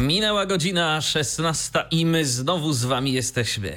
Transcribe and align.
Minęła 0.00 0.46
godzina 0.46 1.00
16 1.00 1.84
i 1.90 2.06
my 2.06 2.24
znowu 2.24 2.72
z 2.72 2.84
wami 2.84 3.12
jesteśmy. 3.12 3.76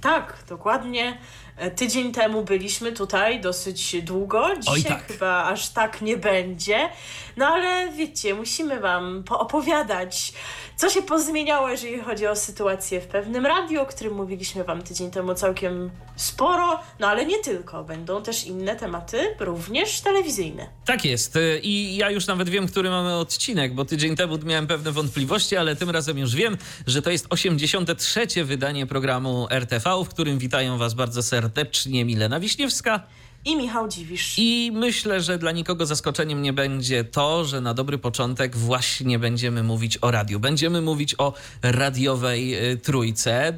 Tak, 0.00 0.44
dokładnie. 0.48 1.18
E, 1.56 1.70
tydzień 1.70 2.12
temu 2.12 2.44
byliśmy 2.44 2.92
tutaj 2.92 3.40
dosyć 3.40 4.02
długo. 4.02 4.48
Dzisiaj 4.60 4.84
tak. 4.84 5.06
chyba 5.06 5.44
aż 5.44 5.68
tak 5.68 6.02
nie 6.02 6.16
będzie. 6.16 6.88
No 7.36 7.46
ale 7.46 7.92
wiecie, 7.92 8.34
musimy 8.34 8.80
Wam 8.80 9.24
poopowiadać, 9.24 10.32
co 10.78 10.90
się 10.90 11.02
pozmieniało, 11.02 11.68
jeżeli 11.68 12.00
chodzi 12.00 12.26
o 12.26 12.36
sytuację 12.36 13.00
w 13.00 13.06
pewnym 13.06 13.46
radiu, 13.46 13.82
o 13.82 13.86
którym 13.86 14.14
mówiliśmy 14.14 14.64
Wam 14.64 14.82
tydzień 14.82 15.10
temu 15.10 15.34
całkiem 15.34 15.90
sporo. 16.16 16.80
No 16.98 17.06
ale 17.06 17.26
nie 17.26 17.38
tylko. 17.38 17.84
Będą 17.84 18.22
też 18.22 18.44
inne 18.44 18.76
tematy, 18.76 19.18
również 19.40 20.00
telewizyjne. 20.00 20.68
Tak 20.84 21.04
jest. 21.04 21.36
Y, 21.36 21.60
I 21.62 21.96
ja 21.96 22.10
już 22.10 22.26
nawet 22.26 22.48
wiem, 22.48 22.68
który 22.68 22.90
mamy 22.90 23.14
odcinek, 23.14 23.74
bo 23.74 23.84
tydzień 23.84 24.16
temu 24.16 24.38
miałem 24.44 24.66
pewne 24.66 24.92
wątpliwości, 24.92 25.56
ale 25.56 25.76
tym 25.76 25.90
razem 25.90 26.18
już 26.18 26.34
wiem, 26.34 26.56
że 26.86 27.02
to 27.02 27.10
jest 27.10 27.26
83. 27.30 28.44
wydanie 28.44 28.86
programu 28.86 29.46
RTV, 29.50 30.04
w 30.04 30.08
którym 30.08 30.38
witają 30.38 30.78
Was 30.78 30.94
bardzo 30.94 31.22
serdecznie 31.22 32.04
Milena 32.04 32.40
Wiśniewska. 32.40 33.02
I 33.48 33.56
Michał 33.56 33.88
Dziwisz. 33.88 34.34
I 34.36 34.70
myślę, 34.74 35.20
że 35.20 35.38
dla 35.38 35.52
nikogo 35.52 35.86
zaskoczeniem 35.86 36.42
nie 36.42 36.52
będzie 36.52 37.04
to, 37.04 37.44
że 37.44 37.60
na 37.60 37.74
dobry 37.74 37.98
początek 37.98 38.56
właśnie 38.56 39.18
będziemy 39.18 39.62
mówić 39.62 39.98
o 40.00 40.10
radiu. 40.10 40.40
Będziemy 40.40 40.80
mówić 40.80 41.14
o 41.18 41.32
radiowej 41.62 42.72
y, 42.72 42.76
trójce. 42.76 43.48
Y, 43.48 43.52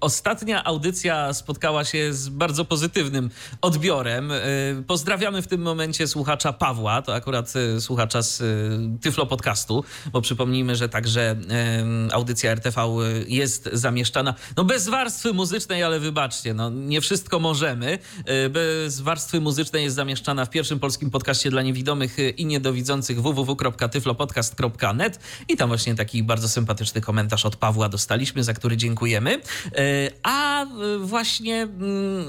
ostatnia 0.00 0.64
audycja 0.64 1.34
spotkała 1.34 1.84
się 1.84 2.12
z 2.12 2.28
bardzo 2.28 2.64
pozytywnym 2.64 3.30
odbiorem. 3.60 4.30
Y, 4.30 4.84
pozdrawiamy 4.86 5.42
w 5.42 5.46
tym 5.46 5.62
momencie 5.62 6.06
słuchacza 6.06 6.52
Pawła, 6.52 7.02
to 7.02 7.14
akurat 7.14 7.52
słuchacza 7.78 8.22
z 8.22 8.42
Tyflo 9.00 9.26
Podcastu, 9.26 9.84
bo 10.12 10.20
przypomnijmy, 10.20 10.76
że 10.76 10.88
także 10.88 11.36
audycja 12.12 12.50
RTV 12.50 12.82
jest 13.28 13.70
zamieszczana, 13.72 14.34
no 14.56 14.64
bez 14.64 14.88
warstwy 14.88 15.32
muzycznej, 15.32 15.82
ale 15.82 16.00
wybaczcie, 16.00 16.54
no 16.54 16.70
nie 16.70 17.00
wszystko 17.00 17.40
możemy. 17.40 17.98
Bez 18.50 19.00
warstwy 19.00 19.31
warstwy 19.32 19.40
muzycznej 19.40 19.84
jest 19.84 19.96
zamieszczana 19.96 20.44
w 20.44 20.50
pierwszym 20.50 20.78
polskim 20.78 21.10
podcaście 21.10 21.50
dla 21.50 21.62
niewidomych 21.62 22.16
i 22.36 22.46
niedowidzących 22.46 23.22
www.tyflopodcast.net 23.22 25.18
i 25.48 25.56
tam 25.56 25.68
właśnie 25.68 25.94
taki 25.94 26.22
bardzo 26.22 26.48
sympatyczny 26.48 27.00
komentarz 27.00 27.46
od 27.46 27.56
Pawła 27.56 27.88
dostaliśmy, 27.88 28.44
za 28.44 28.54
który 28.54 28.76
dziękujemy. 28.76 29.34
E, 29.34 29.40
a 30.22 30.66
właśnie 31.00 31.62
mm, 31.62 32.26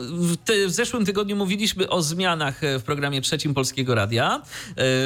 w, 0.67 0.71
zeszłym 0.71 1.05
tygodniu 1.05 1.35
mówiliśmy 1.35 1.89
o 1.89 2.01
zmianach 2.01 2.61
w 2.79 2.83
programie 2.83 3.21
trzecim 3.21 3.53
Polskiego 3.53 3.95
Radia, 3.95 4.41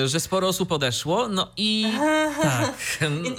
że 0.05 0.19
sporo 0.19 0.47
osób 0.47 0.71
odeszło, 0.71 1.27
no 1.27 1.51
i 1.57 1.85
tak. 2.41 2.73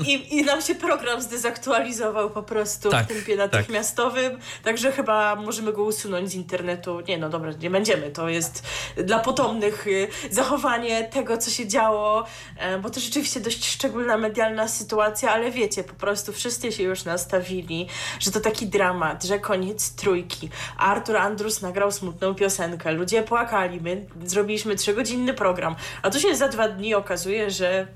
I, 0.06 0.12
i, 0.12 0.38
I, 0.38 0.44
nam 0.44 0.62
się 0.62 0.74
program 0.74 1.22
zdezaktualizował 1.22 2.30
po 2.30 2.42
prostu 2.42 2.90
tak, 2.90 3.06
w 3.06 3.08
tempie 3.08 3.36
natychmiastowym, 3.36 4.32
tak. 4.32 4.40
także 4.64 4.92
chyba 4.92 5.36
możemy 5.36 5.72
go 5.72 5.84
usunąć 5.84 6.30
z 6.30 6.34
internetu. 6.34 7.00
Nie 7.08 7.18
no 7.18 7.28
dobra, 7.28 7.52
nie 7.62 7.70
będziemy, 7.70 8.10
to 8.10 8.28
jest 8.38 8.62
dla 8.96 9.18
potomnych 9.18 9.86
y, 9.86 10.08
zachowanie 10.30 11.04
tego, 11.04 11.38
co 11.38 11.50
się 11.50 11.66
działo, 11.66 12.24
e, 12.56 12.78
bo 12.78 12.90
to 12.90 13.00
rzeczywiście 13.00 13.40
dość 13.40 13.66
szczególna 13.66 14.16
medialna 14.16 14.68
sytuacja, 14.68 15.32
ale 15.32 15.50
wiecie, 15.50 15.84
po 15.84 15.94
prostu 15.94 16.32
wszyscy 16.32 16.72
się 16.72 16.82
już 16.82 17.04
nastawili, 17.04 17.88
że 18.20 18.30
to 18.30 18.40
taki 18.40 18.66
dramat, 18.66 19.24
że 19.24 19.38
koniec 19.38 19.94
trójki. 19.94 20.48
Artur 20.78 21.16
Andrus 21.16 21.62
nagrał 21.62 21.92
smutną 21.92 22.34
piosenkę, 22.34 22.92
ludzie 22.92 23.22
płakali, 23.22 23.80
my 23.80 24.06
zrobiliśmy 24.24 24.76
trzygodzinny 24.76 25.34
program, 25.34 25.76
a 26.02 26.10
tu 26.10 26.20
się 26.20 26.34
za 26.34 26.48
dwa 26.48 26.68
dni 26.68 26.94
okazuje, 26.94 27.50
że 27.50 27.86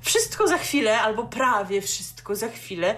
wszystko 0.00 0.48
za 0.48 0.58
chwilę, 0.58 1.00
albo 1.00 1.24
prawie 1.24 1.82
wszystko 1.82 2.34
za 2.34 2.48
chwilę 2.48 2.94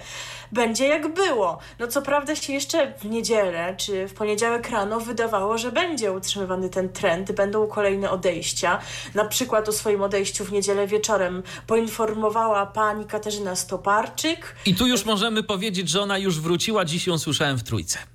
będzie 0.53 0.87
jak 0.89 1.15
było. 1.15 1.59
No 1.79 1.87
co 1.87 2.03
prawda 2.03 2.37
się 2.37 2.53
jeszcze 2.53 2.93
w 2.99 3.05
niedzielę 3.05 3.75
czy 3.77 4.09
w 4.09 4.15
poniedziałek 4.15 4.71
rano 4.71 5.01
wydawało, 5.01 5.59
że 5.59 5.73
będzie 5.73 6.13
utrzymywany 6.13 6.71
ten 6.71 6.89
trend, 6.89 7.33
będą 7.33 7.67
kolejne 7.67 8.11
odejścia. 8.11 8.79
Na 9.15 9.25
przykład 9.25 9.69
o 9.69 9.73
swoim 9.73 10.03
odejściu 10.03 10.45
w 10.45 10.53
niedzielę 10.53 10.87
wieczorem 10.87 11.43
poinformowała 11.67 12.67
pani 12.67 13.05
Katarzyna 13.05 13.57
Stoparczyk. 13.57 14.57
I 14.67 14.75
tu 14.75 14.87
już 14.87 15.05
możemy 15.05 15.43
powiedzieć, 15.43 15.89
że 15.89 16.03
ona 16.03 16.19
już 16.19 16.41
wróciła, 16.41 16.85
dziś 16.85 17.07
ją 17.07 17.19
słyszałem 17.19 17.57
w 17.59 17.63
trójce. 17.63 18.14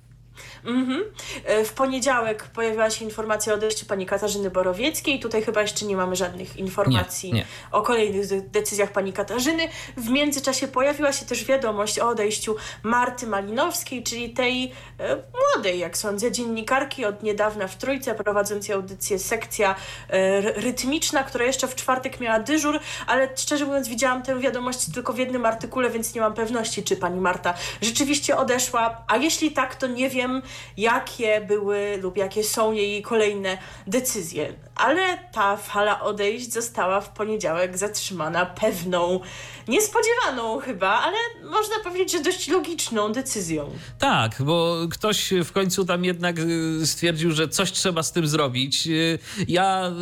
Mhm. 0.64 1.04
E, 1.44 1.64
w 1.64 1.72
poniedziałek 1.72 2.44
pojawiła 2.44 2.90
się 2.90 3.04
informacja 3.04 3.52
o 3.52 3.56
odejściu 3.56 3.86
pani 3.86 4.06
Katarzyny 4.06 4.50
Borowieckiej. 4.50 5.20
Tutaj 5.20 5.42
chyba 5.42 5.62
jeszcze 5.62 5.86
nie 5.86 5.96
mamy 5.96 6.16
żadnych 6.16 6.56
informacji 6.56 7.32
nie, 7.32 7.38
nie. 7.38 7.46
o 7.72 7.82
kolejnych 7.82 8.50
decyzjach 8.50 8.92
pani 8.92 9.12
Katarzyny. 9.12 9.68
W 9.96 10.08
międzyczasie 10.08 10.68
pojawiła 10.68 11.12
się 11.12 11.26
też 11.26 11.44
wiadomość 11.44 11.98
o 11.98 12.08
odejściu 12.08 12.56
Marty 12.82 13.26
Malinowskiej, 13.26 14.02
czyli 14.02 14.30
tej 14.30 14.72
e, 14.98 15.16
młodej, 15.16 15.78
jak 15.78 15.96
sądzę, 15.96 16.32
dziennikarki 16.32 17.04
od 17.04 17.22
niedawna 17.22 17.68
w 17.68 17.76
Trójce, 17.76 18.14
prowadzącej 18.14 18.74
audycję 18.74 19.18
sekcja 19.18 19.74
e, 20.08 20.40
rytmiczna, 20.40 21.24
która 21.24 21.44
jeszcze 21.44 21.68
w 21.68 21.74
czwartek 21.74 22.20
miała 22.20 22.38
dyżur, 22.38 22.80
ale 23.06 23.28
szczerze 23.36 23.64
mówiąc 23.64 23.88
widziałam 23.88 24.22
tę 24.22 24.40
wiadomość 24.40 24.92
tylko 24.94 25.12
w 25.12 25.18
jednym 25.18 25.46
artykule, 25.46 25.90
więc 25.90 26.14
nie 26.14 26.20
mam 26.20 26.34
pewności, 26.34 26.82
czy 26.82 26.96
pani 26.96 27.20
Marta 27.20 27.54
rzeczywiście 27.82 28.36
odeszła, 28.36 29.04
a 29.08 29.16
jeśli 29.16 29.52
tak, 29.52 29.74
to 29.74 29.86
nie 29.86 30.10
wiem, 30.10 30.42
jakie 30.76 31.40
były 31.40 31.98
lub 32.02 32.16
jakie 32.16 32.44
są 32.44 32.72
jej 32.72 33.02
kolejne 33.02 33.58
decyzje. 33.86 34.54
Ale 34.76 35.18
ta 35.32 35.56
fala 35.56 36.00
odejść 36.00 36.52
została 36.52 37.00
w 37.00 37.08
poniedziałek 37.08 37.78
zatrzymana 37.78 38.46
pewną, 38.46 39.20
niespodziewaną 39.68 40.58
chyba, 40.58 40.88
ale 40.88 41.16
można 41.50 41.74
powiedzieć, 41.84 42.12
że 42.12 42.20
dość 42.20 42.48
logiczną 42.48 43.12
decyzją. 43.12 43.70
Tak, 43.98 44.42
bo 44.42 44.76
ktoś 44.90 45.32
w 45.44 45.52
końcu 45.52 45.84
tam 45.84 46.04
jednak 46.04 46.38
y, 46.38 46.86
stwierdził, 46.86 47.32
że 47.32 47.48
coś 47.48 47.72
trzeba 47.72 48.02
z 48.02 48.12
tym 48.12 48.26
zrobić. 48.26 48.86
Y, 48.86 49.18
ja 49.48 49.88
y, 49.88 49.92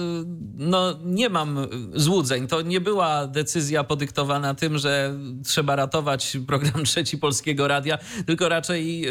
no, 0.55 0.99
nie 1.05 1.29
mam 1.29 1.69
złudzeń. 1.95 2.47
To 2.47 2.63
nie 2.63 2.81
była 2.81 3.27
decyzja 3.27 3.85
podyktowana 3.85 4.55
tym, 4.55 4.79
że 4.79 5.15
trzeba 5.45 5.77
ratować 5.77 6.37
program 6.47 6.85
Trzeci 6.89 7.19
Polskiego 7.19 7.69
Radia, 7.69 7.99
tylko 8.27 8.49
raczej 8.49 9.05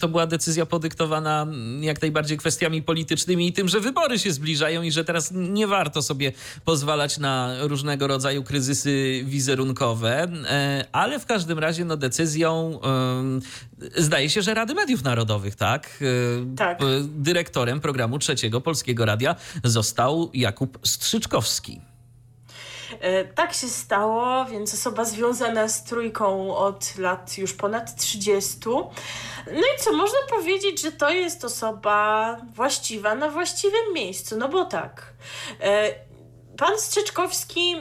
to 0.00 0.08
była 0.08 0.26
decyzja 0.26 0.66
podyktowana 0.66 0.83
podyktowana 0.84 1.46
jak 1.80 2.02
najbardziej 2.02 2.38
kwestiami 2.38 2.82
politycznymi 2.82 3.48
i 3.48 3.52
tym, 3.52 3.68
że 3.68 3.80
wybory 3.80 4.18
się 4.18 4.32
zbliżają 4.32 4.82
i 4.82 4.92
że 4.92 5.04
teraz 5.04 5.30
nie 5.32 5.66
warto 5.66 6.02
sobie 6.02 6.32
pozwalać 6.64 7.18
na 7.18 7.54
różnego 7.60 8.06
rodzaju 8.06 8.42
kryzysy 8.42 9.22
wizerunkowe, 9.24 10.22
e, 10.22 10.84
ale 10.92 11.18
w 11.18 11.26
każdym 11.26 11.58
razie 11.58 11.84
no, 11.84 11.96
decyzją 11.96 12.80
zdaje 13.96 14.30
się, 14.30 14.42
że 14.42 14.54
Rady 14.54 14.74
Mediów 14.74 15.02
Narodowych, 15.04 15.54
tak? 15.54 16.02
E, 16.52 16.56
tak. 16.56 16.78
Dyrektorem 17.04 17.80
programu 17.80 18.18
Trzeciego 18.18 18.60
Polskiego 18.60 19.04
Radia 19.04 19.36
został 19.64 20.30
Jakub 20.34 20.78
Strzyczkowski. 20.82 21.93
E, 23.00 23.24
tak 23.24 23.54
się 23.54 23.68
stało, 23.68 24.44
więc 24.44 24.74
osoba 24.74 25.04
związana 25.04 25.68
z 25.68 25.84
trójką 25.84 26.56
od 26.56 26.98
lat 26.98 27.38
już 27.38 27.52
ponad 27.52 27.96
30. 27.96 28.58
No 29.46 29.60
i 29.76 29.80
co, 29.80 29.92
można 29.92 30.18
powiedzieć, 30.30 30.80
że 30.80 30.92
to 30.92 31.10
jest 31.10 31.44
osoba 31.44 32.36
właściwa 32.54 33.14
na 33.14 33.30
właściwym 33.30 33.94
miejscu, 33.94 34.36
no 34.36 34.48
bo 34.48 34.64
tak. 34.64 35.12
E, 35.60 35.94
pan 36.56 36.78
Strzyczkowski 36.78 37.76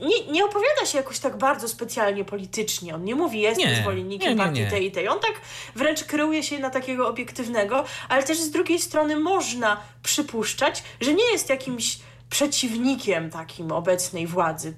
nie, 0.00 0.26
nie 0.32 0.44
opowiada 0.44 0.86
się 0.86 0.98
jakoś 0.98 1.18
tak 1.18 1.38
bardzo 1.38 1.68
specjalnie 1.68 2.24
politycznie. 2.24 2.94
On 2.94 3.04
nie 3.04 3.14
mówi, 3.14 3.40
jestem 3.40 3.74
zwolennikiem 3.76 4.38
partii 4.38 4.66
tej 4.70 4.86
i 4.86 4.92
tej. 4.92 5.08
On 5.08 5.20
tak 5.20 5.40
wręcz 5.74 6.04
kreuje 6.04 6.42
się 6.42 6.58
na 6.58 6.70
takiego 6.70 7.08
obiektywnego, 7.08 7.84
ale 8.08 8.22
też 8.22 8.40
z 8.40 8.50
drugiej 8.50 8.78
strony 8.78 9.16
można 9.16 9.80
przypuszczać, 10.02 10.82
że 11.00 11.14
nie 11.14 11.32
jest 11.32 11.48
jakimś 11.48 11.98
przeciwnikiem 12.34 13.30
takim 13.30 13.72
obecnej 13.72 14.26
władzy 14.26 14.74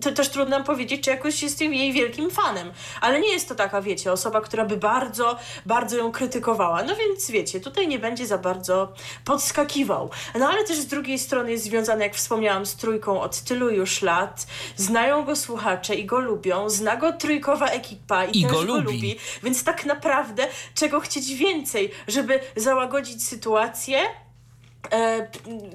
to 0.00 0.12
też 0.12 0.28
trudno 0.28 0.64
powiedzieć, 0.64 1.04
czy 1.04 1.10
jakoś 1.10 1.42
jestem 1.42 1.74
jej 1.74 1.92
wielkim 1.92 2.30
fanem, 2.30 2.72
ale 3.00 3.20
nie 3.20 3.32
jest 3.32 3.48
to 3.48 3.54
taka, 3.54 3.82
wiecie, 3.82 4.12
osoba, 4.12 4.40
która 4.40 4.64
by 4.64 4.76
bardzo, 4.76 5.36
bardzo 5.66 5.96
ją 5.96 6.12
krytykowała. 6.12 6.82
No 6.82 6.96
więc 6.96 7.30
wiecie, 7.30 7.60
tutaj 7.60 7.88
nie 7.88 7.98
będzie 7.98 8.26
za 8.26 8.38
bardzo 8.38 8.92
podskakiwał. 9.24 10.10
No 10.38 10.48
ale 10.48 10.64
też 10.64 10.76
z 10.76 10.86
drugiej 10.86 11.18
strony 11.18 11.50
jest 11.50 11.64
związany, 11.64 12.04
jak 12.04 12.14
wspomniałam, 12.14 12.66
z 12.66 12.76
trójką 12.76 13.20
od 13.20 13.40
tylu 13.40 13.70
już 13.70 14.02
lat. 14.02 14.46
Znają 14.76 15.24
go 15.24 15.36
słuchacze 15.36 15.94
i 15.94 16.04
go 16.04 16.20
lubią. 16.20 16.70
Zna 16.70 16.96
go 16.96 17.12
trójkowa 17.12 17.66
ekipa 17.66 18.24
i, 18.24 18.40
I 18.40 18.42
też 18.42 18.52
go, 18.52 18.58
go 18.58 18.64
lubi. 18.64 18.82
lubi. 18.82 19.16
Więc 19.42 19.64
tak 19.64 19.84
naprawdę 19.84 20.48
czego 20.74 21.00
chcieć 21.00 21.34
więcej, 21.34 21.90
żeby 22.08 22.40
załagodzić 22.56 23.24
sytuację, 23.24 23.98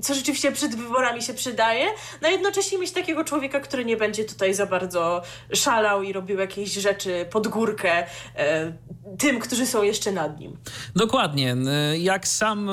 co 0.01 0.13
rzeczywiście 0.13 0.51
przed 0.51 0.75
wyborami 0.75 1.21
się 1.21 1.33
przydaje, 1.33 1.85
no 2.21 2.29
jednocześnie 2.29 2.77
mieć 2.77 2.91
takiego 2.91 3.23
człowieka, 3.23 3.59
który 3.59 3.85
nie 3.85 3.97
będzie 3.97 4.23
tutaj 4.23 4.53
za 4.53 4.65
bardzo 4.65 5.21
szalał 5.53 6.03
i 6.03 6.13
robił 6.13 6.39
jakieś 6.39 6.73
rzeczy 6.73 7.25
pod 7.31 7.47
górkę 7.47 8.07
e, 8.35 8.73
tym, 9.17 9.39
którzy 9.39 9.65
są 9.65 9.83
jeszcze 9.83 10.11
nad 10.11 10.39
nim. 10.39 10.57
Dokładnie. 10.95 11.55
Jak 11.97 12.27
sam 12.27 12.69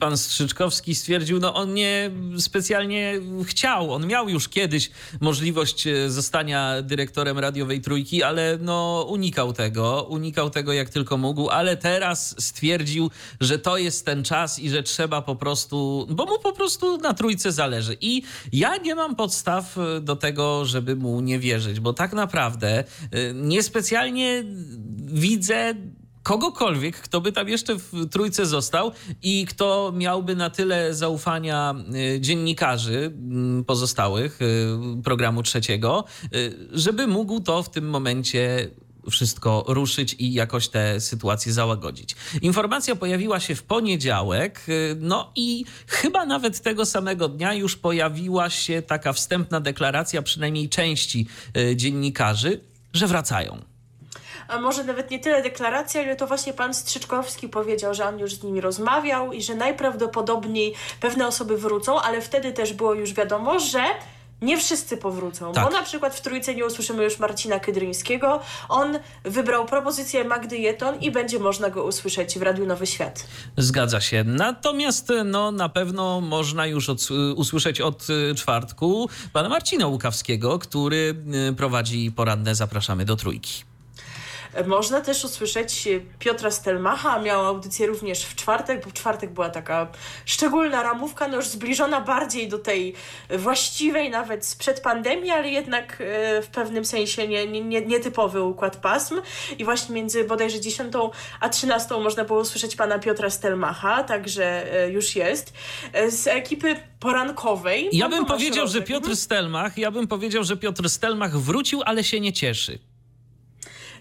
pan 0.00 0.16
Strzyczkowski 0.16 0.94
stwierdził, 0.94 1.40
no 1.40 1.54
on 1.54 1.74
nie 1.74 2.10
specjalnie 2.38 3.14
chciał. 3.44 3.92
On 3.92 4.06
miał 4.06 4.28
już 4.28 4.48
kiedyś 4.48 4.90
możliwość 5.20 5.86
e, 5.86 6.10
zostania 6.10 6.82
dyrektorem 6.82 7.38
radiowej 7.38 7.80
trójki, 7.80 8.22
ale 8.22 8.58
no 8.60 9.06
unikał 9.08 9.52
tego. 9.52 10.06
Unikał 10.10 10.50
tego 10.50 10.72
jak 10.72 10.88
tylko 10.88 11.16
mógł, 11.16 11.48
ale 11.48 11.76
teraz 11.76 12.34
stwierdził, 12.38 13.10
że 13.40 13.58
to 13.58 13.76
jest 13.76 14.06
ten 14.06 14.24
czas 14.24 14.58
i 14.58 14.70
że 14.70 14.82
trzeba 14.82 15.22
po 15.22 15.33
prostu, 15.36 16.06
bo 16.10 16.26
mu 16.26 16.38
po 16.38 16.52
prostu 16.52 16.96
na 16.96 17.14
trójce 17.14 17.52
zależy. 17.52 17.96
I 18.00 18.22
ja 18.52 18.76
nie 18.76 18.94
mam 18.94 19.16
podstaw 19.16 19.78
e, 19.78 20.00
do 20.00 20.16
tego, 20.16 20.64
żeby 20.64 20.96
mu 20.96 21.20
nie 21.20 21.38
wierzyć, 21.38 21.80
bo 21.80 21.92
tak 21.92 22.12
naprawdę 22.12 22.78
e, 22.78 22.84
niespecjalnie 23.34 24.44
widzę 24.96 25.74
kogokolwiek, 26.22 26.96
kto 26.96 27.20
by 27.20 27.32
tam 27.32 27.48
jeszcze 27.48 27.74
w 27.74 28.08
trójce 28.10 28.46
został 28.46 28.92
i 29.22 29.46
kto 29.46 29.92
miałby 29.96 30.36
na 30.36 30.50
tyle 30.50 30.94
zaufania 30.94 31.74
y, 32.16 32.20
dziennikarzy 32.20 33.12
mm, 33.14 33.64
pozostałych 33.64 34.38
programu 35.04 35.42
trzeciego, 35.42 36.04
żeby 36.72 37.06
mógł 37.06 37.40
to 37.40 37.62
w 37.62 37.70
tym 37.70 37.90
momencie 37.90 38.70
wszystko 39.10 39.64
ruszyć 39.68 40.16
i 40.18 40.32
jakoś 40.32 40.68
tę 40.68 41.00
sytuację 41.00 41.52
załagodzić. 41.52 42.16
Informacja 42.42 42.96
pojawiła 42.96 43.40
się 43.40 43.54
w 43.54 43.62
poniedziałek, 43.62 44.60
no 45.00 45.32
i 45.36 45.64
chyba 45.86 46.26
nawet 46.26 46.60
tego 46.60 46.86
samego 46.86 47.28
dnia 47.28 47.54
już 47.54 47.76
pojawiła 47.76 48.50
się 48.50 48.82
taka 48.82 49.12
wstępna 49.12 49.60
deklaracja 49.60 50.22
przynajmniej 50.22 50.68
części 50.68 51.26
dziennikarzy, 51.74 52.60
że 52.92 53.06
wracają 53.06 53.62
a 54.48 54.60
może 54.60 54.84
nawet 54.84 55.10
nie 55.10 55.18
tyle 55.18 55.42
deklaracja, 55.42 56.02
ile 56.02 56.16
to 56.16 56.26
właśnie 56.26 56.52
pan 56.52 56.74
Strzyczkowski 56.74 57.48
powiedział, 57.48 57.94
że 57.94 58.06
on 58.06 58.18
już 58.18 58.34
z 58.34 58.42
nimi 58.42 58.60
rozmawiał 58.60 59.32
i 59.32 59.42
że 59.42 59.54
najprawdopodobniej 59.54 60.74
pewne 61.00 61.26
osoby 61.26 61.58
wrócą, 61.58 62.00
ale 62.00 62.20
wtedy 62.20 62.52
też 62.52 62.72
było 62.72 62.94
już 62.94 63.12
wiadomo, 63.12 63.60
że 63.60 63.84
nie 64.44 64.58
wszyscy 64.58 64.96
powrócą, 64.96 65.52
tak. 65.52 65.64
bo 65.64 65.70
na 65.70 65.82
przykład 65.82 66.14
w 66.14 66.20
Trójce 66.20 66.54
nie 66.54 66.66
usłyszymy 66.66 67.04
już 67.04 67.18
Marcina 67.18 67.60
Kydryńskiego. 67.60 68.40
On 68.68 68.98
wybrał 69.24 69.66
propozycję 69.66 70.24
Magdy 70.24 70.58
Jeton 70.58 71.00
i 71.00 71.10
będzie 71.10 71.38
można 71.38 71.70
go 71.70 71.84
usłyszeć 71.84 72.38
w 72.38 72.42
Radiu 72.42 72.66
Nowy 72.66 72.86
Świat. 72.86 73.26
Zgadza 73.56 74.00
się. 74.00 74.24
Natomiast 74.24 75.12
no, 75.24 75.52
na 75.52 75.68
pewno 75.68 76.20
można 76.20 76.66
już 76.66 76.88
od, 76.88 77.08
usłyszeć 77.36 77.80
od 77.80 78.06
y, 78.10 78.34
czwartku 78.34 79.08
pana 79.32 79.48
Marcina 79.48 79.86
Łukawskiego, 79.86 80.58
który 80.58 81.14
y, 81.50 81.54
prowadzi 81.54 82.12
poradne 82.12 82.54
Zapraszamy 82.54 83.04
do 83.04 83.16
Trójki. 83.16 83.73
Można 84.66 85.00
też 85.00 85.24
usłyszeć 85.24 85.88
Piotra 86.18 86.50
Stelmacha, 86.50 87.18
miał 87.18 87.46
audycję 87.46 87.86
również 87.86 88.24
w 88.24 88.34
czwartek, 88.34 88.84
bo 88.84 88.90
w 88.90 88.92
czwartek 88.92 89.30
była 89.30 89.48
taka 89.48 89.88
szczególna 90.24 90.82
ramówka, 90.82 91.28
no 91.28 91.36
już 91.36 91.46
zbliżona 91.46 92.00
bardziej 92.00 92.48
do 92.48 92.58
tej 92.58 92.94
właściwej 93.30 94.10
nawet 94.10 94.46
sprzed 94.46 94.80
pandemii, 94.80 95.30
ale 95.30 95.48
jednak 95.48 96.00
e, 96.00 96.42
w 96.42 96.46
pewnym 96.46 96.84
sensie 96.84 97.28
nie, 97.28 97.46
nie, 97.46 97.80
nietypowy 97.80 98.42
układ 98.42 98.76
pasm. 98.76 99.20
I 99.58 99.64
właśnie 99.64 99.94
między 99.94 100.24
bodajże 100.24 100.60
10 100.60 100.92
a 101.40 101.48
13 101.48 101.94
można 102.00 102.24
było 102.24 102.40
usłyszeć 102.40 102.76
pana 102.76 102.98
Piotra 102.98 103.30
Stelmacha, 103.30 104.04
także 104.04 104.74
e, 104.84 104.90
już 104.90 105.16
jest. 105.16 105.52
E, 105.92 106.10
z 106.10 106.26
ekipy 106.26 106.76
porankowej. 107.00 107.88
Ja 107.92 108.08
bym 108.08 108.26
powiedział, 108.26 108.66
że 108.66 108.82
Piotr 108.82 109.16
Stelmach, 109.16 109.78
ja 109.78 109.90
bym 109.90 110.06
powiedział, 110.06 110.44
że 110.44 110.56
Piotr 110.56 110.88
Stelmach 110.88 111.38
wrócił, 111.38 111.82
ale 111.84 112.04
się 112.04 112.20
nie 112.20 112.32
cieszy. 112.32 112.93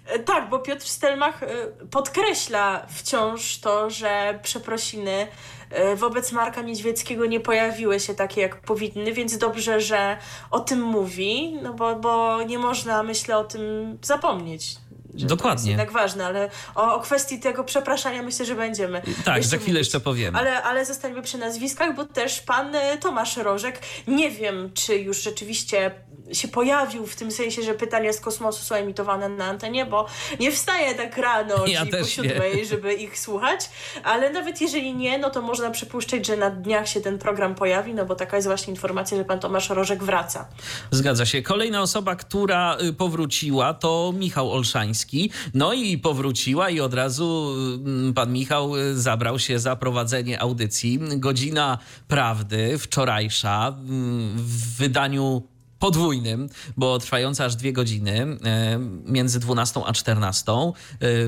E, 0.05 0.19
tak, 0.19 0.49
bo 0.49 0.59
Piotr 0.59 0.87
Stelmach 0.87 1.43
e, 1.43 1.47
podkreśla 1.91 2.85
wciąż 2.89 3.57
to, 3.57 3.89
że 3.89 4.39
przeprosiny 4.43 5.27
e, 5.69 5.95
wobec 5.95 6.31
Marka 6.31 6.61
Niedźwieckiego 6.61 7.25
nie 7.25 7.39
pojawiły 7.39 7.99
się 7.99 8.13
takie, 8.13 8.41
jak 8.41 8.61
powinny, 8.61 9.13
więc 9.13 9.37
dobrze, 9.37 9.81
że 9.81 10.17
o 10.51 10.59
tym 10.59 10.81
mówi, 10.81 11.57
no 11.61 11.73
bo, 11.73 11.95
bo 11.95 12.43
nie 12.43 12.59
można, 12.59 13.03
myślę, 13.03 13.37
o 13.37 13.43
tym 13.43 13.97
zapomnieć. 14.01 14.75
Dokładnie. 15.13 15.75
To 15.75 15.81
jest 15.81 15.93
ważne, 15.93 16.25
ale 16.25 16.49
o, 16.75 16.95
o, 16.95 16.99
kwestii 16.99 17.39
tego 17.39 17.63
przepraszania 17.63 18.23
myślę, 18.23 18.45
że 18.45 18.55
będziemy. 18.55 19.01
Tak, 19.25 19.43
za 19.43 19.57
chwilę 19.57 19.73
mówić. 19.73 19.77
jeszcze 19.77 19.99
powiem. 19.99 20.35
Ale, 20.35 20.63
ale 20.63 20.85
zostańmy 20.85 21.21
przy 21.21 21.37
nazwiskach, 21.37 21.95
bo 21.95 22.05
też 22.05 22.41
pan 22.41 22.75
Tomasz 22.99 23.37
Rożek, 23.37 23.79
nie 24.07 24.31
wiem, 24.31 24.71
czy 24.73 24.95
już 24.95 25.23
rzeczywiście 25.23 25.91
się 26.31 26.47
pojawił 26.47 27.07
w 27.07 27.15
tym 27.15 27.31
sensie, 27.31 27.63
że 27.63 27.73
pytania 27.73 28.13
z 28.13 28.19
kosmosu 28.19 28.63
są 28.63 28.75
emitowane 28.75 29.29
na 29.29 29.45
antenie, 29.45 29.85
bo 29.85 30.05
nie 30.39 30.51
wstaję 30.51 30.95
tak 30.95 31.17
rano, 31.17 31.67
ja 31.67 31.79
czyli 31.79 31.91
po 31.91 32.07
siódmej, 32.07 32.55
nie. 32.55 32.65
żeby 32.65 32.93
ich 32.93 33.19
słuchać, 33.19 33.69
ale 34.03 34.29
nawet 34.29 34.61
jeżeli 34.61 34.95
nie, 34.95 35.17
no 35.17 35.29
to 35.29 35.41
można 35.41 35.71
przypuszczać, 35.71 36.25
że 36.25 36.37
na 36.37 36.49
dniach 36.49 36.87
się 36.87 37.01
ten 37.01 37.19
program 37.19 37.55
pojawi, 37.55 37.93
no 37.93 38.05
bo 38.05 38.15
taka 38.15 38.35
jest 38.35 38.47
właśnie 38.47 38.73
informacja, 38.73 39.17
że 39.17 39.25
pan 39.25 39.39
Tomasz 39.39 39.69
Rożek 39.69 40.03
wraca. 40.03 40.47
Zgadza 40.91 41.25
się. 41.25 41.41
Kolejna 41.41 41.81
osoba, 41.81 42.15
która 42.15 42.77
y, 42.81 42.93
powróciła 42.93 43.73
to 43.73 44.13
Michał 44.17 44.51
Olszański, 44.51 45.31
no 45.53 45.73
i 45.73 45.97
powróciła 45.97 46.69
i 46.69 46.79
od 46.79 46.93
razu 46.93 47.55
mm, 47.85 48.13
pan 48.13 48.33
Michał 48.33 48.77
y, 48.77 48.99
zabrał 48.99 49.39
się 49.39 49.59
za 49.59 49.75
prowadzenie 49.75 50.41
audycji. 50.41 50.99
Godzina 51.15 51.77
Prawdy, 52.07 52.77
wczorajsza, 52.77 53.67
mm, 53.67 54.37
w 54.37 54.77
wydaniu 54.77 55.52
podwójnym, 55.83 56.49
bo 56.77 56.99
trwająca 56.99 57.45
aż 57.45 57.55
dwie 57.55 57.73
godziny, 57.73 58.37
e, 58.45 58.79
między 59.05 59.39
12 59.39 59.81
a 59.85 59.93
14. 59.93 60.51
E, 60.51 60.73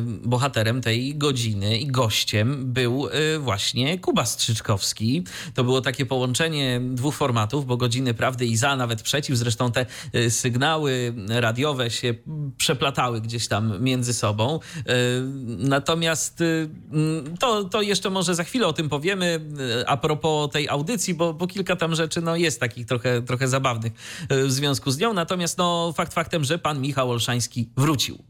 bohaterem 0.01 0.81
tej 0.81 1.15
godziny 1.15 1.77
i 1.77 1.87
gościem 1.87 2.73
był 2.73 3.07
e, 3.07 3.39
właśnie 3.39 3.99
Kuba 3.99 4.25
Strzyczkowski. 4.25 5.23
To 5.53 5.63
było 5.63 5.81
takie 5.81 6.05
połączenie 6.05 6.81
dwóch 6.83 7.15
formatów, 7.15 7.65
bo 7.65 7.77
godziny 7.77 8.13
prawdy 8.13 8.45
i 8.45 8.57
za, 8.57 8.75
nawet 8.75 9.01
przeciw. 9.01 9.37
Zresztą 9.37 9.71
te 9.71 9.85
sygnały 10.29 11.13
radiowe 11.29 11.91
się 11.91 12.13
przeplatały 12.57 13.21
gdzieś 13.21 13.47
tam 13.47 13.83
między 13.83 14.13
sobą. 14.13 14.59
Natomiast 15.57 16.43
to, 17.39 17.63
to 17.63 17.81
jeszcze 17.81 18.09
może 18.09 18.35
za 18.35 18.43
chwilę 18.43 18.67
o 18.67 18.73
tym 18.73 18.89
powiemy 18.89 19.39
a 19.87 19.97
propos 19.97 20.51
tej 20.51 20.69
audycji, 20.69 21.13
bo, 21.13 21.33
bo 21.33 21.47
kilka 21.47 21.75
tam 21.75 21.95
rzeczy 21.95 22.21
no, 22.21 22.35
jest 22.35 22.59
takich 22.59 22.85
trochę, 22.85 23.21
trochę 23.21 23.47
zabawnych 23.47 23.93
w 24.47 24.51
związku 24.51 24.91
z 24.91 24.97
nią. 24.97 25.13
Natomiast 25.13 25.57
no, 25.57 25.93
fakt 25.97 26.13
faktem, 26.13 26.43
że 26.43 26.59
pan 26.59 26.81
Michał 26.81 27.11
Olszański 27.11 27.69
wrócił. 27.77 28.23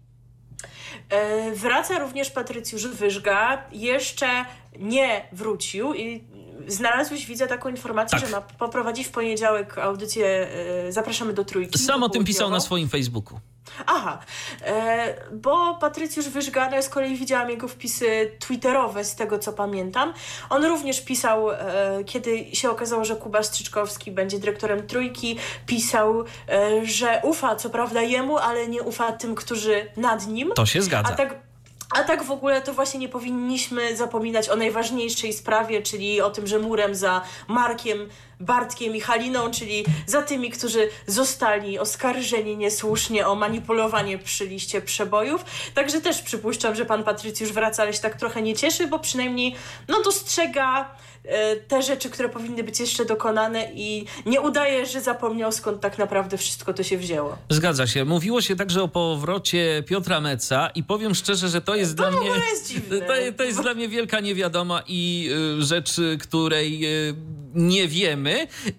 E, 1.09 1.51
wraca 1.51 1.99
również 1.99 2.29
Patrycjusz 2.29 2.87
Wyżga. 2.87 3.63
Jeszcze 3.71 4.45
nie 4.79 5.27
wrócił 5.31 5.93
i 5.93 6.23
znalazłeś, 6.67 7.25
widzę 7.25 7.47
taką 7.47 7.69
informację, 7.69 8.19
tak. 8.19 8.29
że 8.29 8.35
ma 8.35 8.41
poprowadzić 8.41 9.07
w 9.07 9.11
poniedziałek 9.11 9.77
audycję 9.77 10.47
Zapraszamy 10.89 11.33
do 11.33 11.45
Trójki. 11.45 11.79
Sam 11.79 12.03
o 12.03 12.09
tym 12.09 12.25
pisał 12.25 12.49
na 12.49 12.59
swoim 12.59 12.89
Facebooku. 12.89 13.39
Aha, 13.85 14.19
e, 14.61 15.15
bo 15.31 15.75
Patrycjusz 15.75 16.29
Wyżgano, 16.29 16.75
ja 16.75 16.81
z 16.81 16.89
kolei 16.89 17.15
widziałam 17.15 17.49
jego 17.49 17.67
wpisy 17.67 18.31
twitterowe 18.39 19.05
z 19.05 19.15
tego 19.15 19.39
co 19.39 19.53
pamiętam. 19.53 20.13
On 20.49 20.65
również 20.65 21.01
pisał, 21.01 21.51
e, 21.51 21.57
kiedy 22.05 22.55
się 22.55 22.69
okazało, 22.69 23.05
że 23.05 23.15
Kuba 23.15 23.43
Strzyczkowski 23.43 24.11
będzie 24.11 24.39
dyrektorem 24.39 24.87
Trójki, 24.87 25.37
pisał, 25.65 26.23
e, 26.49 26.85
że 26.85 27.21
ufa 27.23 27.55
co 27.55 27.69
prawda 27.69 28.01
jemu, 28.01 28.37
ale 28.37 28.67
nie 28.67 28.83
ufa 28.83 29.11
tym, 29.11 29.35
którzy 29.35 29.91
nad 29.97 30.27
nim. 30.27 30.51
To 30.55 30.65
się 30.65 30.81
zgadza. 30.81 31.13
A 31.13 31.15
tak 31.15 31.44
a 31.89 32.03
tak 32.03 32.23
w 32.23 32.31
ogóle 32.31 32.61
to 32.61 32.73
właśnie 32.73 32.99
nie 32.99 33.09
powinniśmy 33.09 33.95
zapominać 33.95 34.49
o 34.49 34.55
najważniejszej 34.55 35.33
sprawie, 35.33 35.81
czyli 35.81 36.21
o 36.21 36.29
tym, 36.29 36.47
że 36.47 36.59
murem 36.59 36.95
za 36.95 37.21
Markiem 37.47 38.09
Bartkiem 38.39 38.95
i 38.95 38.99
Haliną, 38.99 39.51
czyli 39.51 39.85
za 40.07 40.21
tymi, 40.21 40.51
którzy 40.51 40.89
zostali 41.07 41.79
oskarżeni 41.79 42.57
niesłusznie 42.57 43.27
o 43.27 43.35
manipulowanie 43.35 44.17
przy 44.17 44.47
liście 44.47 44.81
przebojów. 44.81 45.45
Także 45.73 46.01
też 46.01 46.21
przypuszczam, 46.21 46.75
że 46.75 46.85
pan 46.85 47.03
Patrycjusz 47.03 47.51
wraca, 47.51 47.83
ale 47.83 47.93
się 47.93 47.99
tak 47.99 48.15
trochę 48.15 48.41
nie 48.41 48.55
cieszy, 48.55 48.87
bo 48.87 48.99
przynajmniej 48.99 49.55
no, 49.87 50.01
dostrzega 50.03 50.95
E, 51.27 51.55
te 51.55 51.81
rzeczy, 51.81 52.09
które 52.09 52.29
powinny 52.29 52.63
być 52.63 52.79
jeszcze 52.79 53.05
dokonane 53.05 53.71
i 53.75 54.05
nie 54.25 54.41
udaje, 54.41 54.85
że 54.85 55.01
zapomniał 55.01 55.51
skąd 55.51 55.81
tak 55.81 55.97
naprawdę 55.97 56.37
wszystko 56.37 56.73
to 56.73 56.83
się 56.83 56.97
wzięło. 56.97 57.37
Zgadza 57.49 57.87
się. 57.87 58.05
Mówiło 58.05 58.41
się 58.41 58.55
także 58.55 58.83
o 58.83 58.87
powrocie 58.87 59.83
Piotra 59.87 60.21
Meca 60.21 60.69
i 60.75 60.83
powiem 60.83 61.15
szczerze, 61.15 61.49
że 61.49 61.61
to 61.61 61.75
jest 61.75 61.97
to 61.97 62.09
dla 62.09 62.21
mnie 62.21 62.29
jest 62.51 62.67
dziwne. 62.67 63.01
To, 63.01 63.13
to 63.37 63.43
jest 63.43 63.61
dla 63.61 63.73
mnie 63.73 63.87
wielka 63.87 64.19
niewiadoma 64.19 64.83
i 64.87 65.29
y, 65.59 65.63
rzecz, 65.63 65.91
której 66.19 66.85
y, 67.09 67.15
nie 67.53 67.87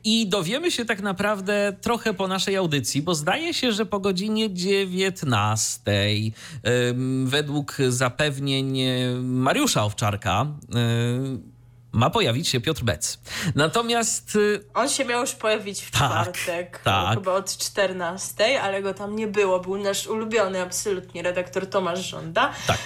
i 0.05 0.29
dowiemy 0.29 0.71
się 0.71 0.85
tak 0.85 1.03
naprawdę 1.03 1.77
trochę 1.81 2.15
po 2.15 2.29
naszej 2.29 2.57
audycji, 2.57 3.03
bo 3.03 3.15
zdaje 3.15 3.55
się, 3.55 3.73
że 3.73 3.87
po 3.87 4.01
godzinie 4.01 4.55
19 4.55 5.83
y, 5.91 6.33
według 7.25 7.77
zapewnień 7.89 8.79
Mariusza 9.23 9.85
Owczarka 9.85 10.47
ma 11.97 12.11
pojawić 12.11 12.49
się 12.49 12.61
Piotr 12.61 12.83
Bec. 12.83 13.19
Natomiast... 13.55 14.37
Y, 14.37 14.65
On 14.75 14.89
się 14.89 15.05
miał 15.05 15.21
już 15.21 15.33
pojawić 15.33 15.83
w 15.83 15.91
tak, 15.91 16.01
czwartek, 16.01 16.81
tak. 16.85 17.15
chyba 17.15 17.33
od 17.33 17.57
14, 17.57 18.63
ale 18.63 18.83
go 18.83 18.95
tam 18.95 19.17
nie 19.17 19.27
było. 19.27 19.61
Był 19.61 19.79
nasz 19.79 20.07
ulubiony 20.07 20.63
absolutnie 20.63 21.23
redaktor 21.23 21.71
Tomasz 21.71 22.11
Żąda. 22.11 22.53
Tak. 22.67 22.79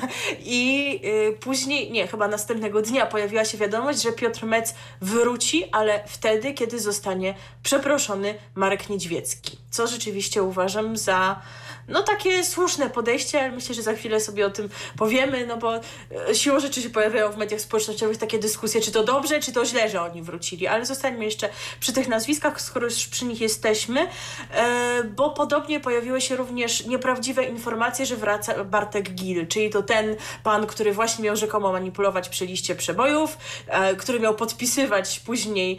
I 0.40 1.00
y, 1.04 1.38
później, 1.40 1.92
nie, 1.92 2.06
chyba 2.06 2.28
następnego 2.28 2.82
dnia 2.82 3.06
pojawiła 3.06 3.44
się 3.44 3.58
wiadomość, 3.58 4.02
że 4.02 4.12
Piotr 4.12 4.44
Mec 4.44 4.74
wróci, 5.00 5.64
ale 5.72 6.04
wtedy, 6.06 6.54
kiedy 6.54 6.80
zostanie 6.80 7.34
przeproszony 7.62 8.34
Marek 8.54 8.88
Niedźwiecki. 8.88 9.58
Co 9.70 9.86
rzeczywiście 9.86 10.42
uważam 10.42 10.96
za 10.96 11.40
no 11.88 12.02
takie 12.02 12.44
słuszne 12.44 12.90
podejście, 12.90 13.40
ale 13.40 13.52
myślę, 13.52 13.74
że 13.74 13.82
za 13.82 13.92
chwilę 13.92 14.20
sobie 14.20 14.46
o 14.46 14.50
tym 14.50 14.68
powiemy, 14.98 15.46
no 15.46 15.56
bo 15.56 15.76
e, 15.76 16.34
siłą 16.34 16.60
rzeczy 16.60 16.82
się 16.82 16.90
pojawiają 16.90 17.32
w 17.32 17.36
mediach 17.36 17.60
społecznościowych 17.60 18.18
takie 18.18 18.38
dyskusje, 18.38 18.80
czy 18.80 18.92
to 18.92 19.04
dobrze, 19.04 19.40
czy 19.40 19.52
to 19.52 19.64
źle, 19.64 19.90
że 19.90 20.02
oni 20.02 20.22
wrócili, 20.22 20.66
ale 20.66 20.86
zostańmy 20.86 21.24
jeszcze 21.24 21.48
przy 21.80 21.92
tych 21.92 22.08
nazwiskach, 22.08 22.60
skoro 22.60 22.86
już 22.86 23.06
przy 23.06 23.24
nich 23.24 23.40
jesteśmy, 23.40 24.08
e, 24.50 25.04
bo 25.04 25.30
podobnie 25.30 25.80
pojawiły 25.80 26.20
się 26.20 26.36
również 26.36 26.86
nieprawdziwe 26.86 27.44
informacje, 27.44 28.06
że 28.06 28.16
wraca 28.16 28.64
Bartek 28.64 29.10
Gil, 29.10 29.46
czyli 29.46 29.70
to 29.70 29.82
ten 29.82 30.16
pan, 30.42 30.66
który 30.66 30.92
właśnie 30.92 31.24
miał 31.24 31.36
rzekomo 31.36 31.72
manipulować 31.72 32.28
przy 32.28 32.46
liście 32.46 32.74
przebojów, 32.74 33.38
e, 33.66 33.96
który 33.96 34.20
miał 34.20 34.34
podpisywać 34.34 35.20
później 35.20 35.78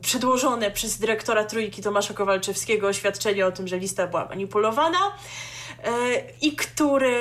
przedłożone 0.00 0.70
przez 0.70 0.98
dyrektora 0.98 1.44
Trójki 1.44 1.82
Tomasza 1.82 2.14
Kowalczewskiego 2.14 2.88
oświadczenie 2.88 3.46
o 3.46 3.52
tym, 3.52 3.68
że 3.68 3.78
lista 3.78 4.06
była 4.06 4.24
manipulowana 4.24 4.98
e, 5.84 5.90
i 6.42 6.56
który 6.56 7.16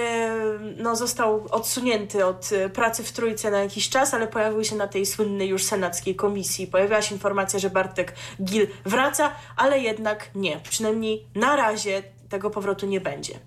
no, 0.77 0.95
został 0.95 1.47
odsunięty 1.51 2.25
od 2.25 2.49
pracy 2.73 3.03
w 3.03 3.11
Trójce 3.11 3.51
na 3.51 3.59
jakiś 3.59 3.89
czas, 3.89 4.13
ale 4.13 4.27
pojawił 4.27 4.63
się 4.63 4.75
na 4.75 4.87
tej 4.87 5.05
słynnej 5.05 5.49
już 5.49 5.63
senackiej 5.63 6.15
komisji. 6.15 6.67
Pojawiła 6.67 7.01
się 7.01 7.15
informacja, 7.15 7.59
że 7.59 7.69
Bartek 7.69 8.15
Gil 8.43 8.67
wraca, 8.85 9.31
ale 9.57 9.79
jednak 9.79 10.29
nie. 10.35 10.59
Przynajmniej 10.69 11.25
na 11.35 11.55
razie 11.55 12.03
tego 12.29 12.49
powrotu 12.49 12.85
nie 12.85 13.01
będzie. 13.01 13.39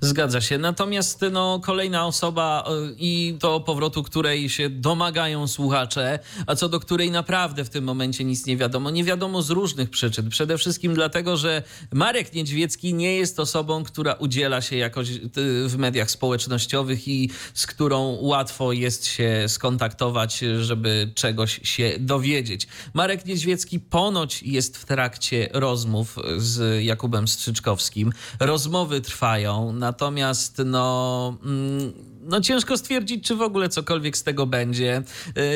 Zgadza 0.00 0.40
się. 0.40 0.58
Natomiast 0.58 1.24
no, 1.32 1.60
kolejna 1.60 2.06
osoba 2.06 2.64
e, 2.66 2.92
i 2.98 3.36
to 3.40 3.60
powrotu, 3.60 4.02
której 4.02 4.48
się 4.48 4.70
domagają 4.70 5.48
słuchacze, 5.48 6.18
a 6.46 6.54
co 6.54 6.68
do 6.68 6.80
której 6.80 7.10
naprawdę 7.10 7.64
w 7.64 7.70
tym 7.70 7.84
momencie 7.84 8.24
nic 8.24 8.46
nie 8.46 8.56
wiadomo. 8.56 8.90
Nie 8.90 9.04
wiadomo 9.04 9.42
z 9.42 9.50
różnych 9.50 9.90
przyczyn. 9.90 10.30
Przede 10.30 10.58
wszystkim 10.58 10.94
dlatego, 10.94 11.36
że 11.36 11.62
Marek 11.92 12.34
Niedźwiecki 12.34 12.94
nie 12.94 13.16
jest 13.16 13.40
osobą, 13.40 13.84
która 13.84 14.12
udziela 14.12 14.60
się 14.60 14.76
jakoś 14.76 15.10
e, 15.10 15.20
w 15.66 15.76
mediach 15.78 16.10
społecznościowych 16.10 17.08
i 17.08 17.30
z 17.54 17.66
którą 17.66 18.18
łatwo 18.20 18.72
jest 18.72 19.06
się 19.06 19.44
skontaktować, 19.48 20.38
żeby 20.60 21.10
czegoś 21.14 21.60
się 21.62 21.92
dowiedzieć. 21.98 22.68
Marek 22.94 23.26
Niedźwiecki 23.26 23.80
ponoć 23.80 24.42
jest 24.42 24.76
w 24.76 24.84
trakcie 24.84 25.48
rozmów 25.52 26.16
z 26.36 26.84
Jakubem 26.84 27.28
Strzyczkowskim. 27.28 28.12
Rozmowy 28.40 29.00
trwają. 29.00 29.72
Na 29.72 29.87
Natomiast 29.88 30.62
no, 30.64 31.38
mm, 31.44 31.92
no 32.22 32.40
ciężko 32.40 32.76
stwierdzić, 32.76 33.24
czy 33.24 33.34
w 33.34 33.42
ogóle 33.42 33.68
cokolwiek 33.68 34.16
z 34.16 34.22
tego 34.22 34.46
będzie. 34.46 35.02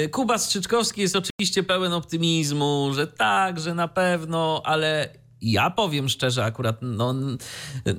Y, 0.05 0.09
Kuba 0.09 0.39
Strzyczkowski 0.39 1.01
jest 1.01 1.17
oczywiście 1.17 1.63
pełen 1.63 1.93
optymizmu, 1.93 2.91
że 2.95 3.07
tak, 3.07 3.61
że 3.61 3.75
na 3.75 3.89
pewno, 3.89 4.63
ale 4.65 5.09
ja 5.43 5.71
powiem 5.71 6.09
szczerze, 6.09 6.45
akurat 6.45 6.77
no, 6.83 7.15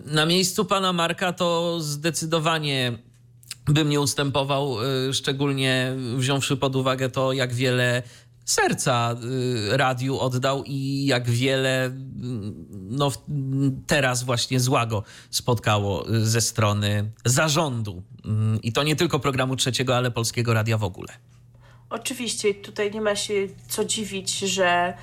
na 0.05 0.25
miejscu 0.25 0.65
pana 0.65 0.93
Marka 0.93 1.33
to 1.33 1.79
zdecydowanie 1.79 2.97
bym 3.65 3.89
nie 3.89 4.01
ustępował, 4.01 4.77
y, 5.09 5.13
szczególnie 5.13 5.95
wziąwszy 6.15 6.57
pod 6.57 6.75
uwagę 6.75 7.09
to, 7.09 7.33
jak 7.33 7.53
wiele 7.53 8.03
serca 8.45 9.15
y, 9.73 9.77
radiu 9.77 10.19
oddał 10.19 10.63
i 10.65 11.05
jak 11.05 11.29
wiele 11.29 11.87
y, 11.87 11.91
no, 12.71 13.11
teraz 13.87 14.23
właśnie 14.23 14.59
złago 14.59 15.03
spotkało 15.29 16.09
y, 16.09 16.25
ze 16.25 16.41
strony 16.41 17.11
zarządu. 17.25 18.03
I 18.63 18.73
to 18.73 18.83
nie 18.83 18.95
tylko 18.95 19.19
programu 19.19 19.55
trzeciego, 19.55 19.97
ale 19.97 20.11
polskiego 20.11 20.53
radia 20.53 20.77
w 20.77 20.83
ogóle. 20.83 21.13
Oczywiście, 21.89 22.53
tutaj 22.53 22.91
nie 22.91 23.01
ma 23.01 23.15
się 23.15 23.33
co 23.67 23.85
dziwić, 23.85 24.39
że 24.39 24.93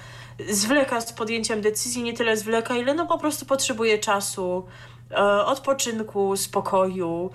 zwleka 0.49 1.00
z 1.00 1.12
podjęciem 1.12 1.61
decyzji, 1.61 2.02
nie 2.02 2.12
tyle 2.12 2.37
zwleka, 2.37 2.76
ile 2.76 2.94
no 2.94 3.06
po 3.06 3.18
prostu 3.18 3.47
potrzebuje 3.47 3.99
czasu 3.99 4.66
odpoczynku, 5.46 6.36
spokoju. 6.36 7.30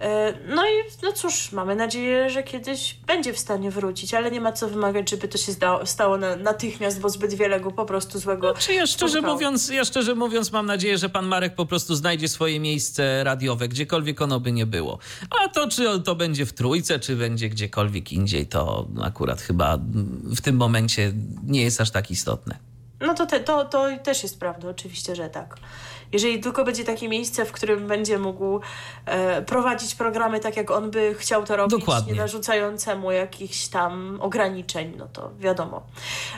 E, 0.00 0.34
no 0.48 0.66
i 0.66 0.72
no 1.02 1.12
cóż, 1.12 1.52
mamy 1.52 1.76
nadzieję, 1.76 2.30
że 2.30 2.42
kiedyś 2.42 2.96
będzie 3.06 3.32
w 3.32 3.38
stanie 3.38 3.70
wrócić, 3.70 4.14
ale 4.14 4.30
nie 4.30 4.40
ma 4.40 4.52
co 4.52 4.68
wymagać, 4.68 5.10
żeby 5.10 5.28
to 5.28 5.38
się 5.38 5.52
stało 5.84 6.16
na, 6.16 6.36
natychmiast, 6.36 7.00
bo 7.00 7.08
zbyt 7.08 7.34
wiele 7.34 7.60
go 7.60 7.70
po 7.70 7.84
prostu 7.84 8.18
złego. 8.18 8.52
Znaczy 8.52 8.74
ja 8.74 8.86
szczerze, 8.86 9.20
mówiąc, 9.20 9.68
ja 9.68 9.84
szczerze 9.84 10.14
mówiąc, 10.14 10.52
mam 10.52 10.66
nadzieję, 10.66 10.98
że 10.98 11.08
pan 11.08 11.26
Marek 11.26 11.54
po 11.54 11.66
prostu 11.66 11.94
znajdzie 11.94 12.28
swoje 12.28 12.60
miejsce 12.60 13.24
radiowe, 13.24 13.68
gdziekolwiek 13.68 14.22
ono 14.22 14.40
by 14.40 14.52
nie 14.52 14.66
było. 14.66 14.98
A 15.44 15.48
to, 15.48 15.68
czy 15.68 16.00
to 16.00 16.14
będzie 16.14 16.46
w 16.46 16.52
trójce, 16.52 16.98
czy 16.98 17.16
będzie 17.16 17.48
gdziekolwiek 17.48 18.12
indziej, 18.12 18.46
to 18.46 18.88
akurat 19.02 19.40
chyba 19.40 19.78
w 20.36 20.40
tym 20.40 20.56
momencie 20.56 21.12
nie 21.46 21.62
jest 21.62 21.80
aż 21.80 21.90
tak 21.90 22.10
istotne. 22.10 22.58
No 23.00 23.14
to, 23.14 23.26
te, 23.26 23.40
to, 23.40 23.64
to 23.64 23.86
też 24.02 24.22
jest 24.22 24.40
prawda, 24.40 24.68
oczywiście, 24.68 25.16
że 25.16 25.28
tak 25.28 25.56
jeżeli 26.12 26.40
tylko 26.40 26.64
będzie 26.64 26.84
takie 26.84 27.08
miejsce, 27.08 27.44
w 27.44 27.52
którym 27.52 27.86
będzie 27.86 28.18
mógł 28.18 28.60
e, 29.06 29.42
prowadzić 29.42 29.94
programy 29.94 30.40
tak, 30.40 30.56
jak 30.56 30.70
on 30.70 30.90
by 30.90 31.14
chciał 31.14 31.44
to 31.44 31.56
robić, 31.56 31.80
Dokładnie. 31.80 32.12
nie 32.12 32.18
narzucającemu 32.18 33.12
jakichś 33.12 33.66
tam 33.66 34.18
ograniczeń, 34.20 34.94
no 34.98 35.08
to 35.12 35.30
wiadomo. 35.38 35.82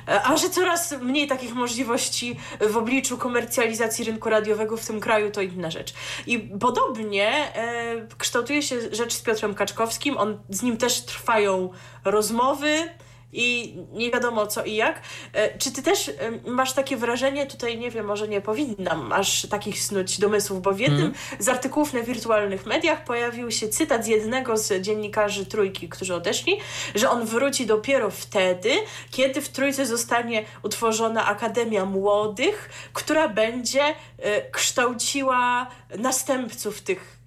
E, 0.08 0.22
a 0.22 0.36
że 0.36 0.50
coraz 0.50 0.92
mniej 0.92 1.28
takich 1.28 1.54
możliwości 1.54 2.36
w 2.70 2.76
obliczu 2.76 3.18
komercjalizacji 3.18 4.04
rynku 4.04 4.30
radiowego 4.30 4.76
w 4.76 4.86
tym 4.86 5.00
kraju, 5.00 5.30
to 5.30 5.42
inna 5.42 5.70
rzecz. 5.70 5.94
I 6.26 6.38
podobnie 6.38 7.56
e, 7.56 8.06
kształtuje 8.18 8.62
się 8.62 8.76
rzecz 8.92 9.12
z 9.12 9.22
Piotrem 9.22 9.54
Kaczkowskim, 9.54 10.16
on, 10.16 10.38
z 10.48 10.62
nim 10.62 10.76
też 10.76 11.00
trwają 11.00 11.70
rozmowy, 12.04 12.88
i 13.32 13.76
nie 13.92 14.10
wiadomo 14.10 14.46
co 14.46 14.64
i 14.64 14.74
jak. 14.74 15.02
E, 15.32 15.58
czy 15.58 15.72
ty 15.72 15.82
też 15.82 16.10
masz 16.46 16.72
takie 16.72 16.96
wrażenie, 16.96 17.46
tutaj 17.46 17.78
nie 17.78 17.90
wiem, 17.90 18.06
może 18.06 18.28
nie 18.28 18.40
powinnam 18.40 19.12
aż 19.12 19.46
takich 19.46 19.82
snuć 19.82 20.18
domysłów, 20.18 20.62
bo 20.62 20.72
w 20.72 20.80
jednym 20.80 21.00
mm. 21.00 21.14
z 21.38 21.48
artykułów 21.48 21.92
na 21.92 22.02
wirtualnych 22.02 22.66
mediach 22.66 23.04
pojawił 23.04 23.50
się 23.50 23.68
cytat 23.68 24.04
z 24.04 24.06
jednego 24.08 24.56
z 24.56 24.82
dziennikarzy 24.82 25.46
Trójki, 25.46 25.88
którzy 25.88 26.14
odeszli, 26.14 26.56
że 26.94 27.10
on 27.10 27.26
wróci 27.26 27.66
dopiero 27.66 28.10
wtedy, 28.10 28.70
kiedy 29.10 29.40
w 29.40 29.48
Trójce 29.48 29.86
zostanie 29.86 30.44
utworzona 30.62 31.26
Akademia 31.26 31.84
Młodych, 31.84 32.70
która 32.92 33.28
będzie 33.28 33.82
e, 33.84 34.50
kształciła 34.50 35.66
następców 35.98 36.82
tych 36.82 37.18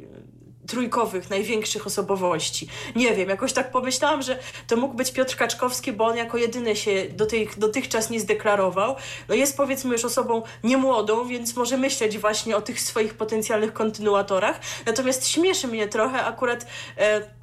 trójkowych, 0.68 1.30
największych 1.30 1.88
osobowości. 1.88 2.68
Nie 2.96 3.16
wiem, 3.16 3.30
jakoś 3.30 3.54
tak 3.54 3.72
pomyślałam, 3.72 4.22
że 4.22 4.40
to 4.68 4.76
mógł 4.76 4.94
być 4.94 5.12
Piotr 5.12 5.36
Kaczkowski, 5.36 5.92
bo 5.92 6.06
on 6.06 6.18
jako 6.18 6.38
jedyny 6.38 6.76
się 6.76 7.06
do 7.10 7.26
tej, 7.26 7.50
dotychczas 7.58 8.10
nie 8.10 8.20
zdeklarował. 8.20 8.96
No 9.30 9.36
jest 9.36 9.58
powiedzmy 9.58 9.92
już 9.92 10.06
osobą 10.06 10.44
niemłodą, 10.64 11.28
więc 11.28 11.56
może 11.56 11.78
myśleć 11.78 12.18
właśnie 12.18 12.58
o 12.58 12.62
tych 12.62 12.82
swoich 12.82 13.14
potencjalnych 13.14 13.74
kontynuatorach. 13.74 14.60
Natomiast 14.86 15.28
śmieszy 15.28 15.68
mnie 15.68 15.88
trochę 15.88 16.26
akurat... 16.26 16.66
E, 16.98 17.36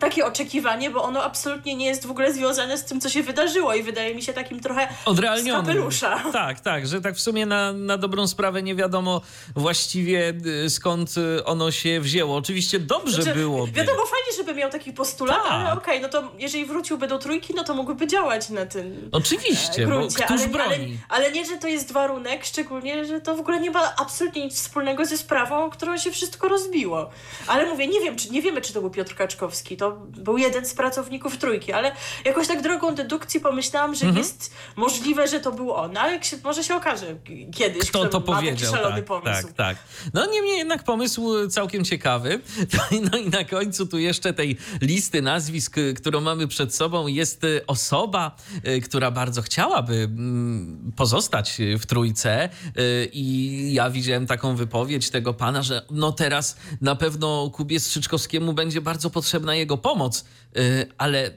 takie 0.00 0.26
oczekiwanie, 0.26 0.90
bo 0.90 1.02
ono 1.02 1.22
absolutnie 1.22 1.76
nie 1.76 1.86
jest 1.86 2.06
w 2.06 2.10
ogóle 2.10 2.32
związane 2.32 2.78
z 2.78 2.84
tym, 2.84 3.00
co 3.00 3.08
się 3.08 3.22
wydarzyło 3.22 3.74
i 3.74 3.82
wydaje 3.82 4.14
mi 4.14 4.22
się 4.22 4.32
takim 4.32 4.60
trochę 4.60 4.88
odrealnionym. 5.04 5.66
kapelusza. 5.66 6.24
Tak, 6.32 6.60
tak, 6.60 6.86
że 6.86 7.00
tak 7.00 7.14
w 7.14 7.20
sumie 7.20 7.46
na, 7.46 7.72
na 7.72 7.98
dobrą 7.98 8.26
sprawę 8.26 8.62
nie 8.62 8.74
wiadomo 8.74 9.20
właściwie 9.56 10.34
y, 10.64 10.70
skąd 10.70 11.14
y, 11.18 11.44
ono 11.44 11.70
się 11.70 12.00
wzięło. 12.00 12.36
Oczywiście 12.36 12.78
dobrze 12.78 13.22
znaczy, 13.22 13.38
byłoby. 13.38 13.72
Wiadomo, 13.72 13.98
fajnie, 13.98 14.36
żeby 14.36 14.54
miał 14.54 14.70
taki 14.70 14.92
postulat, 14.92 15.42
tak. 15.42 15.52
ale 15.52 15.72
okej, 15.72 15.80
okay, 15.82 16.00
no 16.00 16.08
to 16.08 16.32
jeżeli 16.38 16.66
wróciłby 16.66 17.08
do 17.08 17.18
trójki, 17.18 17.54
no 17.54 17.64
to 17.64 17.74
mógłby 17.74 18.06
działać 18.06 18.48
na 18.48 18.66
tym 18.66 19.08
Oczywiście, 19.12 19.86
gruncie. 19.86 20.18
bo 20.18 20.24
któż 20.24 20.40
ale, 20.40 20.48
broni? 20.48 20.98
Ale, 21.08 21.26
ale, 21.26 21.32
nie, 21.32 21.46
że 21.46 21.56
to 21.56 21.68
jest 21.68 21.92
warunek, 21.92 22.44
szczególnie, 22.44 23.04
że 23.04 23.20
to 23.20 23.36
w 23.36 23.40
ogóle 23.40 23.60
nie 23.60 23.70
ma 23.70 23.94
absolutnie 23.96 24.44
nic 24.44 24.54
wspólnego 24.54 25.06
ze 25.06 25.18
sprawą, 25.18 25.70
którą 25.70 25.98
się 25.98 26.10
wszystko 26.10 26.48
rozbiło. 26.48 27.10
Ale 27.46 27.66
mówię, 27.66 27.86
nie 27.86 28.00
wiem, 28.00 28.16
czy, 28.16 28.30
nie 28.30 28.42
wiemy, 28.42 28.60
czy 28.60 28.72
to 28.72 28.80
był 28.80 28.90
Piotr 28.90 29.14
Kaczkowski, 29.14 29.77
to 29.78 29.90
był 30.06 30.38
jeden 30.38 30.66
z 30.66 30.74
pracowników 30.74 31.38
trójki, 31.38 31.72
ale 31.72 31.92
jakoś 32.24 32.48
tak 32.48 32.62
drogą 32.62 32.94
dedukcji 32.94 33.40
pomyślałam, 33.40 33.94
że 33.94 34.06
mhm. 34.06 34.18
jest 34.18 34.54
możliwe, 34.76 35.28
że 35.28 35.40
to 35.40 35.52
był 35.52 35.74
on, 35.74 35.96
ale 35.96 36.22
się, 36.24 36.36
może 36.44 36.64
się 36.64 36.74
okaże 36.74 37.16
kiedyś, 37.54 37.90
kto 37.90 38.06
to 38.06 38.20
powiedział. 38.20 38.72
szalony 38.72 38.96
tak, 38.96 39.04
pomysł. 39.04 39.46
Tak, 39.46 39.52
tak. 39.52 39.76
No 40.14 40.26
niemniej 40.26 40.58
jednak 40.58 40.84
pomysł 40.84 41.48
całkiem 41.48 41.84
ciekawy. 41.84 42.40
No 43.12 43.18
i 43.18 43.30
na 43.30 43.44
końcu 43.44 43.86
tu 43.86 43.98
jeszcze 43.98 44.32
tej 44.32 44.56
listy 44.80 45.22
nazwisk, 45.22 45.76
którą 45.96 46.20
mamy 46.20 46.48
przed 46.48 46.74
sobą, 46.74 47.06
jest 47.06 47.42
osoba, 47.66 48.36
y, 48.68 48.80
która 48.80 49.10
bardzo 49.10 49.42
chciałaby 49.42 49.94
mm, 49.94 50.92
pozostać 50.96 51.58
w 51.78 51.86
trójce 51.86 52.48
i 53.12 53.68
ja 53.72 53.90
widziałem 53.90 54.26
taką 54.26 54.56
wypowiedź 54.56 55.10
tego 55.10 55.34
pana, 55.34 55.62
że 55.62 55.86
no 55.90 56.12
teraz 56.12 56.56
na 56.80 56.96
pewno 56.96 57.50
Kubie 57.50 57.80
Strzyczkowskiemu 57.80 58.52
będzie 58.52 58.80
bardzo 58.80 59.10
potrzebna 59.10 59.54
jego 59.54 59.67
pomoc, 59.76 60.24
y, 60.56 60.86
ale 60.98 61.30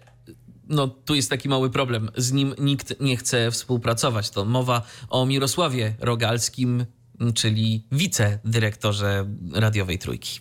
no, 0.67 0.87
tu 0.87 1.15
jest 1.15 1.29
taki 1.29 1.49
mały 1.49 1.69
problem. 1.69 2.09
Z 2.17 2.31
nim 2.31 2.55
nikt 2.59 2.99
nie 2.99 3.17
chce 3.17 3.51
współpracować. 3.51 4.29
To 4.29 4.45
mowa 4.45 4.81
o 5.09 5.25
Mirosławie 5.25 5.95
Rogalskim, 5.99 6.85
czyli 7.33 7.87
wicedyrektorze 7.91 9.25
radiowej 9.53 9.99
trójki. 9.99 10.39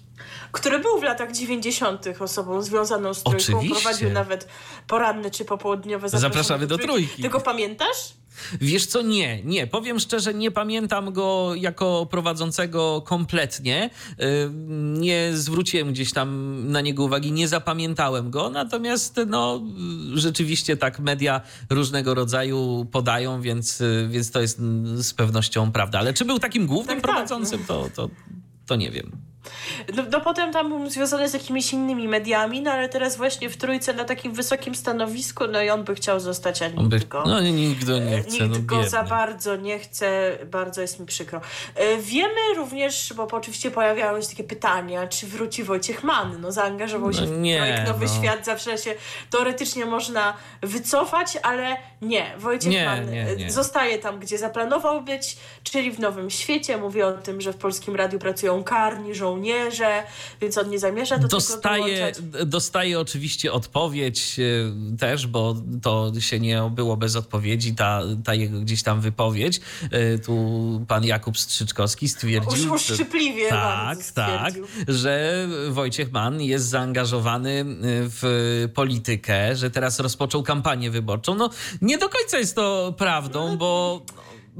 Który 0.52 0.78
był 0.78 1.00
w 1.00 1.02
latach 1.02 1.32
90. 1.32 2.06
osobą 2.20 2.62
związaną 2.62 3.14
z 3.14 3.22
trójką. 3.22 3.58
Oczywiście. 3.58 3.82
Prowadził 3.82 4.10
nawet 4.10 4.48
poranne 4.86 5.30
czy 5.30 5.44
popołudniowe 5.44 6.08
zapraszamy, 6.08 6.34
zapraszamy 6.34 6.66
do 6.66 6.78
trójki. 6.78 7.22
Tego 7.22 7.40
pamiętasz? 7.40 8.20
Wiesz 8.60 8.86
co, 8.86 9.02
nie, 9.02 9.42
nie. 9.42 9.66
Powiem 9.66 10.00
szczerze, 10.00 10.34
nie 10.34 10.50
pamiętam 10.50 11.12
go 11.12 11.54
jako 11.54 12.06
prowadzącego 12.10 13.02
kompletnie. 13.06 13.90
Y, 14.10 14.50
nie 14.98 15.30
zwróciłem 15.32 15.92
gdzieś 15.92 16.12
tam 16.12 16.58
na 16.70 16.80
niego 16.80 17.04
uwagi, 17.04 17.32
nie 17.32 17.48
zapamiętałem 17.48 18.30
go. 18.30 18.50
Natomiast 18.50 19.20
no, 19.26 19.62
rzeczywiście 20.14 20.76
tak 20.76 20.98
media 21.00 21.40
różnego 21.70 22.14
rodzaju 22.14 22.86
podają, 22.92 23.42
więc, 23.42 23.82
więc 24.08 24.30
to 24.30 24.40
jest 24.40 24.58
z 24.94 25.14
pewnością 25.14 25.72
prawda. 25.72 25.98
Ale 25.98 26.12
czy 26.12 26.24
był 26.24 26.38
takim 26.38 26.66
głównym 26.66 27.00
tak, 27.00 27.02
prowadzącym, 27.02 27.58
tak. 27.58 27.68
to, 27.68 27.90
to, 27.94 28.10
to 28.66 28.76
nie 28.76 28.90
wiem. 28.90 29.29
No, 29.94 30.02
no, 30.10 30.20
potem 30.20 30.52
tam 30.52 30.68
był 30.68 30.90
związany 30.90 31.28
z 31.28 31.34
jakimiś 31.34 31.72
innymi 31.72 32.08
mediami, 32.08 32.62
no 32.62 32.70
ale 32.70 32.88
teraz 32.88 33.16
właśnie 33.16 33.50
w 33.50 33.56
trójce 33.56 33.94
na 33.94 34.04
takim 34.04 34.32
wysokim 34.32 34.74
stanowisku, 34.74 35.46
no 35.46 35.62
i 35.62 35.70
on 35.70 35.84
by 35.84 35.94
chciał 35.94 36.20
zostać, 36.20 36.62
a 36.62 36.68
nikt 36.68 36.82
by, 36.82 37.00
go. 37.00 37.24
No 37.26 37.40
nikt 37.40 37.84
go 37.84 37.98
nie 37.98 38.22
chce. 38.22 38.30
Nikt 38.30 38.58
no, 38.58 38.62
go 38.62 38.88
za 38.88 39.02
bardzo 39.02 39.56
nie 39.56 39.78
chce, 39.78 40.38
bardzo 40.50 40.80
jest 40.80 41.00
mi 41.00 41.06
przykro. 41.06 41.40
E, 41.74 41.96
wiemy 41.96 42.54
również, 42.56 43.12
bo 43.16 43.28
oczywiście 43.32 43.70
pojawiały 43.70 44.22
się 44.22 44.28
takie 44.28 44.44
pytania, 44.44 45.06
czy 45.06 45.26
wróci 45.26 45.64
Wojciech 45.64 46.04
Mann, 46.04 46.40
no 46.40 46.52
zaangażował 46.52 47.12
się 47.12 47.26
no, 47.26 47.36
nie, 47.36 47.54
w 47.54 47.58
projekt 47.58 47.88
Nowy 47.88 48.06
no. 48.06 48.12
Świat, 48.12 48.44
zawsze 48.44 48.78
się 48.78 48.94
teoretycznie 49.30 49.86
można 49.86 50.36
wycofać, 50.62 51.38
ale 51.42 51.76
nie, 52.02 52.34
Wojciech 52.38 52.72
nie, 52.72 52.84
Mann 52.84 53.10
nie, 53.10 53.36
nie. 53.36 53.52
zostaje 53.52 53.98
tam, 53.98 54.18
gdzie 54.18 54.38
zaplanował 54.38 55.02
być, 55.02 55.36
czyli 55.62 55.90
w 55.90 55.98
Nowym 55.98 56.30
Świecie. 56.30 56.76
Mówi 56.76 57.02
o 57.02 57.12
tym, 57.12 57.40
że 57.40 57.52
w 57.52 57.56
Polskim 57.56 57.96
Radiu 57.96 58.18
pracują 58.18 58.64
karni, 58.64 59.14
żołnierze, 59.14 59.39
żołnierze, 59.40 60.02
więc 60.40 60.58
on 60.58 60.70
nie 60.70 60.78
zamierza 60.78 61.18
do 61.18 61.28
dostaje, 61.28 62.12
Dostaje 62.46 63.00
oczywiście 63.00 63.52
odpowiedź 63.52 64.36
e, 64.38 64.96
też, 64.96 65.26
bo 65.26 65.56
to 65.82 66.12
się 66.20 66.40
nie 66.40 66.62
obyło 66.62 66.96
bez 66.96 67.16
odpowiedzi, 67.16 67.74
ta, 67.74 68.02
ta 68.24 68.34
jego 68.34 68.60
gdzieś 68.60 68.82
tam 68.82 69.00
wypowiedź. 69.00 69.60
E, 69.90 70.18
tu 70.18 70.84
pan 70.88 71.04
Jakub 71.04 71.38
Strzyczkowski 71.38 72.08
stwierdził... 72.08 72.74
Uszczypliwie 72.74 73.48
Tak, 73.48 73.98
tak, 74.14 74.54
że 74.88 75.46
Wojciech 75.70 76.12
Mann 76.12 76.40
jest 76.40 76.66
zaangażowany 76.66 77.60
e, 77.60 77.64
w 77.82 78.68
politykę, 78.74 79.56
że 79.56 79.70
teraz 79.70 80.00
rozpoczął 80.00 80.42
kampanię 80.42 80.90
wyborczą. 80.90 81.34
No 81.34 81.50
nie 81.82 81.98
do 81.98 82.08
końca 82.08 82.38
jest 82.38 82.54
to 82.54 82.94
prawdą, 82.98 83.56
bo 83.56 84.02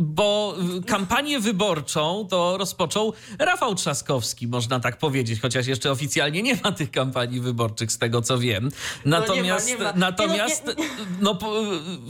bo 0.00 0.54
kampanię 0.86 1.40
wyborczą 1.40 2.26
to 2.30 2.58
rozpoczął 2.58 3.12
Rafał 3.38 3.74
Trzaskowski, 3.74 4.48
można 4.48 4.80
tak 4.80 4.98
powiedzieć, 4.98 5.40
chociaż 5.40 5.66
jeszcze 5.66 5.90
oficjalnie 5.90 6.42
nie 6.42 6.56
ma 6.64 6.72
tych 6.72 6.90
kampanii 6.90 7.40
wyborczych, 7.40 7.92
z 7.92 7.98
tego 7.98 8.22
co 8.22 8.38
wiem. 8.38 8.70
Natomiast, 9.04 9.66
no 9.66 9.72
nie 9.72 9.78
ma, 9.78 9.84
nie 9.84 9.92
ma. 9.92 9.98
natomiast 9.98 10.66
nie, 10.66 10.84
no, 11.20 11.38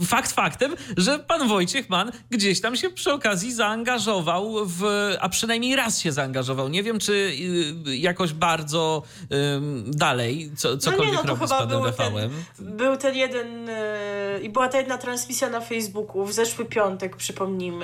fakt 0.05 0.31
faktem, 0.31 0.75
że 0.97 1.19
pan 1.19 1.47
Wojciech 1.47 1.89
Mann 1.89 2.11
gdzieś 2.29 2.61
tam 2.61 2.75
się 2.75 2.89
przy 2.89 3.13
okazji 3.13 3.53
zaangażował 3.53 4.65
w, 4.65 4.83
a 5.19 5.29
przynajmniej 5.29 5.75
raz 5.75 5.99
się 5.99 6.11
zaangażował. 6.11 6.69
Nie 6.69 6.83
wiem, 6.83 6.99
czy 6.99 7.13
y, 7.87 7.97
jakoś 7.97 8.33
bardzo 8.33 9.03
um, 9.29 9.83
dalej, 9.87 10.51
co, 10.57 10.77
cokolwiek 10.77 11.15
no 11.15 11.21
nie, 11.21 11.27
no, 11.27 11.33
robi 11.33 11.47
z 11.47 11.49
panem 11.49 11.83
Rafałem. 11.83 12.31
Ten, 12.57 12.77
był 12.77 12.97
ten 12.97 13.15
jeden 13.15 13.69
y, 13.69 13.73
i 14.43 14.49
była 14.49 14.67
ta 14.67 14.77
jedna 14.77 14.97
transmisja 14.97 15.49
na 15.49 15.61
Facebooku 15.61 16.25
w 16.25 16.33
zeszły 16.33 16.65
piątek, 16.65 17.15
przypomnijmy 17.15 17.80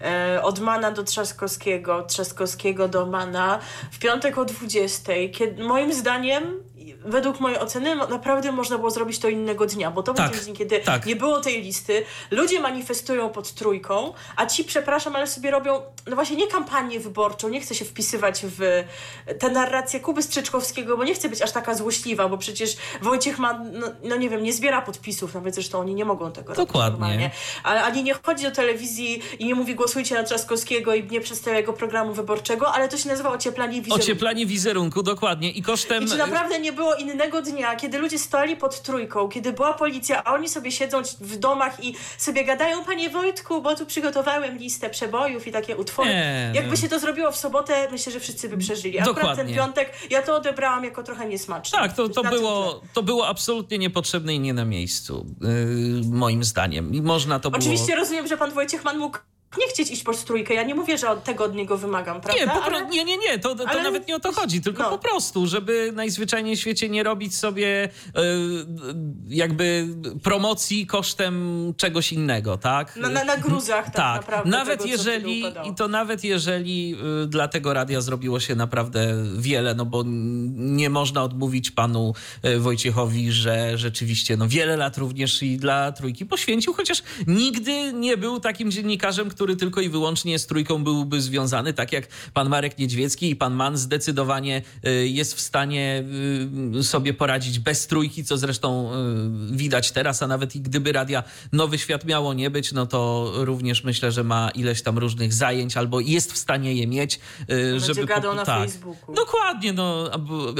E, 0.00 0.42
od 0.42 0.60
Mana 0.60 0.90
do 0.90 1.04
Trzaskowskiego, 1.04 1.96
od 1.96 2.08
Trzaskowskiego 2.08 2.88
do 2.88 3.06
Mana 3.06 3.58
w 3.90 3.98
piątek 3.98 4.38
o 4.38 4.44
20. 4.44 5.12
Kiedy, 5.32 5.64
moim 5.64 5.92
zdaniem 5.92 6.62
według 7.04 7.40
mojej 7.40 7.58
oceny 7.58 7.96
naprawdę 7.96 8.52
można 8.52 8.78
było 8.78 8.90
zrobić 8.90 9.18
to 9.18 9.28
innego 9.28 9.66
dnia, 9.66 9.90
bo 9.90 10.02
to 10.02 10.14
tak, 10.14 10.32
był 10.32 10.44
dzień, 10.44 10.56
kiedy 10.56 10.80
tak. 10.80 11.06
nie 11.06 11.16
było 11.16 11.40
tej 11.40 11.62
listy, 11.62 12.04
ludzie 12.30 12.60
manifestują 12.60 13.30
pod 13.30 13.52
trójką, 13.52 14.12
a 14.36 14.46
ci, 14.46 14.64
przepraszam, 14.64 15.16
ale 15.16 15.26
sobie 15.26 15.50
robią, 15.50 15.82
no 16.06 16.14
właśnie 16.14 16.36
nie 16.36 16.46
kampanię 16.46 17.00
wyborczą, 17.00 17.48
nie 17.48 17.60
chcę 17.60 17.74
się 17.74 17.84
wpisywać 17.84 18.42
w 18.58 18.84
tę 19.38 19.50
narrację 19.50 20.00
Kuby 20.00 20.22
Strzyczkowskiego, 20.22 20.96
bo 20.96 21.04
nie 21.04 21.14
chcę 21.14 21.28
być 21.28 21.42
aż 21.42 21.52
taka 21.52 21.74
złośliwa, 21.74 22.28
bo 22.28 22.38
przecież 22.38 22.76
Wojciech 23.02 23.38
ma, 23.38 23.64
no, 23.72 23.86
no 24.04 24.16
nie 24.16 24.30
wiem, 24.30 24.42
nie 24.42 24.52
zbiera 24.52 24.82
podpisów, 24.82 25.34
nawet 25.34 25.54
zresztą 25.54 25.78
oni 25.78 25.94
nie 25.94 26.04
mogą 26.04 26.32
tego 26.32 26.54
Dokładnie. 26.54 26.90
robić 26.90 27.00
normalnie, 27.00 27.30
ale 27.62 27.82
ani 27.82 28.02
nie 28.02 28.14
chodzi 28.22 28.44
do 28.44 28.50
telewizji 28.50 29.22
i 29.38 29.46
nie 29.46 29.54
mówi 29.54 29.74
głosujcie 29.74 30.14
na 30.14 30.22
Trzaskowskiego 30.22 30.94
i 30.94 31.04
nie 31.10 31.20
przedstawia 31.20 31.56
jego 31.56 31.72
programu 31.72 32.14
wyborczego, 32.14 32.72
ale 32.72 32.88
to 32.88 32.98
się 32.98 33.08
nazywa 33.08 33.30
ocieplanie 33.30 33.82
wizerunku. 33.82 34.04
Ocieplanie 34.04 34.46
wizerunku, 34.46 35.02
dokładnie. 35.02 35.50
I 35.50 35.62
kosztem... 35.62 36.04
I 36.04 36.06
czy 36.06 36.16
naprawdę 36.16 36.58
nie 36.58 36.72
było 36.72 36.93
innego 36.94 37.42
dnia, 37.42 37.76
kiedy 37.76 37.98
ludzie 37.98 38.18
stali 38.18 38.56
pod 38.56 38.82
trójką, 38.82 39.28
kiedy 39.28 39.52
była 39.52 39.74
policja, 39.74 40.24
a 40.24 40.34
oni 40.34 40.48
sobie 40.48 40.72
siedzą 40.72 41.02
w 41.20 41.36
domach 41.36 41.84
i 41.84 41.96
sobie 42.18 42.44
gadają, 42.44 42.84
panie 42.84 43.10
Wojtku, 43.10 43.62
bo 43.62 43.76
tu 43.76 43.86
przygotowałem 43.86 44.58
listę 44.58 44.90
przebojów 44.90 45.46
i 45.46 45.52
takie 45.52 45.76
utwory. 45.76 46.10
Nie, 46.10 46.52
Jakby 46.54 46.76
się 46.76 46.88
to 46.88 46.98
zrobiło 46.98 47.30
w 47.32 47.36
sobotę, 47.36 47.88
myślę, 47.90 48.12
że 48.12 48.20
wszyscy 48.20 48.48
by 48.48 48.56
przeżyli. 48.56 48.98
Akurat 48.98 49.16
Dokładnie. 49.16 49.44
ten 49.44 49.54
piątek, 49.54 49.92
ja 50.10 50.22
to 50.22 50.36
odebrałam 50.36 50.84
jako 50.84 51.02
trochę 51.02 51.28
niesmaczne. 51.28 51.78
Tak, 51.78 51.92
to, 51.92 52.08
to, 52.08 52.22
było, 52.22 52.80
to 52.92 53.02
było 53.02 53.28
absolutnie 53.28 53.78
niepotrzebne 53.78 54.34
i 54.34 54.40
nie 54.40 54.54
na 54.54 54.64
miejscu, 54.64 55.26
yy, 55.40 55.48
moim 56.10 56.44
zdaniem. 56.44 56.94
I 56.94 57.02
można 57.02 57.40
to 57.40 57.48
Oczywiście 57.48 57.86
było... 57.86 57.98
rozumiem, 57.98 58.26
że 58.26 58.36
pan 58.36 58.50
Wojciech 58.50 58.84
Mann 58.84 58.98
mógł 58.98 59.18
nie 59.58 59.68
chcieć 59.68 59.90
iść 59.90 60.02
pod 60.02 60.24
trójkę. 60.24 60.54
Ja 60.54 60.62
nie 60.62 60.74
mówię, 60.74 60.98
że 60.98 61.10
od 61.10 61.24
tego 61.24 61.44
od 61.44 61.54
niego 61.54 61.78
wymagam, 61.78 62.20
prawda? 62.20 62.44
Nie, 62.44 62.52
ale... 62.52 62.86
nie, 62.86 63.04
nie, 63.04 63.16
nie, 63.18 63.38
to, 63.38 63.54
to 63.54 63.68
ale... 63.68 63.82
nawet 63.82 64.08
nie 64.08 64.16
o 64.16 64.20
to 64.20 64.32
chodzi, 64.32 64.60
tylko 64.60 64.82
no. 64.82 64.90
po 64.90 64.98
prostu, 64.98 65.46
żeby 65.46 65.92
najzwyczajniej 65.94 66.56
w 66.56 66.60
świecie 66.60 66.88
nie 66.88 67.02
robić 67.02 67.36
sobie 67.36 67.88
y, 67.88 67.90
jakby 69.28 69.88
promocji 70.22 70.86
kosztem 70.86 71.74
czegoś 71.76 72.12
innego, 72.12 72.58
tak? 72.58 72.96
Na, 72.96 73.08
na, 73.08 73.24
na 73.24 73.36
gruzach 73.36 73.84
tak, 73.84 73.94
tak. 73.94 74.16
naprawdę. 74.16 74.50
Nawet 74.50 74.78
tego, 74.78 74.90
jeżeli, 74.90 75.44
i 75.64 75.74
to 75.76 75.88
nawet 75.88 76.24
jeżeli 76.24 76.96
y, 77.24 77.26
dla 77.26 77.48
tego 77.48 77.74
radia 77.74 78.00
zrobiło 78.00 78.40
się 78.40 78.54
naprawdę 78.54 79.24
wiele, 79.38 79.74
no 79.74 79.84
bo 79.84 80.02
nie 80.54 80.90
można 80.90 81.22
odmówić 81.22 81.70
panu 81.70 82.14
Wojciechowi, 82.58 83.32
że 83.32 83.78
rzeczywiście 83.78 84.36
no 84.36 84.48
wiele 84.48 84.76
lat 84.76 84.98
również 84.98 85.42
i 85.42 85.56
dla 85.56 85.92
trójki 85.92 86.26
poświęcił, 86.26 86.74
chociaż 86.74 87.02
nigdy 87.26 87.92
nie 87.92 88.16
był 88.16 88.40
takim 88.40 88.70
dziennikarzem, 88.70 89.28
który 89.28 89.43
który 89.44 89.56
tylko 89.56 89.80
i 89.80 89.88
wyłącznie 89.88 90.38
z 90.38 90.46
trójką 90.46 90.84
byłby 90.84 91.20
związany, 91.20 91.72
tak 91.72 91.92
jak 91.92 92.06
pan 92.32 92.48
Marek 92.48 92.78
Niedźwiecki 92.78 93.30
i 93.30 93.36
pan 93.36 93.54
Mann 93.54 93.76
zdecydowanie 93.76 94.62
jest 95.04 95.34
w 95.34 95.40
stanie 95.40 96.04
sobie 96.82 97.14
poradzić 97.14 97.58
bez 97.58 97.86
trójki, 97.86 98.24
co 98.24 98.38
zresztą 98.38 98.90
widać 99.50 99.92
teraz, 99.92 100.22
a 100.22 100.26
nawet 100.26 100.56
i 100.56 100.60
gdyby 100.60 100.92
radia 100.92 101.22
Nowy 101.52 101.78
Świat 101.78 102.04
miało 102.04 102.34
nie 102.34 102.50
być, 102.50 102.72
no 102.72 102.86
to 102.86 103.30
również 103.34 103.84
myślę, 103.84 104.12
że 104.12 104.24
ma 104.24 104.50
ileś 104.50 104.82
tam 104.82 104.98
różnych 104.98 105.32
zajęć 105.32 105.76
albo 105.76 106.00
jest 106.00 106.32
w 106.32 106.38
stanie 106.38 106.74
je 106.74 106.86
mieć, 106.86 107.20
żeby... 107.76 108.06
gadał 108.06 108.34
na 108.34 108.44
tak, 108.44 108.60
Facebooku. 108.60 109.14
Dokładnie, 109.14 109.72
no, 109.72 110.10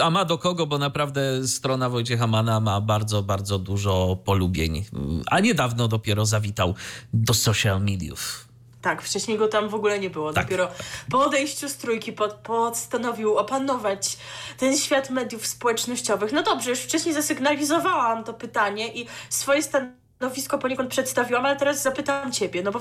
a 0.03 0.11
ma 0.11 0.25
do 0.25 0.39
kogo, 0.39 0.67
bo 0.67 0.79
naprawdę 0.79 1.49
strona 1.49 1.89
Wojciecha 1.89 2.27
Mana 2.27 2.61
ma 2.61 2.81
bardzo, 2.81 3.23
bardzo 3.23 3.59
dużo 3.59 4.19
polubień, 4.25 4.85
a 5.27 5.41
niedawno 5.41 5.89
dopiero 5.89 6.27
zawitał 6.27 6.75
do 7.13 7.35
social 7.35 7.81
mediów. 7.81 8.49
Tak, 8.85 9.03
wcześniej 9.03 9.39
go 9.39 9.49
tam 9.49 9.69
w 9.69 9.75
ogóle 9.75 9.99
nie 9.99 10.11
było. 10.11 10.33
Tak. 10.33 10.45
Dopiero 10.45 10.69
po 11.11 11.25
odejściu 11.25 11.69
z 11.69 11.77
trójki 11.77 12.13
pod, 12.13 12.33
postanowił 12.33 13.37
opanować 13.39 14.17
ten 14.59 14.77
świat 14.77 15.11
mediów 15.11 15.47
społecznościowych. 15.47 16.33
No 16.33 16.43
dobrze, 16.43 16.71
już 16.71 16.79
wcześniej 16.79 17.15
zasygnalizowałam 17.15 18.25
to 18.25 18.35
pytanie 18.35 18.95
i 18.95 19.07
swoje 19.29 19.63
stanowisko 19.63 20.04
stanowisko 20.17 20.59
poniekąd 20.59 20.91
przedstawiłam, 20.91 21.47
ale 21.47 21.57
teraz 21.57 21.83
zapytam 21.83 22.33
Ciebie, 22.33 22.63
no 22.63 22.73
bo 22.73 22.81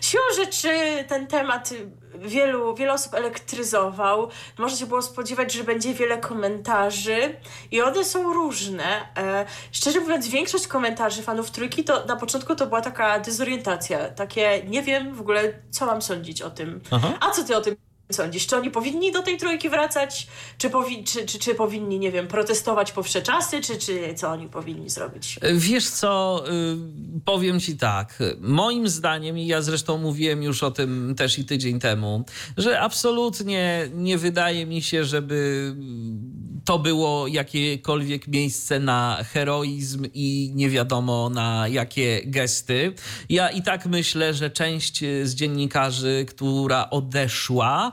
siłą 0.00 0.22
rzeczy 0.36 0.68
ten 1.08 1.26
temat 1.26 1.70
wielu, 2.14 2.74
wiele 2.74 2.92
osób 2.92 3.14
elektryzował. 3.14 4.28
Można 4.58 4.78
się 4.78 4.86
było 4.86 5.02
spodziewać, 5.02 5.52
że 5.52 5.64
będzie 5.64 5.94
wiele 5.94 6.18
komentarzy 6.18 7.36
i 7.70 7.82
one 7.82 8.04
są 8.04 8.32
różne. 8.32 9.08
E, 9.16 9.46
szczerze 9.72 10.00
mówiąc, 10.00 10.28
większość 10.28 10.66
komentarzy 10.66 11.22
fanów 11.22 11.50
Trójki 11.50 11.84
to 11.84 12.04
na 12.06 12.16
początku 12.16 12.54
to 12.54 12.66
była 12.66 12.80
taka 12.80 13.20
dezorientacja, 13.20 14.08
takie 14.08 14.62
nie 14.68 14.82
wiem 14.82 15.14
w 15.14 15.20
ogóle, 15.20 15.52
co 15.70 15.86
mam 15.86 16.02
sądzić 16.02 16.42
o 16.42 16.50
tym. 16.50 16.80
Aha. 16.90 17.12
A 17.20 17.30
co 17.30 17.44
Ty 17.44 17.56
o 17.56 17.60
tym 17.60 17.76
sądzisz? 18.14 18.46
Czy 18.46 18.56
oni 18.56 18.70
powinni 18.70 19.12
do 19.12 19.22
tej 19.22 19.36
trójki 19.36 19.68
wracać? 19.68 20.26
Czy, 20.58 20.70
powi 20.70 21.04
czy, 21.04 21.26
czy, 21.26 21.38
czy 21.38 21.54
powinni, 21.54 21.98
nie 21.98 22.12
wiem, 22.12 22.26
protestować 22.26 22.92
po 22.92 23.02
wsze 23.02 23.22
czasy? 23.22 23.60
Czy, 23.60 23.78
czy 23.78 24.14
co 24.14 24.30
oni 24.30 24.48
powinni 24.48 24.90
zrobić? 24.90 25.38
Wiesz 25.54 25.88
co, 25.88 26.44
y, 26.48 27.20
powiem 27.24 27.60
ci 27.60 27.76
tak. 27.76 28.18
Moim 28.40 28.88
zdaniem, 28.88 29.38
i 29.38 29.46
ja 29.46 29.62
zresztą 29.62 29.98
mówiłem 29.98 30.42
już 30.42 30.62
o 30.62 30.70
tym 30.70 31.14
też 31.16 31.38
i 31.38 31.44
tydzień 31.44 31.80
temu, 31.80 32.24
że 32.56 32.80
absolutnie 32.80 33.88
nie 33.94 34.18
wydaje 34.18 34.66
mi 34.66 34.82
się, 34.82 35.04
żeby 35.04 35.74
to 36.64 36.78
było 36.78 37.26
jakiekolwiek 37.26 38.28
miejsce 38.28 38.80
na 38.80 39.18
heroizm 39.32 40.06
i 40.14 40.52
nie 40.54 40.70
wiadomo 40.70 41.30
na 41.30 41.68
jakie 41.68 42.20
gesty. 42.24 42.94
Ja 43.28 43.48
i 43.50 43.62
tak 43.62 43.86
myślę, 43.86 44.34
że 44.34 44.50
część 44.50 45.04
z 45.22 45.34
dziennikarzy, 45.34 46.26
która 46.28 46.90
odeszła, 46.90 47.92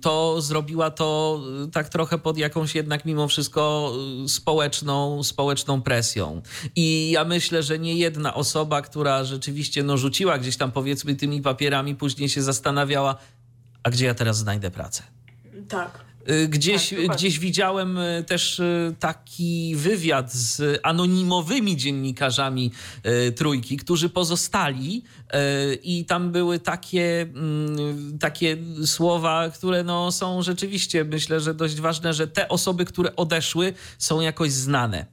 to 0.00 0.40
zrobiła 0.40 0.90
to 0.90 1.40
tak 1.72 1.88
trochę 1.88 2.18
pod 2.18 2.38
jakąś 2.38 2.74
jednak 2.74 3.04
mimo 3.04 3.28
wszystko 3.28 3.92
społeczną, 4.28 5.22
społeczną 5.22 5.82
presją. 5.82 6.42
I 6.76 7.10
ja 7.10 7.24
myślę, 7.24 7.62
że 7.62 7.78
nie 7.78 7.94
jedna 7.94 8.34
osoba, 8.34 8.82
która 8.82 9.24
rzeczywiście 9.24 9.82
no, 9.82 9.96
rzuciła 9.96 10.38
gdzieś 10.38 10.56
tam 10.56 10.72
powiedzmy 10.72 11.14
tymi 11.14 11.42
papierami, 11.42 11.94
później 11.94 12.28
się 12.28 12.42
zastanawiała, 12.42 13.16
a 13.82 13.90
gdzie 13.90 14.06
ja 14.06 14.14
teraz 14.14 14.38
znajdę 14.38 14.70
pracę? 14.70 15.02
Tak. 15.68 16.04
Gdzieś, 16.48 16.90
tak, 16.90 17.16
gdzieś 17.16 17.38
widziałem 17.38 17.98
też 18.26 18.60
taki 18.98 19.76
wywiad 19.76 20.32
z 20.32 20.80
anonimowymi 20.82 21.76
dziennikarzami 21.76 22.72
trójki, 23.36 23.76
którzy 23.76 24.08
pozostali 24.08 25.02
i 25.82 26.04
tam 26.04 26.32
były 26.32 26.58
takie, 26.58 27.20
mm, 27.20 28.18
takie 28.18 28.56
słowa, 28.86 29.50
które 29.50 29.84
no 29.84 30.12
są 30.12 30.42
rzeczywiście, 30.42 31.04
myślę, 31.04 31.40
że 31.40 31.54
dość 31.54 31.80
ważne, 31.80 32.14
że 32.14 32.26
te 32.26 32.48
osoby, 32.48 32.84
które 32.84 33.16
odeszły, 33.16 33.74
są 33.98 34.20
jakoś 34.20 34.52
znane 34.52 35.06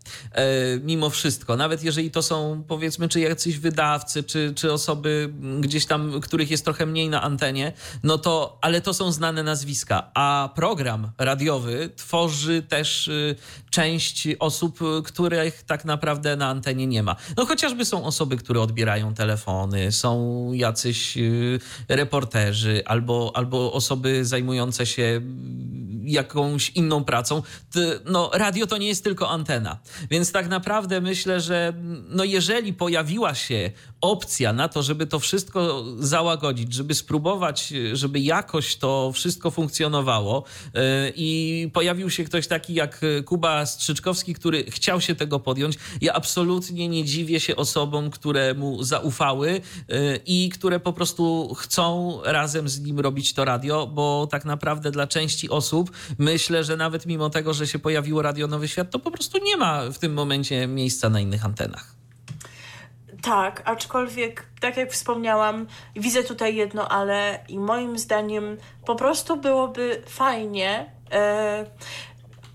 mimo 0.84 1.10
wszystko. 1.10 1.56
Nawet 1.56 1.84
jeżeli 1.84 2.12
to 2.12 2.22
są 2.22 2.64
powiedzmy, 2.68 3.10
czy 3.10 3.20
jacyś 3.20 3.58
wydawcy, 3.58 4.24
czy, 4.24 4.54
czy 4.56 4.74
osoby 4.74 5.34
gdzieś 5.60 5.86
tam, 5.86 6.22
których 6.22 6.52
jest 6.52 6.66
trochę 6.66 6.86
mniej 6.86 7.10
na 7.10 7.22
antenie, 7.22 7.74
no 8.04 8.18
to, 8.18 8.58
ale 8.62 8.82
to 8.82 8.94
są 8.94 9.12
znane 9.12 9.44
nazwiska. 9.44 10.12
A 10.14 10.50
program 10.56 10.90
program 10.90 11.12
radiowy 11.18 11.90
tworzy 11.96 12.62
też 12.62 13.08
y, 13.08 13.36
część 13.70 14.28
osób, 14.40 14.80
których 15.04 15.64
tak 15.64 15.86
naprawdę 15.86 16.36
na 16.36 16.48
antenie 16.48 16.88
nie 16.88 17.04
ma. 17.04 17.16
No 17.38 17.46
chociażby 17.46 17.86
są 17.86 18.04
osoby, 18.06 18.38
które 18.38 18.62
odbierają 18.62 19.14
telefony, 19.14 19.92
są 19.92 20.52
jacyś 20.54 21.18
y, 21.18 21.60
reporterzy 21.88 22.84
albo, 22.86 23.32
albo 23.36 23.74
osoby 23.74 24.26
zajmujące 24.26 24.86
się 24.86 25.22
jakąś 26.04 26.70
inną 26.70 27.04
pracą. 27.04 27.44
No 28.06 28.32
radio 28.34 28.68
to 28.68 28.78
nie 28.78 28.88
jest 28.88 29.04
tylko 29.04 29.30
antena. 29.30 29.80
Więc 30.10 30.32
tak 30.32 30.48
naprawdę 30.48 31.02
myślę, 31.02 31.42
że 31.42 31.74
no 32.10 32.24
jeżeli 32.24 32.74
pojawiła 32.74 33.36
się 33.36 33.72
opcja 34.02 34.54
na 34.54 34.68
to, 34.68 34.84
żeby 34.84 35.08
to 35.08 35.20
wszystko 35.20 35.86
załagodzić, 36.00 36.74
żeby 36.74 36.96
spróbować, 36.96 37.74
żeby 37.94 38.20
jakoś 38.20 38.76
to 38.76 39.12
wszystko 39.14 39.52
funkcjonowało, 39.52 40.44
y, 40.68 40.70
i 41.16 41.70
pojawił 41.74 42.10
się 42.10 42.24
ktoś 42.24 42.48
taki 42.48 42.74
jak 42.74 43.02
Kuba 43.26 43.66
Strzyczkowski, 43.66 44.34
który 44.34 44.64
chciał 44.64 45.02
się 45.02 45.16
tego 45.16 45.40
podjąć. 45.40 45.78
Ja 46.02 46.14
absolutnie 46.14 46.88
nie 46.88 47.04
dziwię 47.04 47.40
się 47.40 47.56
osobom, 47.56 48.10
które 48.10 48.54
mu 48.54 48.84
zaufały 48.84 49.50
y, 49.50 50.20
i 50.26 50.50
które 50.50 50.80
po 50.80 50.94
prostu 50.94 51.54
chcą 51.54 52.20
razem 52.24 52.70
z 52.70 52.80
nim 52.80 53.00
robić 53.00 53.34
to 53.34 53.46
radio, 53.46 53.88
bo 53.88 54.28
tak 54.32 54.46
naprawdę 54.46 54.92
dla 54.92 55.08
części 55.08 55.50
osób 55.50 55.92
myślę, 56.18 56.64
że 56.64 56.78
nawet 56.78 57.06
mimo 57.06 57.30
tego, 57.30 57.54
że 57.54 57.68
się 57.68 57.80
pojawiło 57.80 58.22
Radio 58.22 58.48
Nowy 58.48 58.68
Świat, 58.68 58.92
to 58.92 59.00
po 59.00 59.12
prostu 59.12 59.38
nie 59.44 59.58
ma 59.58 59.92
w 59.92 60.00
tym 60.00 60.14
momencie 60.14 60.68
miejsca 60.68 61.10
na 61.10 61.20
innych 61.20 61.46
antenach. 61.46 61.99
Tak, 63.22 63.62
aczkolwiek, 63.66 64.46
tak 64.62 64.78
jak 64.78 64.92
wspomniałam, 64.92 65.68
widzę 65.96 66.24
tutaj 66.24 66.56
jedno 66.56 66.90
ale 66.90 67.40
i 67.48 67.60
moim 67.60 67.98
zdaniem 67.98 68.58
po 68.86 68.96
prostu 68.96 69.38
byłoby 69.38 70.02
fajnie, 70.08 70.92
e, 71.12 71.66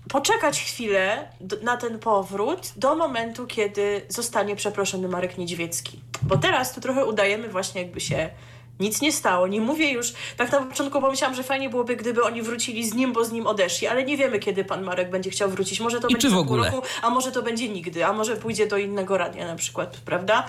poczekać 0.09 0.61
chwilę 0.61 1.27
na 1.61 1.77
ten 1.77 1.99
powrót 1.99 2.73
do 2.75 2.95
momentu, 2.95 3.47
kiedy 3.47 4.01
zostanie 4.09 4.55
przeproszony 4.55 5.07
Marek 5.07 5.37
Niedźwiecki. 5.37 6.01
Bo 6.21 6.37
teraz 6.37 6.73
tu 6.73 6.81
trochę 6.81 7.05
udajemy 7.05 7.49
właśnie 7.49 7.81
jakby 7.81 8.01
się 8.01 8.29
nic 8.79 9.01
nie 9.01 9.11
stało. 9.11 9.47
Nie 9.47 9.61
mówię 9.61 9.91
już, 9.91 10.13
tak 10.37 10.51
na 10.51 10.61
początku 10.61 11.01
pomyślałam, 11.01 11.35
że 11.35 11.43
fajnie 11.43 11.69
byłoby, 11.69 11.95
gdyby 11.95 12.23
oni 12.23 12.41
wrócili 12.41 12.89
z 12.89 12.93
nim, 12.93 13.13
bo 13.13 13.25
z 13.25 13.31
nim 13.31 13.47
odeszli, 13.47 13.87
ale 13.87 14.03
nie 14.03 14.17
wiemy, 14.17 14.39
kiedy 14.39 14.65
pan 14.65 14.83
Marek 14.83 15.09
będzie 15.09 15.29
chciał 15.29 15.49
wrócić. 15.49 15.79
Może 15.79 15.99
to 15.99 16.07
I 16.07 16.11
będzie 16.11 16.29
w 16.29 16.37
ogóle? 16.37 16.69
Roku, 16.69 16.87
a 17.01 17.09
może 17.09 17.31
to 17.31 17.41
będzie 17.41 17.69
nigdy, 17.69 18.05
a 18.05 18.13
może 18.13 18.35
pójdzie 18.35 18.67
do 18.67 18.77
innego 18.77 19.17
radia 19.17 19.47
na 19.47 19.55
przykład, 19.55 19.97
prawda? 20.05 20.45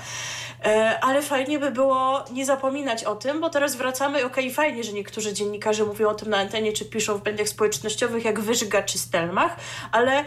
E, 0.64 0.98
ale 1.00 1.22
fajnie 1.22 1.58
by 1.58 1.70
było 1.70 2.24
nie 2.32 2.46
zapominać 2.46 3.04
o 3.04 3.14
tym, 3.14 3.40
bo 3.40 3.50
teraz 3.50 3.76
wracamy, 3.76 4.18
okej, 4.18 4.44
okay, 4.44 4.50
fajnie, 4.50 4.84
że 4.84 4.92
niektórzy 4.92 5.32
dziennikarze 5.32 5.84
mówią 5.84 6.08
o 6.08 6.14
tym 6.14 6.30
na 6.30 6.36
antenie, 6.36 6.72
czy 6.72 6.84
piszą 6.84 7.18
w 7.18 7.24
mediach 7.24 7.48
społecznościowych, 7.48 8.24
jak 8.24 8.40
Wyżga 8.40 8.82
czy 8.82 8.98
Stelmach, 8.98 9.56
ale 9.92 10.24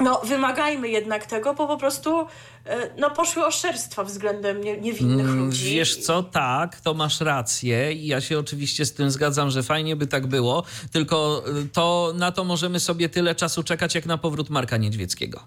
no, 0.00 0.20
wymagajmy 0.24 0.88
jednak 0.88 1.26
tego, 1.26 1.54
bo 1.54 1.66
po 1.66 1.76
prostu 1.76 2.26
e, 2.66 2.90
no, 2.98 3.10
poszły 3.10 3.46
oszczerstwa 3.46 4.04
względem 4.04 4.64
nie, 4.64 4.80
niewinnych 4.80 5.26
mm, 5.26 5.38
ludzi. 5.46 5.70
Wiesz 5.70 5.96
co, 5.96 6.22
tak, 6.22 6.80
to 6.80 6.94
masz 6.94 7.20
rację 7.20 7.92
i 7.92 8.06
ja 8.06 8.20
się 8.20 8.38
oczywiście 8.38 8.86
z 8.86 8.94
tym 8.94 9.10
zgadzam, 9.10 9.50
że 9.50 9.62
fajnie 9.62 9.96
by 9.96 10.06
tak 10.06 10.26
było, 10.26 10.64
tylko 10.92 11.44
e, 11.46 11.68
to 11.72 12.12
na 12.16 12.32
to 12.32 12.44
możemy 12.44 12.80
sobie 12.80 13.08
tyle 13.08 13.34
czasu 13.34 13.62
czekać, 13.62 13.94
jak 13.94 14.06
na 14.06 14.18
powrót 14.18 14.50
Marka 14.50 14.76
Niedźwieckiego. 14.76 15.40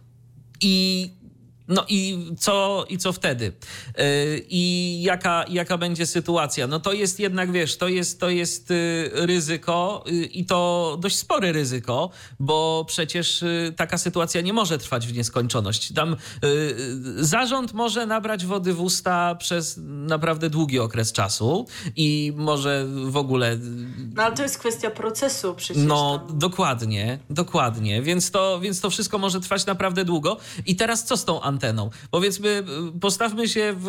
I 0.62 1.10
no 1.67 1.86
i 1.88 2.27
co, 2.39 2.86
i 2.89 2.97
co 2.97 3.13
wtedy? 3.13 3.45
Yy, 3.97 4.03
I 4.49 5.01
jaka, 5.03 5.45
jaka 5.49 5.77
będzie 5.77 6.06
sytuacja? 6.06 6.67
No 6.67 6.80
to 6.80 6.93
jest 6.93 7.19
jednak, 7.19 7.51
wiesz, 7.51 7.77
to 7.77 7.88
jest, 7.88 8.19
to 8.19 8.30
jest 8.30 8.71
y, 8.71 9.10
ryzyko 9.13 10.03
y, 10.08 10.12
i 10.12 10.45
to 10.45 10.97
dość 11.01 11.17
spore 11.17 11.51
ryzyko, 11.51 12.10
bo 12.39 12.86
przecież 12.88 13.43
y, 13.43 13.73
taka 13.77 13.97
sytuacja 13.97 14.41
nie 14.41 14.53
może 14.53 14.77
trwać 14.77 15.08
w 15.08 15.13
nieskończoność. 15.13 15.93
Tam 15.93 16.15
zarząd 17.15 17.73
może 17.73 18.06
nabrać 18.06 18.45
wody 18.45 18.73
w 18.73 18.82
usta 18.82 19.36
przez 19.36 19.80
naprawdę 19.84 20.49
długi 20.49 20.80
okres 20.80 21.12
czasu 21.12 21.65
i 21.95 22.34
może 22.36 22.86
w 23.06 23.17
ogóle... 23.17 23.58
No 24.15 24.23
ale 24.23 24.36
to 24.36 24.43
jest 24.43 24.58
kwestia 24.58 24.89
procesu 24.89 25.53
przecież. 25.56 25.84
No 25.84 26.23
tam. 26.27 26.39
dokładnie, 26.39 27.19
dokładnie. 27.30 28.01
Więc 28.01 28.32
to, 28.32 28.60
więc 28.60 28.82
to 28.82 28.89
wszystko 28.89 29.17
może 29.17 29.39
trwać 29.41 29.65
naprawdę 29.65 30.06
długo. 30.06 30.38
I 30.65 30.75
teraz 30.75 31.03
co 31.03 31.17
z 31.17 31.25
tą 31.25 31.41
anteną. 31.58 31.89
Powiedzmy, 32.12 32.63
postawmy 33.02 33.48
się 33.48 33.74
w, 33.78 33.88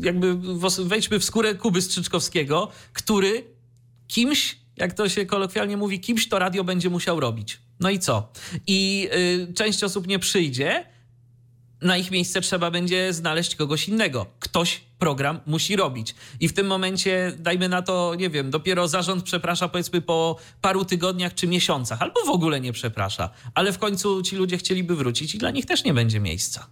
jakby 0.00 0.36
wejdźmy 0.84 1.18
w 1.18 1.24
skórę 1.24 1.54
Kuby 1.54 1.82
Strzyczkowskiego, 1.82 2.68
który 2.92 3.44
kimś, 4.08 4.58
jak 4.76 4.92
to 4.92 5.08
się 5.08 5.26
kolokwialnie 5.26 5.76
mówi, 5.76 6.00
kimś 6.00 6.28
to 6.28 6.38
radio 6.38 6.64
będzie 6.64 6.90
musiał 6.90 7.20
robić. 7.20 7.60
No 7.80 7.90
i 7.90 7.98
co? 7.98 8.32
I 8.66 9.08
y, 9.50 9.52
część 9.54 9.84
osób 9.84 10.06
nie 10.06 10.18
przyjdzie, 10.18 10.84
na 11.84 11.96
ich 11.96 12.10
miejsce 12.10 12.40
trzeba 12.40 12.70
będzie 12.70 13.12
znaleźć 13.12 13.56
kogoś 13.56 13.88
innego. 13.88 14.26
Ktoś 14.40 14.80
program 14.98 15.40
musi 15.46 15.76
robić. 15.76 16.14
I 16.40 16.48
w 16.48 16.52
tym 16.52 16.66
momencie, 16.66 17.32
dajmy 17.38 17.68
na 17.68 17.82
to, 17.82 18.14
nie 18.14 18.30
wiem, 18.30 18.50
dopiero 18.50 18.88
zarząd 18.88 19.24
przeprasza 19.24 19.68
powiedzmy 19.68 20.00
po 20.00 20.36
paru 20.60 20.84
tygodniach 20.84 21.34
czy 21.34 21.46
miesiącach, 21.46 22.02
albo 22.02 22.20
w 22.26 22.30
ogóle 22.30 22.60
nie 22.60 22.72
przeprasza, 22.72 23.30
ale 23.54 23.72
w 23.72 23.78
końcu 23.78 24.22
ci 24.22 24.36
ludzie 24.36 24.56
chcieliby 24.56 24.96
wrócić 24.96 25.34
i 25.34 25.38
dla 25.38 25.50
nich 25.50 25.66
też 25.66 25.84
nie 25.84 25.94
będzie 25.94 26.20
miejsca. 26.20 26.66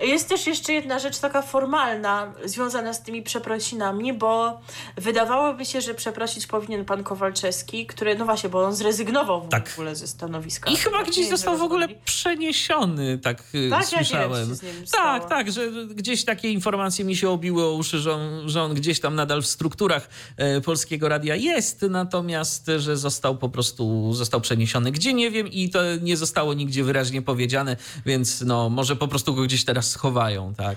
Jest 0.00 0.28
też 0.28 0.46
jeszcze 0.46 0.72
jedna 0.72 0.98
rzecz 0.98 1.18
taka 1.18 1.42
formalna, 1.42 2.32
związana 2.44 2.92
z 2.92 3.02
tymi 3.02 3.22
przeprosinami, 3.22 4.12
bo 4.12 4.60
wydawałoby 4.96 5.64
się, 5.64 5.80
że 5.80 5.94
przeprosić 5.94 6.46
powinien 6.46 6.84
pan 6.84 7.04
Kowalczewski, 7.04 7.86
który, 7.86 8.18
no 8.18 8.24
właśnie, 8.24 8.48
bo 8.48 8.64
on 8.64 8.74
zrezygnował 8.74 9.46
w 9.46 9.48
tak. 9.48 9.70
ogóle 9.72 9.96
ze 9.96 10.06
stanowiska. 10.06 10.70
I 10.70 10.76
chyba 10.76 11.04
gdzieś 11.04 11.28
został 11.28 11.58
w 11.58 11.62
ogóle 11.62 11.88
przeniesiony, 12.04 13.18
tak, 13.18 13.42
y, 13.54 13.70
tak 13.70 13.84
słyszałem. 13.84 14.50
Ja 14.50 14.56
wiem, 14.72 14.84
tak, 14.92 15.28
tak, 15.28 15.52
że 15.52 15.70
gdzieś 15.90 16.24
takie 16.24 16.50
informacje 16.50 17.04
mi 17.04 17.16
się 17.16 17.30
obiły 17.30 17.64
o 17.64 17.72
uszy, 17.72 17.98
że 17.98 18.12
on, 18.12 18.48
że 18.48 18.62
on 18.62 18.74
gdzieś 18.74 19.00
tam 19.00 19.14
nadal 19.14 19.42
w 19.42 19.46
strukturach 19.46 20.08
e, 20.36 20.60
Polskiego 20.60 21.08
Radia 21.08 21.36
jest, 21.36 21.82
natomiast, 21.90 22.70
że 22.78 22.96
został 22.96 23.38
po 23.38 23.48
prostu, 23.48 24.12
został 24.12 24.40
przeniesiony 24.40 24.94
gdzie 24.94 25.14
nie 25.14 25.30
wiem 25.30 25.48
i 25.48 25.70
to 25.70 25.78
nie 26.02 26.16
zostało 26.16 26.54
nigdzie 26.54 26.84
wyraźnie 26.84 27.22
powiedziane, 27.22 27.76
więc 28.06 28.40
no 28.40 28.70
może 28.70 28.96
po 28.96 29.08
prostu 29.08 29.34
go 29.34 29.42
gdzieś 29.42 29.64
teraz 29.64 29.83
schowają, 29.84 30.54
tak? 30.54 30.76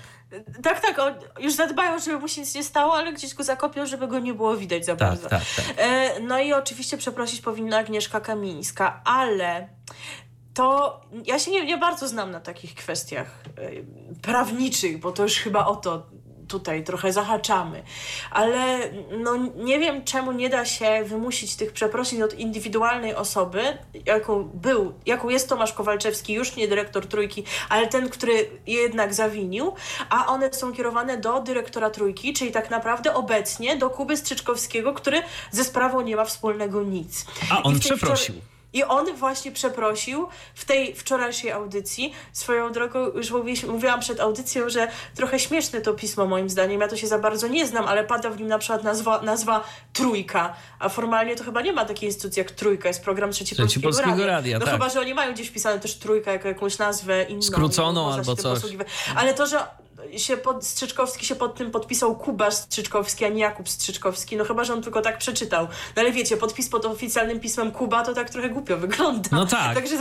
Tak, 0.62 0.80
tak, 0.80 0.96
już 1.40 1.54
zadbają, 1.54 1.98
żeby 1.98 2.18
mu 2.18 2.28
się 2.28 2.40
nic 2.40 2.54
nie 2.54 2.64
stało, 2.64 2.94
ale 2.94 3.12
gdzieś 3.12 3.34
go 3.34 3.44
zakopią, 3.44 3.86
żeby 3.86 4.08
go 4.08 4.18
nie 4.18 4.34
było 4.34 4.56
widać 4.56 4.86
za 4.86 4.96
tak, 4.96 5.08
bardzo. 5.08 5.28
Tak, 5.28 5.42
tak. 5.56 5.64
E, 5.76 6.20
no 6.20 6.38
i 6.38 6.52
oczywiście 6.52 6.98
przeprosić 6.98 7.40
powinna 7.40 7.78
Agnieszka 7.78 8.20
Kamińska, 8.20 9.00
ale 9.04 9.68
to 10.54 11.00
ja 11.24 11.38
się 11.38 11.50
nie, 11.50 11.64
nie 11.64 11.78
bardzo 11.78 12.08
znam 12.08 12.30
na 12.30 12.40
takich 12.40 12.74
kwestiach 12.74 13.44
e, 13.56 13.70
prawniczych, 14.22 15.00
bo 15.00 15.12
to 15.12 15.22
już 15.22 15.38
chyba 15.38 15.66
o 15.66 15.76
to 15.76 16.06
tutaj 16.48 16.84
trochę 16.84 17.12
zahaczamy, 17.12 17.82
ale 18.30 18.78
no, 19.18 19.36
nie 19.56 19.78
wiem, 19.78 20.04
czemu 20.04 20.32
nie 20.32 20.48
da 20.48 20.64
się 20.64 21.04
wymusić 21.04 21.56
tych 21.56 21.72
przeprosin 21.72 22.22
od 22.22 22.34
indywidualnej 22.34 23.14
osoby, 23.14 23.62
jaką 24.06 24.50
był, 24.54 24.94
jaką 25.06 25.28
jest 25.28 25.48
Tomasz 25.48 25.72
Kowalczewski, 25.72 26.32
już 26.32 26.56
nie 26.56 26.68
dyrektor 26.68 27.06
Trójki, 27.06 27.44
ale 27.68 27.86
ten, 27.86 28.08
który 28.08 28.50
jednak 28.66 29.14
zawinił, 29.14 29.74
a 30.10 30.26
one 30.26 30.52
są 30.52 30.72
kierowane 30.72 31.18
do 31.18 31.40
dyrektora 31.40 31.90
Trójki, 31.90 32.32
czyli 32.32 32.52
tak 32.52 32.70
naprawdę 32.70 33.14
obecnie 33.14 33.76
do 33.76 33.90
Kuby 33.90 34.16
Strzyczkowskiego, 34.16 34.94
który 34.94 35.22
ze 35.50 35.64
sprawą 35.64 36.00
nie 36.00 36.16
ma 36.16 36.24
wspólnego 36.24 36.82
nic. 36.82 37.26
A 37.50 37.62
on 37.62 37.80
przeprosił. 37.80 38.34
Wczor- 38.34 38.57
i 38.72 38.84
on 38.84 39.16
właśnie 39.16 39.52
przeprosił 39.52 40.28
w 40.54 40.64
tej 40.64 40.94
wczorajszej 40.94 41.50
audycji. 41.50 42.12
Swoją 42.32 42.72
drogą, 42.72 43.06
już 43.06 43.30
mówiłam 43.68 44.00
przed 44.00 44.20
audycją, 44.20 44.68
że 44.68 44.88
trochę 45.14 45.38
śmieszne 45.38 45.80
to 45.80 45.94
pismo 45.94 46.26
moim 46.26 46.50
zdaniem. 46.50 46.80
Ja 46.80 46.88
to 46.88 46.96
się 46.96 47.06
za 47.06 47.18
bardzo 47.18 47.48
nie 47.48 47.66
znam, 47.66 47.84
ale 47.88 48.04
pada 48.04 48.30
w 48.30 48.38
nim 48.38 48.48
na 48.48 48.58
przykład 48.58 48.84
nazwa, 48.84 49.22
nazwa 49.22 49.64
Trójka. 49.92 50.54
A 50.78 50.88
formalnie 50.88 51.36
to 51.36 51.44
chyba 51.44 51.60
nie 51.62 51.72
ma 51.72 51.84
takiej 51.84 52.08
instytucji 52.08 52.40
jak 52.40 52.50
Trójka. 52.50 52.88
Jest 52.88 53.04
program 53.04 53.32
Trzeci, 53.32 53.54
Trzeci 53.54 53.80
Polskiego, 53.80 54.08
Polskiego 54.08 54.26
Radia. 54.26 54.36
Radia. 54.36 54.58
No 54.58 54.64
tak. 54.64 54.74
chyba, 54.74 54.88
że 54.88 55.00
oni 55.00 55.14
mają 55.14 55.32
gdzieś 55.32 55.48
wpisane 55.48 55.80
też 55.80 55.94
Trójka 55.94 56.32
jako 56.32 56.48
jakąś 56.48 56.78
nazwę 56.78 57.22
inną. 57.22 57.42
Skróconą 57.42 58.12
albo 58.12 58.36
coś. 58.36 58.60
Ale 59.16 59.34
to, 59.34 59.46
że 59.46 59.58
się 60.16 60.36
pod, 60.36 60.66
Strzyczkowski 60.66 61.26
się 61.26 61.34
pod 61.34 61.54
tym 61.54 61.70
podpisał 61.70 62.16
Kuba 62.16 62.50
Strzyczkowski, 62.50 63.24
a 63.24 63.28
nie 63.28 63.40
Jakub 63.40 63.68
Strzyczkowski. 63.68 64.36
No 64.36 64.44
chyba, 64.44 64.64
że 64.64 64.72
on 64.72 64.82
tylko 64.82 65.02
tak 65.02 65.18
przeczytał. 65.18 65.64
No 65.96 66.02
ale 66.02 66.12
wiecie, 66.12 66.36
podpis 66.36 66.68
pod 66.68 66.84
oficjalnym 66.84 67.40
pismem 67.40 67.72
Kuba 67.72 68.04
to 68.04 68.14
tak 68.14 68.30
trochę 68.30 68.48
głupio 68.48 68.76
wygląda. 68.76 69.28
No 69.32 69.46
tak. 69.46 69.74
Także, 69.74 69.96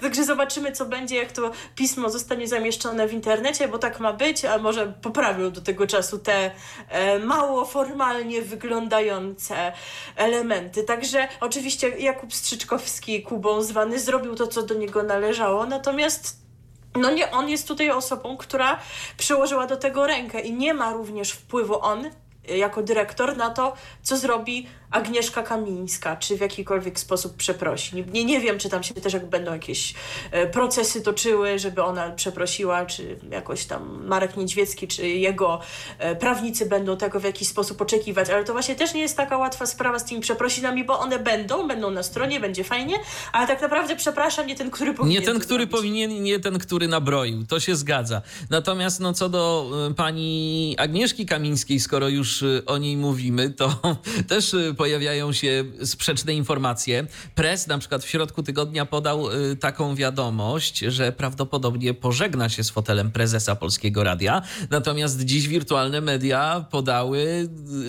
także 0.00 0.24
zobaczymy, 0.24 0.72
co 0.72 0.86
będzie, 0.86 1.16
jak 1.16 1.32
to 1.32 1.50
pismo 1.74 2.10
zostanie 2.10 2.48
zamieszczone 2.48 3.08
w 3.08 3.12
internecie, 3.12 3.68
bo 3.68 3.78
tak 3.78 4.00
ma 4.00 4.12
być, 4.12 4.44
a 4.44 4.58
może 4.58 4.92
poprawią 5.02 5.50
do 5.50 5.60
tego 5.60 5.86
czasu 5.86 6.18
te 6.18 6.50
e, 6.88 7.18
mało 7.18 7.64
formalnie 7.64 8.42
wyglądające 8.42 9.72
elementy. 10.16 10.82
Także 10.82 11.28
oczywiście 11.40 11.88
Jakub 11.88 12.34
Strzyczkowski, 12.34 13.22
Kubą 13.22 13.62
zwany, 13.62 14.00
zrobił 14.00 14.34
to, 14.34 14.46
co 14.46 14.62
do 14.62 14.74
niego 14.74 15.02
należało, 15.02 15.66
natomiast 15.66 16.49
no 16.94 17.10
nie, 17.10 17.30
on 17.30 17.48
jest 17.48 17.68
tutaj 17.68 17.90
osobą, 17.90 18.36
która 18.36 18.80
przyłożyła 19.16 19.66
do 19.66 19.76
tego 19.76 20.06
rękę 20.06 20.40
i 20.40 20.52
nie 20.52 20.74
ma 20.74 20.92
również 20.92 21.30
wpływu 21.32 21.84
on 21.84 22.10
jako 22.48 22.82
dyrektor 22.82 23.36
na 23.36 23.50
to, 23.50 23.74
co 24.02 24.16
zrobi 24.16 24.66
Agnieszka 24.90 25.42
Kamińska, 25.42 26.16
czy 26.16 26.36
w 26.36 26.40
jakikolwiek 26.40 27.00
sposób 27.00 27.36
przeprosi. 27.36 28.04
Nie, 28.12 28.24
nie 28.24 28.40
wiem, 28.40 28.58
czy 28.58 28.68
tam 28.68 28.82
się 28.82 28.94
też 28.94 29.12
jak 29.12 29.26
będą 29.26 29.52
jakieś 29.52 29.94
e, 30.30 30.46
procesy 30.46 31.02
toczyły, 31.02 31.58
żeby 31.58 31.82
ona 31.82 32.10
przeprosiła, 32.10 32.86
czy 32.86 33.16
jakoś 33.30 33.64
tam 33.64 34.06
Marek 34.06 34.36
Niedźwiecki, 34.36 34.88
czy 34.88 35.08
jego 35.08 35.60
e, 35.98 36.16
prawnicy 36.16 36.66
będą 36.66 36.96
tego 36.96 37.20
w 37.20 37.24
jakiś 37.24 37.48
sposób 37.48 37.82
oczekiwać, 37.82 38.30
ale 38.30 38.44
to 38.44 38.52
właśnie 38.52 38.74
też 38.74 38.94
nie 38.94 39.00
jest 39.00 39.16
taka 39.16 39.38
łatwa 39.38 39.66
sprawa 39.66 39.98
z 39.98 40.04
tymi 40.04 40.20
przeprosinami, 40.20 40.84
bo 40.84 40.98
one 40.98 41.18
będą, 41.18 41.68
będą 41.68 41.90
na 41.90 42.02
stronie, 42.02 42.40
będzie 42.40 42.64
fajnie, 42.64 42.96
ale 43.32 43.46
tak 43.46 43.62
naprawdę 43.62 43.96
przepraszam, 43.96 44.46
nie 44.46 44.56
ten, 44.56 44.70
który 44.70 44.94
powinien. 44.94 45.20
Nie 45.20 45.26
ten, 45.26 45.38
który 45.38 45.64
zrobić. 45.64 45.76
powinien 45.76 46.22
nie 46.22 46.40
ten, 46.40 46.58
który 46.58 46.88
nabroił. 46.88 47.46
To 47.46 47.60
się 47.60 47.76
zgadza. 47.76 48.22
Natomiast 48.50 49.00
no 49.00 49.12
co 49.12 49.28
do 49.28 49.70
e, 49.90 49.94
pani 49.94 50.74
Agnieszki 50.78 51.26
Kamińskiej, 51.26 51.80
skoro 51.80 52.08
już 52.08 52.44
o 52.66 52.78
niej 52.78 52.96
mówimy, 52.96 53.50
to 53.50 53.80
też 54.28 54.54
pojawiają 54.80 55.32
się 55.32 55.64
sprzeczne 55.84 56.34
informacje. 56.34 57.06
Press 57.34 57.66
na 57.66 57.78
przykład 57.78 58.04
w 58.04 58.08
środku 58.08 58.42
tygodnia 58.42 58.86
podał 58.86 59.30
y, 59.30 59.56
taką 59.56 59.94
wiadomość, 59.94 60.78
że 60.78 61.12
prawdopodobnie 61.12 61.94
pożegna 61.94 62.48
się 62.48 62.64
z 62.64 62.70
fotelem 62.70 63.10
prezesa 63.10 63.56
Polskiego 63.56 64.04
Radia. 64.04 64.42
Natomiast 64.70 65.24
dziś 65.24 65.48
wirtualne 65.48 66.00
media 66.00 66.66
podały 66.70 67.18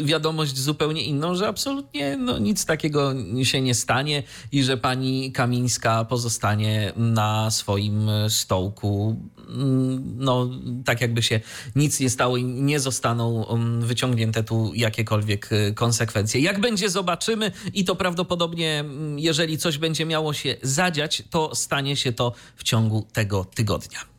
y, 0.02 0.06
wiadomość 0.06 0.58
zupełnie 0.58 1.04
inną, 1.04 1.36
że 1.36 1.48
absolutnie 1.48 2.18
no, 2.18 2.38
nic 2.38 2.66
takiego 2.66 3.14
się 3.44 3.62
nie 3.62 3.76
stanie 3.76 4.24
i 4.52 4.64
że 4.64 4.78
pani 4.78 5.32
Kamińska 5.32 6.06
pozostanie 6.06 6.94
na 6.96 7.52
swoim 7.52 8.10
stołku. 8.30 9.16
Mm, 9.52 10.16
no, 10.18 10.50
tak 10.86 11.02
jakby 11.02 11.22
się 11.22 11.40
nic 11.76 12.00
nie 12.00 12.10
stało 12.10 12.38
i 12.38 12.44
nie 12.44 12.80
zostaną 12.80 13.48
mm, 13.48 13.82
wyciągnięte 13.82 14.44
tu 14.44 14.72
jakiekolwiek 14.76 15.52
y, 15.52 15.74
konsekwencje. 15.74 16.42
Jak 16.42 16.62
będzie 16.62 16.90
zobaczymy 16.90 17.52
i 17.74 17.86
to 17.86 17.96
prawdopodobnie, 17.96 18.80
mm, 18.80 19.20
jeżeli 19.20 19.58
coś 19.58 19.78
będzie 19.78 20.06
miało 20.06 20.34
się 20.34 20.56
zadziać, 20.62 21.24
to 21.30 21.56
stanie 21.56 21.96
się 21.96 22.12
to 22.12 22.34
w 22.56 22.64
ciągu 22.64 23.08
tego 23.14 23.46
tygodnia. 23.46 24.11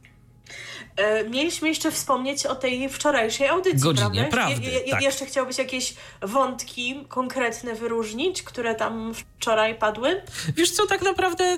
E, 0.96 1.24
mieliśmy 1.28 1.68
jeszcze 1.68 1.90
wspomnieć 1.90 2.46
o 2.46 2.54
tej 2.54 2.88
wczorajszej 2.88 3.48
audycji, 3.48 3.80
Godzinie 3.80 4.26
prawda? 4.30 4.30
prawdy, 4.30 4.70
je, 4.70 4.90
tak. 4.90 5.02
Jeszcze 5.02 5.26
chciałbyś 5.26 5.58
jakieś 5.58 5.94
wątki 6.22 7.04
konkretne 7.08 7.74
wyróżnić, 7.74 8.42
które 8.42 8.74
tam 8.74 9.12
wczoraj 9.14 9.74
padły? 9.74 10.22
Wiesz 10.56 10.70
co, 10.70 10.86
tak 10.86 11.02
naprawdę, 11.02 11.54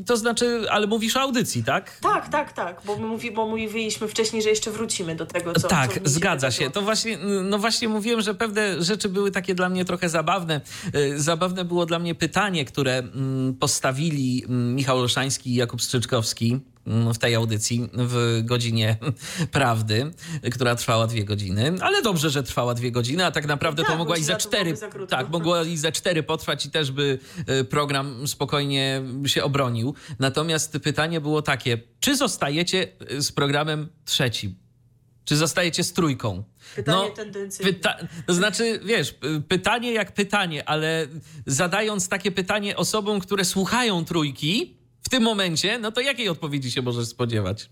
y, 0.00 0.04
to 0.04 0.16
znaczy, 0.16 0.66
ale 0.70 0.86
mówisz 0.86 1.16
o 1.16 1.20
audycji, 1.20 1.64
tak? 1.64 1.98
Tak, 2.00 2.28
tak, 2.28 2.52
tak, 2.52 2.80
bo, 2.84 2.96
my 2.96 3.06
mówi, 3.06 3.30
bo 3.30 3.46
mówiliśmy 3.46 4.08
wcześniej, 4.08 4.42
że 4.42 4.48
jeszcze 4.48 4.70
wrócimy 4.70 5.14
do 5.14 5.26
tego, 5.26 5.52
co 5.54 5.68
Tak, 5.68 5.94
co 5.94 6.00
zgadza 6.04 6.50
się. 6.50 6.70
To 6.70 6.82
właśnie, 6.82 7.18
no 7.44 7.58
właśnie 7.58 7.88
mówiłem, 7.88 8.20
że 8.20 8.34
pewne 8.34 8.82
rzeczy 8.82 9.08
były 9.08 9.30
takie 9.30 9.54
dla 9.54 9.68
mnie 9.68 9.84
trochę 9.84 10.08
zabawne. 10.08 10.60
Y, 10.94 11.20
zabawne 11.20 11.64
było 11.64 11.86
dla 11.86 11.98
mnie 11.98 12.14
pytanie, 12.14 12.64
które 12.64 12.98
mm, 12.98 13.54
postawili 13.54 14.44
mm, 14.44 14.74
Michał 14.74 14.98
Olszański 14.98 15.50
i 15.50 15.54
Jakub 15.54 15.82
Strzyczkowski 15.82 16.60
w 17.14 17.18
tej 17.18 17.34
audycji 17.34 17.88
w 17.92 18.40
godzinie 18.44 18.96
prawdy, 19.52 20.10
która 20.52 20.74
trwała 20.74 21.06
dwie 21.06 21.24
godziny, 21.24 21.72
ale 21.80 22.02
dobrze, 22.02 22.30
że 22.30 22.42
trwała 22.42 22.74
dwie 22.74 22.92
godziny, 22.92 23.26
a 23.26 23.30
tak 23.30 23.46
naprawdę 23.46 23.82
tak, 23.82 23.92
to 23.92 23.98
mogła 23.98 24.16
i 24.16 24.22
za 24.22 24.36
cztery, 24.36 24.74
tak, 25.08 25.28
mogła 25.28 25.62
i 25.62 25.76
za 25.76 25.92
cztery 25.92 26.22
potrwać 26.22 26.66
i 26.66 26.70
też 26.70 26.92
by 26.92 27.18
e, 27.46 27.64
program 27.64 28.28
spokojnie 28.28 29.02
się 29.26 29.44
obronił. 29.44 29.94
Natomiast 30.18 30.78
pytanie 30.84 31.20
było 31.20 31.42
takie, 31.42 31.78
czy 32.00 32.16
zostajecie 32.16 32.88
e, 33.10 33.22
z 33.22 33.32
programem 33.32 33.88
trzecim? 34.04 34.54
Czy 35.24 35.36
zostajecie 35.36 35.84
z 35.84 35.92
trójką? 35.92 36.44
Pytanie 36.76 37.08
no, 37.08 37.14
tendencyjne. 37.14 37.72
Pyta 37.72 37.96
to 38.26 38.34
znaczy, 38.34 38.80
wiesz, 38.84 39.14
pytanie 39.48 39.92
jak 39.92 40.12
pytanie, 40.12 40.68
ale 40.68 41.06
zadając 41.46 42.08
takie 42.08 42.32
pytanie 42.32 42.76
osobom, 42.76 43.20
które 43.20 43.44
słuchają 43.44 44.04
trójki, 44.04 44.77
w 45.02 45.08
tym 45.08 45.22
momencie, 45.22 45.78
no 45.78 45.92
to 45.92 46.00
jakiej 46.00 46.28
odpowiedzi 46.28 46.70
się 46.70 46.82
możesz 46.82 47.08
spodziewać? 47.08 47.70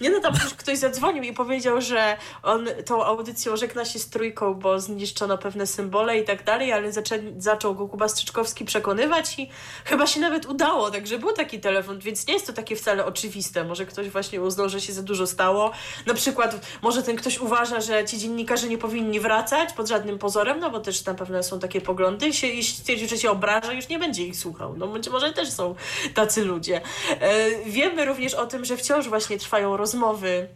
Nie 0.00 0.10
no, 0.10 0.20
tam 0.20 0.34
już 0.44 0.54
ktoś 0.54 0.78
zadzwonił 0.78 1.22
i 1.22 1.32
powiedział, 1.32 1.80
że 1.80 2.16
on 2.42 2.68
tą 2.86 3.04
audycją 3.04 3.56
żegna 3.56 3.84
się 3.84 3.98
z 3.98 4.08
trójką, 4.08 4.54
bo 4.54 4.80
zniszczono 4.80 5.38
pewne 5.38 5.66
symbole 5.66 6.18
i 6.18 6.24
tak 6.24 6.44
dalej, 6.44 6.72
ale 6.72 6.92
zaczę, 6.92 7.18
zaczął 7.38 7.74
go 7.74 7.88
Kuba 7.88 8.08
Strzyczkowski 8.08 8.64
przekonywać 8.64 9.38
i 9.38 9.50
chyba 9.84 10.06
się 10.06 10.20
nawet 10.20 10.46
udało, 10.46 10.90
także 10.90 11.18
był 11.18 11.32
taki 11.32 11.60
telefon, 11.60 11.98
więc 11.98 12.26
nie 12.26 12.34
jest 12.34 12.46
to 12.46 12.52
takie 12.52 12.76
wcale 12.76 13.04
oczywiste. 13.06 13.64
Może 13.64 13.86
ktoś 13.86 14.08
właśnie 14.08 14.42
uznał, 14.42 14.68
że 14.68 14.80
się 14.80 14.92
za 14.92 15.02
dużo 15.02 15.26
stało. 15.26 15.70
Na 16.06 16.14
przykład 16.14 16.66
może 16.82 17.02
ten 17.02 17.16
ktoś 17.16 17.38
uważa, 17.38 17.80
że 17.80 18.04
ci 18.04 18.18
dziennikarze 18.18 18.68
nie 18.68 18.78
powinni 18.78 19.20
wracać 19.20 19.72
pod 19.72 19.88
żadnym 19.88 20.18
pozorem, 20.18 20.60
no 20.60 20.70
bo 20.70 20.80
też 20.80 21.04
na 21.04 21.14
pewno 21.14 21.42
są 21.42 21.58
takie 21.58 21.80
poglądy. 21.80 22.26
Jeśli 22.26 22.64
stwierdzi, 22.64 23.08
że 23.08 23.18
się 23.18 23.30
obraża, 23.30 23.72
już 23.72 23.88
nie 23.88 23.98
będzie 23.98 24.26
ich 24.26 24.36
słuchał. 24.36 24.76
No 24.76 24.86
być 24.86 25.08
może 25.08 25.32
też 25.32 25.50
są 25.50 25.74
tacy 26.14 26.44
ludzie. 26.44 26.80
E, 27.20 27.64
wiemy 27.66 28.04
również 28.04 28.34
o 28.34 28.46
tym, 28.46 28.64
że 28.64 28.76
wciąż 28.76 29.08
właśnie 29.08 29.38
trwają 29.38 29.76
rozmowy 29.82 30.48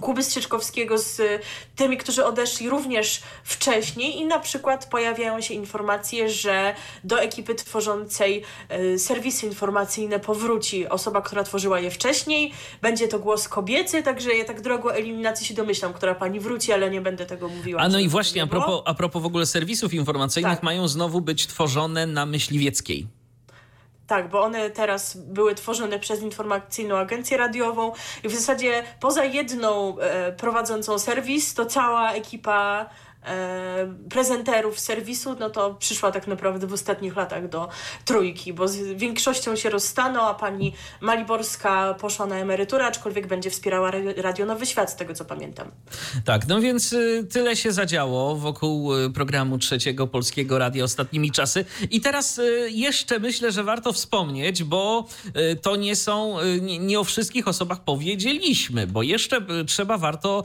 Kuby 0.00 0.22
Strzyczkowskiego 0.22 0.98
z 0.98 1.22
tymi, 1.76 1.96
którzy 1.96 2.24
odeszli 2.24 2.70
również 2.70 3.22
wcześniej 3.44 4.16
i 4.16 4.26
na 4.26 4.38
przykład 4.38 4.86
pojawiają 4.86 5.40
się 5.40 5.54
informacje, 5.54 6.30
że 6.30 6.74
do 7.04 7.20
ekipy 7.20 7.54
tworzącej 7.54 8.42
e, 8.68 8.98
serwisy 8.98 9.46
informacyjne 9.46 10.20
powróci 10.20 10.88
osoba, 10.88 11.22
która 11.22 11.44
tworzyła 11.44 11.80
je 11.80 11.90
wcześniej. 11.90 12.52
Będzie 12.82 13.08
to 13.08 13.18
głos 13.18 13.48
kobiecy, 13.48 14.02
także 14.02 14.34
ja 14.34 14.44
tak 14.44 14.60
drogo 14.60 14.94
eliminacji 14.94 15.46
się 15.46 15.54
domyślam, 15.54 15.92
która 15.92 16.14
pani 16.14 16.40
wróci, 16.40 16.72
ale 16.72 16.90
nie 16.90 17.00
będę 17.00 17.26
tego 17.26 17.48
mówiła. 17.48 17.80
A 17.80 17.88
no 17.88 17.98
i 17.98 18.08
właśnie, 18.08 18.42
a 18.42 18.46
propos, 18.46 18.82
a 18.84 18.94
propos 18.94 19.22
w 19.22 19.26
ogóle 19.26 19.46
serwisów 19.46 19.94
informacyjnych, 19.94 20.54
tak. 20.54 20.62
mają 20.62 20.88
znowu 20.88 21.20
być 21.20 21.46
tworzone 21.46 22.06
na 22.06 22.26
Myśliwieckiej. 22.26 23.23
Tak, 24.06 24.28
bo 24.28 24.42
one 24.42 24.70
teraz 24.70 25.16
były 25.16 25.54
tworzone 25.54 25.98
przez 25.98 26.22
informacyjną 26.22 26.96
agencję 26.96 27.36
radiową 27.36 27.92
i 28.24 28.28
w 28.28 28.34
zasadzie 28.34 28.82
poza 29.00 29.24
jedną 29.24 29.98
e, 29.98 30.32
prowadzącą 30.32 30.98
serwis, 30.98 31.54
to 31.54 31.66
cała 31.66 32.12
ekipa 32.12 32.86
prezenterów 34.10 34.80
serwisu, 34.80 35.36
no 35.40 35.50
to 35.50 35.74
przyszła 35.74 36.12
tak 36.12 36.26
naprawdę 36.26 36.66
w 36.66 36.72
ostatnich 36.72 37.16
latach 37.16 37.48
do 37.48 37.68
trójki, 38.04 38.52
bo 38.52 38.68
z 38.68 38.76
większością 38.76 39.56
się 39.56 39.70
rozstaną, 39.70 40.20
a 40.20 40.34
pani 40.34 40.72
Maliborska 41.00 41.94
poszła 41.94 42.26
na 42.26 42.36
emeryturę, 42.36 42.86
aczkolwiek 42.86 43.26
będzie 43.26 43.50
wspierała 43.50 43.90
Radio 44.16 44.46
Nowy 44.46 44.66
Świat, 44.66 44.90
z 44.90 44.96
tego 44.96 45.14
co 45.14 45.24
pamiętam. 45.24 45.70
Tak, 46.24 46.48
no 46.48 46.60
więc 46.60 46.92
y, 46.92 47.26
tyle 47.32 47.56
się 47.56 47.72
zadziało 47.72 48.36
wokół 48.36 48.94
y, 48.94 49.10
programu 49.10 49.58
Trzeciego 49.58 50.06
Polskiego 50.06 50.58
Radia 50.58 50.84
ostatnimi 50.84 51.30
czasy. 51.30 51.64
I 51.90 52.00
teraz 52.00 52.38
y, 52.38 52.68
jeszcze 52.70 53.18
myślę, 53.18 53.52
że 53.52 53.64
warto 53.64 53.92
wspomnieć, 53.92 54.64
bo 54.64 55.06
to 55.62 55.76
nie 55.76 55.96
są, 55.96 56.36
nie, 56.60 56.78
nie 56.78 57.00
o 57.00 57.04
wszystkich 57.04 57.48
osobach 57.48 57.84
powiedzieliśmy, 57.84 58.86
bo 58.86 59.02
jeszcze 59.02 59.40
trzeba 59.66 59.98
warto 59.98 60.44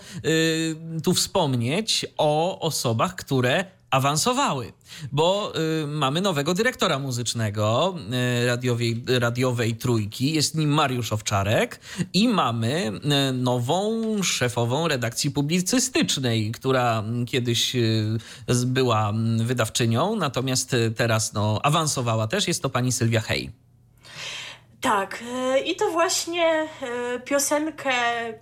tu 1.04 1.13
wspomnieć 1.13 2.06
o 2.18 2.60
osobach, 2.70 3.16
które 3.16 3.66
awansowały, 3.92 4.74
bo 5.12 5.54
y, 5.84 5.88
mamy 5.88 6.22
nowego 6.22 6.54
dyrektora 6.54 7.00
muzycznego 7.00 7.96
y, 8.44 8.48
radiowej, 8.48 9.04
radiowej 9.08 9.76
Trójki, 9.76 10.34
jest 10.34 10.56
nim 10.56 10.70
Mariusz 10.70 11.14
Owczarek 11.14 11.80
i 12.14 12.28
mamy 12.28 12.92
y, 13.30 13.34
nową 13.34 14.02
szefową 14.24 14.88
redakcji 14.88 15.32
publicystycznej, 15.32 16.52
która 16.52 17.04
kiedyś 17.28 17.76
y, 17.76 18.20
była 18.66 19.14
wydawczynią, 19.38 20.16
natomiast 20.16 20.76
teraz 20.96 21.34
no, 21.34 21.60
awansowała 21.64 22.28
też, 22.28 22.48
jest 22.48 22.62
to 22.62 22.70
pani 22.70 22.92
Sylwia 22.92 23.22
Hej. 23.22 23.69
Tak, 24.82 25.24
e, 25.34 25.60
i 25.60 25.76
to 25.76 25.92
właśnie 25.92 26.68
e, 26.82 27.20
piosenkę, 27.20 27.92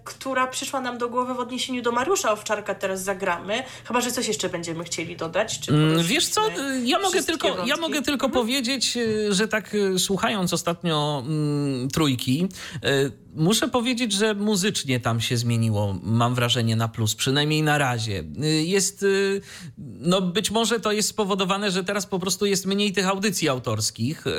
która 0.04 0.48
przyszła 0.48 0.82
nam 0.82 0.98
do 0.98 1.10
głowy 1.10 1.34
w 1.34 1.40
odniesieniu 1.40 1.82
do 1.82 1.92
Mariusza 1.92 2.32
Owczarka 2.32 2.76
teraz 2.76 3.04
zagramy. 3.04 3.64
Chyba, 3.86 4.02
że 4.02 4.12
coś 4.12 4.28
jeszcze 4.28 4.50
będziemy 4.50 4.84
chcieli 4.84 5.16
dodać. 5.16 5.60
Czy 5.60 5.72
mm, 5.72 6.04
Wiesz 6.04 6.28
co, 6.28 6.42
ja 6.84 7.00
mogę 7.00 7.24
tylko, 7.24 7.66
ja 7.66 7.78
mogę 7.78 8.02
tylko 8.02 8.26
mhm. 8.26 8.46
powiedzieć, 8.46 8.98
e, 8.98 9.34
że 9.34 9.48
tak 9.48 9.76
słuchając 9.98 10.54
ostatnio 10.54 11.24
mm, 11.26 11.90
trójki, 11.90 12.48
Muszę 13.38 13.68
powiedzieć, 13.68 14.14
że 14.14 14.34
muzycznie 14.34 15.00
tam 15.00 15.22
się 15.22 15.38
zmieniło, 15.38 16.00
mam 16.04 16.36
wrażenie, 16.36 16.76
na 16.76 16.88
plus, 16.88 17.16
przynajmniej 17.16 17.64
na 17.64 17.78
razie. 17.78 18.24
Y, 18.44 18.64
jest, 18.64 19.04
y, 19.04 19.42
no 19.78 20.22
być 20.22 20.52
może 20.52 20.80
to 20.80 20.92
jest 20.92 21.10
spowodowane, 21.10 21.72
że 21.72 21.84
teraz 21.84 22.06
po 22.06 22.20
prostu 22.20 22.46
jest 22.46 22.66
mniej 22.66 22.94
tych 22.94 23.08
audycji 23.08 23.50
autorskich, 23.50 24.28
y, 24.28 24.32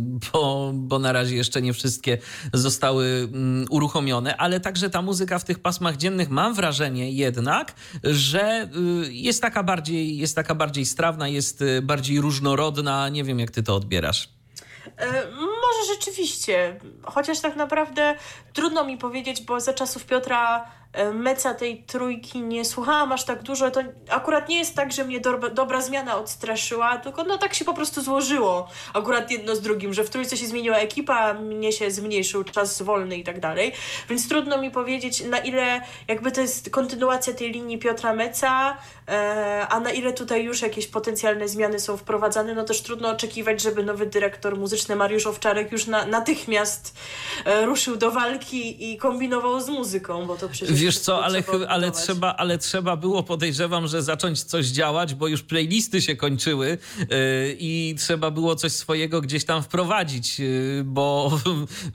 bo, 0.00 0.72
bo 0.74 0.98
na 0.98 1.12
razie 1.12 1.36
jeszcze 1.36 1.62
nie 1.62 1.72
wszystkie 1.72 2.18
zostały 2.52 3.28
mm, 3.32 3.66
uruchomione, 3.70 4.36
ale 4.36 4.60
także 4.60 4.90
ta 4.90 5.02
muzyka 5.02 5.38
w 5.38 5.44
tych 5.44 5.58
pasmach 5.58 5.96
dziennych, 5.96 6.30
mam 6.30 6.54
wrażenie 6.54 7.12
jednak, 7.12 7.74
że 8.04 8.70
jest 9.10 9.42
taka 9.42 9.62
bardziej, 9.62 10.16
jest 10.16 10.36
taka 10.36 10.54
bardziej 10.54 10.86
strawna, 10.86 11.28
jest 11.28 11.64
bardziej 11.82 12.20
różnorodna. 12.20 13.08
Nie 13.08 13.24
wiem, 13.24 13.38
jak 13.38 13.50
ty 13.50 13.62
to 13.62 13.76
odbierasz. 13.76 14.28
Może 15.70 15.94
rzeczywiście, 15.94 16.80
chociaż 17.04 17.40
tak 17.40 17.56
naprawdę 17.56 18.16
trudno 18.52 18.84
mi 18.84 18.98
powiedzieć, 18.98 19.42
bo 19.42 19.60
za 19.60 19.74
czasów 19.74 20.04
Piotra 20.04 20.70
meca 21.14 21.54
tej 21.54 21.82
trójki 21.82 22.42
nie 22.42 22.64
słuchałam 22.64 23.12
aż 23.12 23.24
tak 23.24 23.42
dużo. 23.42 23.70
To 23.70 23.80
akurat 24.08 24.48
nie 24.48 24.58
jest 24.58 24.74
tak, 24.74 24.92
że 24.92 25.04
mnie 25.04 25.20
dobra, 25.20 25.50
dobra 25.50 25.80
zmiana 25.82 26.16
odstraszyła, 26.16 26.98
tylko 26.98 27.24
no 27.24 27.38
tak 27.38 27.54
się 27.54 27.64
po 27.64 27.74
prostu 27.74 28.02
złożyło. 28.02 28.68
Akurat 28.94 29.30
jedno 29.30 29.56
z 29.56 29.60
drugim, 29.60 29.94
że 29.94 30.04
w 30.04 30.10
trójce 30.10 30.36
się 30.36 30.46
zmieniła 30.46 30.76
ekipa, 30.76 31.34
mnie 31.34 31.72
się 31.72 31.90
zmniejszył 31.90 32.44
czas 32.44 32.82
wolny 32.82 33.16
i 33.16 33.24
tak 33.24 33.40
dalej. 33.40 33.72
Więc 34.08 34.28
trudno 34.28 34.58
mi 34.58 34.70
powiedzieć, 34.70 35.24
na 35.24 35.38
ile 35.38 35.80
jakby 36.08 36.32
to 36.32 36.40
jest 36.40 36.70
kontynuacja 36.70 37.34
tej 37.34 37.52
linii 37.52 37.78
Piotra 37.78 38.14
Meca, 38.14 38.76
e, 39.08 39.66
a 39.68 39.80
na 39.80 39.90
ile 39.90 40.12
tutaj 40.12 40.44
już 40.44 40.62
jakieś 40.62 40.86
potencjalne 40.86 41.48
zmiany 41.48 41.80
są 41.80 41.96
wprowadzane, 41.96 42.54
no 42.54 42.64
też 42.64 42.82
trudno 42.82 43.08
oczekiwać, 43.08 43.60
żeby 43.60 43.84
nowy 43.84 44.06
dyrektor 44.06 44.56
muzyczny 44.56 44.96
Mariusz 44.96 45.26
Owczarek 45.26 45.72
już 45.72 45.86
na, 45.86 46.06
natychmiast 46.06 46.98
e, 47.44 47.66
ruszył 47.66 47.96
do 47.96 48.10
walki 48.10 48.92
i 48.92 48.96
kombinował 48.96 49.60
z 49.60 49.68
muzyką, 49.68 50.26
bo 50.26 50.36
to 50.36 50.48
przecież 50.48 50.79
Wiesz 50.80 50.98
co, 50.98 51.24
ale, 51.24 51.42
ale, 51.68 51.90
trzeba, 51.90 52.36
ale 52.36 52.58
trzeba 52.58 52.96
było, 52.96 53.22
podejrzewam, 53.22 53.88
że 53.88 54.02
zacząć 54.02 54.42
coś 54.42 54.66
działać, 54.66 55.14
bo 55.14 55.28
już 55.28 55.42
playlisty 55.42 56.02
się 56.02 56.16
kończyły 56.16 56.68
yy, 56.98 57.06
i 57.58 57.94
trzeba 57.98 58.30
było 58.30 58.56
coś 58.56 58.72
swojego 58.72 59.20
gdzieś 59.20 59.44
tam 59.44 59.62
wprowadzić, 59.62 60.38
yy, 60.38 60.82
bo 60.84 61.38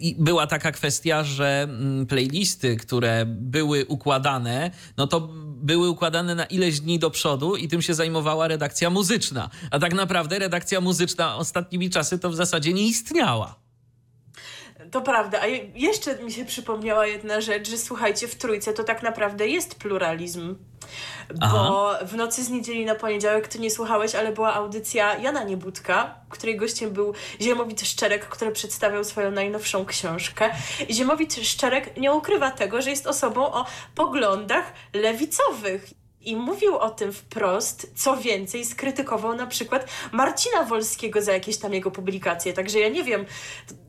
yy, 0.00 0.14
była 0.18 0.46
taka 0.46 0.72
kwestia, 0.72 1.24
że 1.24 1.62
mm, 1.62 2.06
playlisty, 2.06 2.76
które 2.76 3.24
były 3.26 3.86
układane, 3.86 4.70
no 4.96 5.06
to 5.06 5.28
były 5.56 5.90
układane 5.90 6.34
na 6.34 6.44
ileś 6.44 6.80
dni 6.80 6.98
do 6.98 7.10
przodu 7.10 7.56
i 7.56 7.68
tym 7.68 7.82
się 7.82 7.94
zajmowała 7.94 8.48
redakcja 8.48 8.90
muzyczna. 8.90 9.50
A 9.70 9.78
tak 9.78 9.94
naprawdę 9.94 10.38
redakcja 10.38 10.80
muzyczna 10.80 11.36
ostatnimi 11.36 11.90
czasy 11.90 12.18
to 12.18 12.30
w 12.30 12.36
zasadzie 12.36 12.72
nie 12.72 12.86
istniała. 12.86 13.65
To 14.90 15.00
prawda, 15.00 15.40
a 15.40 15.46
jeszcze 15.74 16.18
mi 16.22 16.32
się 16.32 16.44
przypomniała 16.44 17.06
jedna 17.06 17.40
rzecz, 17.40 17.68
że 17.70 17.78
słuchajcie, 17.78 18.28
w 18.28 18.34
trójce 18.34 18.72
to 18.72 18.84
tak 18.84 19.02
naprawdę 19.02 19.48
jest 19.48 19.74
pluralizm. 19.74 20.56
Bo 21.34 21.90
Aha. 21.90 22.06
w 22.06 22.14
nocy 22.14 22.44
z 22.44 22.50
niedzieli 22.50 22.84
na 22.84 22.94
poniedziałek 22.94 23.48
ty 23.48 23.58
nie 23.58 23.70
słuchałeś, 23.70 24.14
ale 24.14 24.32
była 24.32 24.54
audycja 24.54 25.16
Jana 25.18 25.44
Niebudka, 25.44 26.14
której 26.28 26.56
gościem 26.56 26.90
był 26.90 27.14
Ziemowit 27.40 27.80
Szczerek, 27.80 28.28
który 28.28 28.52
przedstawiał 28.52 29.04
swoją 29.04 29.30
najnowszą 29.30 29.86
książkę. 29.86 30.50
I 30.88 30.94
Ziemowit 30.94 31.34
Szczerek 31.34 31.96
nie 31.96 32.12
ukrywa 32.12 32.50
tego, 32.50 32.82
że 32.82 32.90
jest 32.90 33.06
osobą 33.06 33.52
o 33.52 33.66
poglądach 33.94 34.72
lewicowych 34.92 35.90
i 36.26 36.36
mówił 36.36 36.76
o 36.76 36.90
tym 36.90 37.12
wprost. 37.12 37.92
Co 37.94 38.16
więcej, 38.16 38.64
skrytykował 38.64 39.34
na 39.34 39.46
przykład 39.46 39.86
Marcina 40.12 40.62
Wolskiego 40.62 41.22
za 41.22 41.32
jakieś 41.32 41.56
tam 41.56 41.74
jego 41.74 41.90
publikacje. 41.90 42.52
Także 42.52 42.80
ja 42.80 42.88
nie 42.88 43.04
wiem, 43.04 43.26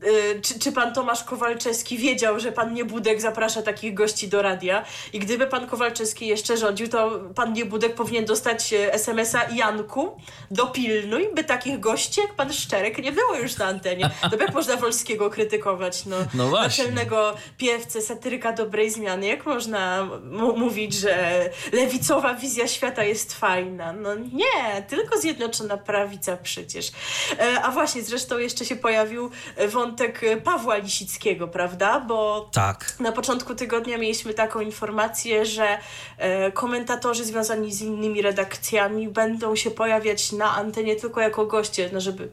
yy, 0.02 0.40
czy, 0.42 0.58
czy 0.58 0.72
pan 0.72 0.94
Tomasz 0.94 1.24
Kowalczewski 1.24 1.98
wiedział, 1.98 2.40
że 2.40 2.52
pan 2.52 2.74
Niebudek 2.74 3.20
zaprasza 3.20 3.62
takich 3.62 3.94
gości 3.94 4.28
do 4.28 4.42
radia. 4.42 4.84
I 5.12 5.18
gdyby 5.18 5.46
pan 5.46 5.66
Kowalczewski 5.66 6.26
jeszcze 6.26 6.56
rządził, 6.56 6.88
to 6.88 7.20
pan 7.34 7.52
Niebudek 7.52 7.94
powinien 7.94 8.24
dostać 8.24 8.72
e, 8.72 8.92
SMS-a 8.92 9.48
Janku, 9.54 10.16
dopilnuj, 10.50 11.28
by 11.34 11.44
takich 11.44 11.80
gości 11.80 12.20
jak 12.20 12.34
pan 12.34 12.52
Szczerek 12.52 12.98
nie 12.98 13.12
było 13.12 13.34
już 13.34 13.56
na 13.56 13.66
antenie. 13.66 14.10
To 14.30 14.36
jak 14.36 14.54
można 14.54 14.76
Wolskiego 14.76 15.30
krytykować? 15.30 16.06
No, 16.06 16.16
no 16.34 16.48
właśnie. 16.48 16.84
Naczelnego 16.84 17.34
piewcę, 17.56 18.02
satyryka 18.02 18.52
dobrej 18.52 18.90
zmiany. 18.90 19.26
Jak 19.26 19.46
można 19.46 20.08
mówić, 20.56 20.94
że 20.94 21.50
lewicowa 21.72 22.27
wizja 22.34 22.68
świata 22.68 23.04
jest 23.04 23.34
fajna. 23.34 23.92
No 23.92 24.14
nie, 24.14 24.82
tylko 24.88 25.18
Zjednoczona 25.18 25.76
Prawica 25.76 26.36
przecież. 26.36 26.92
E, 27.38 27.62
a 27.62 27.70
właśnie, 27.70 28.02
zresztą 28.02 28.38
jeszcze 28.38 28.64
się 28.64 28.76
pojawił 28.76 29.30
wątek 29.68 30.20
Pawła 30.44 30.76
Lisickiego, 30.76 31.48
prawda? 31.48 32.00
Bo 32.00 32.48
tak. 32.52 32.94
na 33.00 33.12
początku 33.12 33.54
tygodnia 33.54 33.98
mieliśmy 33.98 34.34
taką 34.34 34.60
informację, 34.60 35.46
że 35.46 35.78
e, 36.18 36.52
komentatorzy 36.52 37.24
związani 37.24 37.72
z 37.72 37.82
innymi 37.82 38.22
redakcjami 38.22 39.08
będą 39.08 39.56
się 39.56 39.70
pojawiać 39.70 40.32
na 40.32 40.56
antenie 40.56 40.96
tylko 40.96 41.20
jako 41.20 41.46
goście, 41.46 41.90
no 41.92 42.00
żeby 42.00 42.28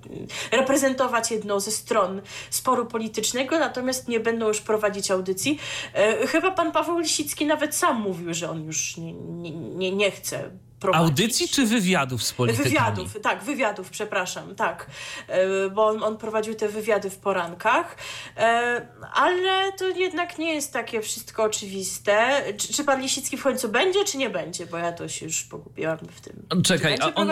reprezentować 0.51 1.31
jedną 1.31 1.59
ze 1.59 1.71
stron 1.71 2.21
sporu 2.49 2.85
politycznego, 2.85 3.59
natomiast 3.59 4.07
nie 4.07 4.19
będą 4.19 4.47
już 4.47 4.61
prowadzić 4.61 5.11
audycji. 5.11 5.59
E, 5.93 6.27
chyba 6.27 6.51
pan 6.51 6.71
Paweł 6.71 6.99
Lisicki 6.99 7.45
nawet 7.45 7.75
sam 7.75 8.01
mówił, 8.01 8.33
że 8.33 8.49
on 8.49 8.65
już 8.65 8.97
nie, 8.97 9.13
nie, 9.13 9.51
nie, 9.51 9.84
nie 9.91 10.11
chce 10.11 10.51
prowadzić. 10.79 11.09
Audycji 11.09 11.47
czy 11.47 11.65
wywiadów 11.65 12.23
z 12.23 12.33
politykami? 12.33 12.69
Wywiadów, 12.69 13.21
tak, 13.21 13.43
wywiadów, 13.43 13.89
przepraszam, 13.89 14.55
tak. 14.55 14.87
E, 15.27 15.69
bo 15.69 15.87
on, 15.87 16.03
on 16.03 16.17
prowadził 16.17 16.55
te 16.55 16.69
wywiady 16.69 17.09
w 17.09 17.17
porankach, 17.17 17.97
e, 18.37 18.87
ale 19.13 19.71
to 19.71 19.87
jednak 19.87 20.37
nie 20.37 20.53
jest 20.53 20.73
takie 20.73 21.01
wszystko 21.01 21.43
oczywiste. 21.43 22.43
Czy, 22.57 22.73
czy 22.73 22.83
pan 22.83 23.01
Lisicki 23.01 23.37
w 23.37 23.43
końcu 23.43 23.69
będzie, 23.69 24.05
czy 24.05 24.17
nie 24.17 24.29
będzie? 24.29 24.65
Bo 24.65 24.77
ja 24.77 24.91
to 24.91 25.07
się 25.07 25.25
już 25.25 25.43
pogubiłam 25.43 25.97
w 25.97 26.21
tym. 26.21 26.63
Czekaj, 26.63 26.97
a 27.01 27.13
on, 27.13 27.31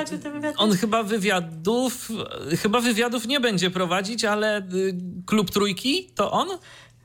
on 0.57 0.77
chyba 0.77 1.03
wywiadów, 1.03 2.09
chyba 2.61 2.79
wywiadów 2.79 3.27
nie 3.27 3.39
będzie 3.39 3.71
prowadzić, 3.71 4.25
ale 4.25 4.57
y, 4.73 4.95
klub 5.25 5.51
trójki 5.51 6.11
to 6.15 6.31
on? 6.31 6.47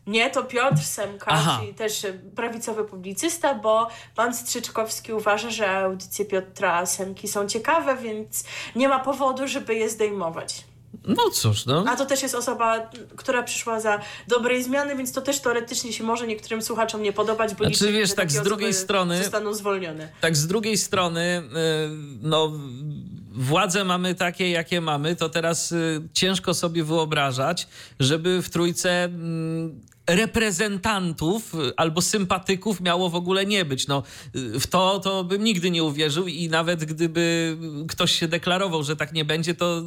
Nie, 0.09 0.31
to 0.31 0.44
Piotr 0.44 0.83
Semka, 0.83 1.27
Aha. 1.29 1.59
czyli 1.61 1.75
też 1.75 2.07
prawicowy 2.37 2.85
publicysta, 2.85 3.55
bo 3.55 3.88
pan 4.14 4.35
Strzyczkowski 4.35 5.12
uważa, 5.12 5.51
że 5.51 5.71
audycje 5.71 6.25
Piotra 6.25 6.87
Semki 6.87 7.29
są 7.29 7.47
ciekawe, 7.47 7.97
więc 7.97 8.44
nie 8.77 8.88
ma 8.88 8.99
powodu, 8.99 9.49
żeby 9.49 9.75
je 9.75 9.90
zdejmować. 9.90 10.64
No 11.05 11.31
cóż, 11.33 11.66
no. 11.66 11.85
A 11.88 11.97
to 11.97 12.07
też 12.07 12.23
jest 12.23 12.35
osoba, 12.35 12.90
która 13.16 13.42
przyszła 13.42 13.81
za 13.81 14.01
dobrej 14.29 14.64
zmiany, 14.64 14.97
więc 14.97 15.12
to 15.12 15.21
też 15.21 15.40
teoretycznie 15.40 15.92
się 15.92 16.05
może 16.05 16.27
niektórym 16.27 16.62
słuchaczom 16.62 17.03
nie 17.03 17.12
podobać, 17.12 17.55
bo 17.55 17.64
znaczy, 17.64 17.92
wiesz, 17.92 18.14
tak 18.14 18.33
z 18.33 18.42
drugiej 18.42 18.75
strony 18.75 19.18
zostaną 19.23 19.55
zwolnione. 19.55 20.09
Tak 20.21 20.37
z 20.37 20.47
drugiej 20.47 20.79
strony, 20.79 21.42
yy, 21.42 21.97
no 22.23 22.53
władze 23.38 23.85
mamy 23.85 24.14
takie, 24.14 24.51
jakie 24.51 24.81
mamy, 24.81 25.16
to 25.16 25.29
teraz 25.29 25.73
y, 25.73 26.03
ciężko 26.12 26.55
sobie 26.55 26.85
wyobrażać, 26.85 27.68
żeby 28.01 28.42
w 28.42 28.51
trójce 28.51 29.05
mm, 29.05 29.81
reprezentantów 30.09 31.53
albo 31.77 32.03
sympatyków 32.03 32.81
miało 32.81 33.11
w 33.11 33.15
ogóle 33.15 33.46
nie 33.46 33.65
być. 33.65 33.88
No, 33.88 34.02
w 34.35 34.67
to, 34.67 35.00
to 35.00 35.25
bym 35.25 35.44
nigdy 35.44 35.71
nie 35.71 35.85
uwierzył 35.85 36.27
i 36.27 36.48
nawet 36.48 36.85
gdyby 36.85 37.56
ktoś 37.88 38.13
się 38.13 38.29
deklarował, 38.29 38.83
że 38.83 38.96
tak 38.96 39.13
nie 39.13 39.25
będzie, 39.25 39.54
to 39.54 39.83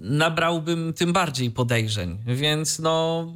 nabrałbym 0.00 0.92
tym 0.92 1.12
bardziej 1.12 1.50
podejrzeń. 1.50 2.18
Więc 2.26 2.78
no 2.78 3.26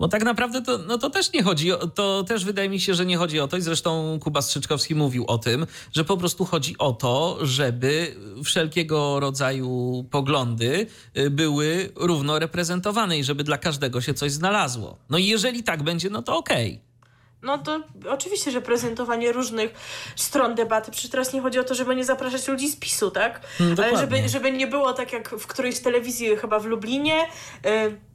bo 0.00 0.08
tak 0.08 0.24
naprawdę 0.24 0.62
to, 0.62 0.78
no 0.78 0.98
to 0.98 1.10
też 1.10 1.32
nie 1.32 1.42
chodzi, 1.42 1.72
o, 1.72 1.86
to 1.86 2.24
też 2.24 2.44
wydaje 2.44 2.68
mi 2.68 2.80
się, 2.80 2.94
że 2.94 3.06
nie 3.06 3.16
chodzi 3.16 3.40
o 3.40 3.48
to 3.48 3.56
i 3.56 3.60
zresztą 3.60 4.18
Kuba 4.22 4.42
Strzyczkowski 4.42 4.94
mówił 4.94 5.24
o 5.26 5.38
tym, 5.38 5.66
że 5.92 6.04
po 6.04 6.16
prostu 6.16 6.44
chodzi 6.44 6.78
o 6.78 6.92
to, 6.92 7.38
żeby 7.42 8.16
wszelkiego 8.44 9.20
rodzaju 9.20 10.04
poglądy 10.10 10.86
y, 11.16 11.30
były 11.30 11.92
równo 11.96 12.38
reprezentowane 12.38 13.18
i 13.18 13.24
żeby 13.24 13.44
dla 13.44 13.58
każdego 13.58 14.00
się 14.00 14.14
coś 14.14 14.32
znalazło. 14.32 14.98
No 15.10 15.18
i 15.18 15.26
jeżeli 15.26 15.62
tak 15.62 15.82
będzie, 15.82 16.10
no 16.10 16.22
to 16.22 16.36
okej. 16.36 16.68
Okay. 16.68 16.90
No 17.42 17.58
to 17.58 17.80
oczywiście, 18.08 18.50
że 18.50 18.60
prezentowanie 18.60 19.32
różnych 19.32 19.74
stron 20.16 20.54
debaty. 20.54 20.90
Przecież 20.90 21.10
teraz 21.10 21.32
nie 21.32 21.40
chodzi 21.40 21.58
o 21.58 21.64
to, 21.64 21.74
żeby 21.74 21.96
nie 21.96 22.04
zapraszać 22.04 22.48
ludzi 22.48 22.68
z 22.68 22.76
PiSu, 22.76 23.10
tak? 23.10 23.40
Mm, 23.60 23.76
Ale 23.78 23.96
żeby, 23.96 24.28
żeby 24.28 24.52
nie 24.52 24.66
było 24.66 24.92
tak 24.92 25.12
jak 25.12 25.28
w 25.28 25.46
którejś 25.46 25.80
telewizji, 25.80 26.36
chyba 26.36 26.58
w 26.58 26.64
Lublinie. 26.64 27.26
Yy, 27.64 28.09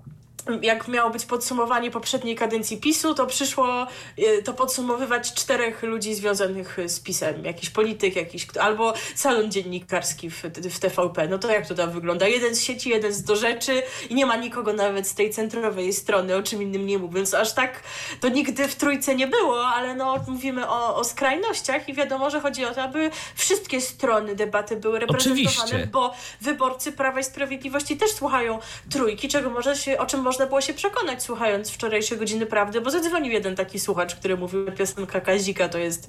jak 0.62 0.88
miało 0.88 1.10
być 1.10 1.26
podsumowanie 1.26 1.92
poprzedniej 1.92 2.36
kadencji 2.36 2.78
PiSu, 2.78 3.14
to 3.14 3.26
przyszło 3.26 3.88
e, 4.18 4.42
to 4.42 4.54
podsumowywać 4.54 5.34
czterech 5.34 5.84
ludzi 5.84 6.16
związanych 6.16 6.78
z 6.86 7.00
PiSem. 7.00 7.46
Jakiś 7.46 7.70
polityk, 7.70 8.16
jakiś, 8.16 8.48
albo 8.60 8.94
salon 9.16 9.52
dziennikarski 9.52 10.30
w, 10.30 10.44
w 10.44 10.80
TVP. 10.80 11.28
No 11.28 11.38
to 11.38 11.52
jak 11.52 11.68
to 11.68 11.76
tam 11.76 11.92
wygląda? 11.92 12.28
Jeden 12.28 12.56
z 12.56 12.62
sieci, 12.62 12.90
jeden 12.90 13.14
z 13.14 13.24
do 13.24 13.36
rzeczy 13.36 13.84
i 14.10 14.16
nie 14.16 14.26
ma 14.26 14.36
nikogo 14.36 14.74
nawet 14.74 15.08
z 15.08 15.16
tej 15.16 15.30
centrowej 15.32 15.94
strony, 15.94 16.36
o 16.36 16.44
czym 16.44 16.62
innym 16.62 16.86
nie 16.86 16.98
mówiąc. 16.98 17.34
Aż 17.34 17.54
tak 17.54 17.84
to 18.22 18.30
nigdy 18.30 18.68
w 18.68 18.76
trójce 18.76 19.16
nie 19.16 19.28
było, 19.28 19.68
ale 19.68 19.96
no 19.96 20.24
mówimy 20.28 20.70
o, 20.70 20.96
o 20.96 21.04
skrajnościach 21.04 21.90
i 21.90 21.94
wiadomo, 21.94 22.30
że 22.30 22.42
chodzi 22.42 22.66
o 22.66 22.74
to, 22.74 22.82
aby 22.82 23.12
wszystkie 23.36 23.82
strony 23.82 24.36
debaty 24.36 24.76
były 24.76 25.00
reprezentowane, 25.00 25.50
Oczywiście. 25.50 25.88
bo 25.92 26.14
wyborcy 26.42 26.92
Prawa 26.92 27.20
i 27.20 27.24
Sprawiedliwości 27.24 27.98
też 27.98 28.12
słuchają 28.12 28.60
trójki, 28.90 29.28
czego 29.28 29.50
może 29.50 29.76
się, 29.76 29.98
o 29.98 30.06
czym 30.06 30.22
może 30.22 30.35
można 30.36 30.46
było 30.46 30.62
się 30.62 30.74
przekonać 30.74 31.24
słuchając 31.24 31.72
wczorajszej 31.72 32.18
godziny 32.18 32.46
prawdy, 32.46 32.82
bo 32.82 32.92
zadzwonił 32.92 33.32
jeden 33.32 33.56
taki 33.56 33.80
słuchacz, 33.80 34.16
który 34.16 34.38
mówił, 34.38 34.66
że 34.66 34.72
piosenka 34.72 35.22
Kazika 35.22 35.70
to 35.70 35.78
jest 35.78 36.08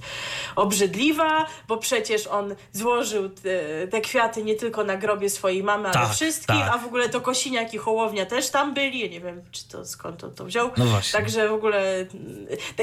obrzydliwa, 0.56 1.46
bo 1.68 1.76
przecież 1.76 2.26
on 2.26 2.54
złożył 2.72 3.28
te, 3.28 3.88
te 3.90 4.00
kwiaty 4.00 4.44
nie 4.44 4.54
tylko 4.54 4.84
na 4.84 4.96
grobie 4.96 5.30
swojej 5.30 5.62
mamy, 5.62 5.90
tak, 5.90 5.96
ale 5.96 6.14
wszystkich, 6.14 6.46
tak. 6.46 6.74
a 6.74 6.78
w 6.78 6.86
ogóle 6.86 7.08
to 7.08 7.20
Kosiniak 7.20 7.74
i 7.74 7.78
Hołownia 7.78 8.26
też 8.26 8.50
tam 8.50 8.74
byli. 8.74 9.00
Ja 9.00 9.08
nie 9.08 9.20
wiem, 9.20 9.42
czy 9.50 9.68
to 9.68 9.84
skąd 9.84 10.24
on 10.24 10.34
to 10.34 10.44
wziął. 10.44 10.70
No 10.76 10.84
właśnie. 10.84 11.20
Także 11.20 11.48
w 11.48 11.52
ogóle 11.52 12.06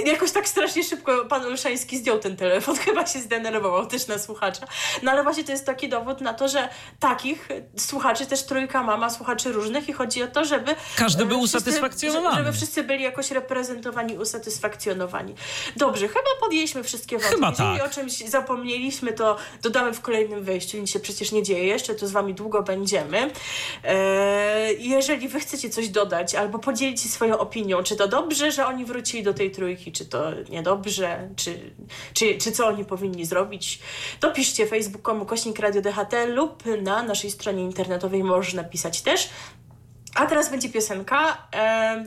jakoś 0.06 0.32
tak 0.32 0.48
strasznie 0.48 0.84
szybko 0.84 1.26
pan 1.26 1.46
Olszański 1.46 1.98
zdjął 1.98 2.20
ten 2.20 2.38
telefon, 2.38 2.76
chyba 2.86 3.06
się 3.06 3.20
zdenerwował 3.20 3.86
też 3.86 4.08
na 4.08 4.20
słuchacza. 4.20 4.68
No 5.04 5.12
ale 5.12 5.24
właśnie 5.24 5.44
to 5.44 5.52
jest 5.52 5.66
taki 5.66 5.90
dowód 5.90 6.22
na 6.22 6.34
to, 6.34 6.48
że 6.48 6.70
takich 7.00 7.50
słuchaczy 7.78 8.26
też 8.26 8.44
trójka 8.44 8.84
mama, 8.84 9.10
słuchaczy 9.10 9.52
różnych 9.52 9.90
i 9.90 9.94
chodzi 9.94 10.24
o 10.24 10.28
to, 10.28 10.46
żeby 10.46 10.76
każdy 10.96 11.26
był 11.34 11.42
usatysfakcjonowani. 11.42 12.38
Żeby 12.38 12.54
wszyscy 12.54 12.84
byli 12.84 13.04
jakoś 13.04 13.32
reprezentowani, 13.32 14.18
usatysfakcjonowani. 14.18 15.36
Dobrze, 15.76 16.08
chyba 16.08 16.30
podjęliśmy 16.40 16.84
wszystkie 16.84 17.18
wątki. 17.18 17.36
Chyba 17.36 17.52
tak. 17.52 17.60
Jeżeli 17.60 17.92
o 17.92 17.94
czymś 17.94 18.14
zapomnieliśmy, 18.14 19.14
to 19.14 19.38
dodamy 19.62 19.94
w 19.94 20.02
kolejnym 20.02 20.44
wejściu. 20.44 20.78
Nic 20.78 20.90
się 20.90 21.00
przecież 21.00 21.32
nie 21.32 21.44
dzieje 21.44 21.64
jeszcze, 21.64 21.96
to 21.96 22.08
z 22.08 22.12
wami 22.12 22.34
długo 22.34 22.64
będziemy. 22.64 23.32
Eee, 23.84 24.90
jeżeli 24.90 25.28
wy 25.28 25.40
chcecie 25.40 25.70
coś 25.70 25.90
dodać 25.90 26.36
albo 26.36 26.60
podzielić 26.60 27.02
się 27.02 27.10
swoją 27.10 27.40
opinią, 27.40 27.84
czy 27.84 27.96
to 27.96 28.08
dobrze, 28.08 28.52
że 28.52 28.66
oni 28.66 28.86
wrócili 28.86 29.24
do 29.24 29.34
tej 29.34 29.52
trójki, 29.52 29.92
czy 29.92 30.06
to 30.06 30.32
niedobrze, 30.50 31.30
czy, 31.36 31.72
czy, 32.14 32.38
czy 32.38 32.52
co 32.52 32.68
oni 32.68 32.86
powinni 32.86 33.26
zrobić, 33.26 33.80
to 34.20 34.32
piszcie 34.32 34.68
facebook.com 34.68 35.26
kośnik 35.26 35.60
Radio 35.60 35.82
DHT 35.82 36.14
lub 36.28 36.64
na 36.82 37.04
naszej 37.04 37.32
stronie 37.32 37.64
internetowej 37.64 38.24
można 38.24 38.64
pisać 38.64 39.02
też. 39.02 39.30
A 40.16 40.26
teraz 40.26 40.52
będzie 40.52 40.70
piosenka. 40.70 41.38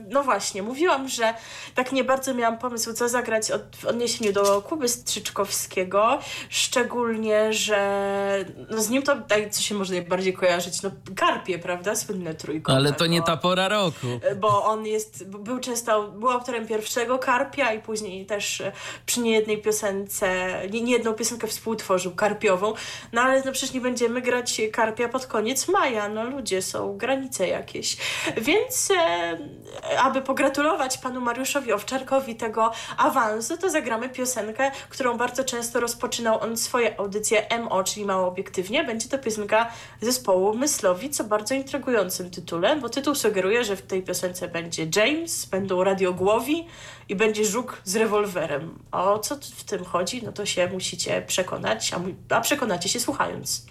No 0.09 0.23
właśnie, 0.23 0.63
mówiłam, 0.63 1.09
że 1.09 1.35
tak 1.75 1.93
nie 1.93 2.05
bardzo 2.05 2.35
miałam 2.35 2.59
pomysł, 2.59 2.93
co 2.93 3.09
zagrać 3.09 3.51
od, 3.51 3.77
w 3.77 3.85
odniesieniu 3.85 4.33
do 4.33 4.63
Kuby 4.63 4.89
Strzyczkowskiego. 4.89 6.19
Szczególnie, 6.49 7.53
że 7.53 8.45
no 8.71 8.83
z 8.83 8.91
nim 8.91 9.03
to 9.03 9.17
tak, 9.17 9.51
co 9.51 9.63
się 9.63 9.75
może 9.75 9.93
najbardziej 9.93 10.33
kojarzyć, 10.33 10.83
no 10.83 10.91
Karpie, 11.17 11.59
prawda? 11.59 11.97
Słynne 11.97 12.35
trójko. 12.35 12.73
Ale 12.73 12.93
to 12.93 13.07
nie 13.07 13.23
ta 13.23 13.37
pora 13.37 13.69
roku. 13.69 14.07
E, 14.23 14.35
bo 14.35 14.65
on 14.65 14.87
jest, 14.87 15.29
był 15.29 15.61
często, 15.61 16.09
był 16.09 16.31
autorem 16.31 16.67
pierwszego 16.67 17.19
Karpia 17.19 17.73
i 17.73 17.81
później 17.81 18.27
też 18.27 18.61
e, 18.61 18.73
przy 19.07 19.21
niejednej 19.21 19.63
piosence, 19.63 20.61
nie, 20.71 20.81
nie 20.83 20.93
jedną 20.93 21.15
piosenkę 21.15 21.47
współtworzył, 21.47 22.15
Karpiową. 22.15 22.75
No 23.13 23.23
ale 23.23 23.43
no 23.45 23.53
przecież 23.53 23.75
nie 23.75 23.81
będziemy 23.81 24.21
grać 24.21 24.61
Karpia 24.73 25.09
pod 25.09 25.27
koniec 25.27 25.69
maja. 25.69 26.09
No 26.09 26.25
ludzie, 26.25 26.63
są 26.63 26.97
granice 26.97 27.49
jakieś. 27.49 27.96
Więc 28.37 28.91
e, 28.91 29.99
aby 29.99 30.23
pogratulować 30.23 30.99
panu 30.99 31.21
Mariuszowi 31.21 31.73
Owczarkowi 31.73 32.37
tego 32.37 32.73
awansu, 32.97 33.57
to 33.57 33.71
zagramy 33.71 34.09
piosenkę, 34.09 34.71
którą 34.89 35.17
bardzo 35.17 35.45
często 35.45 35.81
rozpoczynał 35.81 36.41
on 36.41 36.57
swoje 36.57 37.01
audycje 37.01 37.47
MO, 37.63 37.85
czyli 37.85 38.07
mało 38.07 38.29
obiektywnie. 38.29 38.85
Będzie 38.85 39.09
to 39.09 39.19
piosenka 39.19 39.69
zespołu 40.01 40.55
Myslowi, 40.55 41.11
co 41.11 41.25
bardzo 41.25 41.55
intrygującym 41.55 42.31
tytule, 42.31 42.77
bo 42.77 42.89
tytuł 42.89 43.15
sugeruje, 43.15 43.65
że 43.65 43.77
w 43.77 43.83
tej 43.83 44.03
piosence 44.03 44.49
będzie 44.49 44.87
James, 44.97 45.47
będą 45.47 45.85
radiogłowi 45.85 46.67
i 47.09 47.17
będzie 47.17 47.45
żuk 47.45 47.81
z 47.85 47.97
rewolwerem. 47.97 48.79
O 48.93 49.19
co 49.19 49.37
w 49.37 49.65
tym 49.65 49.85
chodzi, 49.85 50.23
no 50.23 50.33
to 50.33 50.47
się 50.47 50.69
musicie 50.69 51.23
przekonać, 51.23 51.93
a, 51.93 52.01
a 52.35 52.41
przekonacie 52.41 52.89
się 52.89 53.01
słuchając. 53.01 53.67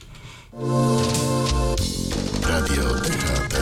Radio 2.50 2.84
DHT. 2.84 3.55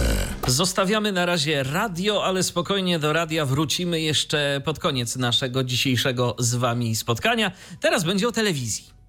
Zostawiamy 0.48 1.12
na 1.12 1.26
razie 1.26 1.64
radio, 1.64 2.26
ale 2.26 2.44
spokojnie 2.44 3.00
do 3.00 3.14
radia 3.14 3.46
wrócimy 3.46 4.02
jeszcze 4.02 4.62
pod 4.66 4.80
koniec 4.80 5.16
naszego 5.16 5.64
dzisiejszego 5.64 6.36
z 6.40 6.56
Wami 6.56 6.96
spotkania. 6.96 7.52
Teraz 7.80 8.04
będzie 8.04 8.28
o 8.28 8.32
telewizji. 8.32 9.03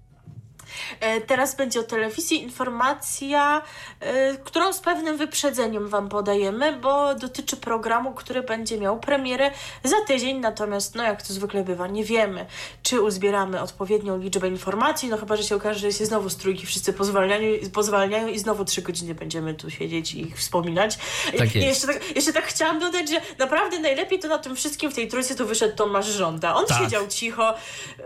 E, 0.99 1.21
teraz 1.21 1.55
będzie 1.55 1.79
o 1.79 1.83
telewizji 1.83 2.43
informacja, 2.43 3.61
e, 3.99 4.37
którą 4.37 4.73
z 4.73 4.79
pewnym 4.79 5.17
wyprzedzeniem 5.17 5.87
Wam 5.87 6.09
podajemy, 6.09 6.73
bo 6.73 7.15
dotyczy 7.15 7.57
programu, 7.57 8.13
który 8.13 8.43
będzie 8.43 8.77
miał 8.77 8.99
premierę 8.99 9.51
za 9.83 9.95
tydzień, 10.07 10.39
natomiast 10.39 10.95
no 10.95 11.03
jak 11.03 11.21
to 11.21 11.33
zwykle 11.33 11.63
bywa, 11.63 11.87
nie 11.87 12.03
wiemy, 12.03 12.45
czy 12.83 13.01
uzbieramy 13.01 13.61
odpowiednią 13.61 14.17
liczbę 14.17 14.47
informacji, 14.47 15.09
no 15.09 15.17
chyba, 15.17 15.35
że 15.35 15.43
się 15.43 15.55
okaże, 15.55 15.79
że 15.79 15.91
się 15.91 16.05
znowu 16.05 16.29
z 16.29 16.37
trójki 16.37 16.65
wszyscy 16.65 16.93
pozwalniają, 16.93 17.57
pozwalniają 17.73 18.27
i 18.27 18.39
znowu 18.39 18.65
trzy 18.65 18.81
godziny 18.81 19.15
będziemy 19.15 19.53
tu 19.53 19.69
siedzieć 19.69 20.13
i 20.13 20.21
ich 20.21 20.37
wspominać. 20.37 20.97
Tak 21.37 21.55
jeszcze, 21.55 21.87
tak, 21.87 22.15
jeszcze 22.15 22.33
tak 22.33 22.45
chciałam 22.45 22.79
dodać, 22.79 23.09
że 23.09 23.21
naprawdę 23.39 23.79
najlepiej 23.79 24.19
to 24.19 24.27
na 24.27 24.37
tym 24.37 24.55
wszystkim 24.55 24.91
w 24.91 24.95
tej 24.95 25.07
trójce 25.07 25.35
to 25.35 25.45
wyszedł 25.45 25.75
Tomasz 25.75 26.07
Żąda. 26.07 26.55
On 26.55 26.65
tak. 26.65 26.77
siedział 26.77 27.07
cicho, 27.07 27.53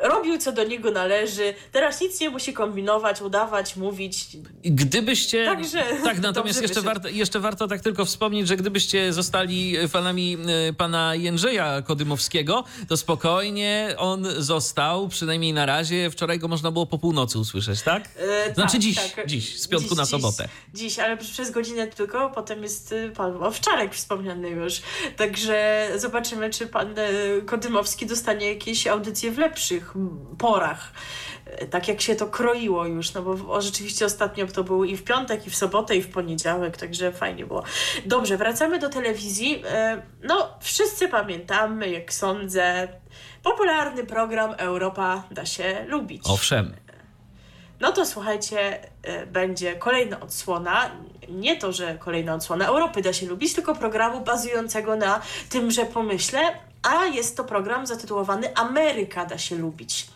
robił 0.01 0.37
co 0.37 0.51
do 0.51 0.63
niego 0.63 0.91
należy, 0.91 1.53
teraz 1.71 2.01
nic 2.01 2.19
nie 2.19 2.29
musi 2.29 2.53
kombinować, 2.69 3.21
udawać, 3.21 3.75
mówić. 3.75 4.27
Gdybyście... 4.63 5.45
Także 5.45 5.83
tak, 6.03 6.19
natomiast 6.29 6.61
jeszcze 6.61 6.81
warto, 6.81 7.09
jeszcze 7.09 7.39
warto 7.39 7.67
tak 7.67 7.81
tylko 7.81 8.05
wspomnieć, 8.05 8.47
że 8.47 8.57
gdybyście 8.57 9.13
zostali 9.13 9.87
fanami 9.87 10.37
e, 10.69 10.73
pana 10.73 11.15
Jędrzeja 11.15 11.81
Kodymowskiego, 11.81 12.63
to 12.87 12.97
spokojnie 12.97 13.95
on 13.97 14.27
został, 14.37 15.07
przynajmniej 15.07 15.53
na 15.53 15.65
razie. 15.65 16.09
Wczoraj 16.09 16.39
go 16.39 16.47
można 16.47 16.71
było 16.71 16.85
po 16.85 16.97
północy 16.97 17.39
usłyszeć, 17.39 17.81
tak? 17.81 18.09
E, 18.17 18.53
znaczy 18.53 18.71
tak, 18.71 18.81
dziś, 18.81 19.11
tak. 19.15 19.27
dziś, 19.27 19.61
z 19.61 19.67
piątku 19.67 19.89
dziś, 19.89 19.97
na 19.97 20.05
sobotę. 20.05 20.49
Dziś, 20.73 20.81
dziś, 20.83 20.99
ale 20.99 21.17
przez 21.17 21.51
godzinę 21.51 21.87
tylko, 21.87 22.29
potem 22.29 22.63
jest 22.63 22.91
y, 22.91 23.11
pan 23.15 23.43
Owczarek 23.43 23.95
wspomniany 23.95 24.49
już. 24.49 24.81
Także 25.17 25.87
zobaczymy, 25.97 26.49
czy 26.49 26.67
pan 26.67 26.99
e, 26.99 27.41
Kodymowski 27.45 28.05
dostanie 28.05 28.53
jakieś 28.53 28.87
audycje 28.87 29.31
w 29.31 29.37
lepszych 29.37 29.93
porach 30.37 30.91
tak 31.69 31.87
jak 31.87 32.01
się 32.01 32.15
to 32.15 32.27
kroiło 32.27 32.85
już, 32.85 33.13
no 33.13 33.21
bo 33.21 33.53
o, 33.53 33.61
rzeczywiście 33.61 34.05
ostatnio 34.05 34.47
to 34.47 34.63
było 34.63 34.85
i 34.85 34.97
w 34.97 35.03
piątek, 35.03 35.47
i 35.47 35.49
w 35.49 35.55
sobotę, 35.55 35.95
i 35.95 36.01
w 36.01 36.07
poniedziałek, 36.07 36.77
także 36.77 37.11
fajnie 37.11 37.45
było. 37.45 37.63
Dobrze, 38.05 38.37
wracamy 38.37 38.79
do 38.79 38.89
telewizji. 38.89 39.63
E, 39.65 40.01
no, 40.23 40.49
wszyscy 40.59 41.07
pamiętamy, 41.07 41.89
jak 41.89 42.13
sądzę, 42.13 42.87
popularny 43.43 44.03
program 44.03 44.53
Europa 44.57 45.23
da 45.31 45.45
się 45.45 45.85
lubić. 45.87 46.21
Owszem. 46.25 46.75
No 47.79 47.91
to 47.91 48.05
słuchajcie, 48.05 48.79
e, 49.03 49.25
będzie 49.25 49.75
kolejna 49.75 50.19
odsłona. 50.19 50.91
Nie 51.29 51.57
to, 51.57 51.71
że 51.71 51.97
kolejna 51.97 52.33
odsłona 52.33 52.65
Europy 52.65 53.01
da 53.01 53.13
się 53.13 53.25
lubić, 53.25 53.53
tylko 53.53 53.75
programu 53.75 54.21
bazującego 54.21 54.95
na 54.95 55.21
tymże 55.49 55.85
pomyśle, 55.85 56.39
a 56.83 57.05
jest 57.05 57.37
to 57.37 57.43
program 57.43 57.87
zatytułowany 57.87 58.55
Ameryka 58.55 59.25
da 59.25 59.37
się 59.37 59.55
lubić. 59.55 60.07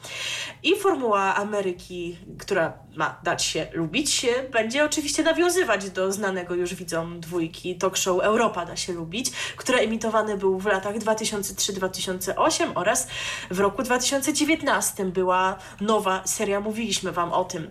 I 0.64 0.76
formuła 0.76 1.36
Ameryki, 1.36 2.18
która 2.40 2.74
ma 2.96 3.20
dać 3.24 3.44
się 3.44 3.68
lubić, 3.74 4.26
będzie 4.52 4.86
oczywiście 4.86 5.24
nawiązywać 5.24 5.90
do 5.90 6.12
znanego 6.12 6.56
już 6.56 6.74
widzom 6.76 7.20
dwójki 7.20 7.76
talk 7.76 7.98
show 7.98 8.24
Europa 8.24 8.66
da 8.66 8.76
się 8.76 8.94
lubić, 8.94 9.32
który 9.58 9.80
emitowany 9.80 10.38
był 10.38 10.60
w 10.60 10.66
latach 10.66 10.96
2003-2008 10.96 12.72
oraz 12.76 13.08
w 13.52 13.60
roku 13.60 13.84
2019 13.84 15.06
była 15.06 15.58
nowa 15.82 16.22
seria, 16.26 16.60
mówiliśmy 16.60 17.12
Wam 17.12 17.34
o 17.34 17.46
tym. 17.46 17.70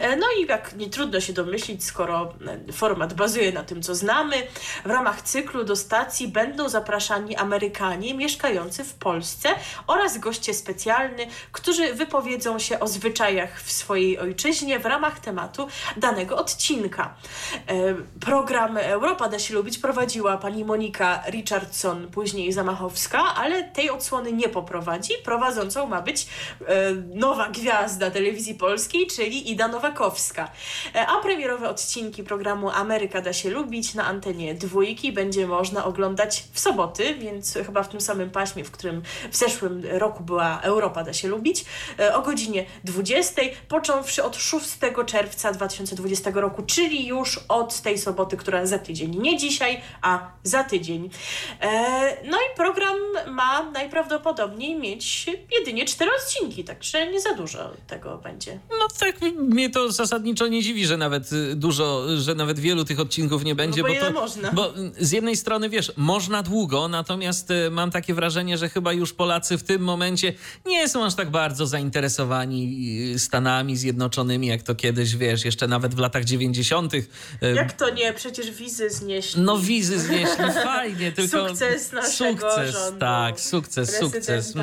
E, 0.00 0.16
no 0.16 0.26
i 0.40 0.46
jak 0.46 0.76
nie 0.76 0.90
trudno 0.90 1.20
się 1.20 1.32
domyślić, 1.32 1.84
skoro 1.84 2.32
e, 2.68 2.72
format 2.72 3.14
bazuje 3.14 3.52
na 3.52 3.62
tym, 3.62 3.82
co 3.82 3.94
znamy, 3.94 4.36
w 4.84 4.90
ramach 4.90 5.22
cyklu 5.22 5.64
do 5.64 5.76
stacji 5.76 6.28
będą 6.28 6.68
zapraszani 6.68 7.36
Amerykanie 7.36 8.14
mieszkający 8.14 8.84
w 8.84 8.94
Polsce 8.94 9.48
oraz 9.86 10.18
goście 10.18 10.54
specjalni, 10.54 11.26
którzy 11.52 11.94
wypowiedzą 11.94 12.58
się 12.58 12.80
o 12.80 12.88
zwyczajach 12.88 13.62
w 13.62 13.72
swojej 13.72 14.18
ojczyźnie 14.18 14.78
w 14.78 14.86
ramach 14.86 15.20
tematu 15.20 15.68
danego 15.96 16.36
odcinka. 16.36 17.14
E, 17.68 17.94
program 18.20 18.76
Europa 18.76 19.28
da 19.28 19.38
się 19.38 19.54
lubić 19.54 19.78
prowadziła 19.78 20.38
pani 20.38 20.64
Monika 20.64 21.22
Richardson, 21.30 22.08
później 22.10 22.52
Zamachowska, 22.52 23.34
ale 23.34 23.64
tej 23.64 23.90
odsłony 23.90 24.32
nie 24.32 24.48
poprowadzi. 24.48 25.12
Prowadzącą 25.24 25.86
ma 25.86 26.02
być 26.02 26.26
nowa 27.14 27.48
gwiazda 27.48 28.10
telewizji 28.10 28.54
polskiej, 28.54 29.06
czyli 29.06 29.50
Ida 29.50 29.68
Nowa 29.68 29.85
Nowakowska. 29.86 30.50
E, 30.94 31.06
a 31.06 31.20
premierowe 31.20 31.68
odcinki 31.68 32.22
programu 32.22 32.70
Ameryka 32.70 33.20
da 33.20 33.32
się 33.32 33.50
lubić 33.50 33.94
na 33.94 34.06
antenie 34.06 34.54
dwójki 34.54 35.12
będzie 35.12 35.46
można 35.46 35.84
oglądać 35.84 36.44
w 36.52 36.60
soboty, 36.60 37.14
więc 37.14 37.54
chyba 37.66 37.82
w 37.82 37.88
tym 37.88 38.00
samym 38.00 38.30
paśmie, 38.30 38.64
w 38.64 38.70
którym 38.70 39.02
w 39.30 39.36
zeszłym 39.36 39.82
roku 39.90 40.24
była 40.24 40.60
Europa 40.62 41.04
da 41.04 41.12
się 41.12 41.28
lubić, 41.28 41.64
e, 41.98 42.14
o 42.14 42.22
godzinie 42.22 42.64
20, 42.84 43.42
począwszy 43.68 44.24
od 44.24 44.36
6 44.36 44.66
czerwca 45.06 45.52
2020 45.52 46.30
roku, 46.34 46.62
czyli 46.62 47.06
już 47.06 47.40
od 47.48 47.80
tej 47.80 47.98
soboty, 47.98 48.36
która 48.36 48.66
za 48.66 48.78
tydzień. 48.78 49.20
Nie 49.20 49.36
dzisiaj, 49.36 49.80
a 50.02 50.30
za 50.42 50.64
tydzień. 50.64 51.10
E, 51.60 52.16
no 52.24 52.36
i 52.36 52.56
program 52.56 52.96
ma 53.26 53.62
najprawdopodobniej 53.62 54.74
mieć 54.74 55.26
jedynie 55.58 55.84
cztery 55.84 56.10
odcinki, 56.16 56.64
także 56.64 57.10
nie 57.10 57.20
za 57.20 57.34
dużo 57.34 57.70
tego 57.86 58.18
będzie. 58.18 58.58
No 58.70 58.88
tak, 59.00 59.20
mnie 59.36 59.65
to 59.70 59.92
zasadniczo 59.92 60.46
nie 60.46 60.62
dziwi, 60.62 60.86
że 60.86 60.96
nawet 60.96 61.32
y, 61.32 61.56
dużo, 61.56 62.04
że 62.18 62.34
nawet 62.34 62.58
wielu 62.58 62.84
tych 62.84 63.00
odcinków 63.00 63.44
nie 63.44 63.54
będzie. 63.54 63.82
No 63.82 63.88
bo, 63.88 63.94
bo, 63.94 64.00
to, 64.00 64.12
można. 64.12 64.52
bo 64.52 64.72
z 64.98 65.12
jednej 65.12 65.36
strony 65.36 65.68
wiesz, 65.68 65.92
można 65.96 66.42
długo, 66.42 66.88
natomiast 66.88 67.50
y, 67.50 67.70
mam 67.70 67.90
takie 67.90 68.14
wrażenie, 68.14 68.58
że 68.58 68.68
chyba 68.68 68.92
już 68.92 69.12
Polacy 69.12 69.58
w 69.58 69.62
tym 69.62 69.82
momencie 69.82 70.32
nie 70.66 70.88
są 70.88 71.04
aż 71.04 71.14
tak 71.14 71.30
bardzo 71.30 71.66
zainteresowani 71.66 73.12
y, 73.14 73.18
Stanami 73.18 73.76
Zjednoczonymi, 73.76 74.46
jak 74.46 74.62
to 74.62 74.74
kiedyś, 74.74 75.16
wiesz, 75.16 75.44
jeszcze 75.44 75.68
nawet 75.68 75.94
w 75.94 75.98
latach 75.98 76.24
90. 76.24 76.92
Jak 77.54 77.72
to 77.72 77.90
nie? 77.90 78.12
Przecież 78.12 78.50
wizy 78.50 78.90
znieśli. 78.90 79.42
No 79.42 79.58
wizy 79.58 80.00
znieśli, 80.00 80.44
fajnie, 80.64 81.12
tylko... 81.12 81.48
Sukces 81.48 81.92
naszego 81.92 82.50
Sukces, 82.50 82.72
rządu. 82.72 83.00
tak, 83.00 83.40
sukces, 83.40 83.98
sukces. 83.98 84.54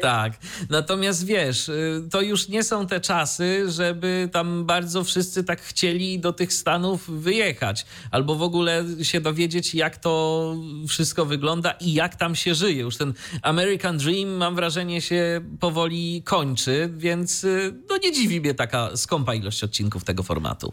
tak. 0.00 0.32
Natomiast 0.70 1.26
wiesz, 1.26 1.70
to 2.10 2.20
już 2.20 2.48
nie 2.48 2.64
są 2.64 2.86
te 2.86 3.00
czasy, 3.00 3.70
żeby 3.70 4.25
tam 4.28 4.64
bardzo 4.64 5.04
wszyscy 5.04 5.44
tak 5.44 5.62
chcieli 5.62 6.18
do 6.18 6.32
tych 6.32 6.52
Stanów 6.52 7.10
wyjechać, 7.10 7.86
albo 8.10 8.34
w 8.34 8.42
ogóle 8.42 8.84
się 9.02 9.20
dowiedzieć, 9.20 9.74
jak 9.74 9.96
to 9.96 10.54
wszystko 10.88 11.26
wygląda 11.26 11.70
i 11.70 11.92
jak 11.92 12.16
tam 12.16 12.36
się 12.36 12.54
żyje. 12.54 12.82
Już 12.82 12.96
ten 12.96 13.14
American 13.42 13.98
Dream, 13.98 14.28
mam 14.28 14.54
wrażenie, 14.54 15.00
się 15.00 15.40
powoli 15.60 16.22
kończy, 16.22 16.90
więc 16.96 17.44
y, 17.44 17.74
no 17.88 17.96
nie 17.96 18.12
dziwi 18.12 18.40
mnie 18.40 18.54
taka 18.54 18.96
skąpa 18.96 19.34
ilość 19.34 19.64
odcinków 19.64 20.04
tego 20.04 20.22
formatu. 20.22 20.72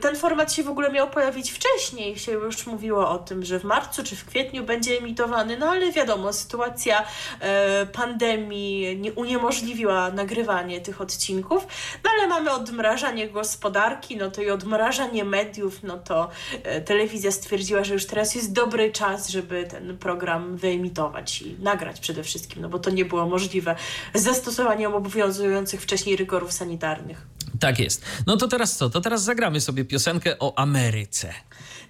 Ten 0.00 0.16
format 0.16 0.52
się 0.52 0.62
w 0.62 0.68
ogóle 0.68 0.92
miał 0.92 1.10
pojawić 1.10 1.50
wcześniej, 1.50 2.18
się 2.18 2.32
już 2.32 2.66
mówiło 2.66 3.10
o 3.10 3.18
tym, 3.18 3.44
że 3.44 3.60
w 3.60 3.64
marcu 3.64 4.04
czy 4.04 4.16
w 4.16 4.24
kwietniu 4.24 4.64
będzie 4.64 4.98
emitowany, 4.98 5.56
no 5.58 5.66
ale 5.66 5.92
wiadomo, 5.92 6.32
sytuacja 6.32 7.04
e, 7.40 7.86
pandemii 7.86 8.98
nie, 8.98 9.12
uniemożliwiła 9.12 10.10
nagrywanie 10.10 10.80
tych 10.80 11.00
odcinków, 11.00 11.66
no 12.04 12.10
ale 12.18 12.28
mamy 12.28 12.50
odmrażanie 12.50 13.28
gospodarki, 13.28 14.16
no 14.16 14.30
to 14.30 14.42
i 14.42 14.50
odmrażanie 14.50 15.24
mediów, 15.24 15.82
no 15.82 15.98
to 15.98 16.28
e, 16.62 16.80
telewizja 16.80 17.32
stwierdziła, 17.32 17.84
że 17.84 17.94
już 17.94 18.06
teraz 18.06 18.34
jest 18.34 18.52
dobry 18.52 18.92
czas, 18.92 19.28
żeby 19.28 19.64
ten 19.64 19.98
program 19.98 20.56
wyemitować 20.56 21.42
i 21.42 21.56
nagrać 21.58 22.00
przede 22.00 22.22
wszystkim, 22.22 22.62
no 22.62 22.68
bo 22.68 22.78
to 22.78 22.90
nie 22.90 23.04
było 23.04 23.26
możliwe 23.26 23.76
z 24.14 24.22
zastosowaniem 24.22 24.94
obowiązujących 24.94 25.82
wcześniej 25.82 26.16
rygorów 26.16 26.52
sanitarnych. 26.52 27.26
Tak 27.60 27.78
jest. 27.78 28.04
No 28.26 28.36
to 28.36 28.48
teraz 28.48 28.76
co? 28.76 28.90
To 28.90 29.00
teraz 29.00 29.22
zagramy 29.32 29.60
sobie 29.60 29.84
piosenkę 29.84 30.38
o 30.38 30.58
Ameryce. 30.58 31.34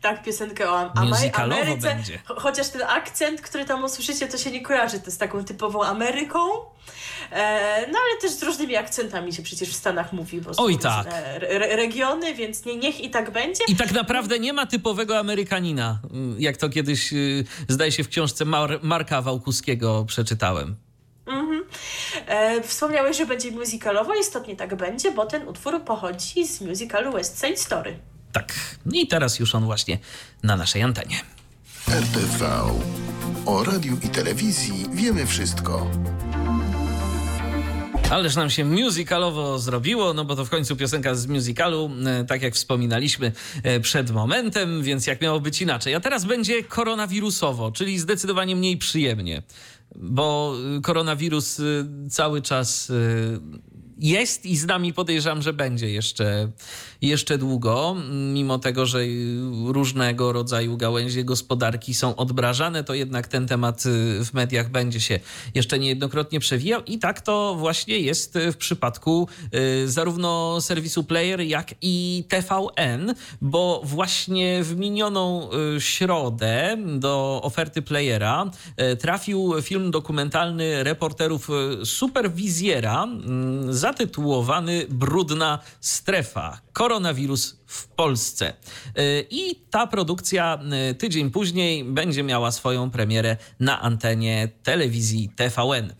Tak, 0.01 0.22
piosenkę 0.22 0.70
o 0.70 0.78
Am 0.78 0.90
Ameryce. 1.34 1.76
Będzie. 1.76 2.18
Chociaż 2.24 2.68
ten 2.68 2.82
akcent, 2.82 3.40
który 3.40 3.64
tam 3.64 3.84
usłyszycie, 3.84 4.28
to 4.28 4.38
się 4.38 4.51
nie 4.51 4.61
kojarzy 4.61 5.01
to 5.01 5.11
z 5.11 5.18
taką 5.18 5.45
typową 5.45 5.84
Ameryką. 5.84 6.38
E, 7.32 7.86
no 7.93 7.99
ale 7.99 8.20
też 8.20 8.30
z 8.30 8.43
różnymi 8.43 8.76
akcentami 8.76 9.32
się 9.32 9.43
przecież 9.43 9.68
w 9.68 9.74
Stanach 9.74 10.12
mówi, 10.12 10.40
bo 10.40 10.51
Oj, 10.57 10.78
tak. 10.78 11.07
Re 11.40 11.76
regiony, 11.76 12.34
więc 12.34 12.64
nie, 12.64 12.76
niech 12.76 13.01
i 13.01 13.11
tak 13.11 13.30
będzie. 13.30 13.64
I 13.68 13.76
tak 13.76 13.93
naprawdę 13.93 14.38
nie 14.38 14.53
ma 14.53 14.66
typowego 14.66 15.18
Amerykanina, 15.18 16.01
jak 16.38 16.57
to 16.57 16.68
kiedyś 16.68 17.12
y, 17.12 17.45
zdaje 17.68 17.93
się 17.93 18.05
w 18.05 18.09
książce 18.09 18.45
Mar 18.45 18.78
Marka 18.82 19.22
Wałkuskiego 19.22 20.05
przeczytałem. 20.09 20.76
Mhm. 21.27 21.64
E, 22.27 22.62
wspomniałeś, 22.62 23.16
że 23.16 23.27
będzie 23.27 23.51
musicalowo, 23.51 24.14
istotnie 24.14 24.57
tak 24.57 24.75
będzie, 24.77 25.12
bo 25.12 25.27
ten 25.27 25.49
utwór 25.49 25.85
pochodzi 25.85 26.47
z 26.47 26.61
musicalu 26.61 27.12
West 27.12 27.41
Side 27.41 27.57
Story. 27.57 27.99
Tak. 28.33 28.55
I 28.93 29.07
teraz 29.07 29.39
już 29.39 29.55
on 29.55 29.64
właśnie 29.64 29.99
na 30.43 30.57
naszej 30.57 30.83
antenie. 30.83 31.20
RTV. 31.89 32.51
O 33.47 33.64
radiu 33.64 33.97
i 34.03 34.09
telewizji 34.09 34.87
wiemy 34.93 35.27
wszystko. 35.27 35.91
Ależ 38.11 38.37
nam 38.37 38.51
się 38.51 38.64
musicalowo 38.64 39.59
zrobiło, 39.59 40.14
no 40.14 40.25
bo 40.25 40.37
to 40.37 40.45
w 40.45 40.51
końcu 40.51 40.77
piosenka 40.77 41.14
z 41.14 41.27
musicalu, 41.27 41.91
e, 42.07 42.25
tak 42.25 42.43
jak 42.43 42.55
wspominaliśmy 42.55 43.33
e, 43.62 43.81
przed 43.81 44.11
momentem, 44.11 44.83
więc 44.83 45.07
jak 45.07 45.20
miało 45.20 45.41
być 45.41 45.62
inaczej. 45.62 45.95
A 45.95 46.01
teraz 46.01 46.25
będzie 46.25 46.64
koronawirusowo, 46.64 47.73
czyli 47.73 47.99
zdecydowanie 47.99 48.57
mniej 48.57 48.77
przyjemnie 48.77 49.43
bo 49.95 50.55
koronawirus 50.82 51.59
y, 51.59 51.86
cały 52.11 52.43
czas 52.43 52.90
y, 52.90 53.40
jest 54.03 54.46
i 54.46 54.57
z 54.57 54.66
nami 54.66 54.92
podejrzewam, 54.92 55.42
że 55.42 55.53
będzie 55.53 55.90
jeszcze, 55.90 56.50
jeszcze 57.03 57.38
długo, 57.38 57.96
mimo 58.32 58.59
tego, 58.59 58.86
że 58.86 58.98
różnego 59.66 60.32
rodzaju 60.32 60.76
gałęzie 60.76 61.24
gospodarki 61.24 61.94
są 61.94 62.16
odbrażane, 62.16 62.84
to 62.84 62.94
jednak 62.94 63.28
ten 63.28 63.46
temat 63.46 63.82
w 64.24 64.28
mediach 64.32 64.70
będzie 64.70 65.00
się 65.00 65.20
jeszcze 65.55 65.78
niejednokrotnie 65.78 66.40
przewijał. 66.40 66.82
I 66.84 66.98
tak 66.98 67.20
to 67.20 67.55
właśnie 67.59 67.98
jest 67.98 68.38
w 68.53 68.57
przypadku 68.57 69.28
zarówno 69.86 70.61
serwisu 70.61 71.05
Player, 71.05 71.40
jak 71.40 71.74
i 71.82 72.24
TVN, 72.28 73.14
bo 73.40 73.80
właśnie 73.84 74.64
w 74.64 74.76
minioną 74.76 75.50
środę 75.78 76.76
do 76.98 77.40
oferty 77.42 77.82
Playera 77.82 78.50
trafił 79.00 79.55
film 79.62 79.90
dokumentalny 79.90 80.84
reporterów 80.84 81.48
Superwizjera 81.84 83.09
zatytułowany 83.93 84.86
Brudna 84.88 85.59
Strefa. 85.80 86.59
Koronawirus 86.73 87.62
w 87.73 87.89
Polsce. 87.89 88.53
Y, 88.99 89.27
I 89.31 89.55
ta 89.70 89.87
produkcja 89.87 90.59
y, 90.91 90.95
tydzień 90.95 91.31
później 91.31 91.85
będzie 91.85 92.23
miała 92.23 92.51
swoją 92.51 92.91
premierę 92.91 93.37
na 93.61 93.81
antenie 93.81 94.49
telewizji 94.62 95.31
TVN. 95.37 95.91
Y, 95.91 95.95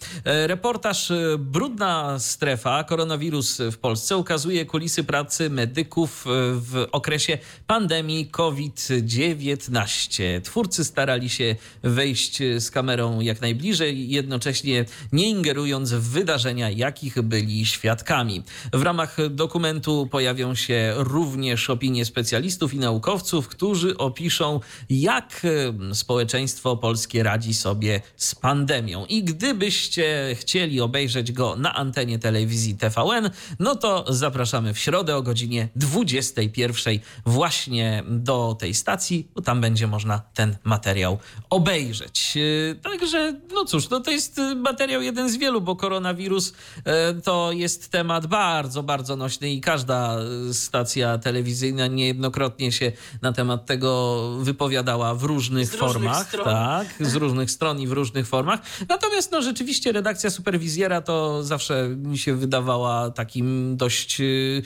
reportaż 0.47 1.13
Brudna 1.39 2.19
Strefa, 2.19 2.85
koronawirus 2.85 3.59
w 3.73 3.79
Polsce 3.79 4.17
ukazuje 4.17 4.67
kulisy 4.67 5.05
pracy 5.05 5.51
medyków 5.51 6.25
w 6.55 6.87
okresie 6.93 7.39
pandemii 7.67 8.27
COVID-19. 8.27 10.41
Twórcy 10.41 10.85
starali 10.85 11.31
się 11.31 11.57
wejść 11.83 12.39
z 12.59 12.71
kamerą 12.71 13.21
jak 13.21 13.41
najbliżej, 13.41 14.09
jednocześnie 14.09 14.85
nie 15.13 15.29
ingerując 15.29 15.93
w 15.93 16.11
wydarzenia, 16.11 16.71
jakich 16.71 17.23
byli 17.23 17.67
świadkami. 17.67 18.43
W 18.73 18.83
ramach 18.83 19.17
dokumentu 19.31 20.09
pojawią 20.11 20.55
się 20.55 20.62
również 20.97 21.33
również 21.43 21.71
opinie 21.71 22.05
specjalistów 22.05 22.75
i 22.75 22.79
naukowców, 22.79 23.49
którzy 23.49 23.99
opiszą, 23.99 24.61
jak 24.91 25.47
społeczeństwo 25.93 26.77
polskie 26.77 27.23
radzi 27.23 27.55
sobie 27.55 28.01
z 28.17 28.35
pandemią. 28.35 29.07
I 29.07 29.25
gdybyście 29.25 30.37
chcieli 30.41 30.81
obejrzeć 30.81 31.33
go 31.33 31.57
na 31.57 31.75
antenie 31.75 32.19
telewizji 32.19 32.75
TVN, 32.75 33.31
no 33.59 33.77
to 33.77 34.05
zapraszamy 34.09 34.75
w 34.75 34.79
środę 34.79 35.17
o 35.17 35.23
godzinie 35.23 35.69
21 35.77 36.99
właśnie 37.27 38.03
do 38.09 38.57
tej 38.61 38.75
stacji, 38.75 39.29
bo 39.35 39.43
tam 39.43 39.61
będzie 39.61 39.87
można 39.87 40.19
ten 40.35 40.57
materiał 40.65 41.19
obejrzeć. 41.51 42.35
E, 42.71 42.75
także, 42.75 43.41
no 43.55 43.65
cóż, 43.65 43.91
no 43.91 44.01
to 44.01 44.11
jest 44.11 44.41
materiał 44.57 45.03
jeden 45.03 45.31
z 45.31 45.37
wielu, 45.37 45.61
bo 45.61 45.77
koronawirus 45.77 46.53
e, 46.85 47.15
to 47.15 47.53
jest 47.53 47.91
temat 47.91 48.27
bardzo, 48.27 48.83
bardzo 48.83 49.17
nośny 49.17 49.53
i 49.53 49.61
każda 49.61 50.17
stacja 50.53 51.19
telewizyjna 51.19 51.87
niejednokrotnie 51.87 52.73
się 52.73 52.93
na 53.23 53.33
temat 53.33 53.67
tego 53.67 54.31
wypowiadała 54.41 55.15
w 55.15 55.23
różnych 55.23 55.67
z 55.67 55.75
formach. 55.75 56.33
Różnych 56.33 56.45
tak, 56.45 56.87
z 57.01 57.15
różnych 57.15 57.51
stron 57.51 57.81
i 57.81 57.87
w 57.87 57.93
różnych 57.93 58.27
formach. 58.27 58.61
Natomiast 58.89 59.33
no, 59.33 59.43
rzeczywiście 59.43 59.93
redakcja 59.93 60.31
superwizjera 60.31 61.01
to 61.01 61.45
zawsze 61.45 61.89
mi 61.89 62.19
się 62.19 62.35
wydawała 62.35 63.11
takim 63.11 63.77
dość 63.77 64.21
y, 64.21 64.63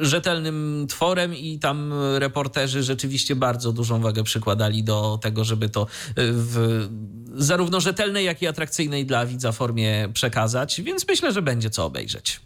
rzetelnym 0.00 0.86
tworem 0.88 1.34
i 1.34 1.58
tam 1.58 1.92
reporterzy 2.18 2.82
rzeczywiście 2.82 3.36
bardzo 3.36 3.72
dużą 3.72 4.00
wagę 4.00 4.24
przykładali 4.24 4.84
do 4.84 5.18
tego, 5.22 5.44
żeby 5.44 5.68
to 5.68 5.82
y, 5.82 5.86
w 6.16 6.88
zarówno 7.34 7.80
rzetelnej, 7.80 8.24
jak 8.24 8.42
i 8.42 8.46
atrakcyjnej 8.46 9.06
dla 9.06 9.26
widza 9.26 9.52
formie 9.52 10.08
przekazać, 10.14 10.80
więc 10.80 11.08
myślę, 11.08 11.32
że 11.32 11.42
będzie 11.42 11.70
co 11.70 11.84
obejrzeć. 11.84 12.40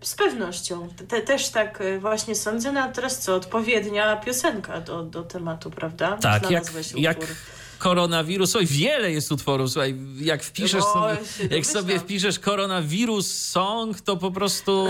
Z 0.00 0.14
pewnością. 0.14 0.88
Te, 1.08 1.22
też 1.22 1.48
tak 1.48 1.80
e, 1.80 1.98
właśnie 1.98 2.34
sądzę. 2.34 2.72
No 2.72 2.80
a 2.80 2.88
teraz 2.88 3.18
co? 3.18 3.34
Odpowiednia 3.34 4.16
piosenka 4.16 4.80
do, 4.80 5.02
do 5.02 5.22
tematu, 5.22 5.70
prawda? 5.70 6.16
Tak, 6.16 6.50
jak, 6.50 6.64
jak, 6.96 7.18
koronawirus. 7.78 8.56
Oj, 8.56 8.66
wiele 8.66 9.12
jest 9.12 9.32
utworów. 9.32 9.70
Słuchaj, 9.70 9.96
jak 10.20 10.42
wpiszesz 10.42 10.80
no, 10.80 10.92
sobie, 10.92 11.16
jak 11.56 11.66
sobie 11.66 11.98
wpiszesz 11.98 12.38
koronawirus 12.38 13.32
song, 13.32 14.00
to 14.00 14.16
po 14.16 14.30
prostu... 14.30 14.88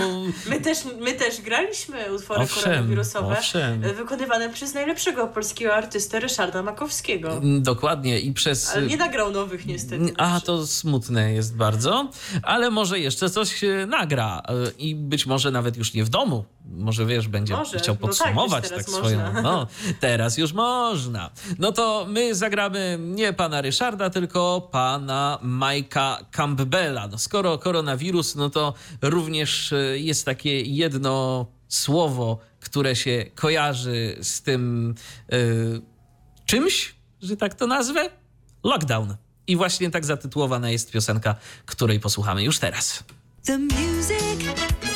My 0.49 0.61
też, 0.61 0.77
my 0.99 1.13
też 1.13 1.41
graliśmy 1.41 2.13
utwory 2.15 2.41
owszem, 2.41 2.63
koronawirusowe 2.63 3.37
owszem. 3.39 3.81
wykonywane 3.81 4.49
przez 4.49 4.73
najlepszego 4.73 5.27
polskiego 5.27 5.75
artystę 5.75 6.19
Ryszarda 6.19 6.63
Makowskiego. 6.63 7.31
Mm, 7.33 7.63
dokładnie 7.63 8.19
i 8.19 8.33
przez... 8.33 8.69
Ale 8.69 8.85
nie 8.85 8.97
nagrał 8.97 9.31
nowych 9.31 9.65
niestety. 9.65 10.13
A, 10.17 10.41
to 10.41 10.67
smutne 10.67 11.33
jest 11.33 11.55
bardzo, 11.55 12.09
ale 12.43 12.69
może 12.69 12.99
jeszcze 12.99 13.29
coś 13.29 13.61
nagra 13.87 14.41
i 14.77 14.95
być 14.95 15.25
może 15.25 15.51
nawet 15.51 15.77
już 15.77 15.93
nie 15.93 16.03
w 16.03 16.09
domu. 16.09 16.45
Może 16.69 17.05
wiesz, 17.05 17.27
będzie 17.27 17.55
może. 17.55 17.79
chciał 17.79 17.95
podsumować 17.95 18.63
no 18.63 18.69
tak, 18.69 18.85
tak 18.85 18.95
swoją... 18.95 19.41
No, 19.43 19.67
teraz 19.99 20.37
już 20.37 20.53
można. 20.53 21.31
No 21.59 21.71
to 21.71 22.05
my 22.09 22.35
zagramy 22.35 22.97
nie 23.01 23.33
pana 23.33 23.61
Ryszarda, 23.61 24.09
tylko 24.09 24.69
pana 24.71 25.39
Majka 25.41 26.19
Campbella. 26.31 27.07
No, 27.07 27.17
skoro 27.17 27.57
koronawirus, 27.57 28.35
no 28.35 28.49
to 28.49 28.73
również 29.01 29.73
e, 29.73 29.99
jest 29.99 30.25
takie 30.25 30.61
jedno 30.61 31.45
słowo, 31.67 32.39
które 32.59 32.95
się 32.95 33.25
kojarzy 33.35 34.17
z 34.21 34.41
tym 34.41 34.95
yy, 35.29 35.81
czymś, 36.45 36.95
że 37.21 37.37
tak 37.37 37.53
to 37.53 37.67
nazwę? 37.67 38.09
Lockdown. 38.63 39.15
I 39.47 39.55
właśnie 39.55 39.91
tak 39.91 40.05
zatytułowana 40.05 40.69
jest 40.69 40.91
piosenka, 40.91 41.35
której 41.65 41.99
posłuchamy 41.99 42.43
już 42.43 42.59
teraz. 42.59 43.03
The 43.45 43.57
music 43.57 44.86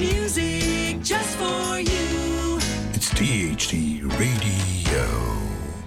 music 0.00 1.10
just 1.10 1.36
for 1.38 1.78
you. 1.78 2.58
It's 2.94 3.10
THD 3.10 4.02
Radio. 4.02 5.04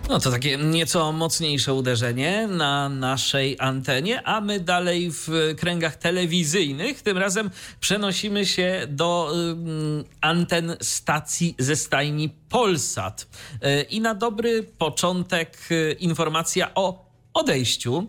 No 0.09 0.19
to 0.19 0.31
takie 0.31 0.57
nieco 0.57 1.11
mocniejsze 1.11 1.73
uderzenie 1.73 2.47
na 2.47 2.89
naszej 2.89 3.55
antenie, 3.59 4.23
a 4.23 4.41
my 4.41 4.59
dalej 4.59 5.11
w 5.11 5.55
kręgach 5.57 5.95
telewizyjnych. 5.95 7.01
Tym 7.01 7.17
razem 7.17 7.49
przenosimy 7.79 8.45
się 8.45 8.87
do 8.89 9.33
y, 9.33 10.05
anten 10.21 10.75
stacji 10.81 11.55
ze 11.59 11.75
stajni 11.75 12.29
Polsat. 12.49 13.27
Y, 13.53 13.81
I 13.81 14.01
na 14.01 14.15
dobry 14.15 14.63
początek 14.63 15.57
y, 15.71 15.95
informacja 15.99 16.71
o 16.75 17.11
odejściu, 17.33 18.07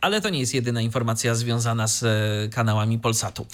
ale 0.00 0.20
to 0.20 0.28
nie 0.28 0.38
jest 0.38 0.54
jedyna 0.54 0.80
informacja 0.80 1.34
związana 1.34 1.88
z 1.88 2.04
kanałami 2.54 2.98
Polsatu. 2.98 3.46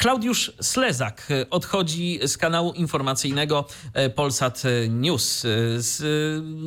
Klaudiusz 0.00 0.52
Slezak 0.60 1.30
e, 1.30 1.50
odchodzi 1.50 2.20
z 2.26 2.36
kanału 2.36 2.72
informacyjnego 2.72 3.64
e, 3.92 4.10
Polsat 4.10 4.62
News. 4.88 5.44
E, 5.44 5.48
z 5.78 6.02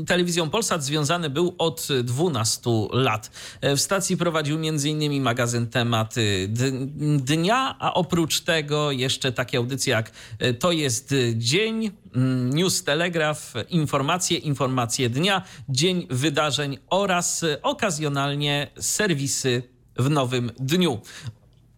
telewizją 0.07 0.49
Polsat 0.49 0.83
związany 0.83 1.29
był 1.29 1.55
od 1.57 1.87
12 2.03 2.61
lat. 2.91 3.31
W 3.61 3.79
stacji 3.79 4.17
prowadził 4.17 4.57
m.in. 4.57 5.21
magazyn 5.21 5.67
Tematy 5.67 6.49
Dnia, 7.17 7.75
a 7.79 7.93
oprócz 7.93 8.41
tego 8.41 8.91
jeszcze 8.91 9.31
takie 9.31 9.57
audycje 9.57 9.91
jak 9.91 10.11
To 10.59 10.71
jest 10.71 11.13
Dzień, 11.35 11.91
News 12.53 12.83
Telegraf, 12.83 13.53
Informacje, 13.69 14.37
Informacje 14.37 15.09
Dnia, 15.09 15.41
Dzień 15.69 16.07
Wydarzeń 16.09 16.77
oraz 16.89 17.45
okazjonalnie 17.61 18.67
serwisy 18.79 19.63
w 19.97 20.09
nowym 20.09 20.51
dniu. 20.59 21.01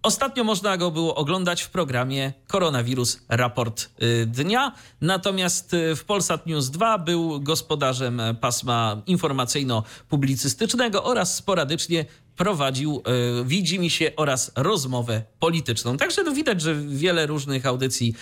Ostatnio 0.06 0.43
można 0.43 0.78
go 0.78 0.91
było 0.91 1.16
oglądać 1.16 1.62
w 1.62 1.70
programie 1.70 2.34
Koronawirus 2.47 3.20
Raport 3.30 3.89
y, 4.03 4.26
Dnia, 4.26 4.72
natomiast 5.01 5.74
y, 5.74 5.95
w 5.95 6.06
Polsat 6.06 6.47
News 6.47 6.70
2 6.70 6.97
był 6.97 7.41
gospodarzem 7.41 8.22
pasma 8.41 9.01
informacyjno-publicystycznego 9.08 11.03
oraz 11.03 11.36
sporadycznie 11.36 12.06
prowadził 12.36 13.03
y, 13.41 13.45
Widzi 13.45 13.80
mi 13.80 13.89
się 13.89 14.12
oraz 14.16 14.51
rozmowę 14.56 15.24
polityczną. 15.39 15.97
Także 15.97 16.24
no 16.24 16.32
widać, 16.32 16.62
że 16.62 16.76
wiele 16.76 17.26
różnych 17.26 17.66
audycji 17.66 18.14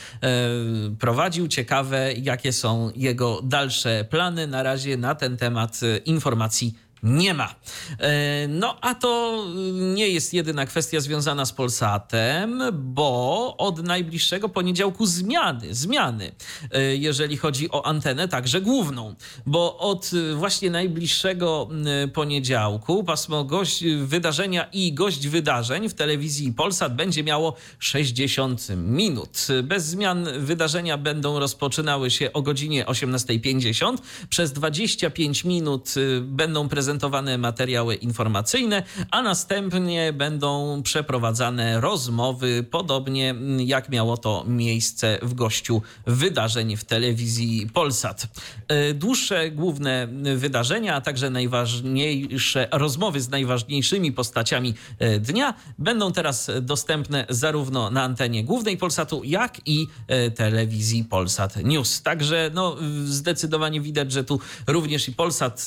prowadził. 1.00 1.48
Ciekawe, 1.48 2.14
jakie 2.14 2.54
są 2.54 2.92
jego 2.96 3.42
dalsze 3.44 4.06
plany. 4.10 4.48
Na 4.48 4.64
razie 4.64 4.98
na 4.98 5.16
ten 5.16 5.38
temat 5.38 5.80
informacji 6.06 6.74
nie 7.04 7.34
ma. 7.34 7.56
E, 8.00 8.48
no 8.48 8.78
a 8.82 8.96
to 8.96 9.44
nie 9.74 10.08
jest 10.08 10.34
jedyna 10.34 10.66
kwestia 10.66 11.00
związana 11.00 11.46
z 11.46 11.54
Polsatem, 11.54 12.62
bo 12.74 13.56
od 13.58 13.84
najbliższego 13.84 14.50
poniedziałku 14.50 15.06
zmiany, 15.06 15.76
zmiany, 15.76 16.32
e, 16.72 16.96
jeżeli 16.96 17.38
chodzi 17.38 17.72
o 17.72 17.86
antenę, 17.86 18.28
także 18.28 18.62
główną, 18.62 19.16
bo 19.46 19.78
od 19.78 20.12
właśnie 20.36 20.72
najbliższego 20.72 21.70
poniedziałku 22.14 23.04
pasmo 23.04 23.44
gość 23.44 23.84
wydarzenia 23.98 24.70
i 24.74 24.94
gość 24.94 25.28
wydarzeń 25.28 25.90
w 25.90 25.94
telewizji 25.94 26.54
Polsat 26.54 26.96
będzie 26.96 27.24
miało 27.24 27.56
60 27.80 28.68
minut. 28.76 29.48
Bez 29.64 29.86
zmian 29.86 30.28
wydarzenia 30.40 30.98
będą 30.98 31.40
rozpoczynały 31.40 32.12
się 32.12 32.34
o 32.34 32.42
godzinie 32.42 32.86
18.50. 32.86 33.98
Przez 34.30 34.54
25 34.54 35.44
minut 35.44 35.94
będą 36.22 36.70
prezentowane 36.70 36.93
prezentowane 36.94 37.38
materiały 37.38 37.96
informacyjne, 37.96 38.84
a 39.12 39.22
następnie 39.22 40.14
będą 40.14 40.82
przeprowadzane 40.84 41.82
rozmowy, 41.82 42.66
podobnie 42.72 43.36
jak 43.58 43.90
miało 43.90 44.18
to 44.18 44.44
miejsce 44.48 45.20
w 45.22 45.34
gościu 45.34 45.82
wydarzeń 46.06 46.78
w 46.78 46.84
telewizji 46.84 47.70
Polsat. 47.74 48.28
E, 48.68 48.94
dłuższe 48.94 49.52
główne 49.52 50.08
wydarzenia, 50.36 50.96
a 50.96 51.02
także 51.02 51.30
najważniejsze 51.30 52.68
rozmowy 52.72 53.22
z 53.22 53.30
najważniejszymi 53.30 54.12
postaciami 54.12 54.74
e, 55.00 55.20
dnia 55.20 55.54
będą 55.80 56.12
teraz 56.12 56.52
dostępne 56.62 57.26
zarówno 57.30 57.90
na 57.90 58.04
antenie 58.04 58.44
głównej 58.44 58.78
Polsatu, 58.78 59.22
jak 59.24 59.62
i 59.66 59.88
e, 60.08 60.32
telewizji 60.32 61.04
Polsat 61.04 61.56
News. 61.64 62.02
Także 62.02 62.52
no, 62.54 62.76
zdecydowanie 63.06 63.82
widać, 63.82 64.12
że 64.12 64.24
tu 64.24 64.40
również 64.68 65.08
i 65.08 65.12
Polsat 65.12 65.66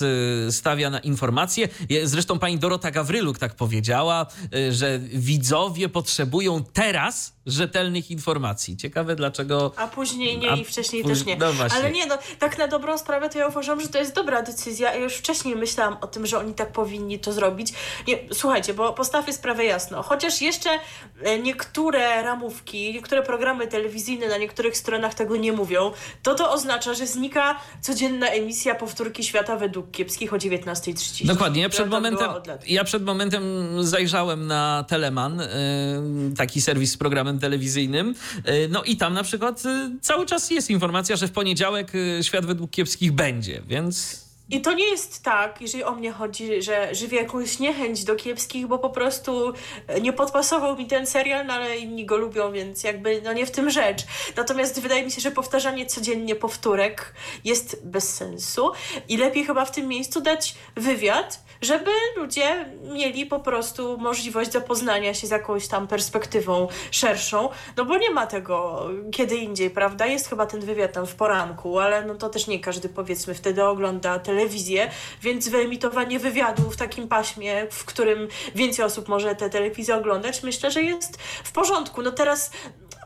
stawia 0.50 0.90
na 0.90 0.98
informacje 0.98 1.15
informacje. 1.16 1.68
Zresztą 2.04 2.38
pani 2.38 2.58
Dorota 2.58 2.90
Gawryluk 2.90 3.38
tak 3.38 3.54
powiedziała, 3.54 4.26
y, 4.54 4.72
że 4.72 4.98
widzowie 4.98 5.88
potrzebują 5.88 6.64
teraz 6.72 7.36
rzetelnych 7.46 8.10
informacji. 8.10 8.76
Ciekawe 8.76 9.16
dlaczego... 9.16 9.72
A 9.76 9.86
później 9.86 10.38
nie 10.38 10.50
A 10.50 10.56
i 10.56 10.64
wcześniej 10.64 11.04
też 11.04 11.24
nie. 11.24 11.36
No 11.36 11.46
Ale 11.70 11.90
nie, 11.90 12.06
no 12.06 12.18
tak 12.38 12.58
na 12.58 12.68
dobrą 12.68 12.98
sprawę 12.98 13.28
to 13.28 13.38
ja 13.38 13.48
uważam, 13.48 13.80
że 13.80 13.88
to 13.88 13.98
jest 13.98 14.14
dobra 14.14 14.42
decyzja. 14.42 14.94
Ja 14.94 15.00
już 15.00 15.14
wcześniej 15.14 15.56
myślałam 15.56 15.96
o 16.00 16.06
tym, 16.06 16.26
że 16.26 16.38
oni 16.38 16.54
tak 16.54 16.72
powinni 16.72 17.18
to 17.18 17.32
zrobić. 17.32 17.72
Nie, 18.08 18.18
słuchajcie, 18.32 18.74
bo 18.74 18.92
postawmy 18.92 19.32
sprawę 19.32 19.64
jasno. 19.64 20.02
Chociaż 20.02 20.42
jeszcze 20.42 20.70
e, 21.22 21.38
niektóre 21.38 22.22
ramówki, 22.22 22.92
niektóre 22.92 23.22
programy 23.22 23.66
telewizyjne 23.66 24.28
na 24.28 24.38
niektórych 24.38 24.76
stronach 24.76 25.14
tego 25.14 25.36
nie 25.36 25.52
mówią, 25.52 25.92
to 26.22 26.34
to 26.34 26.52
oznacza, 26.52 26.94
że 26.94 27.06
znika 27.06 27.60
codzienna 27.80 28.28
emisja 28.28 28.74
powtórki 28.74 29.24
świata 29.24 29.56
według 29.56 29.90
kiepskich 29.90 30.32
o 30.32 30.36
19.30. 30.36 31.05
Dokładnie. 31.24 31.62
Ja 31.62 31.68
przed, 31.68 31.90
momentem, 31.90 32.30
ja 32.68 32.84
przed 32.84 33.04
momentem 33.04 33.42
zajrzałem 33.84 34.46
na 34.46 34.84
Teleman, 34.88 35.38
yy, 35.38 36.36
taki 36.36 36.61
serwis 36.61 36.92
z 36.92 36.96
programem 36.96 37.38
telewizyjnym. 37.38 38.14
E, 38.44 38.68
no 38.68 38.82
i 38.82 38.96
tam 38.96 39.14
na 39.14 39.22
przykład 39.22 39.66
e, 39.66 39.90
cały 40.00 40.26
czas 40.26 40.50
jest 40.50 40.70
informacja, 40.70 41.16
że 41.16 41.28
w 41.28 41.32
poniedziałek 41.32 41.92
świat 42.22 42.46
według 42.46 42.70
kiepskich 42.70 43.12
będzie, 43.12 43.62
więc. 43.66 44.25
I 44.51 44.61
to 44.61 44.72
nie 44.72 44.90
jest 44.90 45.22
tak, 45.22 45.61
jeżeli 45.61 45.84
o 45.84 45.92
mnie 45.92 46.12
chodzi, 46.12 46.62
że 46.62 46.94
żywię 46.94 47.18
jakąś 47.18 47.59
niechęć 47.59 48.05
do 48.05 48.16
kiepskich, 48.16 48.66
bo 48.66 48.78
po 48.78 48.90
prostu 48.90 49.53
nie 50.01 50.12
podpasował 50.12 50.76
mi 50.76 50.86
ten 50.86 51.07
serial, 51.07 51.47
no 51.47 51.55
ale 51.55 51.76
inni 51.76 52.07
go 52.07 52.16
lubią, 52.16 52.53
więc 52.53 52.84
jakby 52.84 53.22
no 53.24 53.32
nie 53.32 53.47
w 53.47 53.51
tym 53.51 53.70
rzecz. 53.70 54.03
Natomiast 54.36 54.80
wydaje 54.80 55.05
mi 55.05 55.11
się, 55.11 55.20
że 55.20 55.30
powtarzanie 55.30 55.86
codziennie 55.86 56.34
powtórek 56.34 57.14
jest 57.44 57.86
bez 57.86 58.14
sensu 58.14 58.72
i 59.09 59.16
lepiej 59.16 59.44
chyba 59.44 59.64
w 59.64 59.70
tym 59.70 59.88
miejscu 59.88 60.20
dać 60.20 60.55
wywiad, 60.76 61.47
żeby 61.61 61.90
ludzie 62.16 62.72
mieli 62.82 63.26
po 63.26 63.40
prostu 63.40 63.99
możliwość 63.99 64.53
zapoznania 64.53 65.14
się 65.14 65.26
z 65.26 65.30
jakąś 65.30 65.68
tam 65.68 65.88
perspektywą 65.88 66.68
szerszą, 66.90 67.49
no 67.76 67.84
bo 67.84 67.99
nie 67.99 68.11
ma 68.11 68.26
tego 68.26 68.86
kiedy 69.12 69.36
indziej, 69.36 69.70
prawda? 69.70 70.07
Jest 70.07 70.28
chyba 70.28 70.47
ten 70.47 70.61
wywiad 70.61 70.92
tam 70.92 71.07
w 71.07 71.14
poranku, 71.14 71.78
ale 71.78 72.05
no 72.05 72.14
to 72.14 72.28
też 72.28 72.47
nie 72.47 72.61
każdy 72.61 72.88
powiedzmy 72.88 73.34
wtedy 73.34 73.64
ogląda 73.64 74.18
telewizję, 74.18 74.36
więc 75.22 75.49
wyemitowanie 75.49 76.18
wywiadu 76.18 76.70
w 76.70 76.76
takim 76.76 77.09
paśmie, 77.09 77.66
w 77.70 77.84
którym 77.84 78.28
więcej 78.55 78.84
osób 78.84 79.09
może 79.09 79.34
tę 79.34 79.51
telewizję 79.51 79.97
oglądać, 79.97 80.43
myślę, 80.43 80.70
że 80.70 80.82
jest 80.82 81.22
w 81.45 81.53
porządku. 81.53 82.03
No 82.03 82.12
teraz 82.12 82.51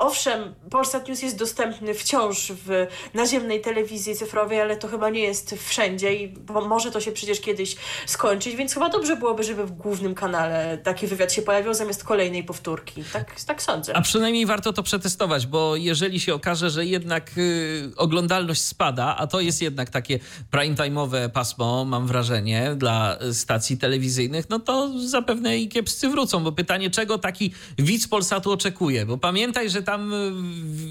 Owszem, 0.00 0.54
Polsat 0.70 1.08
News 1.08 1.22
jest 1.22 1.38
dostępny 1.38 1.94
wciąż 1.94 2.52
w 2.66 2.86
naziemnej 3.14 3.60
telewizji 3.60 4.14
cyfrowej, 4.14 4.60
ale 4.60 4.76
to 4.76 4.88
chyba 4.88 5.10
nie 5.10 5.20
jest 5.20 5.54
wszędzie 5.66 6.14
i 6.14 6.34
może 6.68 6.90
to 6.90 7.00
się 7.00 7.12
przecież 7.12 7.40
kiedyś 7.40 7.76
skończyć, 8.06 8.56
więc 8.56 8.74
chyba 8.74 8.88
dobrze 8.88 9.16
byłoby, 9.16 9.44
żeby 9.44 9.66
w 9.66 9.72
głównym 9.72 10.14
kanale 10.14 10.78
taki 10.78 11.06
wywiad 11.06 11.32
się 11.32 11.42
pojawił 11.42 11.74
zamiast 11.74 12.04
kolejnej 12.04 12.44
powtórki. 12.44 13.04
Tak, 13.12 13.40
tak 13.40 13.62
sądzę. 13.62 13.96
A 13.96 14.00
przynajmniej 14.00 14.46
warto 14.46 14.72
to 14.72 14.82
przetestować, 14.82 15.46
bo 15.46 15.76
jeżeli 15.76 16.20
się 16.20 16.34
okaże, 16.34 16.70
że 16.70 16.86
jednak 16.86 17.30
y, 17.38 17.92
oglądalność 17.96 18.62
spada, 18.62 19.16
a 19.18 19.26
to 19.26 19.40
jest 19.40 19.62
jednak 19.62 19.90
takie 19.90 20.18
prime 20.50 20.74
time'owe 20.74 21.19
pasmo, 21.28 21.84
mam 21.84 22.06
wrażenie, 22.06 22.74
dla 22.76 23.18
stacji 23.32 23.78
telewizyjnych, 23.78 24.50
no 24.50 24.58
to 24.58 24.90
zapewne 25.08 25.58
i 25.58 25.68
kiepscy 25.68 26.08
wrócą, 26.08 26.44
bo 26.44 26.52
pytanie, 26.52 26.90
czego 26.90 27.18
taki 27.18 27.52
widz 27.78 28.08
Polsatu 28.08 28.52
oczekuje? 28.52 29.06
Bo 29.06 29.18
pamiętaj, 29.18 29.70
że 29.70 29.82
tam 29.82 30.12
y, 30.12 30.32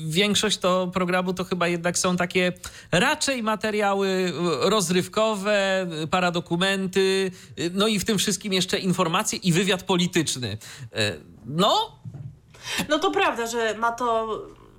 większość 0.06 0.58
to 0.58 0.92
programu 0.94 1.34
to 1.34 1.44
chyba 1.44 1.68
jednak 1.68 1.98
są 1.98 2.18
takie 2.18 2.54
raczej 2.92 3.44
materiały 3.44 4.08
y, 4.08 4.70
rozrywkowe, 4.70 5.88
y, 6.04 6.08
paradokumenty, 6.08 7.32
no 7.74 7.88
i 7.88 8.00
w 8.00 8.06
tym 8.06 8.18
wszystkim 8.18 8.54
jeszcze 8.54 8.80
informacje 8.80 9.40
i 9.40 9.52
wywiad 9.52 9.84
polityczny. 9.84 10.58
No. 11.46 12.00
No 12.90 13.00
to 13.00 13.12
prawda, 13.12 13.48
że 13.48 13.78
ma 13.78 13.92
to 13.92 14.28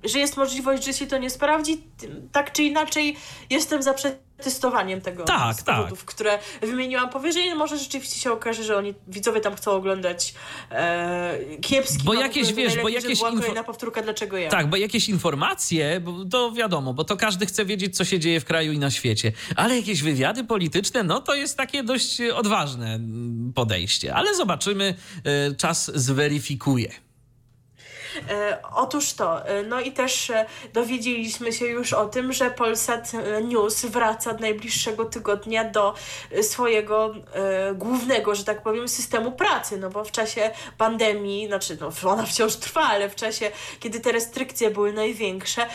że 0.03 0.19
jest 0.19 0.37
możliwość, 0.37 0.83
że 0.83 0.93
się 0.93 1.07
to 1.07 1.17
nie 1.17 1.29
sprawdzi, 1.29 1.83
tak 2.31 2.51
czy 2.51 2.63
inaczej 2.63 3.15
jestem 3.49 3.83
za 3.83 3.93
przetestowaniem 3.93 5.01
tego 5.01 5.23
tak, 5.23 5.55
z 5.55 5.63
powodów, 5.63 5.99
tak. 5.99 6.15
które 6.15 6.39
wymieniłam 6.61 7.09
powyżej. 7.09 7.49
No 7.49 7.55
może 7.55 7.77
rzeczywiście 7.77 8.19
się 8.19 8.31
okaże, 8.31 8.63
że 8.63 8.77
oni 8.77 8.93
widzowie 9.07 9.41
tam 9.41 9.55
chcą 9.55 9.71
oglądać 9.71 10.33
e, 10.71 11.37
kiepski. 11.61 12.03
Bo 12.03 12.13
jakieś, 12.13 12.53
wiesz, 12.53 12.77
bo 12.77 12.89
jakieś 12.89 13.21
info... 13.21 13.63
powtórka, 13.63 14.01
dlaczego 14.01 14.37
ja. 14.37 14.49
Tak, 14.49 14.69
bo 14.69 14.77
jakieś 14.77 15.09
informacje, 15.09 15.99
bo 15.99 16.25
to 16.25 16.51
wiadomo, 16.51 16.93
bo 16.93 17.03
to 17.03 17.17
każdy 17.17 17.45
chce 17.45 17.65
wiedzieć, 17.65 17.97
co 17.97 18.05
się 18.05 18.19
dzieje 18.19 18.39
w 18.39 18.45
kraju 18.45 18.71
i 18.71 18.79
na 18.79 18.91
świecie. 18.91 19.31
Ale 19.55 19.77
jakieś 19.77 20.03
wywiady 20.03 20.43
polityczne, 20.43 21.03
no 21.03 21.21
to 21.21 21.35
jest 21.35 21.57
takie 21.57 21.83
dość 21.83 22.21
odważne 22.21 22.99
podejście. 23.55 24.15
Ale 24.15 24.35
zobaczymy, 24.35 24.95
e, 25.23 25.55
czas 25.55 25.91
zweryfikuje. 25.95 26.91
E, 28.29 28.57
otóż 28.75 29.13
to, 29.13 29.47
e, 29.47 29.63
no 29.63 29.81
i 29.81 29.91
też 29.91 30.29
e, 30.29 30.45
dowiedzieliśmy 30.73 31.53
się 31.53 31.65
już 31.65 31.93
o 31.93 32.05
tym, 32.05 32.33
że 32.33 32.51
Polsat 32.51 33.11
News 33.43 33.85
wraca 33.85 34.33
najbliższego 34.33 35.05
tygodnia 35.05 35.63
do 35.63 35.93
swojego 36.41 37.13
głównego, 37.75 38.35
że 38.35 38.43
tak 38.43 38.63
powiem, 38.63 38.87
systemu 38.87 39.31
pracy, 39.31 39.77
no 39.77 39.89
bo 39.89 40.03
w 40.03 40.11
czasie 40.11 40.51
pandemii, 40.77 41.47
znaczy 41.47 41.77
no 41.81 41.91
ona 42.11 42.23
wciąż 42.23 42.55
trwa, 42.55 42.81
ale 42.81 43.09
w 43.09 43.15
czasie, 43.15 43.51
kiedy 43.79 43.99
te 43.99 44.11
restrykcje 44.11 44.71
były 44.71 44.93
największe, 44.93 45.65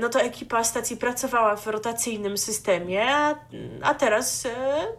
no 0.00 0.08
to 0.08 0.20
ekipa 0.20 0.64
stacji 0.64 0.96
pracowała 0.96 1.56
w 1.56 1.66
rotacyjnym 1.66 2.38
systemie, 2.38 3.06
a, 3.82 3.94
teraz 3.98 4.46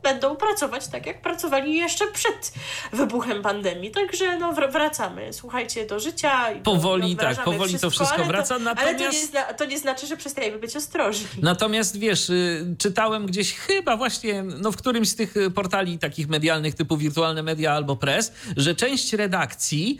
będą 0.03 0.35
pracować 0.35 0.87
tak, 0.87 1.05
jak 1.05 1.21
pracowali 1.21 1.77
jeszcze 1.77 2.07
przed 2.07 2.53
wybuchem 2.93 3.41
pandemii. 3.41 3.91
Także 3.91 4.37
no 4.37 4.53
wracamy, 4.53 5.33
słuchajcie, 5.33 5.85
do 5.85 5.99
życia. 5.99 6.45
Powoli, 6.85 7.15
tak, 7.15 7.43
powoli 7.43 7.69
wszystko, 7.69 7.87
to 7.87 7.89
wszystko 7.89 8.25
wraca. 8.25 8.57
To, 8.57 8.63
natomiast... 8.63 8.89
Ale 8.89 9.07
to 9.07 9.11
nie, 9.11 9.25
zna, 9.25 9.43
to 9.43 9.65
nie 9.65 9.79
znaczy, 9.79 10.07
że 10.07 10.17
przestajemy 10.17 10.59
być 10.59 10.75
ostrożni. 10.75 11.25
Natomiast 11.41 11.99
wiesz, 11.99 12.29
y, 12.29 12.75
czytałem 12.77 13.25
gdzieś 13.25 13.53
chyba 13.53 13.97
właśnie 13.97 14.43
no, 14.43 14.71
w 14.71 14.77
którymś 14.77 15.09
z 15.09 15.15
tych 15.15 15.33
portali 15.55 15.99
takich 15.99 16.27
medialnych 16.27 16.75
typu 16.75 16.97
wirtualne 16.97 17.43
media 17.43 17.73
albo 17.73 17.95
press, 17.95 18.31
że 18.57 18.75
część 18.75 19.13
redakcji 19.13 19.99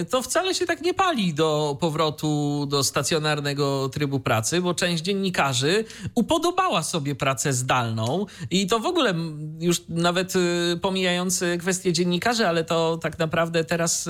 y, 0.00 0.04
to 0.04 0.22
wcale 0.22 0.54
się 0.54 0.66
tak 0.66 0.82
nie 0.82 0.94
pali 0.94 1.34
do 1.34 1.76
powrotu 1.80 2.66
do 2.68 2.84
stacjonarnego 2.84 3.88
trybu 3.88 4.20
pracy, 4.20 4.60
bo 4.60 4.74
część 4.74 5.02
dziennikarzy 5.02 5.84
upodobała 6.14 6.82
sobie 6.82 7.14
pracę 7.14 7.52
zdalną 7.52 8.26
i 8.50 8.66
to 8.66 8.80
w 8.80 8.86
ogóle 8.86 9.14
już 9.60 9.82
nawet 9.88 10.36
y, 10.36 10.78
pomijając 10.82 11.44
kwestię 11.58 11.92
dziennikarzy, 11.92 12.48
ale 12.48 12.64
to 12.64 12.98
tak 13.02 13.18
naprawdę 13.18 13.64
teraz 13.64 14.08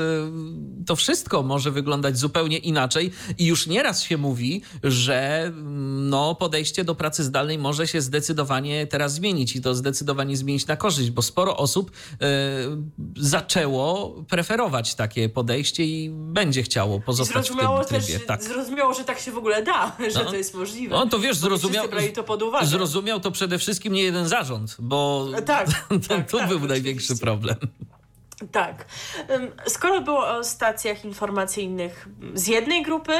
to 0.87 0.97
wszystko 0.97 1.43
może 1.43 1.71
wyglądać 1.71 2.16
zupełnie 2.17 2.47
zupełnie 2.47 2.59
inaczej 2.59 3.11
i 3.39 3.47
już 3.47 3.67
nieraz 3.67 4.03
się 4.03 4.17
mówi, 4.17 4.63
że 4.83 5.43
mm, 5.43 6.09
no, 6.09 6.35
podejście 6.35 6.85
do 6.85 6.95
pracy 6.95 7.25
zdalnej 7.25 7.59
może 7.59 7.87
się 7.87 8.01
zdecydowanie 8.01 8.87
teraz 8.87 9.15
zmienić 9.15 9.57
i 9.57 9.61
to 9.63 9.75
zdecydowanie 9.75 10.37
zmienić 10.37 10.67
na 10.67 10.77
korzyść, 10.77 11.11
bo 11.11 11.23
sporo 11.23 11.57
osób 11.57 11.91
y, 11.91 12.17
zaczęło 13.17 14.15
preferować 14.29 14.95
takie 14.95 15.29
podejście 15.29 15.85
i 15.85 16.11
będzie 16.11 16.63
chciało 16.63 17.01
pozostać 17.01 17.51
w 17.51 17.57
tym 17.57 17.69
trybie. 17.89 18.19
Też, 18.19 18.27
tak. 18.27 18.43
Zrozumiało, 18.43 18.95
że 18.95 19.05
tak 19.05 19.19
się 19.19 19.33
w 19.33 19.39
ogóle 19.39 19.63
da, 19.63 19.97
że 20.15 20.25
no. 20.25 20.31
to 20.31 20.37
jest 20.37 20.55
możliwe. 20.55 20.97
No 20.97 21.07
to 21.07 21.19
wiesz, 21.19 21.37
zrozumiał, 21.37 21.89
to 21.89 22.67
zrozumiał 22.67 23.21
to 23.21 23.31
przede 23.31 23.59
wszystkim 23.59 23.93
nie 23.93 24.03
jeden 24.03 24.29
zarząd, 24.29 24.77
bo 24.79 25.29
tak, 25.47 25.69
to, 25.89 26.09
tak, 26.09 26.31
to 26.31 26.39
tak, 26.39 26.49
był 26.49 26.61
największy 26.61 27.17
problem. 27.17 27.57
Tak. 28.53 28.85
Skoro 29.67 30.01
było 30.01 30.29
o 30.29 30.45
stacjach 30.45 31.05
informacyjnych 31.05 32.09
z 32.35 32.47
jednej 32.47 32.83
grupy 32.83 33.13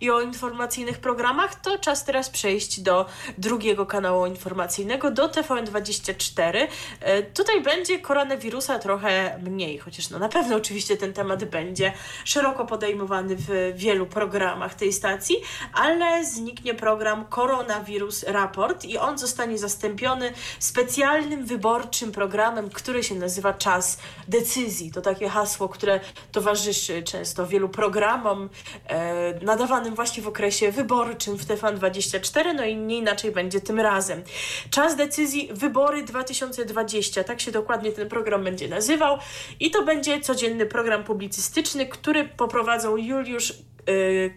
i 0.00 0.10
o 0.10 0.20
informacyjnych 0.20 0.98
programach, 0.98 1.54
to 1.54 1.78
czas 1.78 2.04
teraz 2.04 2.30
przejść 2.30 2.80
do 2.80 3.06
drugiego 3.38 3.86
kanału 3.86 4.26
informacyjnego, 4.26 5.10
do 5.10 5.28
TVN24. 5.28 6.66
E, 7.00 7.22
tutaj 7.22 7.62
będzie 7.62 7.98
koronawirusa 7.98 8.78
trochę 8.78 9.38
mniej, 9.42 9.78
chociaż 9.78 10.10
no 10.10 10.18
na 10.18 10.28
pewno 10.28 10.56
oczywiście 10.56 10.96
ten 10.96 11.12
temat 11.12 11.44
będzie 11.44 11.92
szeroko 12.24 12.66
podejmowany 12.66 13.36
w 13.36 13.72
wielu 13.74 14.06
programach 14.06 14.74
tej 14.74 14.92
stacji, 14.92 15.36
ale 15.72 16.24
zniknie 16.24 16.74
program 16.74 17.24
Koronawirus 17.24 18.22
Raport 18.22 18.84
i 18.84 18.98
on 18.98 19.18
zostanie 19.18 19.58
zastąpiony 19.58 20.32
specjalnym 20.58 21.46
wyborczym 21.46 22.12
programem, 22.12 22.70
który 22.70 23.02
się 23.02 23.14
nazywa 23.14 23.54
Czas 23.54 23.98
Decyzji 24.28 24.57
decyzji. 24.58 24.92
To 24.92 25.00
takie 25.00 25.28
hasło, 25.28 25.68
które 25.68 26.00
towarzyszy 26.32 27.02
często 27.02 27.46
wielu 27.46 27.68
programom 27.68 28.48
e, 28.86 29.44
nadawanym 29.44 29.94
właśnie 29.94 30.22
w 30.22 30.28
okresie 30.28 30.72
wyborczym 30.72 31.38
w 31.38 31.46
TVN24, 31.46 32.54
no 32.54 32.64
i 32.64 32.76
nie 32.76 32.96
inaczej 32.96 33.32
będzie 33.32 33.60
tym 33.60 33.80
razem. 33.80 34.22
Czas 34.70 34.96
decyzji 34.96 35.48
Wybory 35.52 36.02
2020, 36.02 37.24
tak 37.24 37.40
się 37.40 37.52
dokładnie 37.52 37.92
ten 37.92 38.08
program 38.08 38.44
będzie 38.44 38.68
nazywał 38.68 39.18
i 39.60 39.70
to 39.70 39.82
będzie 39.82 40.20
codzienny 40.20 40.66
program 40.66 41.04
publicystyczny, 41.04 41.86
który 41.86 42.24
poprowadzą 42.24 42.96
Juliusz 42.96 43.52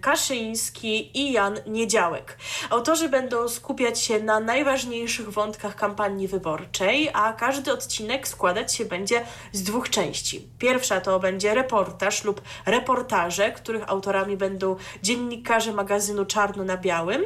Kaszyński 0.02 1.20
i 1.20 1.32
Jan 1.32 1.60
Niedziałek. 1.68 2.38
Autorzy 2.70 3.10
będą 3.10 3.50
skupiać 3.50 4.00
się 4.00 4.20
na 4.20 4.40
najważniejszych 4.40 5.30
wątkach 5.30 5.76
kampanii 5.76 6.28
wyborczej, 6.28 7.10
a 7.14 7.34
każdy 7.34 7.74
odcinek 7.74 8.28
składać 8.28 8.76
się 8.76 8.86
będzie 8.86 9.26
z 9.52 9.64
dwóch 9.64 9.90
części. 9.90 10.48
Pierwsza 10.60 11.02
to 11.02 11.20
będzie 11.20 11.54
reportaż 11.54 12.24
lub 12.24 12.42
reportaże, 12.66 13.52
których 13.52 13.90
autorami 13.90 14.38
będą 14.38 14.76
dziennikarze 15.04 15.74
magazynu 15.74 16.26
Czarno 16.26 16.64
na 16.64 16.78
Białym, 16.78 17.22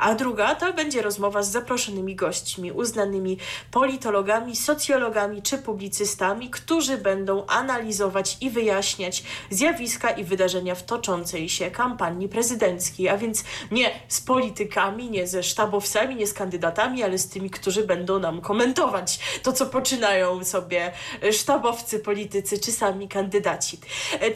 a 0.00 0.14
druga 0.14 0.54
to 0.54 0.72
będzie 0.72 1.02
rozmowa 1.02 1.42
z 1.42 1.50
zaproszonymi 1.50 2.14
gośćmi, 2.14 2.72
uznanymi 2.72 3.38
politologami, 3.70 4.56
socjologami 4.56 5.42
czy 5.42 5.58
publicystami, 5.58 6.50
którzy 6.50 6.98
będą 6.98 7.46
analizować 7.46 8.36
i 8.40 8.50
wyjaśniać 8.50 9.24
zjawiska 9.50 10.10
i 10.10 10.24
wydarzenia 10.24 10.74
w 10.74 10.82
toczącej 10.82 11.48
się 11.48 11.65
kampanii 11.70 12.28
prezydenckiej, 12.28 13.08
a 13.08 13.16
więc 13.16 13.44
nie 13.70 13.90
z 14.08 14.20
politykami, 14.20 15.10
nie 15.10 15.26
ze 15.26 15.42
sztabowcami, 15.42 16.16
nie 16.16 16.26
z 16.26 16.32
kandydatami, 16.32 17.02
ale 17.02 17.18
z 17.18 17.28
tymi, 17.28 17.50
którzy 17.50 17.86
będą 17.86 18.18
nam 18.18 18.40
komentować 18.40 19.18
to, 19.42 19.52
co 19.52 19.66
poczynają 19.66 20.44
sobie 20.44 20.92
sztabowcy, 21.32 21.98
politycy 21.98 22.58
czy 22.58 22.72
sami 22.72 23.08
kandydaci. 23.08 23.78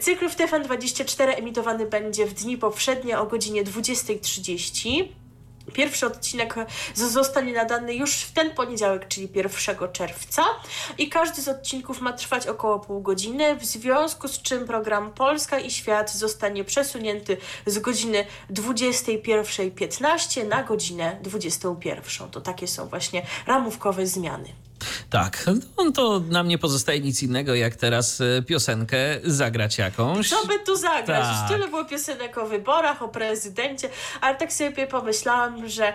Cykl 0.00 0.28
w 0.28 0.36
TFN24 0.36 1.38
emitowany 1.38 1.86
będzie 1.86 2.26
w 2.26 2.34
dni 2.34 2.58
powszednie 2.58 3.18
o 3.18 3.26
godzinie 3.26 3.64
20.30. 3.64 5.19
Pierwszy 5.72 6.06
odcinek 6.06 6.54
zostanie 6.94 7.52
nadany 7.52 7.94
już 7.94 8.14
w 8.14 8.32
ten 8.32 8.54
poniedziałek, 8.54 9.08
czyli 9.08 9.28
1 9.34 9.76
czerwca 9.92 10.42
i 10.98 11.08
każdy 11.08 11.42
z 11.42 11.48
odcinków 11.48 12.00
ma 12.00 12.12
trwać 12.12 12.46
około 12.46 12.78
pół 12.78 13.00
godziny, 13.00 13.56
w 13.56 13.64
związku 13.64 14.28
z 14.28 14.42
czym 14.42 14.66
program 14.66 15.12
Polska 15.12 15.58
i 15.58 15.70
Świat 15.70 16.12
zostanie 16.12 16.64
przesunięty 16.64 17.36
z 17.66 17.78
godziny 17.78 18.26
21.15 18.50 20.48
na 20.48 20.62
godzinę 20.62 21.18
21. 21.22 22.30
To 22.30 22.40
takie 22.40 22.68
są 22.68 22.88
właśnie 22.88 23.26
ramówkowe 23.46 24.06
zmiany. 24.06 24.69
Tak, 25.10 25.44
no 25.78 25.92
to 25.92 26.20
nam 26.20 26.48
nie 26.48 26.58
pozostaje 26.58 27.00
nic 27.00 27.22
innego, 27.22 27.54
jak 27.54 27.76
teraz 27.76 28.20
e, 28.20 28.42
piosenkę 28.42 28.98
zagrać 29.24 29.78
jakąś. 29.78 30.28
Co 30.28 30.46
by 30.46 30.58
tu 30.58 30.76
zagrać? 30.76 31.24
Tak. 31.24 31.48
Tyle 31.48 31.68
było 31.68 31.84
piosenek 31.84 32.38
o 32.38 32.46
wyborach, 32.46 33.02
o 33.02 33.08
prezydencie, 33.08 33.88
ale 34.20 34.36
tak 34.36 34.52
sobie 34.52 34.86
pomyślałam, 34.86 35.68
że 35.68 35.86
e, 35.86 35.94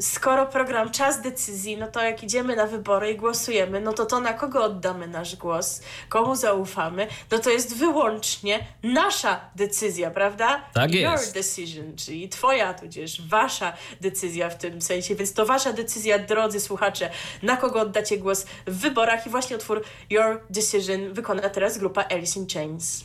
skoro 0.00 0.46
program 0.46 0.90
Czas 0.90 1.22
Decyzji, 1.22 1.76
no 1.76 1.86
to 1.86 2.02
jak 2.02 2.22
idziemy 2.22 2.56
na 2.56 2.66
wybory 2.66 3.10
i 3.10 3.16
głosujemy, 3.16 3.80
no 3.80 3.92
to 3.92 4.06
to 4.06 4.20
na 4.20 4.32
kogo 4.32 4.64
oddamy 4.64 5.08
nasz 5.08 5.36
głos, 5.36 5.80
komu 6.08 6.36
zaufamy, 6.36 7.06
no 7.30 7.38
to 7.38 7.50
jest 7.50 7.76
wyłącznie 7.76 8.66
nasza 8.82 9.40
decyzja, 9.56 10.10
prawda? 10.10 10.64
Tak 10.74 10.94
Your 10.94 11.12
jest. 11.12 11.34
decision, 11.34 11.96
czyli 11.96 12.28
twoja, 12.28 12.74
tudzież 12.74 13.22
wasza 13.28 13.72
decyzja 14.00 14.50
w 14.50 14.58
tym 14.58 14.82
sensie, 14.82 15.14
więc 15.14 15.32
to 15.32 15.46
wasza 15.46 15.72
decyzja, 15.72 16.18
drodzy 16.18 16.60
słuchacze, 16.60 17.10
na 17.42 17.56
kogo 17.56 17.80
oddać 17.80 18.03
oddacie 18.04 18.18
głos 18.18 18.46
w 18.66 18.76
wyborach 18.76 19.26
i 19.26 19.30
właśnie 19.30 19.56
utwór 19.56 19.82
Your 20.10 20.40
Decision 20.50 21.12
wykona 21.12 21.48
teraz 21.48 21.78
grupa 21.78 22.04
Alice 22.10 22.40
in 22.40 22.46
Chains. 22.46 23.04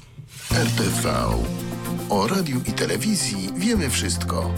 RTV. 0.53 1.09
O 2.09 2.27
radiu 2.27 2.61
i 2.67 2.71
telewizji 2.71 3.49
wiemy 3.55 3.89
wszystko. 3.89 4.53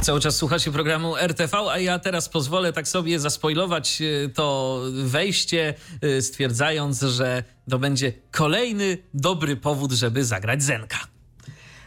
Cały 0.00 0.20
czas 0.20 0.36
słuchacie 0.36 0.72
programu 0.72 1.16
RTV, 1.16 1.58
a 1.70 1.78
ja 1.78 1.98
teraz 1.98 2.28
pozwolę 2.28 2.72
tak 2.72 2.88
sobie 2.88 3.20
zaspoilować 3.20 4.02
e, 4.02 4.28
to 4.28 4.80
wejście, 4.92 5.74
e, 6.00 6.22
stwierdzając, 6.22 7.00
że 7.00 7.44
to 7.70 7.78
będzie 7.78 8.12
kolejny 8.30 8.98
dobry 9.14 9.56
powód, 9.56 9.92
żeby 9.92 10.24
zagrać 10.24 10.62
Zenka. 10.62 11.11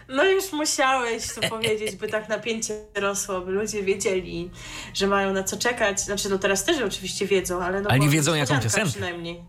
No 0.08 0.24
już 0.24 0.52
musiałeś 0.52 1.24
to 1.34 1.50
powiedzieć, 1.50 1.96
by 1.96 2.08
tak 2.08 2.30
napięcie 2.30 2.74
rosło, 2.96 3.42
by 3.42 3.52
ludzie 3.52 3.84
wiedzieli, 3.84 4.52
że 4.94 5.08
mają 5.08 5.34
na 5.34 5.44
co 5.44 5.58
czekać. 5.58 6.00
Znaczy, 6.02 6.30
no 6.30 6.38
teraz 6.38 6.64
też 6.64 6.82
oczywiście 6.82 7.28
wiedzą, 7.28 7.64
ale 7.64 7.82
no... 7.82 7.90
Ale 7.90 8.00
nie 8.00 8.10
wiedzą 8.10 8.36
jaką 8.36 8.60
piosenkę. 8.60 8.90
Przynajmniej. 8.90 9.44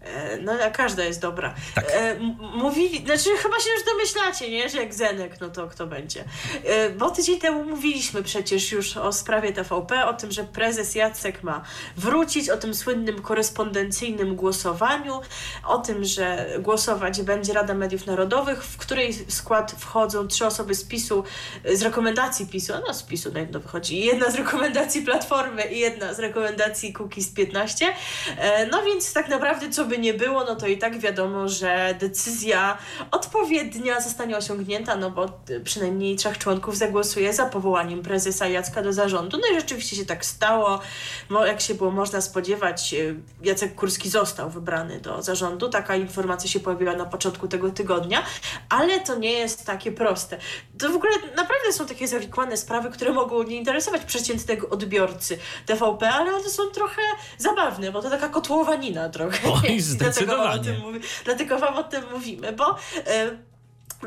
E, 0.00 0.38
no, 0.38 0.52
a 0.52 0.70
każda 0.70 1.04
jest 1.04 1.20
dobra. 1.20 1.54
Tak. 1.74 1.84
E, 1.90 2.16
mówili, 2.40 3.04
znaczy 3.04 3.36
chyba 3.36 3.60
się 3.60 3.70
już 3.70 3.84
domyślacie, 3.84 4.50
nie? 4.50 4.68
Że 4.68 4.78
jak 4.78 4.94
Zenek, 4.94 5.40
no 5.40 5.48
to 5.48 5.66
kto 5.68 5.86
będzie. 5.86 6.24
E, 6.64 6.90
bo 6.90 7.10
tydzień 7.10 7.38
temu 7.38 7.64
mówiliśmy 7.64 8.22
przecież 8.22 8.72
już 8.72 8.96
o 8.96 9.12
sprawie 9.12 9.52
TVP, 9.52 10.06
o 10.06 10.14
tym, 10.14 10.32
że 10.32 10.44
prezes 10.44 10.94
Jacek 10.94 11.42
ma 11.42 11.64
wrócić, 11.96 12.50
o 12.50 12.56
tym 12.56 12.74
słynnym 12.74 13.22
korespondencyjnym 13.22 14.36
głosowaniu, 14.36 15.20
o 15.66 15.78
tym, 15.78 16.04
że 16.04 16.46
głosować 16.58 17.22
będzie 17.22 17.52
Rada 17.52 17.74
Mediów 17.74 18.06
Narodowych, 18.06 18.64
w 18.64 18.76
której 18.76 19.14
skład 19.28 19.74
wchodzą 19.78 20.28
trzy 20.28 20.46
osoby 20.46 20.74
z 20.74 20.84
PiSu, 20.84 21.24
z 21.74 21.82
rekomendacji 21.82 22.46
PiSu, 22.46 22.72
no 22.88 22.94
z 22.94 23.02
PiSu 23.02 23.32
na 23.32 23.40
jedno 23.40 23.60
wychodzi, 23.60 24.00
jedna 24.00 24.30
z 24.30 24.34
rekomendacji 24.34 25.02
Platformy 25.02 25.62
i 25.62 25.78
jedna 25.78 26.14
z 26.14 26.18
rekomendacji 26.18 26.92
Kukiz 26.92 27.30
15. 27.30 27.86
No 28.70 28.82
więc 28.82 29.12
tak 29.12 29.28
naprawdę 29.28 29.70
co 29.70 29.89
by 29.90 29.98
nie 29.98 30.14
było, 30.14 30.44
no 30.44 30.56
to 30.56 30.66
i 30.66 30.78
tak 30.78 30.98
wiadomo, 30.98 31.48
że 31.48 31.94
decyzja 32.00 32.78
odpowiednia 33.10 34.00
zostanie 34.00 34.36
osiągnięta, 34.36 34.96
no 34.96 35.10
bo 35.10 35.40
przynajmniej 35.64 36.16
trzech 36.16 36.38
członków 36.38 36.76
zagłosuje 36.76 37.32
za 37.32 37.46
powołaniem 37.46 38.02
prezesa 38.02 38.48
Jacka 38.48 38.82
do 38.82 38.92
zarządu. 38.92 39.38
No 39.38 39.56
i 39.56 39.60
rzeczywiście 39.60 39.96
się 39.96 40.04
tak 40.04 40.24
stało. 40.24 40.80
Jak 41.46 41.60
się 41.60 41.74
było 41.74 41.90
można 41.90 42.20
spodziewać, 42.20 42.94
y, 42.94 43.16
Jacek 43.42 43.74
Kurski 43.74 44.10
został 44.10 44.50
wybrany 44.50 45.00
do 45.00 45.22
zarządu. 45.22 45.68
Taka 45.68 45.96
informacja 45.96 46.50
się 46.50 46.60
pojawiła 46.60 46.92
na 46.96 47.04
początku 47.06 47.48
tego 47.48 47.70
tygodnia, 47.70 48.22
ale 48.68 49.00
to 49.00 49.14
nie 49.14 49.32
jest 49.32 49.66
takie 49.66 49.92
proste. 49.92 50.38
To 50.78 50.88
w 50.88 50.96
ogóle 50.96 51.12
naprawdę 51.36 51.72
są 51.72 51.86
takie 51.86 52.08
zawikłane 52.08 52.56
sprawy, 52.56 52.90
które 52.90 53.12
mogą 53.12 53.42
nie 53.42 53.56
interesować 53.56 54.04
przeciętnego 54.04 54.68
odbiorcy 54.68 55.38
TVP, 55.66 56.08
ale 56.10 56.34
one 56.34 56.48
są 56.50 56.66
trochę 56.66 57.02
zabawne, 57.38 57.92
bo 57.92 58.02
to 58.02 58.10
taka 58.10 58.28
kotłowanina 58.28 59.08
trochę. 59.08 59.38
Oj, 59.64 59.79
Zdecydowanie. 59.82 60.62
Dlatego 60.62 60.78
wam 60.78 60.88
o 60.88 60.92
tym, 60.92 61.02
dlatego 61.24 61.58
wam 61.58 61.76
o 61.76 61.82
tym 61.82 62.04
mówimy, 62.12 62.52
bo 62.52 62.76
e, 62.96 63.30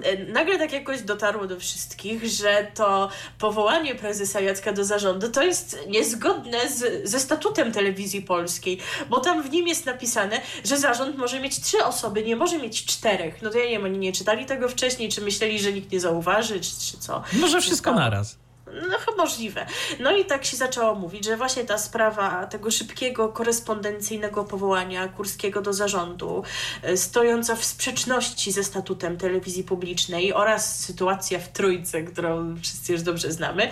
e, 0.03 0.25
nagle 0.25 0.59
tak 0.59 0.73
jakoś 0.73 1.01
dotarło 1.01 1.47
do 1.47 1.59
wszystkich, 1.59 2.25
że 2.25 2.67
to 2.73 3.09
powołanie 3.39 3.95
prezesa 3.95 4.39
Jacka 4.39 4.73
do 4.73 4.85
zarządu 4.85 5.29
to 5.29 5.43
jest 5.43 5.79
niezgodne 5.87 6.69
z, 6.69 7.09
ze 7.09 7.19
statutem 7.19 7.71
telewizji 7.71 8.21
polskiej, 8.21 8.79
bo 9.09 9.19
tam 9.19 9.43
w 9.43 9.49
nim 9.51 9.67
jest 9.67 9.85
napisane, 9.85 10.41
że 10.65 10.77
zarząd 10.77 11.17
może 11.17 11.39
mieć 11.39 11.61
trzy 11.61 11.83
osoby, 11.83 12.23
nie 12.23 12.35
może 12.35 12.57
mieć 12.57 12.85
czterech. 12.85 13.41
No 13.41 13.49
to 13.49 13.57
ja 13.57 13.65
nie 13.65 13.71
wiem, 13.71 13.85
oni 13.85 13.97
nie 13.97 14.13
czytali 14.13 14.45
tego 14.45 14.69
wcześniej, 14.69 15.09
czy 15.09 15.21
myśleli, 15.21 15.59
że 15.59 15.73
nikt 15.73 15.91
nie 15.91 15.99
zauważy, 15.99 16.59
czy, 16.59 16.71
czy 16.91 16.97
co. 16.99 17.23
Może 17.33 17.61
wszystko 17.61 17.93
naraz. 17.95 18.42
No 18.81 18.97
możliwe. 19.17 19.65
No 19.99 20.17
i 20.17 20.25
tak 20.25 20.45
się 20.45 20.57
zaczęło 20.57 20.95
mówić, 20.95 21.25
że 21.25 21.37
właśnie 21.37 21.63
ta 21.63 21.77
sprawa 21.77 22.45
tego 22.45 22.71
szybkiego, 22.71 23.29
korespondencyjnego 23.29 24.43
powołania 24.43 25.07
Kurskiego 25.07 25.61
do 25.61 25.73
zarządu, 25.73 26.43
e, 26.81 26.97
stojąca 26.97 27.55
w 27.55 27.65
sprzeczności 27.65 28.51
ze 28.51 28.63
statutem 28.63 29.17
telewizji 29.17 29.63
publicznej 29.63 30.33
oraz 30.33 30.79
sytuacja 30.79 31.39
w 31.39 31.49
Trójce, 31.49 32.03
którą 32.03 32.55
wszyscy 32.61 32.91
już 32.93 33.01
dobrze 33.01 33.31
znamy, 33.31 33.69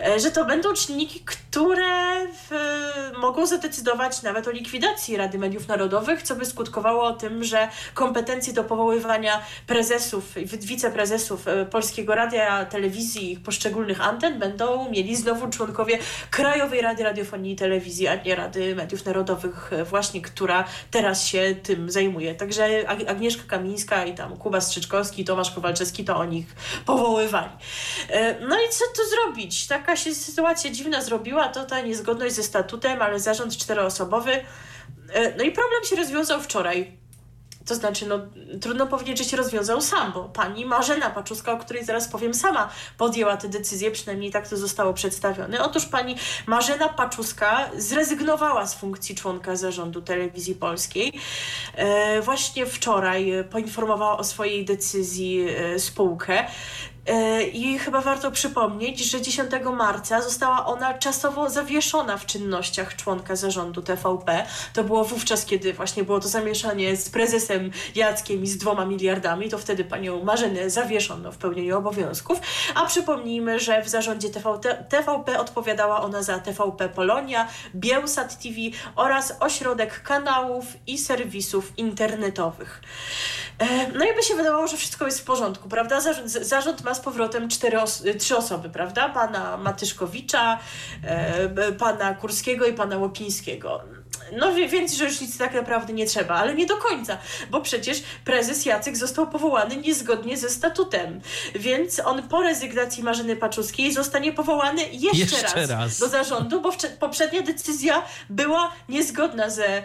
e, 0.00 0.20
że 0.20 0.30
to 0.30 0.44
będą 0.44 0.74
czynniki, 0.74 1.20
które 1.20 2.26
w, 2.32 2.50
mogą 3.18 3.46
zadecydować 3.46 4.22
nawet 4.22 4.48
o 4.48 4.50
likwidacji 4.50 5.16
Rady 5.16 5.38
Mediów 5.38 5.68
Narodowych, 5.68 6.22
co 6.22 6.36
by 6.36 6.46
skutkowało 6.46 7.12
tym, 7.12 7.44
że 7.44 7.68
kompetencje 7.94 8.52
do 8.52 8.64
powoływania 8.64 9.42
prezesów, 9.66 10.24
wiceprezesów 10.60 11.48
e, 11.48 11.66
Polskiego 11.66 12.14
Radia, 12.14 12.64
Telewizji 12.64 13.32
i 13.32 13.36
poszczególnych 13.36 14.00
anten 14.00 14.37
będą 14.38 14.90
mieli 14.90 15.16
znowu 15.16 15.48
członkowie 15.48 15.98
Krajowej 16.30 16.80
Rady 16.80 17.02
Radiofonii 17.04 17.52
i 17.52 17.56
Telewizji, 17.56 18.08
a 18.08 18.14
nie 18.14 18.34
Rady 18.34 18.74
Mediów 18.76 19.04
Narodowych 19.04 19.72
e, 19.72 19.84
właśnie, 19.84 20.20
która 20.22 20.64
teraz 20.90 21.26
się 21.26 21.56
tym 21.62 21.90
zajmuje. 21.90 22.34
Także 22.34 22.88
Agnieszka 22.88 23.42
Kamińska 23.46 24.04
i 24.04 24.14
tam 24.14 24.36
Kuba 24.36 24.60
Strzyczkowski, 24.60 25.24
Tomasz 25.24 25.50
Kowalczewski 25.50 26.04
to 26.04 26.16
o 26.16 26.24
nich 26.24 26.46
powoływali. 26.86 27.50
E, 28.10 28.40
no 28.40 28.56
i 28.56 28.68
co 28.70 28.84
tu 28.96 29.08
zrobić? 29.10 29.66
Taka 29.66 29.96
się 29.96 30.14
sytuacja 30.14 30.70
dziwna 30.70 31.02
zrobiła, 31.02 31.48
to 31.48 31.64
ta 31.64 31.80
niezgodność 31.80 32.34
ze 32.34 32.42
statutem, 32.42 33.02
ale 33.02 33.20
zarząd 33.20 33.56
czteroosobowy. 33.56 34.44
No 35.36 35.44
i 35.44 35.52
problem 35.52 35.84
się 35.84 35.96
rozwiązał 35.96 36.40
wczoraj. 36.40 36.98
To 37.68 37.74
znaczy, 37.74 38.06
no, 38.06 38.18
trudno 38.60 38.86
powiedzieć, 38.86 39.18
że 39.18 39.24
się 39.24 39.36
rozwiązał 39.36 39.80
sam, 39.80 40.12
bo 40.12 40.24
pani 40.24 40.66
Marzena 40.66 41.10
Paczuska, 41.10 41.52
o 41.52 41.56
której 41.56 41.84
zaraz 41.84 42.08
powiem, 42.08 42.34
sama 42.34 42.68
podjęła 42.98 43.36
tę 43.36 43.48
decyzję, 43.48 43.90
przynajmniej 43.90 44.30
tak 44.30 44.48
to 44.48 44.56
zostało 44.56 44.94
przedstawione. 44.94 45.62
Otóż 45.62 45.86
pani 45.86 46.16
Marzena 46.46 46.88
Paczuska 46.88 47.70
zrezygnowała 47.76 48.66
z 48.66 48.74
funkcji 48.74 49.14
członka 49.14 49.56
zarządu 49.56 50.02
telewizji 50.02 50.54
polskiej. 50.54 51.12
E, 51.74 52.22
właśnie 52.22 52.66
wczoraj 52.66 53.32
poinformowała 53.50 54.18
o 54.18 54.24
swojej 54.24 54.64
decyzji 54.64 55.46
e, 55.48 55.78
spółkę. 55.78 56.44
E, 57.08 57.42
I 57.42 57.78
chyba 57.78 58.00
warto 58.00 58.30
przypomnieć, 58.30 58.98
że 58.98 59.22
10 59.22 59.50
marca 59.76 60.22
została 60.22 60.66
ona 60.66 60.94
czasowo 60.94 61.50
zawieszona 61.50 62.16
w 62.16 62.26
czynnościach 62.26 62.96
członka 62.96 63.36
zarządu 63.36 63.82
TVP. 63.82 64.46
To 64.72 64.84
było 64.84 65.04
wówczas, 65.04 65.44
kiedy 65.44 65.72
właśnie 65.72 66.04
było 66.04 66.20
to 66.20 66.28
zamieszanie 66.28 66.96
z 66.96 67.10
prezesem 67.10 67.70
Jackiem 67.94 68.42
i 68.42 68.46
z 68.46 68.58
dwoma 68.58 68.84
miliardami, 68.84 69.48
to 69.48 69.58
wtedy 69.58 69.84
panią 69.84 70.24
Marzenę 70.24 70.70
zawieszono 70.70 71.32
w 71.32 71.36
pełnieniu 71.36 71.78
obowiązków. 71.78 72.40
A 72.74 72.86
przypomnijmy, 72.86 73.60
że 73.60 73.82
w 73.82 73.88
zarządzie 73.88 74.30
TVP, 74.30 74.84
TVP 74.88 75.40
odpowiadała 75.40 76.00
ona 76.00 76.22
za 76.22 76.38
TVP 76.38 76.88
Polonia, 76.88 77.48
Bielsat 77.74 78.42
TV 78.42 78.56
oraz 78.96 79.34
ośrodek 79.40 80.02
kanałów 80.02 80.64
i 80.86 80.98
serwisów 80.98 81.78
internetowych. 81.78 82.82
E, 83.58 83.92
no 83.92 84.04
i 84.04 84.14
by 84.14 84.22
się 84.22 84.34
wydawało, 84.34 84.66
że 84.66 84.76
wszystko 84.76 85.06
jest 85.06 85.20
w 85.20 85.24
porządku, 85.24 85.68
prawda? 85.68 86.00
Zarząd, 86.00 86.30
zarząd 86.30 86.84
ma 86.84 86.94
z 86.98 87.00
powrotem 87.00 87.48
cztery 87.48 87.80
os 87.80 88.02
trzy 88.18 88.36
osoby, 88.36 88.70
prawda? 88.70 89.08
Pana 89.08 89.56
Matyszkowicza, 89.56 90.58
e, 91.04 91.72
pana 91.72 92.14
Kurskiego 92.14 92.66
i 92.66 92.72
pana 92.72 92.98
Łopińskiego. 92.98 93.82
No 94.32 94.54
więcej 94.54 94.98
rzecznicy 94.98 95.38
tak 95.38 95.54
naprawdę 95.54 95.92
nie 95.92 96.06
trzeba, 96.06 96.34
ale 96.34 96.54
nie 96.54 96.66
do 96.66 96.76
końca, 96.76 97.18
bo 97.50 97.60
przecież 97.60 98.02
prezes 98.24 98.66
Jacek 98.66 98.96
został 98.96 99.26
powołany 99.30 99.76
niezgodnie 99.76 100.36
ze 100.36 100.50
statutem, 100.50 101.20
więc 101.54 102.00
on 102.04 102.28
po 102.28 102.42
rezygnacji 102.42 103.02
Marzeny 103.02 103.36
Paczuskiej 103.36 103.92
zostanie 103.92 104.32
powołany 104.32 104.82
jeszcze, 104.92 105.18
jeszcze 105.18 105.60
raz, 105.60 105.70
raz, 105.70 105.98
do 105.98 106.08
zarządu, 106.08 106.60
bo 106.60 106.72
poprzednia 107.00 107.42
decyzja 107.42 108.02
była 108.30 108.72
niezgodna 108.88 109.50
ze 109.50 109.82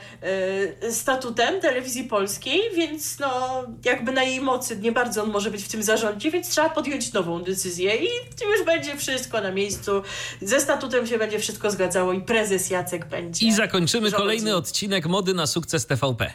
y, 0.84 0.94
statutem 0.94 1.62
telewizji 1.62 2.04
polskiej, 2.04 2.62
więc 2.76 3.20
no 3.20 3.64
jakby 3.86 4.12
na 4.12 4.24
jej 4.24 4.42
mocy 4.42 4.78
nie 4.78 4.92
bardzo 4.92 5.24
on 5.24 5.32
może 5.32 5.52
być 5.52 5.64
w 5.64 5.68
tym 5.68 5.84
zarządzie, 5.84 6.32
więc 6.32 6.50
trzeba 6.50 6.70
podjąć 6.70 7.14
nową 7.14 7.44
decyzję 7.44 7.96
i 7.96 8.08
już 8.52 8.66
będzie 8.66 8.98
wszystko 8.98 9.42
na 9.42 9.52
miejscu. 9.52 10.04
Ze 10.42 10.60
statutem 10.60 11.08
się 11.08 11.18
będzie 11.18 11.40
wszystko 11.40 11.72
zgadzało 11.72 12.14
i 12.14 12.22
prezes 12.22 12.70
Jacek 12.70 13.06
będzie. 13.06 13.46
I 13.46 13.54
zakończymy 13.54 14.12
kolejny 14.18 14.56
odcinek 14.56 15.08
Mody 15.08 15.34
na 15.34 15.48
sukces 15.48 15.86
TVP. 15.86 16.34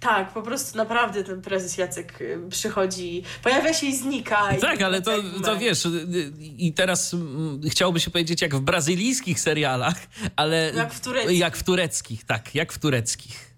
Tak, 0.00 0.32
po 0.32 0.42
prostu 0.42 0.78
naprawdę 0.78 1.24
ten 1.24 1.42
prezes 1.42 1.78
Jacek 1.78 2.20
y, 2.20 2.38
przychodzi, 2.50 3.22
pojawia 3.42 3.74
się 3.74 3.86
i 3.86 3.96
znika. 3.96 4.56
Tak, 4.60 4.82
ale 4.82 5.02
to, 5.02 5.12
to 5.44 5.56
wiesz, 5.56 5.86
y, 5.86 5.88
y, 5.88 6.32
i 6.58 6.72
teraz 6.72 7.14
mm, 7.14 7.60
chciałoby 7.70 8.00
się 8.00 8.10
powiedzieć 8.10 8.42
jak 8.42 8.54
w 8.54 8.60
brazylijskich 8.60 9.40
serialach, 9.40 9.96
ale. 10.36 10.72
Jak 10.74 10.94
w 10.94 11.00
tureckich. 11.00 11.38
Jak 11.38 11.56
w 11.56 11.62
tureckich, 11.62 12.24
tak, 12.24 12.54
jak 12.54 12.72
w 12.72 12.78
tureckich. 12.78 13.54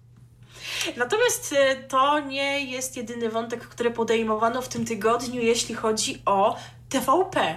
Natomiast 0.97 1.55
to 1.87 2.19
nie 2.19 2.65
jest 2.65 2.97
jedyny 2.97 3.29
wątek, 3.29 3.67
który 3.67 3.91
podejmowano 3.91 4.61
w 4.61 4.67
tym 4.67 4.85
tygodniu, 4.85 5.41
jeśli 5.41 5.75
chodzi 5.75 6.21
o 6.25 6.57
TVP, 6.89 7.55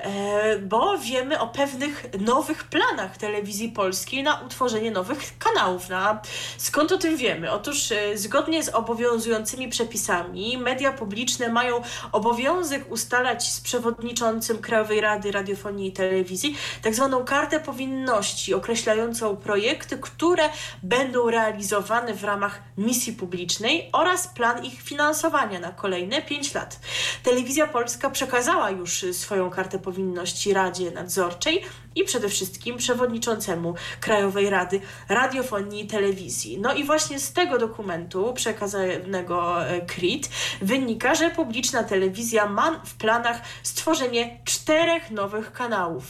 e, 0.00 0.58
bo 0.58 0.98
wiemy 0.98 1.40
o 1.40 1.46
pewnych 1.46 2.06
nowych 2.20 2.64
planach 2.64 3.16
telewizji 3.16 3.68
polskiej 3.68 4.22
na 4.22 4.40
utworzenie 4.40 4.90
nowych 4.90 5.18
kanałów. 5.38 5.88
Na... 5.88 6.22
Skąd 6.58 6.92
o 6.92 6.98
tym 6.98 7.16
wiemy? 7.16 7.50
Otóż 7.50 7.92
e, 7.92 8.18
zgodnie 8.18 8.62
z 8.62 8.68
obowiązującymi 8.68 9.68
przepisami 9.68 10.58
media 10.58 10.92
publiczne 10.92 11.48
mają 11.48 11.82
obowiązek 12.12 12.92
ustalać 12.92 13.52
z 13.52 13.60
przewodniczącym 13.60 14.58
Krajowej 14.58 15.00
Rady 15.00 15.32
Radiofonii 15.32 15.88
i 15.88 15.92
Telewizji 15.92 16.56
tak 16.82 16.94
zwaną 16.94 17.24
kartę 17.24 17.60
powinności 17.60 18.54
określającą 18.54 19.36
projekty, 19.36 19.98
które 19.98 20.48
będą 20.82 21.30
realizowane 21.30 22.14
w 22.14 22.24
ramach 22.24 22.62
misji 22.78 23.12
publicznej 23.12 23.88
oraz 23.92 24.28
plan 24.28 24.64
ich 24.64 24.82
finansowania 24.82 25.60
na 25.60 25.72
kolejne 25.72 26.22
5 26.22 26.54
lat. 26.54 26.80
Telewizja 27.22 27.66
Polska 27.66 28.10
przekazała 28.10 28.63
już 28.70 29.04
swoją 29.12 29.50
kartę 29.50 29.78
powinności 29.78 30.52
Radzie 30.52 30.90
Nadzorczej 30.90 31.62
i 31.94 32.04
przede 32.04 32.28
wszystkim 32.28 32.76
przewodniczącemu 32.76 33.74
Krajowej 34.00 34.50
Rady 34.50 34.80
Radiofonii 35.08 35.84
i 35.84 35.86
Telewizji. 35.86 36.58
No 36.60 36.74
i 36.74 36.84
właśnie 36.84 37.18
z 37.18 37.32
tego 37.32 37.58
dokumentu 37.58 38.32
przekazanego 38.34 39.66
e, 39.66 39.80
KRIT 39.80 40.30
wynika, 40.62 41.14
że 41.14 41.30
publiczna 41.30 41.84
telewizja 41.84 42.46
ma 42.46 42.80
w 42.84 42.94
planach 42.94 43.40
stworzenie 43.62 44.40
czterech 44.44 45.10
nowych 45.10 45.52
kanałów: 45.52 46.04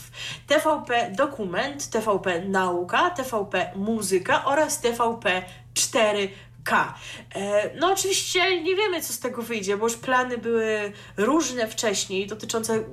TVP 0.47 1.11
Dokument, 1.17 1.89
TVP 1.89 2.41
Nauka, 2.45 3.09
TVP 3.09 3.71
Muzyka 3.75 4.45
oraz 4.45 4.81
TVP 4.81 5.43
4 5.73 6.29
K. 6.65 6.93
E, 7.35 7.75
no 7.79 7.91
oczywiście 7.91 8.61
nie 8.61 8.75
wiemy, 8.75 9.01
co 9.01 9.13
z 9.13 9.19
tego 9.19 9.41
wyjdzie, 9.41 9.77
bo 9.77 9.85
już 9.85 9.97
plany 9.97 10.37
były 10.37 10.91
różne 11.17 11.67
wcześniej 11.67 12.27
dotyczące 12.27 12.83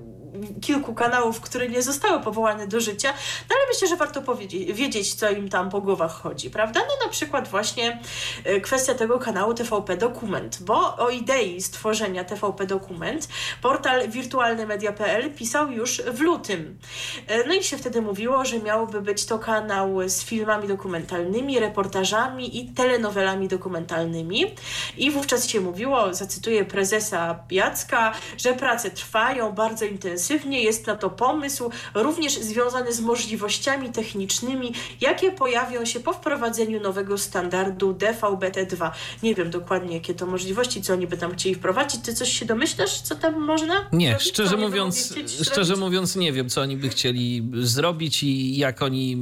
kilku 0.60 0.94
kanałów, 0.94 1.40
które 1.40 1.68
nie 1.68 1.82
zostały 1.82 2.20
powołane 2.20 2.66
do 2.68 2.80
życia, 2.80 3.12
no 3.50 3.56
ale 3.56 3.66
myślę, 3.68 3.88
że 3.88 3.96
warto 3.96 4.22
powiedzieć, 4.22 4.72
wiedzieć, 4.72 5.14
co 5.14 5.30
im 5.30 5.48
tam 5.48 5.70
po 5.70 5.80
głowach 5.80 6.12
chodzi, 6.12 6.50
prawda? 6.50 6.80
No 6.80 7.06
na 7.06 7.10
przykład 7.10 7.48
właśnie 7.48 8.00
e, 8.44 8.60
kwestia 8.60 8.94
tego 8.94 9.18
kanału 9.18 9.54
TVP 9.54 9.96
Dokument, 9.96 10.58
bo 10.62 10.96
o 10.96 11.10
idei 11.10 11.62
stworzenia 11.62 12.24
TVP 12.24 12.66
Dokument 12.66 13.28
portal 13.62 14.08
wirtualnymedia.pl 14.08 15.34
pisał 15.34 15.70
już 15.70 16.02
w 16.02 16.20
lutym. 16.20 16.78
E, 17.26 17.46
no 17.46 17.54
i 17.54 17.64
się 17.64 17.78
wtedy 17.78 18.02
mówiło, 18.02 18.44
że 18.44 18.58
miałby 18.58 19.02
być 19.02 19.26
to 19.26 19.38
kanał 19.38 20.08
z 20.08 20.24
filmami 20.24 20.68
dokumentalnymi, 20.68 21.60
reportażami 21.60 22.58
i 22.58 22.72
telenowelami 22.72 23.48
dokumentalnymi 23.48 24.54
i 24.96 25.10
wówczas 25.10 25.48
się 25.48 25.60
mówiło, 25.60 26.14
zacytuję 26.14 26.64
prezesa 26.64 27.38
Jacka, 27.50 28.12
że 28.36 28.54
prace 28.54 28.90
trwają 28.90 29.52
bardzo 29.52 29.84
intensywnie, 29.84 30.21
intensywnie. 30.22 30.62
Jest 30.62 30.86
na 30.86 30.96
to 30.96 31.10
pomysł, 31.10 31.70
również 31.94 32.32
związany 32.32 32.92
z 32.92 33.00
możliwościami 33.00 33.90
technicznymi, 33.90 34.72
jakie 35.00 35.32
pojawią 35.32 35.84
się 35.84 36.00
po 36.00 36.12
wprowadzeniu 36.12 36.80
nowego 36.80 37.18
standardu 37.18 37.94
DVB-T2. 37.94 38.90
Nie 39.22 39.34
wiem 39.34 39.50
dokładnie, 39.50 39.94
jakie 39.94 40.14
to 40.14 40.26
możliwości, 40.26 40.82
co 40.82 40.92
oni 40.92 41.06
by 41.06 41.16
tam 41.16 41.34
chcieli 41.34 41.54
wprowadzić. 41.54 42.00
Ty 42.00 42.14
coś 42.14 42.38
się 42.38 42.46
domyślasz, 42.46 43.00
co 43.00 43.14
tam 43.14 43.40
można? 43.40 43.88
Nie, 43.92 44.08
zrobić? 44.08 44.28
szczerze 44.28 44.56
mówiąc, 44.56 45.14
szczerze 45.42 45.76
mówiąc 45.76 46.16
nie 46.16 46.32
wiem, 46.32 46.48
co 46.48 46.60
oni 46.60 46.76
by 46.76 46.88
chcieli 46.88 47.50
zrobić 47.54 48.22
i 48.22 48.56
jak 48.56 48.82
oni, 48.82 49.16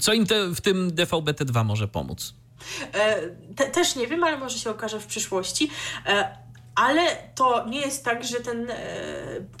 co 0.00 0.12
im 0.12 0.26
te, 0.26 0.54
w 0.54 0.60
tym 0.60 0.90
DVB-T2 0.90 1.64
może 1.64 1.88
pomóc. 1.88 2.34
E, 2.94 3.16
te, 3.56 3.66
też 3.66 3.96
nie 3.96 4.06
wiem, 4.06 4.24
ale 4.24 4.38
może 4.38 4.58
się 4.58 4.70
okaże 4.70 5.00
w 5.00 5.06
przyszłości. 5.06 5.70
E, 6.80 6.90
ale 6.90 7.16
to 7.34 7.66
nie 7.68 7.80
jest 7.80 8.04
tak, 8.04 8.24
że 8.24 8.40
ten 8.40 8.70
e, 8.70 8.76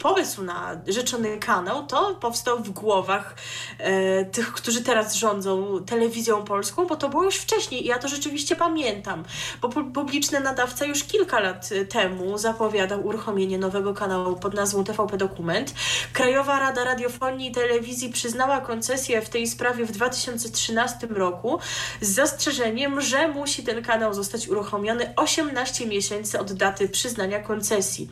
pomysł 0.02 0.42
na 0.42 0.80
rzeczony 0.88 1.38
kanał 1.38 1.86
to 1.86 2.14
powstał 2.14 2.58
w 2.58 2.70
głowach 2.70 3.34
e, 3.78 4.24
tych, 4.24 4.52
którzy 4.52 4.82
teraz 4.82 5.14
rządzą 5.14 5.84
telewizją 5.86 6.44
polską, 6.44 6.86
bo 6.86 6.96
to 6.96 7.08
było 7.08 7.24
już 7.24 7.36
wcześniej 7.36 7.84
i 7.84 7.88
ja 7.88 7.98
to 7.98 8.08
rzeczywiście 8.08 8.56
pamiętam, 8.56 9.24
bo 9.60 9.68
publiczny 9.68 10.40
nadawca 10.40 10.84
już 10.84 11.04
kilka 11.04 11.40
lat 11.40 11.68
temu 11.88 12.38
zapowiadał 12.38 13.06
uruchomienie 13.06 13.58
nowego 13.58 13.94
kanału 13.94 14.36
pod 14.36 14.54
nazwą 14.54 14.84
TVP 14.84 15.16
Dokument. 15.16 15.74
Krajowa 16.12 16.58
Rada 16.58 16.84
Radiofonii 16.84 17.50
i 17.50 17.52
Telewizji 17.52 18.10
przyznała 18.10 18.60
koncesję 18.60 19.22
w 19.22 19.28
tej 19.28 19.46
sprawie 19.46 19.84
w 19.84 19.92
2013 19.92 21.06
roku 21.06 21.58
z 22.00 22.08
zastrzeżeniem, 22.08 23.00
że 23.00 23.28
musi 23.28 23.62
ten 23.62 23.82
kanał 23.82 24.14
zostać 24.14 24.48
uruchomiony 24.48 25.12
18 25.16 25.86
miesięcy 25.86 26.40
od 26.40 26.52
daty 26.52 26.88
przyznania 26.88 27.09
koncesji. 27.40 28.08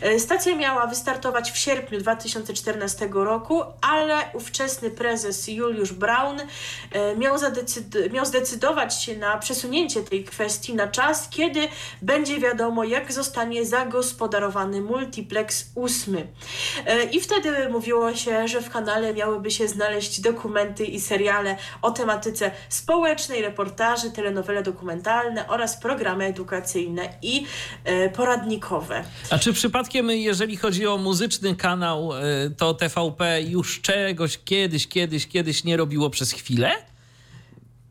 E, 0.00 0.20
stacja 0.20 0.56
miała 0.56 0.86
wystartować 0.86 1.52
w 1.52 1.58
sierpniu 1.58 1.98
2014 1.98 3.08
roku, 3.12 3.62
ale 3.80 4.14
ówczesny 4.34 4.90
prezes 4.90 5.48
Juliusz 5.48 5.92
Braun 5.92 6.40
e, 6.92 7.16
miał, 7.16 7.36
zadecyd- 7.36 8.12
miał 8.12 8.24
zdecydować 8.24 9.02
się 9.02 9.16
na 9.16 9.38
przesunięcie 9.38 10.02
tej 10.02 10.24
kwestii 10.24 10.74
na 10.74 10.88
czas, 10.88 11.28
kiedy 11.30 11.68
będzie 12.02 12.38
wiadomo, 12.38 12.84
jak 12.84 13.12
zostanie 13.12 13.66
zagospodarowany 13.66 14.80
multiplex 14.80 15.66
8. 15.76 16.16
E, 16.86 17.04
I 17.04 17.20
wtedy 17.20 17.68
mówiło 17.68 18.14
się, 18.14 18.48
że 18.48 18.62
w 18.62 18.70
kanale 18.70 19.14
miałyby 19.14 19.50
się 19.50 19.68
znaleźć 19.68 20.20
dokumenty 20.20 20.84
i 20.84 21.00
seriale 21.00 21.56
o 21.82 21.90
tematyce 21.90 22.50
społecznej, 22.68 23.42
reportaże, 23.42 24.10
telenowele 24.10 24.62
dokumentalne 24.62 25.48
oraz 25.48 25.76
programy 25.76 26.24
edukacyjne 26.24 27.08
i 27.22 27.46
e, 27.84 28.08
poradnikowe. 28.20 29.04
A 29.30 29.38
czy 29.38 29.52
przypadkiem, 29.52 30.10
jeżeli 30.10 30.56
chodzi 30.56 30.86
o 30.86 30.98
muzyczny 30.98 31.56
kanał, 31.56 32.12
e, 32.16 32.50
to 32.56 32.74
TVP 32.74 33.42
już 33.42 33.80
czegoś 33.80 34.38
kiedyś, 34.44 34.88
kiedyś, 34.88 35.28
kiedyś 35.28 35.64
nie 35.64 35.76
robiło 35.76 36.10
przez 36.10 36.32
chwilę? 36.32 36.72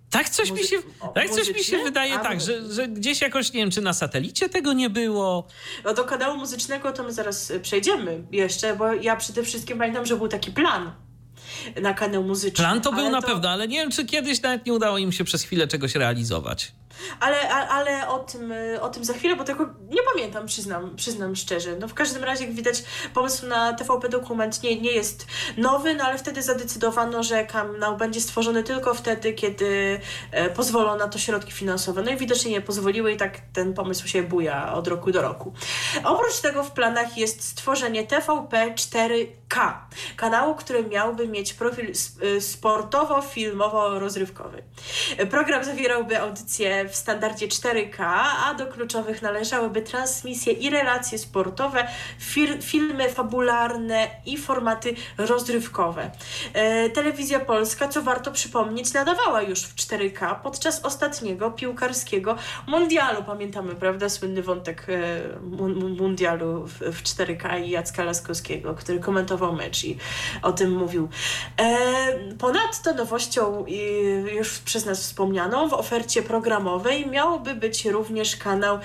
Tak 0.10 0.30
coś, 0.30 0.50
Muzy 0.50 0.62
mi 0.62 0.68
się, 0.68 0.78
tak 1.16 1.30
coś 1.30 1.54
mi 1.54 1.64
się 1.64 1.78
wydaje, 1.78 2.14
A, 2.14 2.20
tak, 2.20 2.42
że, 2.42 2.74
że 2.74 2.88
gdzieś 2.88 3.22
jakoś, 3.22 3.54
nie 3.54 3.60
wiem, 3.60 3.72
czy 3.72 3.82
na 3.82 3.94
satelicie 3.94 4.50
tego 4.50 4.74
nie 4.74 4.90
było. 4.90 5.48
No 5.86 5.94
do 5.94 6.04
kanału 6.04 6.38
muzycznego 6.38 6.92
to 6.92 7.04
my 7.04 7.14
zaraz 7.14 7.54
przejdziemy 7.62 8.24
jeszcze, 8.32 8.76
bo 8.76 8.94
ja 8.94 9.16
przede 9.16 9.44
wszystkim 9.44 9.78
pamiętam, 9.78 10.06
że 10.06 10.16
był 10.16 10.28
taki 10.28 10.52
plan 10.52 10.92
na 11.82 11.94
kanał 11.94 12.24
muzyczny. 12.24 12.64
Plan 12.66 12.82
to 12.82 12.94
był 12.94 13.10
na 13.10 13.22
to... 13.22 13.28
pewno, 13.28 13.50
ale 13.50 13.68
nie 13.68 13.78
wiem, 13.78 13.92
czy 13.92 14.06
kiedyś 14.06 14.42
nawet 14.42 14.66
nie 14.66 14.74
udało 14.74 14.98
im 14.98 15.12
się 15.12 15.24
przez 15.24 15.44
chwilę 15.44 15.68
czegoś 15.68 15.96
realizować. 15.96 16.72
Ale, 17.20 17.50
ale 17.50 18.08
o, 18.08 18.20
tym, 18.20 18.54
o 18.82 18.90
tym 18.90 19.06
za 19.06 19.14
chwilę, 19.14 19.36
bo 19.36 19.44
tego 19.44 19.70
nie 19.90 20.02
pamiętam, 20.14 20.46
przyznam, 20.46 20.96
przyznam 20.96 21.36
szczerze. 21.36 21.76
No 21.80 21.88
w 21.88 21.94
każdym 21.94 22.24
razie, 22.24 22.46
jak 22.46 22.54
widać, 22.54 22.84
pomysł 23.14 23.48
na 23.48 23.74
TVP 23.74 24.10
Dokument 24.10 24.64
nie, 24.64 24.82
nie 24.82 24.92
jest 24.92 25.28
nowy, 25.58 25.96
no 25.96 26.04
ale 26.04 26.18
wtedy 26.18 26.44
zadecydowano, 26.44 27.24
że 27.24 27.46
kanał 27.46 27.98
będzie 27.98 28.22
stworzony 28.22 28.64
tylko 28.64 28.94
wtedy, 28.94 29.34
kiedy 29.34 30.00
e, 30.32 30.50
pozwolą 30.50 30.98
na 30.98 31.08
to 31.08 31.20
środki 31.20 31.52
finansowe. 31.52 32.02
No 32.02 32.12
i 32.12 32.18
widocznie 32.18 32.52
nie 32.52 32.62
pozwoliły 32.62 33.12
i 33.12 33.18
tak 33.18 33.38
ten 33.54 33.74
pomysł 33.74 34.08
się 34.08 34.24
buja 34.24 34.74
od 34.74 34.88
roku 34.88 35.12
do 35.12 35.22
roku. 35.22 35.54
Oprócz 36.04 36.40
tego 36.40 36.64
w 36.64 36.72
planach 36.72 37.18
jest 37.18 37.44
stworzenie 37.44 38.08
TVP 38.08 38.74
4K, 38.76 39.74
kanału, 40.16 40.56
który 40.56 40.84
miałby 40.84 41.28
mieć 41.28 41.54
profil 41.54 41.90
e, 41.90 41.92
sportowo-filmowo-rozrywkowy. 42.42 44.62
Program 45.30 45.64
zawierałby 45.64 46.20
audycje 46.20 46.89
w 46.92 46.96
standardzie 46.96 47.48
4K, 47.48 48.04
a 48.46 48.54
do 48.54 48.68
kluczowych 48.68 49.22
należałyby 49.22 49.82
transmisje 49.82 50.54
i 50.54 50.70
relacje 50.70 51.18
sportowe, 51.18 51.88
filmy 52.62 53.10
fabularne 53.10 54.08
i 54.26 54.38
formaty 54.38 54.96
rozrywkowe. 55.18 56.12
E, 56.54 56.90
telewizja 56.90 57.40
Polska, 57.40 57.88
co 57.88 58.02
warto 58.02 58.32
przypomnieć, 58.32 58.94
nadawała 58.94 59.42
już 59.42 59.62
w 59.62 59.76
4K 59.76 60.36
podczas 60.44 60.86
ostatniego 60.86 61.52
piłkarskiego 61.52 62.36
mundialu. 62.68 63.24
Pamiętamy, 63.24 63.76
prawda, 63.76 64.10
słynny 64.10 64.44
wątek 64.44 64.88
e, 64.90 65.22
mundialu 65.98 66.68
w, 66.68 66.74
w 66.74 67.04
4K 67.04 67.64
i 67.66 67.70
Jacka 67.70 68.04
Laskowskiego, 68.04 68.76
który 68.76 69.00
komentował 69.00 69.54
mecz 69.54 69.84
i 69.84 69.98
o 70.42 70.52
tym 70.52 70.72
mówił. 70.72 71.10
E, 71.58 71.78
ponadto 72.38 72.94
nowością, 72.94 73.66
już 74.34 74.60
przez 74.60 74.86
nas 74.86 75.02
wspomnianą, 75.02 75.70
w 75.70 75.74
ofercie 75.74 76.24
programowej 76.70 77.10
miałby 77.10 77.56
być 77.56 77.86
również 77.86 78.36
kanał 78.36 78.80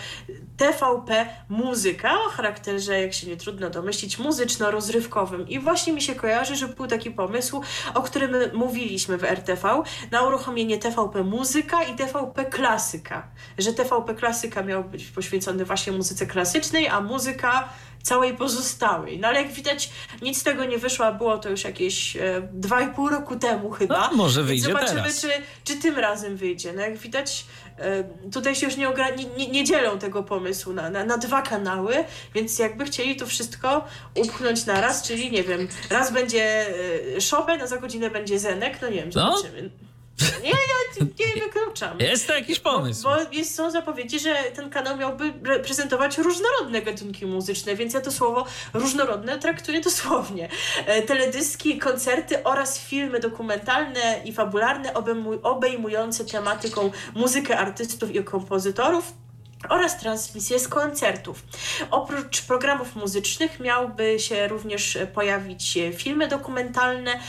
TVP 0.57 1.27
Muzyka 1.49 2.15
o 2.15 2.29
charakterze, 2.29 3.01
jak 3.01 3.13
się 3.13 3.27
nie 3.27 3.37
trudno 3.37 3.71
domyślić, 3.71 4.19
muzyczno-rozrywkowym. 4.19 5.49
I 5.49 5.59
właśnie 5.59 5.93
mi 5.93 6.03
się 6.03 6.15
kojarzy, 6.15 6.57
że 6.57 6.69
był 6.69 6.87
taki 6.87 7.11
pomysł, 7.11 7.63
o 7.95 8.03
którym 8.03 8.37
mówiliśmy 8.53 9.19
w 9.19 9.25
RTV, 9.25 9.83
na 10.11 10.23
uruchomienie 10.23 10.79
TVP 10.79 11.25
Muzyka 11.25 11.83
i 11.83 11.95
TVP 11.95 12.45
Klasyka. 12.45 13.29
Że 13.59 13.73
TVP 13.73 14.15
Klasyka 14.15 14.63
miał 14.63 14.85
być 14.85 15.05
poświęcony 15.05 15.65
właśnie 15.65 15.93
muzyce 15.93 16.27
klasycznej, 16.27 16.89
a 16.89 17.01
muzyka 17.01 17.69
całej 18.05 18.35
pozostałej. 18.37 19.19
No 19.19 19.29
ale 19.29 19.43
jak 19.43 19.53
widać, 19.53 19.91
nic 20.23 20.39
z 20.41 20.43
tego 20.43 20.65
nie 20.65 20.79
wyszło, 20.79 21.13
było 21.13 21.39
to 21.39 21.51
już 21.51 21.65
jakieś 21.65 22.17
e, 22.17 22.49
dwa 22.53 22.81
i 22.81 22.95
pół 22.95 23.09
roku 23.09 23.37
temu 23.37 23.71
chyba. 23.71 24.09
No, 24.11 24.17
może 24.17 24.43
wyjdzie 24.43 24.69
Więc 24.69 24.79
zobaczymy, 24.79 25.03
teraz. 25.03 25.21
Czy, 25.21 25.29
czy 25.65 25.77
tym 25.77 25.99
razem 25.99 26.37
wyjdzie. 26.37 26.73
No 26.73 26.83
jak 26.83 26.97
widać, 26.97 27.47
e, 27.79 28.05
tutaj 28.33 28.57
się 28.57 28.67
już 28.67 28.77
nie, 28.77 28.89
nie, 29.37 29.49
nie 29.49 29.65
dzielą 29.65 29.99
tego 29.99 30.23
pomysłu 30.23 30.73
na, 30.73 30.91
na, 30.91 31.05
na, 31.05 31.19
dwa 31.19 31.43
kanały, 31.43 32.05
więc 32.35 32.59
jakby 32.59 32.85
chcieli 32.85 33.17
to 33.17 33.27
wszystko 33.27 33.85
upchnąć 34.15 34.67
na 34.67 34.81
raz, 34.81 35.03
czyli 35.03 35.31
nie 35.31 35.43
wiem, 35.43 35.69
raz 35.91 36.13
będzie 36.13 36.67
e, 36.69 37.21
Chopin, 37.31 37.63
a 37.63 37.67
za 37.67 37.79
godzinę 37.79 38.11
będzie 38.11 38.39
Zenek, 38.39 38.83
no 38.83 38.89
nie 38.89 38.97
wiem, 38.97 39.11
no. 39.15 39.37
zobaczymy. 39.37 39.63
No. 39.63 39.94
Nie, 40.43 40.51
ja 40.51 41.05
nie 41.37 41.43
wykluczam. 41.43 41.99
Jest 42.01 42.27
to 42.27 42.35
jakiś 42.35 42.61
pomysł. 42.61 43.03
Bo, 43.03 43.17
bo 43.17 43.33
jest, 43.33 43.55
są 43.55 43.71
zapowiedzi, 43.71 44.21
że 44.21 44.35
ten 44.35 44.71
kanał 44.71 44.97
miałby 44.97 45.33
prezentować 45.65 46.19
różnorodne 46.19 46.83
gatunki 46.83 47.27
muzyczne, 47.27 47.77
więc 47.77 47.95
ja 47.95 48.01
to 48.01 48.13
słowo 48.13 48.47
różnorodne 48.75 49.39
traktuję 49.39 49.81
dosłownie. 49.81 50.49
E, 50.87 51.03
teledyski, 51.03 51.79
koncerty 51.79 52.45
oraz 52.45 52.79
filmy 52.79 53.21
dokumentalne 53.21 54.21
i 54.25 54.33
fabularne 54.33 54.95
obejmujące 55.43 56.25
tematyką 56.25 56.91
muzykę 57.15 57.59
artystów 57.59 58.15
i 58.15 58.25
kompozytorów 58.25 59.24
oraz 59.69 59.99
transmisje 59.99 60.59
z 60.59 60.69
koncertów. 60.69 61.43
Oprócz 61.91 62.43
programów 62.43 62.97
muzycznych 62.97 63.61
miałby 63.61 64.19
się 64.19 64.49
również 64.49 64.99
pojawić 65.15 65.79
filmy 65.97 66.29
dokumentalne. 66.29 67.21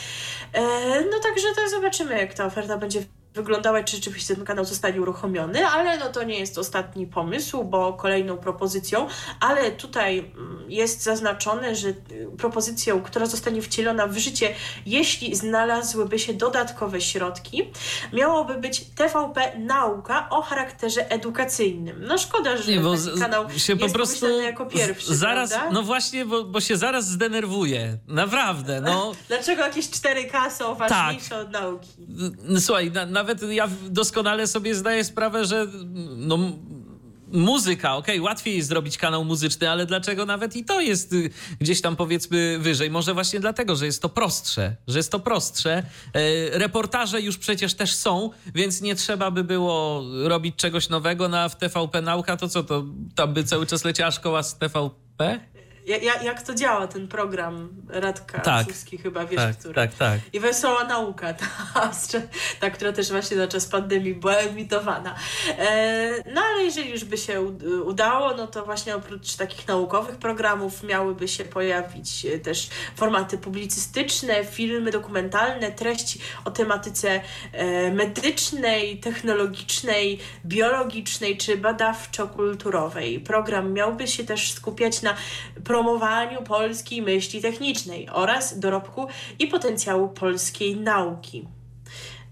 E, 0.53 0.61
no 1.11 1.19
także 1.23 1.47
to 1.55 1.69
zobaczymy, 1.69 2.17
jak 2.17 2.33
ta 2.33 2.45
oferta 2.45 2.77
będzie 2.77 3.01
wyglądała, 3.35 3.83
czy 3.83 3.95
rzeczywiście 3.95 4.35
ten 4.35 4.45
kanał 4.45 4.65
zostanie 4.65 5.01
uruchomiony, 5.01 5.67
ale 5.67 5.97
no 5.97 6.09
to 6.09 6.23
nie 6.23 6.39
jest 6.39 6.57
ostatni 6.57 7.07
pomysł, 7.07 7.63
bo 7.63 7.93
kolejną 7.93 8.37
propozycją, 8.37 9.07
ale 9.39 9.71
tutaj 9.71 10.19
mm, 10.19 10.65
jest 10.67 11.03
zaznaczone, 11.03 11.75
że 11.75 11.87
y, 11.87 11.95
propozycją, 12.37 13.01
która 13.01 13.25
zostanie 13.25 13.61
wcielona 13.61 14.07
w 14.07 14.17
życie, 14.17 14.55
jeśli 14.85 15.35
znalazłyby 15.35 16.19
się 16.19 16.33
dodatkowe 16.33 17.01
środki, 17.01 17.71
miałoby 18.13 18.55
być 18.55 18.85
TVP 18.95 19.57
Nauka 19.59 20.29
o 20.29 20.41
charakterze 20.41 21.09
edukacyjnym. 21.09 22.05
No 22.07 22.17
szkoda, 22.17 22.57
że 22.57 22.71
nie, 22.71 22.79
bo 22.79 22.95
ten 22.97 23.19
kanał 23.19 23.49
się 23.49 23.73
jest 23.73 23.85
po 23.85 23.93
prostu 23.93 24.41
jako 24.41 24.65
pierwszy, 24.65 25.15
zaraz, 25.15 25.49
prawda? 25.49 25.71
No 25.71 25.83
właśnie, 25.83 26.25
bo, 26.25 26.43
bo 26.43 26.61
się 26.61 26.77
zaraz 26.77 27.07
zdenerwuje. 27.07 27.97
Naprawdę, 28.07 28.81
no. 28.81 29.11
Dlaczego 29.27 29.61
jakieś 29.61 29.85
4K 29.85 30.51
są 30.51 30.75
ważniejsze 30.75 31.29
tak. 31.29 31.39
od 31.39 31.51
nauki? 31.51 31.89
Słuchaj, 32.59 32.91
na, 32.91 33.05
na 33.05 33.24
nawet 33.25 33.51
ja 33.51 33.69
doskonale 33.89 34.47
sobie 34.47 34.75
zdaję 34.75 35.03
sprawę, 35.03 35.45
że 35.45 35.67
no, 36.17 36.39
muzyka, 37.27 37.95
okej, 37.95 38.15
okay, 38.15 38.25
łatwiej 38.25 38.55
jest 38.55 38.69
zrobić 38.69 38.97
kanał 38.97 39.25
muzyczny, 39.25 39.69
ale 39.69 39.85
dlaczego 39.85 40.25
nawet 40.25 40.55
i 40.55 40.65
to 40.65 40.81
jest 40.81 41.13
y, 41.13 41.29
gdzieś 41.59 41.81
tam 41.81 41.95
powiedzmy 41.95 42.59
wyżej? 42.59 42.91
Może 42.91 43.13
właśnie 43.13 43.39
dlatego, 43.39 43.75
że 43.75 43.85
jest 43.85 44.01
to 44.01 44.09
prostsze, 44.09 44.75
że 44.87 44.99
jest 44.99 45.11
to 45.11 45.19
prostsze. 45.19 45.71
E, 45.73 45.83
reportaże 46.59 47.21
już 47.21 47.37
przecież 47.37 47.73
też 47.73 47.95
są, 47.95 48.29
więc 48.55 48.81
nie 48.81 48.95
trzeba 48.95 49.31
by 49.31 49.43
było 49.43 50.03
robić 50.23 50.55
czegoś 50.55 50.89
nowego 50.89 51.29
na 51.29 51.49
w 51.49 51.55
TVP 51.55 52.01
Nauka, 52.01 52.37
to 52.37 52.49
co, 52.49 52.63
to 52.63 52.85
tam 53.15 53.33
by 53.33 53.43
cały 53.43 53.65
czas 53.65 53.85
leciała 53.85 54.11
szkoła 54.11 54.43
z 54.43 54.57
TVP? 54.57 55.39
Jak, 55.85 56.23
jak 56.23 56.41
to 56.41 56.53
działa 56.53 56.87
ten 56.87 57.07
program 57.07 57.69
Radka 57.89 58.39
tak, 58.39 58.67
Suski 58.67 58.97
chyba, 58.97 59.25
wiesz, 59.25 59.41
tak, 59.41 59.57
który. 59.57 59.73
Tak, 59.73 59.93
tak. 59.93 60.19
I 60.33 60.39
Wesoła 60.39 60.83
Nauka, 60.83 61.33
ta, 61.39 61.45
ta, 62.59 62.69
która 62.69 62.91
też 62.91 63.11
właśnie 63.11 63.37
na 63.37 63.47
czas 63.47 63.65
pandemii 63.65 64.13
była 64.13 64.33
emitowana. 64.33 65.15
E, 65.57 66.23
no 66.33 66.41
ale 66.41 66.63
jeżeli 66.63 66.89
już 66.89 67.05
by 67.05 67.17
się 67.17 67.41
udało, 67.85 68.33
no 68.33 68.47
to 68.47 68.65
właśnie 68.65 68.95
oprócz 68.95 69.35
takich 69.35 69.67
naukowych 69.67 70.17
programów 70.17 70.83
miałyby 70.83 71.27
się 71.27 71.43
pojawić 71.43 72.25
e, 72.25 72.39
też 72.39 72.69
formaty 72.95 73.37
publicystyczne, 73.37 74.45
filmy 74.45 74.91
dokumentalne, 74.91 75.71
treści 75.71 76.19
o 76.45 76.51
tematyce 76.51 77.21
e, 77.51 77.91
medycznej, 77.91 78.99
technologicznej, 78.99 80.19
biologicznej 80.45 81.37
czy 81.37 81.57
badawczo-kulturowej. 81.57 83.19
Program 83.19 83.73
miałby 83.73 84.07
się 84.07 84.23
też 84.23 84.51
skupiać 84.51 85.01
na 85.01 85.15
promowaniu 85.75 86.41
polskiej 86.41 87.01
myśli 87.01 87.41
technicznej 87.41 88.09
oraz 88.09 88.59
dorobku 88.59 89.07
i 89.39 89.47
potencjału 89.47 90.07
polskiej 90.09 90.77
nauki. 90.77 91.47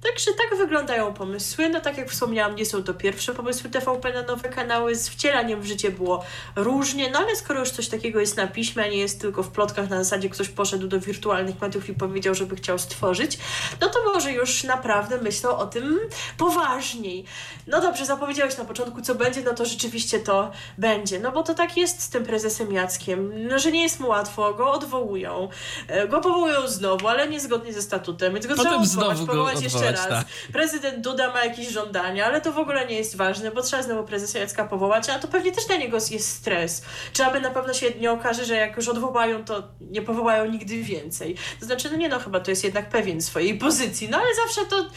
Także 0.03 0.31
tak 0.33 0.59
wyglądają 0.59 1.13
pomysły. 1.13 1.69
No 1.69 1.81
tak 1.81 1.97
jak 1.97 2.09
wspomniałam, 2.09 2.55
nie 2.55 2.65
są 2.65 2.83
to 2.83 2.93
pierwsze 2.93 3.33
pomysły 3.33 3.69
TVP 3.69 4.13
na 4.13 4.21
nowe 4.21 4.49
kanały. 4.49 4.95
Z 4.95 5.09
wcielaniem 5.09 5.61
w 5.61 5.65
życie 5.65 5.91
było 5.91 6.25
różnie, 6.55 7.11
no 7.11 7.19
ale 7.19 7.35
skoro 7.35 7.59
już 7.59 7.71
coś 7.71 7.87
takiego 7.87 8.19
jest 8.19 8.37
na 8.37 8.47
piśmie, 8.47 8.83
a 8.83 8.87
nie 8.87 8.97
jest 8.97 9.21
tylko 9.21 9.43
w 9.43 9.51
plotkach 9.51 9.89
na 9.89 10.03
zasadzie 10.03 10.29
ktoś 10.29 10.49
poszedł 10.49 10.87
do 10.87 10.99
wirtualnych 10.99 11.61
mediów 11.61 11.89
i 11.89 11.93
powiedział, 11.93 12.35
żeby 12.35 12.55
chciał 12.55 12.79
stworzyć, 12.79 13.37
no 13.81 13.89
to 13.89 14.03
może 14.03 14.31
już 14.31 14.63
naprawdę 14.63 15.21
myślą 15.21 15.57
o 15.57 15.65
tym 15.65 15.99
poważniej. 16.37 17.25
No 17.67 17.81
dobrze, 17.81 18.05
zapowiedziałeś 18.05 18.57
na 18.57 18.65
początku, 18.65 19.01
co 19.01 19.15
będzie, 19.15 19.41
no 19.41 19.53
to 19.53 19.65
rzeczywiście 19.65 20.19
to 20.19 20.51
będzie. 20.77 21.19
No 21.19 21.31
bo 21.31 21.43
to 21.43 21.53
tak 21.53 21.77
jest 21.77 22.01
z 22.01 22.09
tym 22.09 22.25
prezesem 22.25 22.73
Jackiem, 22.73 23.47
no, 23.47 23.59
że 23.59 23.71
nie 23.71 23.83
jest 23.83 23.99
mu 23.99 24.07
łatwo, 24.07 24.53
go 24.53 24.71
odwołują, 24.71 25.49
e, 25.87 26.07
go 26.07 26.21
powołują 26.21 26.67
znowu, 26.67 27.07
ale 27.07 27.29
niezgodnie 27.29 27.73
ze 27.73 27.81
statutem, 27.81 28.33
więc 28.33 28.47
go 28.47 28.55
Potem 28.55 28.71
trzeba 28.71 28.83
odwołać, 28.83 29.17
powołać 29.27 29.61
jeszcze 29.61 29.92
raz. 29.95 30.09
Tak. 30.09 30.27
Prezydent 30.51 31.03
Duda 31.03 31.33
ma 31.33 31.45
jakieś 31.45 31.69
żądania, 31.69 32.25
ale 32.25 32.41
to 32.41 32.53
w 32.53 32.57
ogóle 32.57 32.87
nie 32.87 32.95
jest 32.95 33.15
ważne, 33.15 33.51
bo 33.51 33.61
trzeba 33.61 33.83
znowu 33.83 34.03
prezesa 34.03 34.39
Jacka 34.39 34.65
powołać, 34.65 35.09
a 35.09 35.19
to 35.19 35.27
pewnie 35.27 35.51
też 35.51 35.65
dla 35.65 35.75
niego 35.75 35.97
jest 36.11 36.29
stres. 36.29 36.83
Czy 37.13 37.25
aby 37.25 37.39
na 37.39 37.49
pewno 37.49 37.73
się 37.73 37.89
nie 37.99 38.11
okaże, 38.11 38.45
że 38.45 38.55
jak 38.55 38.77
już 38.77 38.87
odwołają, 38.87 39.45
to 39.45 39.63
nie 39.81 40.01
powołają 40.01 40.45
nigdy 40.45 40.83
więcej. 40.83 41.35
To 41.59 41.65
znaczy, 41.65 41.89
no 41.91 41.97
nie 41.97 42.09
no, 42.09 42.19
chyba 42.19 42.39
to 42.39 42.51
jest 42.51 42.63
jednak 42.63 42.89
pewien 42.89 43.21
swojej 43.21 43.57
pozycji, 43.57 44.09
no 44.09 44.17
ale 44.17 44.35
zawsze 44.35 44.65
to, 44.65 44.89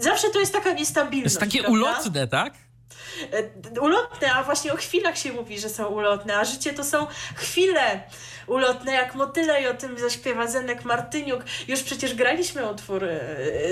zawsze 0.00 0.30
to 0.30 0.40
jest 0.40 0.52
taka 0.52 0.72
niestabilność. 0.72 1.34
Jest 1.34 1.40
takie 1.40 1.58
prawda? 1.58 1.78
ulotne, 1.78 2.28
tak? 2.28 2.54
E, 3.32 3.80
ulotne, 3.80 4.32
a 4.32 4.44
właśnie 4.44 4.72
o 4.72 4.76
chwilach 4.76 5.18
się 5.18 5.32
mówi, 5.32 5.58
że 5.58 5.68
są 5.68 5.86
ulotne, 5.86 6.36
a 6.36 6.44
życie 6.44 6.72
to 6.72 6.84
są 6.84 7.06
chwile 7.34 8.02
ulotne 8.46 8.92
jak 8.92 9.14
motyle 9.14 9.62
i 9.62 9.66
o 9.66 9.74
tym 9.74 9.98
zaśpiewa 9.98 10.46
Zenek 10.46 10.84
Martyniuk. 10.84 11.44
Już 11.68 11.82
przecież 11.82 12.14
graliśmy 12.14 12.70
utwór 12.70 13.04
e, 13.04 13.20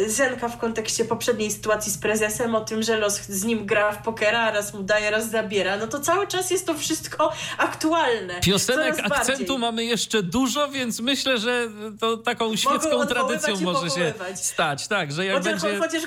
Zenka 0.07 0.49
w 0.49 0.59
kontekście 0.59 1.05
poprzedniej 1.05 1.51
sytuacji 1.51 1.93
z 1.93 1.99
prezesem, 1.99 2.55
o 2.55 2.61
tym, 2.61 2.83
że 2.83 2.97
los 2.97 3.21
z 3.21 3.45
nim 3.45 3.67
gra 3.67 3.93
w 3.93 4.03
pokera, 4.03 4.51
raz 4.51 4.75
mu 4.75 4.83
daje, 4.83 5.11
raz 5.11 5.31
zabiera. 5.31 5.77
No 5.77 5.87
to 5.87 6.01
cały 6.01 6.27
czas 6.27 6.51
jest 6.51 6.67
to 6.67 6.75
wszystko 6.75 7.33
aktualne. 7.59 8.41
Piosenek 8.41 9.01
akcentu 9.01 9.39
bardziej. 9.39 9.59
mamy 9.59 9.85
jeszcze 9.85 10.23
dużo, 10.23 10.69
więc 10.69 11.01
myślę, 11.01 11.39
że 11.39 11.69
to 12.01 12.17
taką 12.17 12.57
świecką 12.57 13.07
tradycją 13.07 13.61
może 13.61 13.91
się 13.91 14.13
stać. 14.35 14.89
Tak, 14.89 15.13
że 15.13 15.27
jak 15.27 15.37
chociaż, 15.37 15.63
będzie... 15.63 15.79
chociaż, 15.79 16.03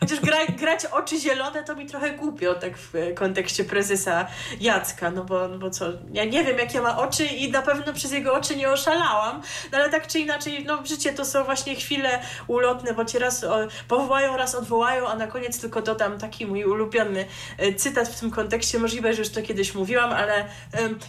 chociaż 0.00 0.20
gra, 0.20 0.46
grać 0.46 0.86
oczy 0.86 1.20
zielone 1.20 1.64
to 1.64 1.76
mi 1.76 1.86
trochę 1.86 2.10
głupio 2.10 2.54
tak 2.54 2.78
w 2.78 2.92
kontekście 3.14 3.64
prezesa 3.64 4.26
Jacka, 4.60 5.10
no 5.10 5.24
bo, 5.24 5.48
no 5.48 5.58
bo 5.58 5.70
co, 5.70 5.86
ja 6.12 6.24
nie 6.24 6.44
wiem 6.44 6.58
jakie 6.58 6.80
ma 6.80 6.98
oczy 6.98 7.24
i 7.24 7.50
na 7.50 7.62
pewno 7.62 7.92
przez 7.92 8.11
jego 8.12 8.34
oczy 8.34 8.56
nie 8.56 8.70
oszalałam, 8.70 9.42
no 9.72 9.78
ale 9.78 9.90
tak 9.90 10.06
czy 10.06 10.18
inaczej, 10.18 10.64
no 10.64 10.86
życie 10.86 11.12
to 11.12 11.24
są 11.24 11.44
właśnie 11.44 11.76
chwile 11.76 12.22
ulotne, 12.46 12.94
bo 12.94 13.04
cię 13.04 13.18
raz 13.18 13.46
powołają, 13.88 14.36
raz 14.36 14.54
odwołają, 14.54 15.08
a 15.08 15.16
na 15.16 15.26
koniec 15.26 15.60
tylko 15.60 15.82
dodam 15.82 16.18
taki 16.18 16.46
mój 16.46 16.64
ulubiony 16.64 17.24
e, 17.58 17.74
cytat 17.74 18.08
w 18.08 18.20
tym 18.20 18.30
kontekście, 18.30 18.78
możliwe, 18.78 19.14
że 19.14 19.22
już 19.22 19.30
to 19.30 19.42
kiedyś 19.42 19.74
mówiłam, 19.74 20.12
ale 20.12 20.44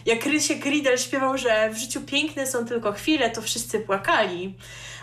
jak 0.06 0.26
Rysiek 0.26 0.66
Riedel 0.66 0.97
śpiewał, 0.97 1.38
że 1.38 1.70
w 1.70 1.78
życiu 1.78 2.01
piękne 2.01 2.47
są 2.47 2.66
tylko 2.66 2.91
chwile, 2.91 3.30
to 3.30 3.41
wszyscy 3.41 3.80
płakali. 3.80 4.56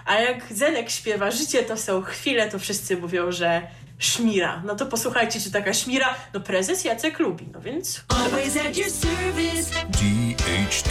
A 0.04 0.20
jak 0.20 0.52
Zenek 0.52 0.90
śpiewa, 0.90 1.30
życie 1.30 1.62
to 1.62 1.76
są 1.76 2.02
chwile, 2.02 2.50
to 2.50 2.58
wszyscy 2.58 2.96
mówią, 2.96 3.32
że 3.32 3.62
szmira. 3.98 4.62
No 4.66 4.74
to 4.74 4.86
posłuchajcie, 4.86 5.40
czy 5.40 5.50
taka 5.50 5.74
szmira, 5.74 6.14
no 6.34 6.40
prezes 6.40 6.84
Jacek 6.84 7.18
lubi, 7.18 7.46
no 7.52 7.60
więc... 7.60 8.04
Always 8.08 8.56
at 8.56 8.76
your 8.76 8.90
service. 8.90 9.70
DHT. 9.90 10.90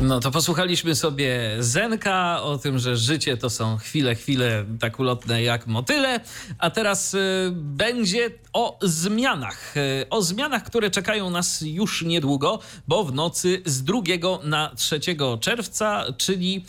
No 0.00 0.20
to 0.20 0.30
posłuchaliśmy 0.30 0.94
sobie 0.94 1.56
Zenka 1.58 2.42
o 2.42 2.58
tym, 2.58 2.78
że 2.78 2.96
życie 2.96 3.36
to 3.36 3.50
są 3.50 3.76
chwile, 3.76 4.14
chwile 4.14 4.64
tak 4.80 5.00
ulotne 5.00 5.42
jak 5.42 5.66
motyle, 5.66 6.20
a 6.58 6.70
teraz 6.70 7.14
y, 7.14 7.18
będzie 7.54 8.30
o 8.52 8.78
zmianach. 8.82 9.76
Y, 9.76 10.06
o 10.10 10.22
zmianach, 10.22 10.64
które 10.64 10.90
czekają 10.90 11.30
nas 11.30 11.60
już 11.60 12.02
niedługo, 12.02 12.58
bo 12.88 13.04
w 13.04 13.14
nocy 13.14 13.62
z 13.64 13.82
2 13.82 14.00
na 14.44 14.70
3 14.76 15.00
czerwca, 15.40 16.04
czyli 16.18 16.64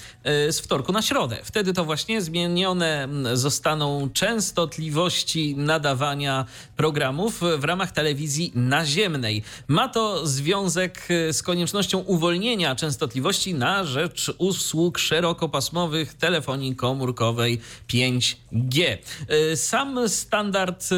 y, 0.48 0.52
z 0.52 0.60
wtorku 0.60 0.92
na 0.92 1.02
środę. 1.02 1.38
Wtedy 1.44 1.74
to 1.74 1.86
właśnie 1.86 2.22
zmienione 2.22 3.08
zostaną 3.34 4.10
częstotliwości 4.14 5.56
nadawania 5.58 6.46
programów 6.76 7.42
w 7.58 7.64
ramach 7.64 7.92
telewizji 7.92 8.52
naziemnej. 8.56 9.44
Ma 9.68 9.90
to 9.90 10.28
związek 10.28 11.08
y, 11.12 11.34
z 11.34 11.44
koniecznością 11.44 12.00
uwolnienia 12.00 12.76
częstotliwości 12.76 13.15
na 13.54 13.84
rzecz 13.84 14.32
usług 14.38 14.98
szerokopasmowych 15.00 16.14
telefonii 16.14 16.76
komórkowej 16.76 17.60
5G. 17.90 18.98
Y, 19.52 19.58
sam 19.58 20.10
standard 20.10 20.92
y, 20.92 20.96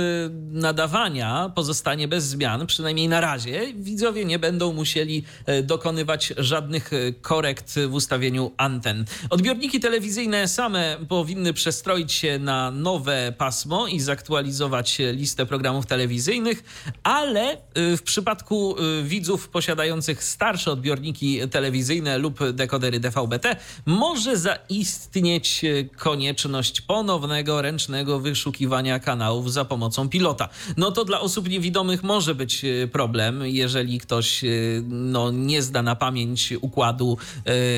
nadawania 0.51 1.51
pozostanie 1.55 2.07
bez 2.07 2.23
zmian, 2.23 2.67
przynajmniej 2.67 3.07
na 3.07 3.21
razie. 3.21 3.73
Widzowie 3.73 4.25
nie 4.25 4.39
będą 4.39 4.73
musieli 4.73 5.23
y, 5.49 5.63
dokonywać 5.63 6.33
żadnych 6.37 6.91
korekt 7.21 7.75
w 7.87 7.93
ustawieniu 7.93 8.51
anten. 8.57 9.05
Odbiorniki 9.29 9.79
telewizyjne 9.79 10.47
same 10.47 10.97
powinny 11.09 11.53
przestroić 11.53 12.13
się 12.13 12.39
na 12.39 12.71
nowe 12.71 13.33
pasmo 13.37 13.87
i 13.87 13.99
zaktualizować 13.99 14.97
listę 15.13 15.45
programów 15.45 15.85
telewizyjnych, 15.85 16.63
ale 17.03 17.57
w 17.75 18.01
przypadku 18.03 18.75
widzów 19.03 19.49
posiadających 19.49 20.23
starsze 20.23 20.71
odbiorniki 20.71 21.39
telewizyjne 21.51 22.06
lub 22.15 22.51
dekodery 22.53 22.99
DVB-T, 22.99 23.55
może 23.85 24.37
zaistnieć 24.37 25.63
e, 25.63 25.83
konieczność 25.83 26.81
ponownego 26.81 27.61
ręcznego 27.61 28.19
wyszukiwania 28.19 28.99
kanałów 28.99 29.53
za 29.53 29.65
pomocą 29.65 30.09
pilota. 30.09 30.49
No 30.77 30.91
to 30.91 31.05
dla 31.05 31.19
osób 31.19 31.49
niewidomych 31.49 32.03
może 32.03 32.35
być 32.35 32.65
e, 32.65 32.87
problem, 32.87 33.41
jeżeli 33.45 33.99
ktoś 33.99 34.43
e, 34.43 34.47
no, 34.87 35.31
nie 35.31 35.61
zda 35.61 35.81
na 35.81 35.95
pamięć 35.95 36.53
układu 36.61 37.17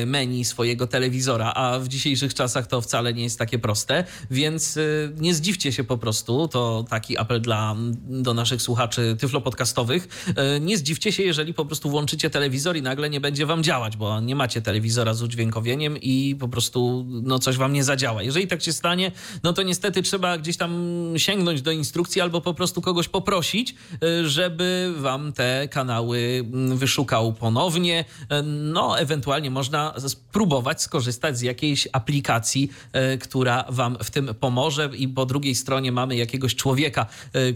menu 0.06 0.44
swojego 0.44 0.86
telewizora, 0.86 1.52
a 1.54 1.78
w 1.78 1.88
dzisiejszych 1.88 2.34
czasach 2.34 2.66
to 2.66 2.80
wcale 2.80 3.14
nie 3.14 3.22
jest 3.22 3.38
takie 3.38 3.58
proste, 3.58 4.04
więc 4.30 4.78
nie 5.16 5.34
zdziwcie 5.34 5.72
się 5.72 5.84
po 5.84 5.98
prostu, 5.98 6.48
to 6.48 6.84
taki 6.88 7.18
apel 7.18 7.40
dla, 7.40 7.76
do 8.08 8.34
naszych 8.34 8.62
słuchaczy 8.62 9.16
tyflopodcastowych, 9.20 10.24
nie 10.60 10.78
zdziwcie 10.78 11.12
się, 11.12 11.22
jeżeli 11.22 11.54
po 11.54 11.64
prostu 11.64 11.90
włączycie 11.90 12.30
telewizor 12.30 12.76
i 12.76 12.82
nagle 12.82 13.10
nie 13.10 13.20
będzie 13.20 13.46
wam 13.46 13.62
działać, 13.62 13.96
bo 13.96 14.19
nie 14.20 14.36
macie 14.36 14.62
telewizora 14.62 15.14
z 15.14 15.22
udźwiękowieniem 15.22 15.96
i 15.96 16.36
po 16.40 16.48
prostu 16.48 17.06
no, 17.08 17.38
coś 17.38 17.56
wam 17.56 17.72
nie 17.72 17.84
zadziała. 17.84 18.22
Jeżeli 18.22 18.46
tak 18.46 18.62
się 18.62 18.72
stanie, 18.72 19.12
no 19.42 19.52
to 19.52 19.62
niestety 19.62 20.02
trzeba 20.02 20.38
gdzieś 20.38 20.56
tam 20.56 20.72
sięgnąć 21.16 21.62
do 21.62 21.70
instrukcji 21.70 22.20
albo 22.20 22.40
po 22.40 22.54
prostu 22.54 22.80
kogoś 22.80 23.08
poprosić, 23.08 23.74
y, 24.04 24.28
żeby 24.28 24.94
wam 24.96 25.32
te 25.32 25.68
kanały 25.68 26.44
mm, 26.52 26.76
wyszukał 26.78 27.32
ponownie. 27.32 28.04
Y, 28.22 28.42
no, 28.42 28.98
ewentualnie 28.98 29.50
można 29.50 29.94
spróbować 30.08 30.82
skorzystać 30.82 31.38
z 31.38 31.40
jakiejś 31.40 31.88
aplikacji, 31.92 32.70
y, 33.14 33.18
która 33.18 33.64
wam 33.68 33.96
w 34.04 34.10
tym 34.10 34.34
pomoże 34.40 34.90
i 34.96 35.08
po 35.08 35.26
drugiej 35.26 35.54
stronie 35.54 35.92
mamy 35.92 36.16
jakiegoś 36.16 36.54
człowieka, 36.54 37.06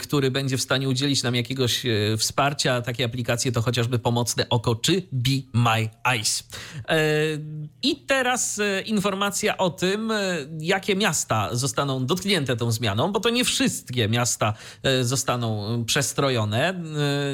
który 0.00 0.30
będzie 0.30 0.56
w 0.56 0.62
stanie 0.62 0.88
udzielić 0.88 1.22
nam 1.22 1.34
jakiegoś 1.34 1.82
wsparcia. 2.18 2.82
Takie 2.82 3.04
aplikacje 3.04 3.52
to 3.52 3.62
chociażby 3.62 3.98
Pomocne 3.98 4.48
Oko 4.48 4.74
czy 4.74 5.02
Be 5.12 5.30
My 5.52 5.88
Eyes. 6.04 6.44
E, 6.88 6.96
I 7.82 7.96
teraz 7.96 8.58
e, 8.58 8.80
informacja 8.80 9.56
o 9.56 9.70
tym, 9.70 10.10
e, 10.10 10.36
jakie 10.60 10.96
miasta 10.96 11.48
zostaną 11.52 12.06
dotknięte 12.06 12.56
tą 12.56 12.70
zmianą, 12.70 13.12
bo 13.12 13.20
to 13.20 13.30
nie 13.30 13.44
wszystkie 13.44 14.08
miasta 14.08 14.54
zostaną 15.02 15.84
przestrojone. 15.84 16.74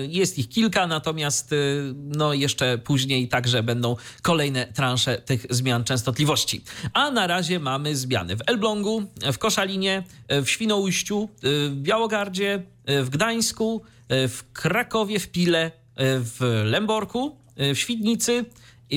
Jest 0.09 0.39
ich 0.39 0.49
kilka, 0.49 0.87
natomiast 0.87 1.55
no 1.95 2.35
jeszcze 2.35 2.79
później 2.79 3.29
także 3.29 3.63
będą 3.63 3.97
kolejne 4.23 4.67
transze 4.67 5.19
tych 5.19 5.47
zmian 5.51 5.85
częstotliwości. 5.85 6.65
A 6.93 7.11
na 7.11 7.27
razie 7.27 7.61
mamy 7.61 7.97
zmiany 7.97 8.37
w 8.37 8.41
Elblągu, 8.47 9.03
w 9.33 9.39
Koszalinie, 9.39 10.03
w 10.29 10.49
Świnoujściu, 10.49 11.29
w 11.43 11.73
Białogardzie, 11.75 12.63
w 12.87 13.11
Gdańsku, 13.11 13.83
w 14.09 14.41
Krakowie, 14.53 15.19
w 15.19 15.29
Pile, 15.29 15.71
w 15.97 16.63
Lęborku, 16.65 17.37
w 17.57 17.79
Świdnicy, 17.79 18.45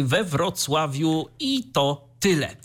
we 0.02 0.24
Wrocławiu 0.24 1.26
i 1.40 1.64
to 1.74 2.03
tyle. 2.24 2.48
E, 2.48 2.56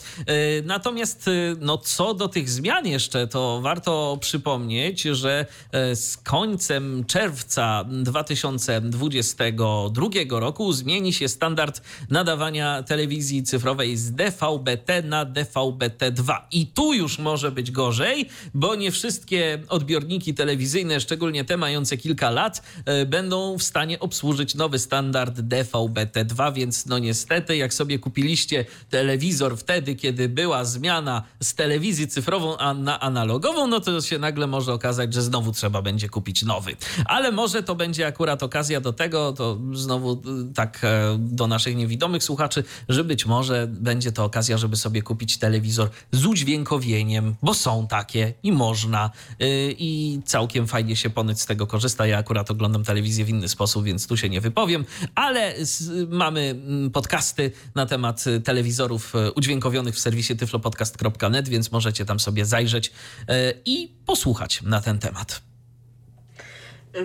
natomiast 0.65 1.29
e, 1.29 1.31
no, 1.61 1.79
co 1.79 2.15
do 2.15 2.29
tych 2.29 2.51
zmian 2.51 2.87
jeszcze, 2.87 3.27
to 3.27 3.61
warto 3.63 4.19
przypomnieć, 4.21 5.03
że 5.03 5.47
e, 5.73 5.97
z 5.97 6.17
końcem 6.17 7.05
czerwca 7.05 7.85
2022 7.85 10.09
roku 10.31 10.73
zmieni 10.73 11.13
się 11.13 11.29
standard 11.29 11.83
nadawania 12.11 12.83
telewizji 12.83 13.43
cyfrowej 13.43 13.97
z 13.97 14.13
DVB-T 14.13 15.03
na 15.03 15.27
DVB-T2. 15.27 16.37
I 16.53 16.67
tu 16.67 16.95
już 16.95 17.19
może 17.19 17.53
być 17.53 17.71
gorzej, 17.71 18.29
bo 18.55 18.75
nie 18.75 18.91
wszystkie 18.91 19.59
odbiorniki 19.69 20.35
telewizyjne, 20.35 21.01
szczególnie 21.01 21.45
te 21.45 21.57
mające 21.57 21.97
kilka 21.97 22.31
lat, 22.31 22.63
będą 23.07 23.59
w 23.59 23.63
stanie 23.63 24.01
obsłużyć 24.01 24.55
nowy 24.55 24.79
standard 24.79 25.41
DVB-T2, 25.41 26.55
więc 26.55 26.87
no 26.87 26.99
niestety, 26.99 27.57
jak 27.57 27.75
sobie 27.75 27.99
kupiliście 27.99 28.65
telewizor 28.91 29.48
telewizor 29.49 29.57
wtedy, 29.57 29.95
kiedy 29.95 30.29
była 30.29 30.65
zmiana 30.65 31.23
z 31.43 31.55
telewizji 31.55 32.09
cyfrową 32.09 32.57
na 32.75 33.01
analogową, 33.01 33.67
no 33.67 33.81
to 33.81 34.01
się 34.01 34.19
nagle 34.19 34.47
może 34.47 34.73
okazać, 34.73 35.15
że 35.15 35.23
znowu 35.23 35.53
trzeba 35.53 35.83
będzie 35.83 36.09
kupić 36.09 36.43
nowy. 36.43 36.77
Ale 37.05 37.33
może 37.33 37.63
to 37.63 37.75
będzie 37.75 38.07
akurat 38.07 38.43
okazja 38.43 38.81
do 38.81 38.93
tego, 38.93 39.33
to 39.33 39.59
znowu 39.73 40.13
y, 40.13 40.55
tak 40.55 40.81
e, 40.83 41.17
do 41.19 41.47
naszych 41.47 41.77
niewidomych 41.77 42.23
słuchaczy, 42.25 42.65
że 42.89 43.05
być 43.05 43.27
może 43.27 43.67
będzie 43.71 44.13
to 44.13 44.25
okazja, 44.25 44.59
żeby 44.59 44.77
sobie 44.77 45.03
kupić 45.03 45.39
telewizor 45.39 45.91
z 46.13 46.27
udźwiękowieniem, 46.27 47.35
bo 47.43 47.55
są 47.55 47.87
takie 47.87 48.35
i 48.43 48.53
można 48.53 49.11
y, 49.43 49.75
i 49.79 50.21
całkiem 50.25 50.67
fajnie 50.67 50.97
się 50.97 51.11
ponoć 51.11 51.41
z 51.41 51.47
tego 51.47 51.67
korzysta. 51.67 52.07
Ja 52.07 52.19
akurat 52.19 52.51
oglądam 52.51 52.85
telewizję 52.85 53.25
w 53.25 53.29
inny 53.29 53.49
sposób, 53.49 53.85
więc 53.85 54.07
tu 54.07 54.17
się 54.17 54.29
nie 54.29 54.41
wypowiem, 54.41 54.85
ale 55.15 55.55
mamy 56.09 56.41
mm, 56.41 56.91
podcasty 56.91 57.53
na 57.75 57.87
temat 57.87 58.25
telewizorów 58.45 59.15
y, 59.15 59.33
udźwiękowionych 59.39 59.95
w 59.95 59.99
serwisie 59.99 60.37
tyflopodcast.net, 60.37 61.49
więc 61.49 61.73
możecie 61.73 62.05
tam 62.05 62.21
sobie 62.21 62.45
zajrzeć 62.45 62.93
e, 63.29 63.55
i 63.65 63.93
posłuchać 64.07 64.63
na 64.63 64.81
ten 64.81 64.99
temat. 64.99 65.43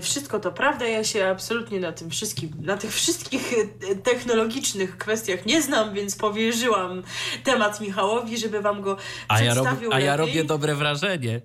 Wszystko 0.02 0.40
to 0.40 0.52
prawda, 0.52 0.88
ja 0.88 1.04
się 1.04 1.28
absolutnie 1.28 1.80
na 1.80 1.92
tym 1.92 2.10
wszystkim, 2.10 2.50
na 2.62 2.78
tych 2.78 2.94
wszystkich 2.94 3.54
technologicznych 4.04 4.98
kwestiach 4.98 5.46
nie 5.46 5.62
znam, 5.62 5.94
więc 5.94 6.16
powierzyłam 6.16 7.04
temat 7.44 7.82
Michałowi, 7.82 8.38
żeby 8.38 8.62
wam 8.62 8.82
go 8.82 8.98
a 9.28 9.36
przedstawił. 9.36 9.90
Ja 9.90 9.90
rob, 9.90 9.94
a 9.94 10.00
ja 10.00 10.18
robię 10.18 10.44
dobre 10.44 10.76
wrażenie. 10.76 11.42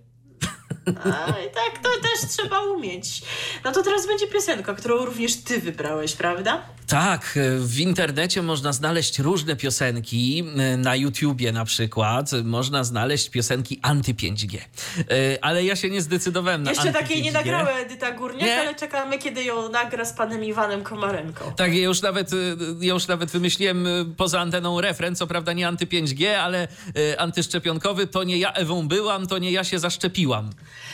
A, 1.04 1.26
tak, 1.32 1.82
to 1.82 1.88
też 2.02 2.30
trzeba 2.30 2.60
umieć. 2.60 3.22
No 3.64 3.72
to 3.72 3.82
teraz 3.82 4.06
będzie 4.06 4.26
piosenka, 4.26 4.74
którą 4.74 5.04
również 5.04 5.36
ty 5.36 5.60
wybrałeś, 5.60 6.12
prawda? 6.12 6.62
Tak, 6.86 7.38
w 7.58 7.80
internecie 7.80 8.42
można 8.42 8.72
znaleźć 8.72 9.18
różne 9.18 9.56
piosenki, 9.56 10.44
na 10.78 10.96
YouTubie 10.96 11.52
na 11.52 11.64
przykład, 11.64 12.30
można 12.44 12.84
znaleźć 12.84 13.30
piosenki 13.30 13.80
anty-5G. 13.82 14.58
E, 14.58 15.44
ale 15.44 15.64
ja 15.64 15.76
się 15.76 15.90
nie 15.90 16.02
zdecydowałem 16.02 16.62
na 16.62 16.70
Jeszcze 16.70 16.92
takiej 16.92 17.22
nie 17.22 17.32
nagrała 17.32 17.70
Edyta 17.70 18.12
Górniak, 18.12 18.42
nie? 18.42 18.60
ale 18.60 18.74
czekamy, 18.74 19.18
kiedy 19.18 19.44
ją 19.44 19.68
nagra 19.68 20.04
z 20.04 20.12
panem 20.12 20.44
Iwanem 20.44 20.82
Komarenką. 20.82 21.52
Tak, 21.56 21.74
ja 21.74 21.82
już 21.84 22.02
nawet, 22.02 22.30
ja 22.80 22.94
już 22.94 23.06
nawet 23.08 23.30
wymyśliłem 23.30 23.86
e, 23.86 23.90
poza 24.16 24.40
anteną 24.40 24.80
refren, 24.80 25.16
co 25.16 25.26
prawda 25.26 25.52
nie 25.52 25.68
anty-5G, 25.68 26.26
ale 26.26 26.68
e, 27.12 27.20
antyszczepionkowy, 27.20 28.06
to 28.06 28.24
nie 28.24 28.38
ja 28.38 28.52
Ewą 28.52 28.88
byłam, 28.88 29.26
to 29.26 29.38
nie 29.38 29.50
ja 29.50 29.64
się 29.64 29.78
zaszczepiłam. 29.78 30.50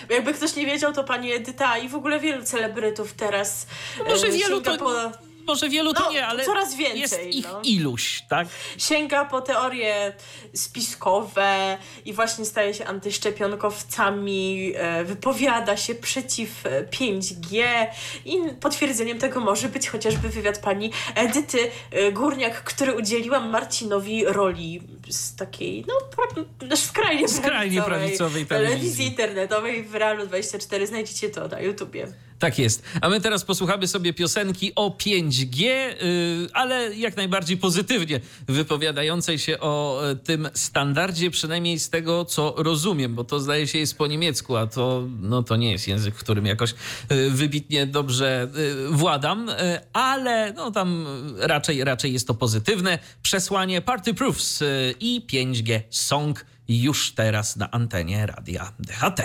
Jakby 0.08 0.34
ktoś 0.34 0.56
nie 0.56 0.66
wiedział, 0.66 0.92
to 0.92 1.04
pani 1.04 1.32
Edyta 1.32 1.78
i 1.78 1.88
w 1.88 1.94
ogóle 1.94 2.20
wielu 2.20 2.44
celebrytów 2.44 3.12
teraz 3.12 3.66
Może 4.08 4.28
wielu 4.30 4.60
to... 4.60 4.76
Po 4.78 5.24
może 5.46 5.68
wielu 5.68 5.94
to 5.94 6.00
no, 6.00 6.12
nie, 6.12 6.26
ale 6.26 6.44
coraz 6.44 6.74
więcej, 6.74 7.00
jest 7.00 7.26
ich 7.26 7.44
no. 7.44 7.60
iluś, 7.64 8.22
tak? 8.28 8.48
Sięga 8.78 9.24
po 9.24 9.40
teorie 9.40 10.12
spiskowe 10.54 11.78
i 12.04 12.12
właśnie 12.12 12.44
staje 12.44 12.74
się 12.74 12.84
antyszczepionkowcami, 12.84 14.72
e, 14.76 15.04
wypowiada 15.04 15.76
się 15.76 15.94
przeciw 15.94 16.64
5G 16.90 17.62
e, 17.62 17.90
i 18.24 18.36
potwierdzeniem 18.60 19.18
tego 19.18 19.40
może 19.40 19.68
być 19.68 19.88
chociażby 19.88 20.28
wywiad 20.28 20.58
pani 20.58 20.90
Edyty 21.14 21.70
e, 21.90 22.12
Górniak, 22.12 22.64
który 22.64 22.94
udzieliłam 22.94 23.50
Marcinowi 23.50 24.24
roli 24.24 24.82
z 25.08 25.36
takiej, 25.36 25.84
no, 25.88 25.94
skrajnie, 26.76 27.28
skrajnie 27.28 27.82
prawicowej, 27.82 27.86
prawicowej 27.86 28.46
telewizji. 28.46 28.76
telewizji 28.76 29.06
internetowej 29.06 29.84
w 29.84 29.94
Realu 29.94 30.26
24. 30.26 30.86
Znajdziecie 30.86 31.30
to 31.30 31.48
na 31.48 31.60
YouTubie. 31.60 32.06
Tak 32.44 32.58
jest. 32.58 32.82
A 33.00 33.08
my 33.08 33.20
teraz 33.20 33.44
posłuchamy 33.44 33.88
sobie 33.88 34.12
piosenki 34.12 34.72
o 34.74 34.90
5G, 34.90 35.60
yy, 35.60 36.48
ale 36.52 36.94
jak 36.96 37.16
najbardziej 37.16 37.56
pozytywnie 37.56 38.20
wypowiadającej 38.46 39.38
się 39.38 39.60
o 39.60 40.02
y, 40.10 40.16
tym 40.16 40.48
standardzie, 40.54 41.30
przynajmniej 41.30 41.78
z 41.78 41.90
tego, 41.90 42.24
co 42.24 42.54
rozumiem, 42.56 43.14
bo 43.14 43.24
to 43.24 43.40
zdaje 43.40 43.66
się 43.66 43.78
jest 43.78 43.98
po 43.98 44.06
niemiecku, 44.06 44.56
a 44.56 44.66
to, 44.66 45.08
no, 45.20 45.42
to 45.42 45.56
nie 45.56 45.72
jest 45.72 45.88
język, 45.88 46.14
którym 46.14 46.46
jakoś 46.46 46.74
yy, 47.10 47.30
wybitnie 47.30 47.86
dobrze 47.86 48.48
yy, 48.54 48.88
władam, 48.88 49.48
y, 49.48 49.54
ale 49.92 50.52
no, 50.52 50.70
tam 50.70 51.06
raczej, 51.38 51.84
raczej 51.84 52.12
jest 52.12 52.26
to 52.26 52.34
pozytywne 52.34 52.98
przesłanie 53.22 53.80
Party 53.80 54.14
Proofs 54.14 54.62
y, 54.62 54.94
i 55.00 55.26
5G 55.32 55.80
Song 55.90 56.46
już 56.68 57.12
teraz 57.12 57.56
na 57.56 57.70
antenie 57.70 58.26
radia 58.26 58.72
DHT. 58.78 59.22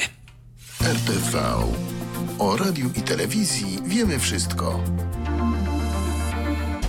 RTV. 0.81 1.39
O 2.39 2.57
radiu 2.57 2.89
i 2.95 3.01
telewizji 3.01 3.79
wiemy 3.85 4.19
wszystko. 4.19 4.79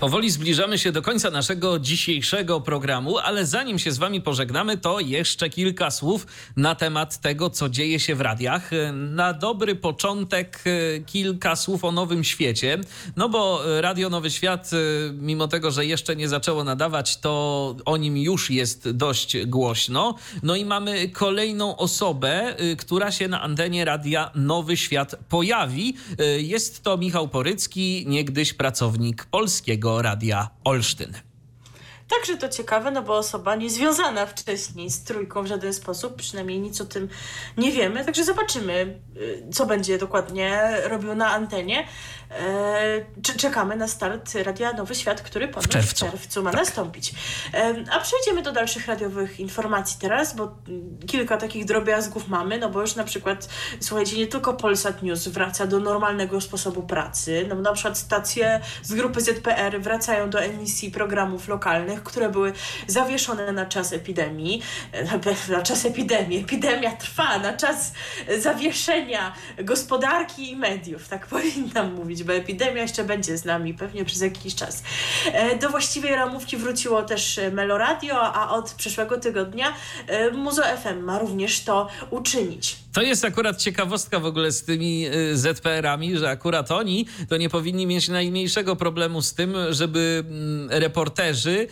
Powoli 0.00 0.30
zbliżamy 0.30 0.78
się 0.78 0.92
do 0.92 1.02
końca 1.02 1.30
naszego 1.30 1.78
dzisiejszego 1.78 2.60
programu, 2.60 3.18
ale 3.18 3.46
zanim 3.46 3.78
się 3.78 3.92
z 3.92 3.98
Wami 3.98 4.20
pożegnamy, 4.20 4.78
to 4.78 5.00
jeszcze 5.00 5.50
kilka 5.50 5.90
słów 5.90 6.26
na 6.56 6.74
temat 6.74 7.20
tego, 7.20 7.50
co 7.50 7.68
dzieje 7.68 8.00
się 8.00 8.14
w 8.14 8.20
radiach. 8.20 8.70
Na 8.92 9.32
dobry 9.32 9.74
początek 9.74 10.64
e, 10.66 11.00
kilka 11.00 11.56
słów 11.56 11.84
o 11.84 11.92
Nowym 11.92 12.24
Świecie, 12.24 12.78
no 13.16 13.28
bo 13.28 13.62
Radio 13.80 14.10
Nowy 14.10 14.30
Świat, 14.30 14.70
e, 14.72 14.76
mimo 15.12 15.48
tego, 15.48 15.70
że 15.70 15.86
jeszcze 15.86 16.16
nie 16.16 16.28
zaczęło 16.28 16.64
nadawać, 16.64 17.16
to 17.16 17.76
o 17.84 17.96
nim 17.96 18.16
już 18.16 18.50
jest 18.50 18.90
dość 18.90 19.46
głośno. 19.46 20.14
No 20.42 20.56
i 20.56 20.64
mamy 20.64 21.08
kolejną 21.08 21.76
osobę, 21.76 22.56
e, 22.56 22.76
która 22.76 23.12
się 23.12 23.28
na 23.28 23.42
antenie 23.42 23.84
Radia 23.84 24.30
Nowy 24.34 24.76
Świat 24.76 25.16
pojawi. 25.28 25.94
Jest 26.38 26.82
to 26.82 26.96
Michał 26.96 27.28
Porycki, 27.28 28.04
niegdyś 28.08 28.52
pracownik 28.52 29.24
polskiego 29.24 29.89
Radia 29.98 30.50
Olsztyn. 30.64 31.14
Także 32.10 32.36
to 32.36 32.48
ciekawe, 32.48 32.90
no 32.90 33.02
bo 33.02 33.16
osoba 33.16 33.56
niezwiązana 33.56 34.26
wcześniej 34.26 34.90
z 34.90 35.04
trójką 35.04 35.42
w 35.42 35.46
żaden 35.46 35.74
sposób, 35.74 36.16
przynajmniej 36.16 36.60
nic 36.60 36.80
o 36.80 36.84
tym 36.84 37.08
nie 37.56 37.72
wiemy. 37.72 38.04
Także 38.04 38.24
zobaczymy, 38.24 39.00
y, 39.16 39.44
co 39.52 39.66
będzie 39.66 39.98
dokładnie 39.98 40.72
robił 40.84 41.14
na 41.14 41.30
antenie. 41.30 41.86
E, 42.30 43.32
czekamy 43.36 43.76
na 43.76 43.88
start 43.88 44.34
Radia 44.34 44.72
Nowy 44.72 44.94
Świat, 44.94 45.22
który 45.22 45.48
ponoć 45.48 45.66
w 45.66 45.68
czerwcu, 45.68 46.06
w 46.06 46.10
czerwcu 46.10 46.42
ma 46.42 46.50
tak. 46.50 46.60
nastąpić. 46.60 47.14
A 47.90 48.00
przejdziemy 48.00 48.42
do 48.42 48.52
dalszych 48.52 48.86
radiowych 48.86 49.40
informacji 49.40 49.96
teraz, 50.00 50.36
bo 50.36 50.54
kilka 51.06 51.36
takich 51.36 51.64
drobiazgów 51.64 52.28
mamy, 52.28 52.58
no 52.58 52.70
bo 52.70 52.80
już 52.80 52.94
na 52.94 53.04
przykład, 53.04 53.48
słuchajcie, 53.80 54.16
nie 54.18 54.26
tylko 54.26 54.54
Polsat 54.54 55.02
News 55.02 55.28
wraca 55.28 55.66
do 55.66 55.80
normalnego 55.80 56.40
sposobu 56.40 56.82
pracy, 56.82 57.46
no 57.48 57.54
na 57.54 57.72
przykład 57.72 57.98
stacje 57.98 58.60
z 58.82 58.94
grupy 58.94 59.20
ZPR 59.20 59.80
wracają 59.80 60.30
do 60.30 60.42
emisji 60.42 60.90
programów 60.90 61.48
lokalnych, 61.48 62.02
które 62.02 62.28
były 62.28 62.52
zawieszone 62.86 63.52
na 63.52 63.66
czas 63.66 63.92
epidemii. 63.92 64.62
E, 64.92 65.18
na 65.48 65.62
czas 65.62 65.84
epidemii. 65.84 66.38
Epidemia 66.38 66.96
trwa, 66.96 67.38
na 67.38 67.52
czas 67.52 67.92
zawieszenia 68.38 69.32
gospodarki 69.64 70.50
i 70.50 70.56
mediów, 70.56 71.08
tak 71.08 71.26
powinnam 71.36 71.94
mówić 71.94 72.19
bo 72.24 72.32
epidemia 72.32 72.82
jeszcze 72.82 73.04
będzie 73.04 73.38
z 73.38 73.44
nami 73.44 73.74
pewnie 73.74 74.04
przez 74.04 74.20
jakiś 74.20 74.54
czas. 74.54 74.82
E, 75.32 75.58
do 75.58 75.70
właściwej 75.70 76.14
ramówki 76.14 76.56
wróciło 76.56 77.02
też 77.02 77.40
Meloradio, 77.52 78.34
a 78.34 78.50
od 78.50 78.70
przyszłego 78.70 79.20
tygodnia 79.20 79.74
e, 80.06 80.30
Muzo 80.30 80.62
FM 80.62 81.00
ma 81.00 81.18
również 81.18 81.64
to 81.64 81.88
uczynić. 82.10 82.76
To 82.92 83.02
jest 83.02 83.24
akurat 83.24 83.58
ciekawostka 83.58 84.20
w 84.20 84.26
ogóle 84.26 84.52
z 84.52 84.64
tymi 84.64 85.06
y, 85.06 85.36
ZPR-ami, 85.36 86.18
że 86.18 86.30
akurat 86.30 86.70
oni 86.70 87.06
to 87.28 87.36
nie 87.36 87.48
powinni 87.48 87.86
mieć 87.86 88.08
najmniejszego 88.08 88.76
problemu 88.76 89.22
z 89.22 89.34
tym, 89.34 89.54
żeby 89.70 90.24
mm, 90.26 90.68
reporterzy 90.70 91.66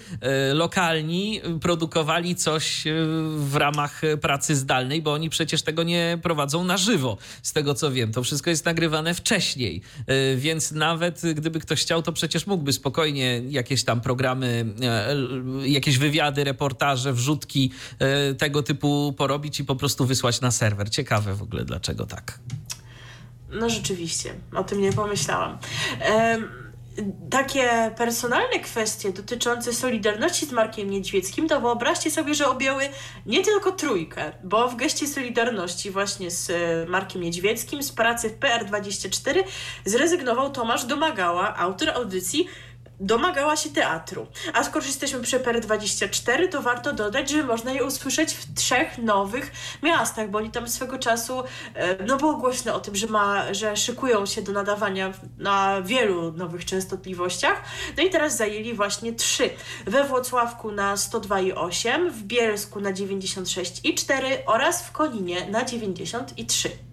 y, 0.51 0.55
lokalni 0.55 1.40
produkowali 1.61 2.36
coś 2.36 2.86
y, 2.86 2.93
w 3.36 3.57
ramach 3.57 4.01
pracy 4.20 4.57
zdalnej, 4.57 5.03
bo 5.03 5.12
oni 5.12 5.31
przecież 5.31 5.62
tego 5.62 5.82
nie 5.82 6.19
prowadzą 6.23 6.65
na 6.65 6.77
żywo. 6.77 7.19
Z 7.43 7.53
tego 7.53 7.74
co 7.74 7.90
wiem, 7.90 8.12
to 8.12 8.23
wszystko 8.23 8.51
jest 8.51 8.65
nagrywane 8.65 9.15
wcześniej, 9.15 9.82
więc 10.36 10.73
nawet 10.73 11.23
gdyby 11.35 11.61
ktoś 11.61 11.81
chciał, 11.82 12.03
to 12.03 12.12
przecież 12.12 12.47
mógłby 12.47 12.73
spokojnie 12.73 13.43
jakieś 13.49 13.85
tam 13.85 14.01
programy, 14.01 14.66
jakieś 15.65 15.99
wywiady, 15.99 16.45
reportaże, 16.45 17.12
wrzutki 17.12 17.70
tego 18.39 18.62
typu 18.62 19.15
porobić 19.16 19.61
i 19.61 19.65
po 19.65 19.77
prostu 19.77 20.07
wysłać 20.07 20.40
na 20.40 20.51
serwer. 20.51 20.90
Ciekawe 20.90 21.08
ciekawe 21.09 21.35
w 21.35 21.43
ogóle, 21.43 21.65
dlaczego 21.65 22.07
tak. 22.07 22.39
No 23.51 23.71
rzeczywiście, 23.71 24.35
o 24.55 24.65
tym 24.65 24.81
nie 24.81 24.93
pomyślałam. 24.93 25.59
takie 27.31 27.95
personalne 27.97 28.59
kwestie 28.59 29.13
dotyczące 29.13 29.73
solidarności 29.73 30.47
z 30.47 30.53
Markiem 30.53 30.91
Niedźwieckim, 30.91 31.49
to 31.49 31.61
wyobraźcie 31.61 32.11
sobie, 32.11 32.35
że 32.35 32.47
objęły 32.47 32.89
nie 33.27 33.45
tylko 33.45 33.73
trójkę, 33.73 34.33
bo 34.45 34.69
w 34.69 34.77
geście 34.77 35.07
solidarności 35.07 35.91
właśnie 35.91 36.31
z 36.31 36.51
e, 36.51 36.91
Markiem 36.91 37.23
Niedźwieckim 37.23 37.83
z 37.83 37.93
pracy 37.93 38.31
w 38.31 38.39
PR24 38.39 39.43
zrezygnował 39.85 40.51
Tomasz 40.51 40.85
Domagała, 40.85 41.57
autor 41.57 41.91
audycji 41.91 42.49
domagała 43.01 43.57
się 43.57 43.70
teatru. 43.70 44.27
A 44.55 44.65
skoro 44.65 44.87
jesteśmy 44.87 45.20
przy 45.20 45.41
PR24, 45.41 46.49
to 46.49 46.62
warto 46.62 46.93
dodać, 46.93 47.31
że 47.31 47.43
można 47.43 47.73
je 47.73 47.85
usłyszeć 47.85 48.35
w 48.35 48.55
trzech 48.55 48.99
nowych 48.99 49.53
miastach, 49.83 50.31
bo 50.31 50.39
oni 50.39 50.51
tam 50.51 50.69
swego 50.69 50.99
czasu, 50.99 51.43
e, 51.75 52.05
no 52.05 52.16
było 52.16 52.37
głośno 52.37 52.75
o 52.75 52.81
tym, 52.81 52.97
że, 52.97 53.07
ma, 53.07 53.55
że 53.55 53.77
szykują 53.77 54.27
się 54.27 54.43
do 54.43 54.53
nadawania 54.53 55.12
na 55.39 55.83
wielu 55.83 56.33
nowych 56.33 56.65
częstotliwościach. 56.65 57.62
No 57.97 58.03
i 58.03 58.11
teraz 58.11 58.37
zajęli 58.37 58.75
właśnie 58.75 59.12
trzy. 59.12 59.51
We 59.87 60.05
Włocławku 60.05 60.73
na 60.73 60.95
102,8, 60.95 62.11
w 62.11 62.23
Bielsku 62.23 62.81
na 62.81 62.93
96,4 62.93 64.25
oraz 64.47 64.83
w 64.83 64.93
Koninie 64.93 65.51
na 65.51 65.65
93. 65.65 66.88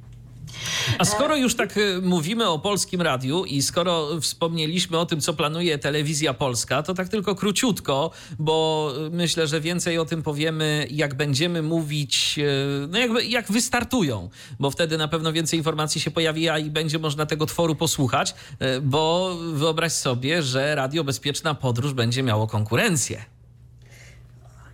A 1.00 1.06
skoro 1.06 1.36
już 1.36 1.56
tak 1.56 1.78
y, 1.78 2.02
mówimy 2.02 2.50
o 2.50 2.60
polskim 2.60 3.02
radiu 3.02 3.46
i 3.46 3.62
skoro 3.62 4.22
wspomnieliśmy 4.22 4.98
o 4.98 5.06
tym, 5.06 5.22
co 5.22 5.34
planuje 5.34 5.78
telewizja 5.78 6.34
polska, 6.34 6.84
to 6.84 6.94
tak 6.94 7.10
tylko 7.10 7.36
króciutko, 7.36 8.12
bo 8.40 8.92
myślę, 9.12 9.48
że 9.48 9.62
więcej 9.62 9.98
o 9.98 10.06
tym 10.06 10.24
powiemy, 10.24 10.88
jak 10.92 11.14
będziemy 11.14 11.62
mówić, 11.62 12.36
y, 12.38 12.88
no 12.88 13.00
jakby 13.00 13.26
jak 13.26 13.52
wystartują, 13.52 14.30
bo 14.60 14.72
wtedy 14.72 14.98
na 14.98 15.08
pewno 15.08 15.34
więcej 15.34 15.60
informacji 15.60 16.02
się 16.02 16.12
pojawi, 16.12 16.50
a 16.50 16.60
i 16.60 16.70
będzie 16.70 17.00
można 17.00 17.26
tego 17.26 17.46
tworu 17.46 17.76
posłuchać, 17.76 18.36
y, 18.62 18.82
bo 18.82 19.36
wyobraź 19.54 19.92
sobie, 19.92 20.44
że 20.44 20.76
Radio 20.76 21.04
Bezpieczna 21.04 21.56
Podróż 21.56 21.94
będzie 21.94 22.24
miało 22.24 22.48
konkurencję. 22.48 23.35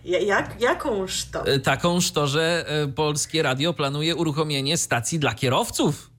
Jak, 0.04 0.60
jakąż 0.60 1.24
to? 1.24 1.46
E, 1.46 1.58
takąż 1.58 2.10
to, 2.10 2.26
że 2.26 2.64
e, 2.68 2.88
Polskie 2.88 3.42
Radio 3.42 3.72
planuje 3.72 4.16
uruchomienie 4.16 4.76
stacji 4.76 5.18
dla 5.18 5.34
kierowców 5.34 6.10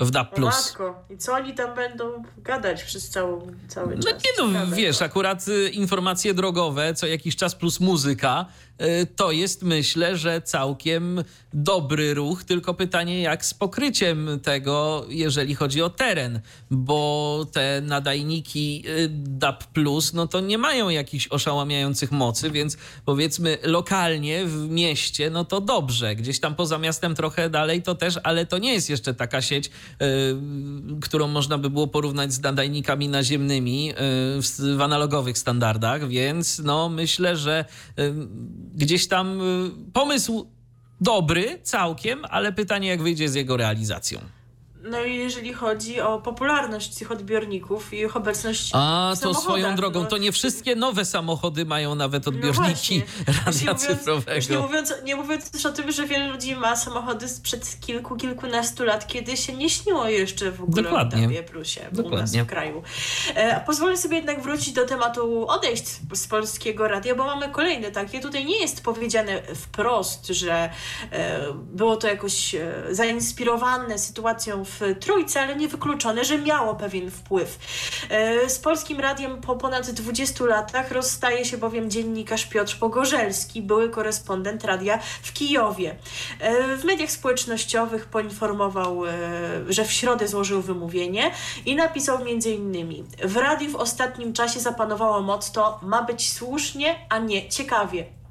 w 0.00 0.10
DAB+. 0.10 0.38
Matko, 0.38 1.04
i 1.10 1.18
co 1.18 1.34
oni 1.34 1.54
tam 1.54 1.74
będą 1.74 2.22
gadać 2.38 2.84
przez 2.84 3.08
cały, 3.08 3.40
cały 3.68 3.98
czas? 3.98 4.14
No 4.36 4.46
nie 4.46 4.52
no, 4.52 4.66
wiesz, 4.76 5.02
akurat 5.02 5.48
y, 5.48 5.68
informacje 5.68 6.34
drogowe, 6.34 6.94
co 6.94 7.06
jakiś 7.06 7.36
czas 7.36 7.54
plus 7.54 7.80
muzyka, 7.80 8.46
to 9.16 9.32
jest 9.32 9.62
myślę, 9.62 10.16
że 10.16 10.42
całkiem 10.42 11.24
dobry 11.54 12.14
ruch, 12.14 12.44
tylko 12.44 12.74
pytanie 12.74 13.22
jak 13.22 13.44
z 13.46 13.54
pokryciem 13.54 14.40
tego, 14.42 15.06
jeżeli 15.08 15.54
chodzi 15.54 15.82
o 15.82 15.90
teren, 15.90 16.40
bo 16.70 17.46
te 17.52 17.80
nadajniki 17.84 18.84
y, 18.86 19.08
DAB+, 19.12 19.64
no 20.14 20.26
to 20.26 20.40
nie 20.40 20.58
mają 20.58 20.88
jakichś 20.88 21.28
oszałamiających 21.28 22.12
mocy, 22.12 22.50
więc 22.50 22.76
powiedzmy 23.04 23.58
lokalnie 23.62 24.46
w 24.46 24.68
mieście, 24.68 25.30
no 25.30 25.44
to 25.44 25.60
dobrze, 25.60 26.16
gdzieś 26.16 26.40
tam 26.40 26.54
poza 26.54 26.78
miastem 26.78 27.14
trochę 27.14 27.50
dalej 27.50 27.82
to 27.82 27.94
też, 27.94 28.18
ale 28.22 28.46
to 28.46 28.58
nie 28.58 28.72
jest 28.72 28.90
jeszcze 28.90 29.14
taka 29.14 29.42
sieć, 29.42 29.66
y, 29.66 29.70
którą 31.00 31.28
można 31.28 31.58
by 31.58 31.70
było 31.70 31.86
porównać 31.86 32.32
z 32.32 32.40
nadajnikami 32.40 33.08
naziemnymi 33.08 33.92
w 34.76 34.80
analogowych 34.80 35.38
standardach, 35.38 36.08
więc 36.08 36.58
no 36.58 36.88
myślę, 36.88 37.36
że 37.36 37.64
gdzieś 38.74 39.08
tam 39.08 39.40
pomysł 39.92 40.46
dobry 41.00 41.58
całkiem, 41.62 42.24
ale 42.24 42.52
pytanie, 42.52 42.88
jak 42.88 43.02
wyjdzie 43.02 43.28
z 43.28 43.34
jego 43.34 43.56
realizacją. 43.56 44.20
No 44.84 45.04
i 45.04 45.16
jeżeli 45.16 45.52
chodzi 45.52 46.00
o 46.00 46.18
popularność 46.18 46.94
tych 46.94 47.12
odbiorników 47.12 47.92
i 47.92 48.00
ich 48.00 48.16
obecność 48.16 48.70
A, 48.72 49.14
to 49.22 49.34
swoją 49.34 49.76
drogą, 49.76 50.02
no. 50.02 50.06
to 50.06 50.18
nie 50.18 50.32
wszystkie 50.32 50.76
nowe 50.76 51.04
samochody 51.04 51.64
mają 51.64 51.94
nawet 51.94 52.26
no 52.26 52.32
odbiorniki 52.32 53.02
no 53.26 53.34
radia 53.46 53.74
cyfrowego. 53.74 54.46
Nie 54.50 54.58
mówiąc, 54.58 54.94
nie 55.04 55.16
mówiąc 55.16 55.50
też 55.50 55.66
o 55.66 55.72
tym, 55.72 55.92
że 55.92 56.06
wiele 56.06 56.26
ludzi 56.26 56.56
ma 56.56 56.76
samochody 56.76 57.28
sprzed 57.28 57.80
kilku, 57.80 58.16
kilkunastu 58.16 58.84
lat, 58.84 59.06
kiedy 59.06 59.36
się 59.36 59.52
nie 59.52 59.70
śniło 59.70 60.08
jeszcze 60.08 60.52
w 60.52 60.62
ogóle 60.62 60.82
Dokładnie. 60.82 61.40
o 61.40 61.42
Plusie 61.42 61.80
Dokładnie. 61.92 62.18
u 62.18 62.20
nas 62.20 62.36
w 62.36 62.46
kraju. 62.46 62.82
E, 63.34 63.60
pozwolę 63.60 63.96
sobie 63.96 64.16
jednak 64.16 64.42
wrócić 64.42 64.72
do 64.72 64.86
tematu 64.86 65.48
odejść 65.48 65.84
z 66.12 66.26
polskiego 66.26 66.88
radia, 66.88 67.14
bo 67.14 67.24
mamy 67.24 67.48
kolejne 67.48 67.90
takie. 67.90 68.20
Tutaj 68.20 68.44
nie 68.44 68.60
jest 68.60 68.84
powiedziane 68.84 69.42
wprost, 69.54 70.26
że 70.26 70.70
e, 71.12 71.52
było 71.52 71.96
to 71.96 72.08
jakoś 72.08 72.54
e, 72.54 72.72
zainspirowane 72.90 73.98
sytuacją 73.98 74.64
w 74.64 74.71
w 74.80 74.98
trójce, 75.00 75.40
ale 75.40 75.56
niewykluczone, 75.56 76.24
że 76.24 76.38
miało 76.38 76.74
pewien 76.74 77.10
wpływ. 77.10 77.58
E, 78.10 78.48
z 78.48 78.58
Polskim 78.58 79.00
Radiem 79.00 79.40
po 79.40 79.56
ponad 79.56 79.90
20 79.90 80.44
latach 80.44 80.90
rozstaje 80.90 81.44
się 81.44 81.58
bowiem 81.58 81.90
dziennikarz 81.90 82.46
Piotr 82.46 82.78
Pogorzelski, 82.78 83.62
były 83.62 83.90
korespondent 83.90 84.64
radia 84.64 84.98
w 85.22 85.32
Kijowie. 85.32 85.96
E, 86.40 86.76
w 86.76 86.84
mediach 86.84 87.10
społecznościowych 87.10 88.06
poinformował, 88.06 89.06
e, 89.06 89.10
że 89.68 89.84
w 89.84 89.92
środę 89.92 90.28
złożył 90.28 90.62
wymówienie 90.62 91.30
i 91.66 91.76
napisał 91.76 92.18
m.in. 92.20 93.06
W 93.24 93.36
radiu 93.36 93.70
w 93.70 93.76
ostatnim 93.76 94.32
czasie 94.32 94.60
zapanowało 94.60 95.20
motto 95.20 95.80
ma 95.82 96.02
być 96.02 96.32
słusznie, 96.32 96.98
a 97.08 97.18
nie 97.18 97.48
ciekawie. 97.48 98.21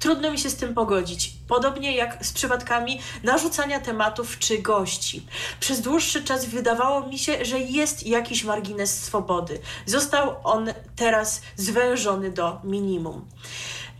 Trudno 0.00 0.30
mi 0.30 0.38
się 0.38 0.50
z 0.50 0.56
tym 0.56 0.74
pogodzić. 0.74 1.32
Podobnie 1.48 1.96
jak 1.96 2.26
z 2.26 2.32
przypadkami 2.32 3.00
narzucania 3.22 3.80
tematów 3.80 4.38
czy 4.38 4.58
gości. 4.58 5.26
Przez 5.60 5.80
dłuższy 5.80 6.24
czas 6.24 6.44
wydawało 6.44 7.06
mi 7.06 7.18
się, 7.18 7.44
że 7.44 7.58
jest 7.58 8.06
jakiś 8.06 8.44
margines 8.44 9.04
swobody. 9.04 9.60
Został 9.86 10.36
on 10.44 10.72
teraz 10.96 11.42
zwężony 11.56 12.30
do 12.30 12.60
minimum 12.64 13.24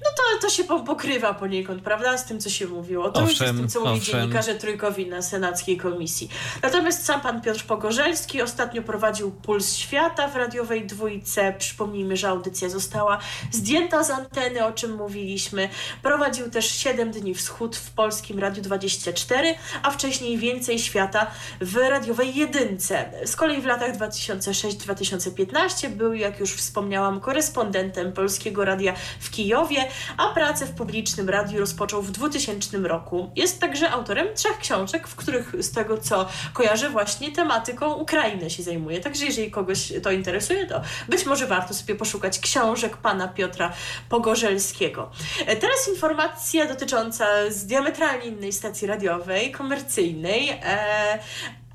no 0.05 0.11
to, 0.17 0.47
to 0.47 0.53
się 0.53 0.65
pokrywa 0.65 1.35
poniekąd, 1.35 1.83
prawda, 1.83 2.19
z 2.19 2.25
tym, 2.25 2.41
co 2.41 2.51
się 2.51 2.67
mówiło. 2.67 3.11
To 3.11 3.21
owszem, 3.21 3.47
już 3.47 3.57
z 3.57 3.61
tym, 3.61 3.69
co 3.69 3.85
mówi 3.85 4.01
dziennikarze 4.01 4.55
Trójkowi 4.55 5.07
na 5.07 5.23
senackiej 5.23 5.77
komisji. 5.77 6.29
Natomiast 6.63 7.05
sam 7.05 7.21
pan 7.21 7.41
Piotr 7.41 7.65
Pogorzelski 7.65 8.43
ostatnio 8.43 8.83
prowadził 8.83 9.31
Puls 9.31 9.77
Świata 9.77 10.29
w 10.29 10.37
radiowej 10.37 10.87
dwójce. 10.87 11.55
Przypomnijmy, 11.59 12.17
że 12.17 12.29
audycja 12.29 12.69
została 12.69 13.19
zdjęta 13.53 14.05
z 14.05 14.11
anteny, 14.11 14.67
o 14.67 14.73
czym 14.73 14.97
mówiliśmy. 14.97 15.69
Prowadził 16.03 16.51
też 16.51 16.71
7 16.71 17.11
dni 17.11 17.35
wschód 17.35 17.77
w 17.77 17.91
Polskim 17.91 18.39
Radiu 18.39 18.63
24, 18.63 19.55
a 19.83 19.91
wcześniej 19.91 20.39
Więcej 20.39 20.79
Świata 20.79 21.27
w 21.61 21.77
radiowej 21.77 22.35
jedynce. 22.35 23.13
Z 23.25 23.37
kolei 23.37 23.61
w 23.61 23.67
latach 23.67 23.97
2006-2015 23.97 25.89
był, 25.89 26.15
jak 26.15 26.41
już 26.41 26.53
wspomniałam, 26.53 27.21
korespondentem 27.21 28.13
Polskiego 28.13 28.65
Radia 28.65 28.95
w 29.21 29.31
Kijowie, 29.31 29.88
a 30.17 30.29
pracę 30.29 30.67
w 30.67 30.71
publicznym 30.71 31.29
radiu 31.29 31.61
rozpoczął 31.61 32.03
w 32.03 32.11
2000 32.11 32.79
roku. 32.79 33.31
Jest 33.37 33.61
także 33.61 33.91
autorem 33.91 34.27
trzech 34.35 34.59
książek, 34.59 35.09
w 35.09 35.17
których 35.17 35.53
z 35.59 35.73
tego 35.73 35.99
co 35.99 36.29
kojarzę 36.53 36.91
właśnie 36.91 37.33
tematyką 37.33 37.95
Ukrainy 37.95 38.51
się 38.51 38.63
zajmuje. 38.63 39.01
Także 39.01 39.25
jeżeli 39.25 39.51
kogoś 39.51 39.93
to 40.03 40.11
interesuje, 40.11 40.67
to 40.67 40.81
być 41.09 41.27
może 41.27 41.47
warto 41.47 41.75
sobie 41.75 41.95
poszukać 41.95 42.39
książek 42.39 42.97
pana 42.97 43.29
Piotra 43.29 43.73
Pogorzelskiego. 44.09 45.11
E, 45.47 45.57
teraz 45.57 45.89
informacja 45.89 46.67
dotycząca 46.67 47.27
z 47.51 47.67
diametralnie 47.67 48.27
innej 48.27 48.53
stacji 48.53 48.87
radiowej, 48.87 49.53
komercyjnej, 49.53 50.51
e, 50.63 51.19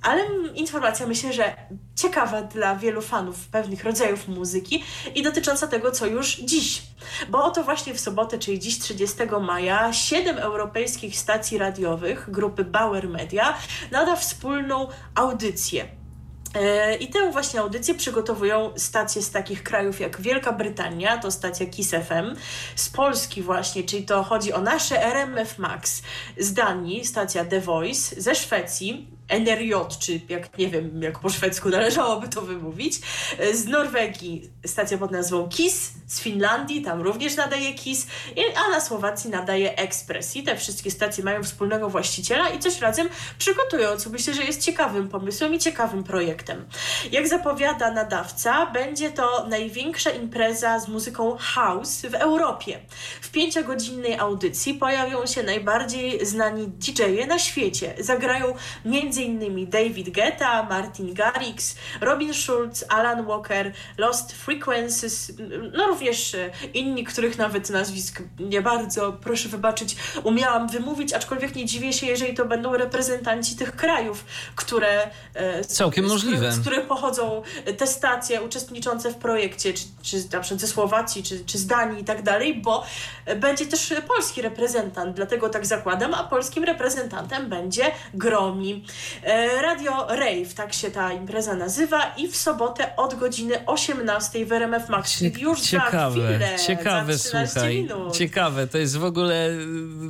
ale 0.03 0.25
informacja 0.55 1.07
myślę, 1.07 1.33
że 1.33 1.55
ciekawa 1.95 2.41
dla 2.41 2.75
wielu 2.75 3.01
fanów 3.01 3.47
pewnych 3.47 3.83
rodzajów 3.83 4.27
muzyki 4.27 4.83
i 5.15 5.23
dotycząca 5.23 5.67
tego, 5.67 5.91
co 5.91 6.05
już 6.05 6.35
dziś. 6.35 6.83
Bo 7.29 7.43
oto 7.43 7.63
właśnie 7.63 7.93
w 7.93 7.99
sobotę, 7.99 8.39
czyli 8.39 8.59
dziś 8.59 8.79
30 8.79 9.17
maja, 9.41 9.93
siedem 9.93 10.37
europejskich 10.37 11.19
stacji 11.19 11.57
radiowych 11.57 12.31
grupy 12.31 12.63
Bauer 12.63 13.09
Media 13.09 13.57
nada 13.91 14.15
wspólną 14.15 14.87
audycję 15.15 15.85
e, 16.55 16.95
i 16.95 17.07
tę 17.07 17.31
właśnie 17.31 17.59
audycję 17.59 17.95
przygotowują 17.95 18.73
stacje 18.75 19.21
z 19.21 19.31
takich 19.31 19.63
krajów 19.63 19.99
jak 19.99 20.21
Wielka 20.21 20.51
Brytania, 20.51 21.17
to 21.17 21.31
stacja 21.31 21.65
Kiss 21.65 21.89
FM, 21.89 22.35
z 22.75 22.89
Polski 22.89 23.41
właśnie, 23.41 23.83
czyli 23.83 24.05
to 24.05 24.23
chodzi 24.23 24.53
o 24.53 24.61
nasze 24.61 25.03
RMF 25.03 25.59
Max, 25.59 26.01
z 26.37 26.53
Danii 26.53 27.05
stacja 27.05 27.45
The 27.45 27.61
Voice, 27.61 28.21
ze 28.21 28.35
Szwecji 28.35 29.12
NRJ, 29.27 29.73
czy 29.99 30.21
jak 30.29 30.57
nie 30.57 30.67
wiem, 30.67 31.01
jak 31.01 31.19
po 31.19 31.29
szwedzku 31.29 31.69
należałoby 31.69 32.27
to 32.29 32.41
wymówić. 32.41 32.99
Z 33.53 33.65
Norwegii 33.65 34.49
stacja 34.65 34.97
pod 34.97 35.11
nazwą 35.11 35.49
KIS, 35.49 35.91
z 36.07 36.19
Finlandii, 36.19 36.81
tam 36.81 37.01
również 37.01 37.35
nadaje 37.35 37.73
KIS, 37.73 38.07
a 38.55 38.71
na 38.71 38.81
Słowacji 38.81 39.29
nadaje 39.29 39.77
Express. 39.77 40.35
I 40.35 40.43
te 40.43 40.57
wszystkie 40.57 40.91
stacje 40.91 41.23
mają 41.23 41.43
wspólnego 41.43 41.89
właściciela 41.89 42.49
i 42.49 42.59
coś 42.59 42.79
razem 42.79 43.09
przygotują, 43.37 43.97
co 43.97 44.09
myślę, 44.09 44.33
że 44.33 44.43
jest 44.43 44.61
ciekawym 44.61 45.09
pomysłem 45.09 45.53
i 45.53 45.59
ciekawym 45.59 46.03
projektem. 46.03 46.65
Jak 47.11 47.27
zapowiada 47.27 47.91
nadawca, 47.91 48.65
będzie 48.65 49.11
to 49.11 49.47
największa 49.47 50.09
impreza 50.09 50.79
z 50.79 50.87
muzyką 50.87 51.37
house 51.39 52.01
w 52.01 52.15
Europie. 52.15 52.79
W 53.21 53.31
pięciogodzinnej 53.31 54.15
audycji 54.19 54.73
pojawią 54.73 55.25
się 55.25 55.43
najbardziej 55.43 56.25
znani 56.25 56.67
DJ-e 56.67 57.27
na 57.27 57.39
świecie. 57.39 57.95
Zagrają 57.99 58.55
między 58.85 59.22
m.in. 59.25 59.69
David 59.69 60.09
Guetta, 60.09 60.63
Martin 60.63 61.13
Garrix, 61.13 61.75
Robin 62.01 62.33
Schulz, 62.33 62.85
Alan 62.89 63.25
Walker, 63.25 63.73
Lost 63.97 64.31
Frequencies, 64.31 65.31
no 65.73 65.87
również 65.87 66.35
inni, 66.73 67.03
których 67.03 67.37
nawet 67.37 67.69
nazwisk 67.69 68.21
nie 68.39 68.61
bardzo, 68.61 69.11
proszę 69.11 69.49
wybaczyć, 69.49 69.95
umiałam 70.23 70.67
wymówić, 70.69 71.13
aczkolwiek 71.13 71.55
nie 71.55 71.65
dziwię 71.65 71.93
się, 71.93 72.07
jeżeli 72.07 72.33
to 72.33 72.45
będą 72.45 72.77
reprezentanci 72.77 73.55
tych 73.55 73.75
krajów, 73.75 74.25
które... 74.55 75.09
E, 75.33 75.63
Całkiem 75.63 76.07
z, 76.07 76.11
możliwe. 76.11 76.51
Z 76.51 76.59
których 76.59 76.87
pochodzą 76.87 77.41
te 77.77 77.87
stacje 77.87 78.41
uczestniczące 78.41 79.11
w 79.11 79.15
projekcie, 79.15 79.73
czy, 79.73 79.83
czy 80.01 80.17
na 80.17 80.39
przykład 80.39 80.61
ze 80.61 80.67
Słowacji, 80.67 81.23
czy, 81.23 81.45
czy 81.45 81.57
z 81.57 81.67
Danii 81.67 82.01
i 82.01 82.05
tak 82.05 82.21
dalej, 82.21 82.55
bo 82.55 82.85
będzie 83.35 83.65
też 83.65 83.93
polski 84.07 84.41
reprezentant, 84.41 85.15
dlatego 85.15 85.49
tak 85.49 85.65
zakładam, 85.65 86.13
a 86.13 86.23
polskim 86.23 86.63
reprezentantem 86.63 87.49
będzie 87.49 87.91
Gromi. 88.13 88.85
E, 89.23 89.61
Radio 89.61 90.07
Rave, 90.09 90.53
tak 90.55 90.73
się 90.73 90.91
ta 90.91 91.13
impreza 91.13 91.55
nazywa 91.55 92.13
i 92.17 92.27
w 92.27 92.35
sobotę 92.35 92.95
od 92.95 93.15
godziny 93.15 93.65
18 93.65 94.45
w 94.45 94.51
RMF 94.51 94.89
Max, 94.89 95.17
czyli 95.17 95.41
już 95.41 95.61
ciekawe, 95.61 96.21
za 96.21 96.27
chwilę, 96.27 96.55
ciekawe, 96.67 97.17
za 97.17 97.47
słuchaj, 97.47 97.77
minut. 97.77 98.17
ciekawe, 98.17 98.67
to 98.67 98.77
jest 98.77 98.97
w 98.97 99.03
ogóle 99.03 99.49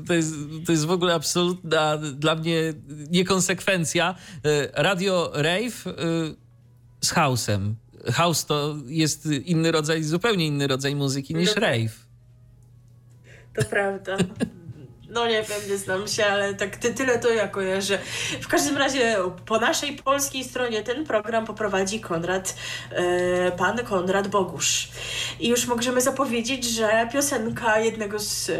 to 0.07 0.13
jest, 0.13 0.33
to 0.65 0.71
jest 0.71 0.85
w 0.85 0.91
ogóle 0.91 1.13
absolutna 1.13 1.97
dla 1.97 2.35
mnie 2.35 2.73
niekonsekwencja. 3.09 4.15
E, 4.45 4.83
Radio 4.83 5.31
Rave 5.33 5.87
e, 5.87 5.93
z 7.01 7.13
house'em. 7.13 7.73
House 8.13 8.45
to 8.45 8.75
jest 8.85 9.25
inny 9.25 9.71
rodzaj, 9.71 10.03
zupełnie 10.03 10.47
inny 10.47 10.67
rodzaj 10.67 10.95
muzyki 10.95 11.35
niż 11.35 11.55
no, 11.55 11.61
rave. 11.61 11.93
To 13.55 13.65
prawda. 13.65 14.17
No 15.13 15.27
nie 15.27 15.43
wiem, 15.43 15.69
nie 15.69 15.77
znam 15.77 16.07
się, 16.07 16.25
ale 16.25 16.53
tak 16.53 16.77
ty, 16.77 16.93
tyle 16.93 17.19
to 17.19 17.29
ja 17.29 17.47
kojarzę. 17.47 17.99
W 18.41 18.47
każdym 18.47 18.77
razie 18.77 19.15
po 19.45 19.59
naszej 19.59 19.95
polskiej 19.95 20.43
stronie 20.43 20.83
ten 20.83 21.05
program 21.05 21.45
poprowadzi 21.45 21.99
Konrad, 21.99 22.55
e, 22.91 23.51
pan 23.51 23.77
Konrad 23.77 24.27
Bogusz. 24.27 24.89
I 25.39 25.47
już 25.47 25.67
możemy 25.67 26.01
zapowiedzieć, 26.01 26.65
że 26.65 27.09
piosenka 27.13 27.79
jednego 27.79 28.19
z 28.19 28.49
e, 28.49 28.53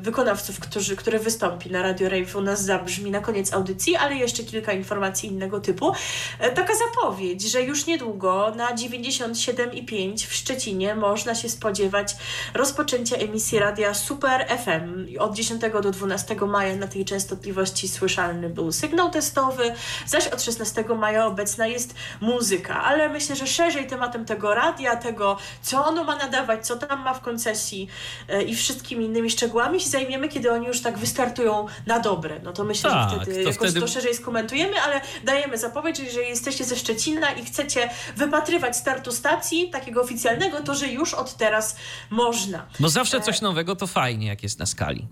wykonawców, 0.00 0.60
którzy, 0.60 0.96
który 0.96 1.18
wystąpi 1.18 1.70
na 1.70 1.82
Radio 1.82 2.08
Rave 2.08 2.36
u 2.36 2.40
nas 2.40 2.64
zabrzmi 2.64 3.10
na 3.10 3.20
koniec 3.20 3.52
audycji, 3.52 3.96
ale 3.96 4.16
jeszcze 4.16 4.42
kilka 4.42 4.72
informacji 4.72 5.28
innego 5.28 5.60
typu. 5.60 5.92
E, 6.38 6.50
taka 6.50 6.72
zapowiedź, 6.74 7.42
że 7.42 7.62
już 7.62 7.86
niedługo 7.86 8.52
na 8.56 8.74
97,5 8.74 10.26
w 10.26 10.34
Szczecinie 10.34 10.94
można 10.94 11.34
się 11.34 11.48
spodziewać 11.48 12.16
rozpoczęcia 12.54 13.16
emisji 13.16 13.58
radia 13.58 13.94
Super 13.94 14.46
FM 14.64 15.06
od 15.18 15.34
10 15.34 15.63
do 15.70 15.90
12 15.90 16.36
maja 16.46 16.76
na 16.76 16.86
tej 16.86 17.04
częstotliwości 17.04 17.88
słyszalny 17.88 18.48
był 18.48 18.72
sygnał 18.72 19.10
testowy, 19.10 19.74
zaś 20.06 20.26
od 20.26 20.42
16 20.42 20.84
maja 20.98 21.26
obecna 21.26 21.66
jest 21.66 21.94
muzyka. 22.20 22.82
Ale 22.82 23.08
myślę, 23.08 23.36
że 23.36 23.46
szerzej 23.46 23.86
tematem 23.86 24.24
tego 24.24 24.54
radia, 24.54 24.96
tego 24.96 25.38
co 25.62 25.86
ono 25.86 26.04
ma 26.04 26.16
nadawać, 26.16 26.66
co 26.66 26.76
tam 26.76 27.02
ma 27.02 27.14
w 27.14 27.20
koncesji 27.20 27.88
e, 28.28 28.42
i 28.42 28.54
wszystkimi 28.54 29.04
innymi 29.04 29.30
szczegółami 29.30 29.80
się 29.80 29.88
zajmiemy, 29.88 30.28
kiedy 30.28 30.52
oni 30.52 30.66
już 30.66 30.80
tak 30.80 30.98
wystartują 30.98 31.66
na 31.86 31.98
dobre. 31.98 32.40
No 32.42 32.52
to 32.52 32.64
myślę, 32.64 32.90
tak, 32.90 33.10
że 33.10 33.16
wtedy 33.16 33.32
to 33.34 33.50
jakoś 33.50 33.70
wtedy... 33.70 33.80
to 33.80 33.88
szerzej 33.88 34.14
skomentujemy, 34.14 34.80
ale 34.80 35.00
dajemy 35.24 35.58
zapowiedź, 35.58 35.96
że 35.96 36.04
jeżeli 36.04 36.28
jesteście 36.28 36.64
ze 36.64 36.76
Szczecina 36.76 37.32
i 37.32 37.44
chcecie 37.44 37.90
wypatrywać 38.16 38.76
startu 38.76 39.12
stacji 39.12 39.70
takiego 39.70 40.02
oficjalnego, 40.02 40.60
to 40.60 40.74
że 40.74 40.88
już 40.88 41.14
od 41.14 41.36
teraz 41.36 41.76
można. 42.10 42.66
Bo 42.80 42.88
zawsze 42.88 43.16
e, 43.16 43.20
coś 43.20 43.40
nowego 43.40 43.76
to 43.76 43.86
fajnie, 43.86 44.26
jak 44.26 44.42
jest 44.42 44.58
na 44.58 44.66
skali. 44.66 45.06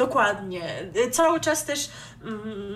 Dokładnie. 0.00 0.62
Cały 1.12 1.40
czas 1.40 1.64
też 1.64 1.90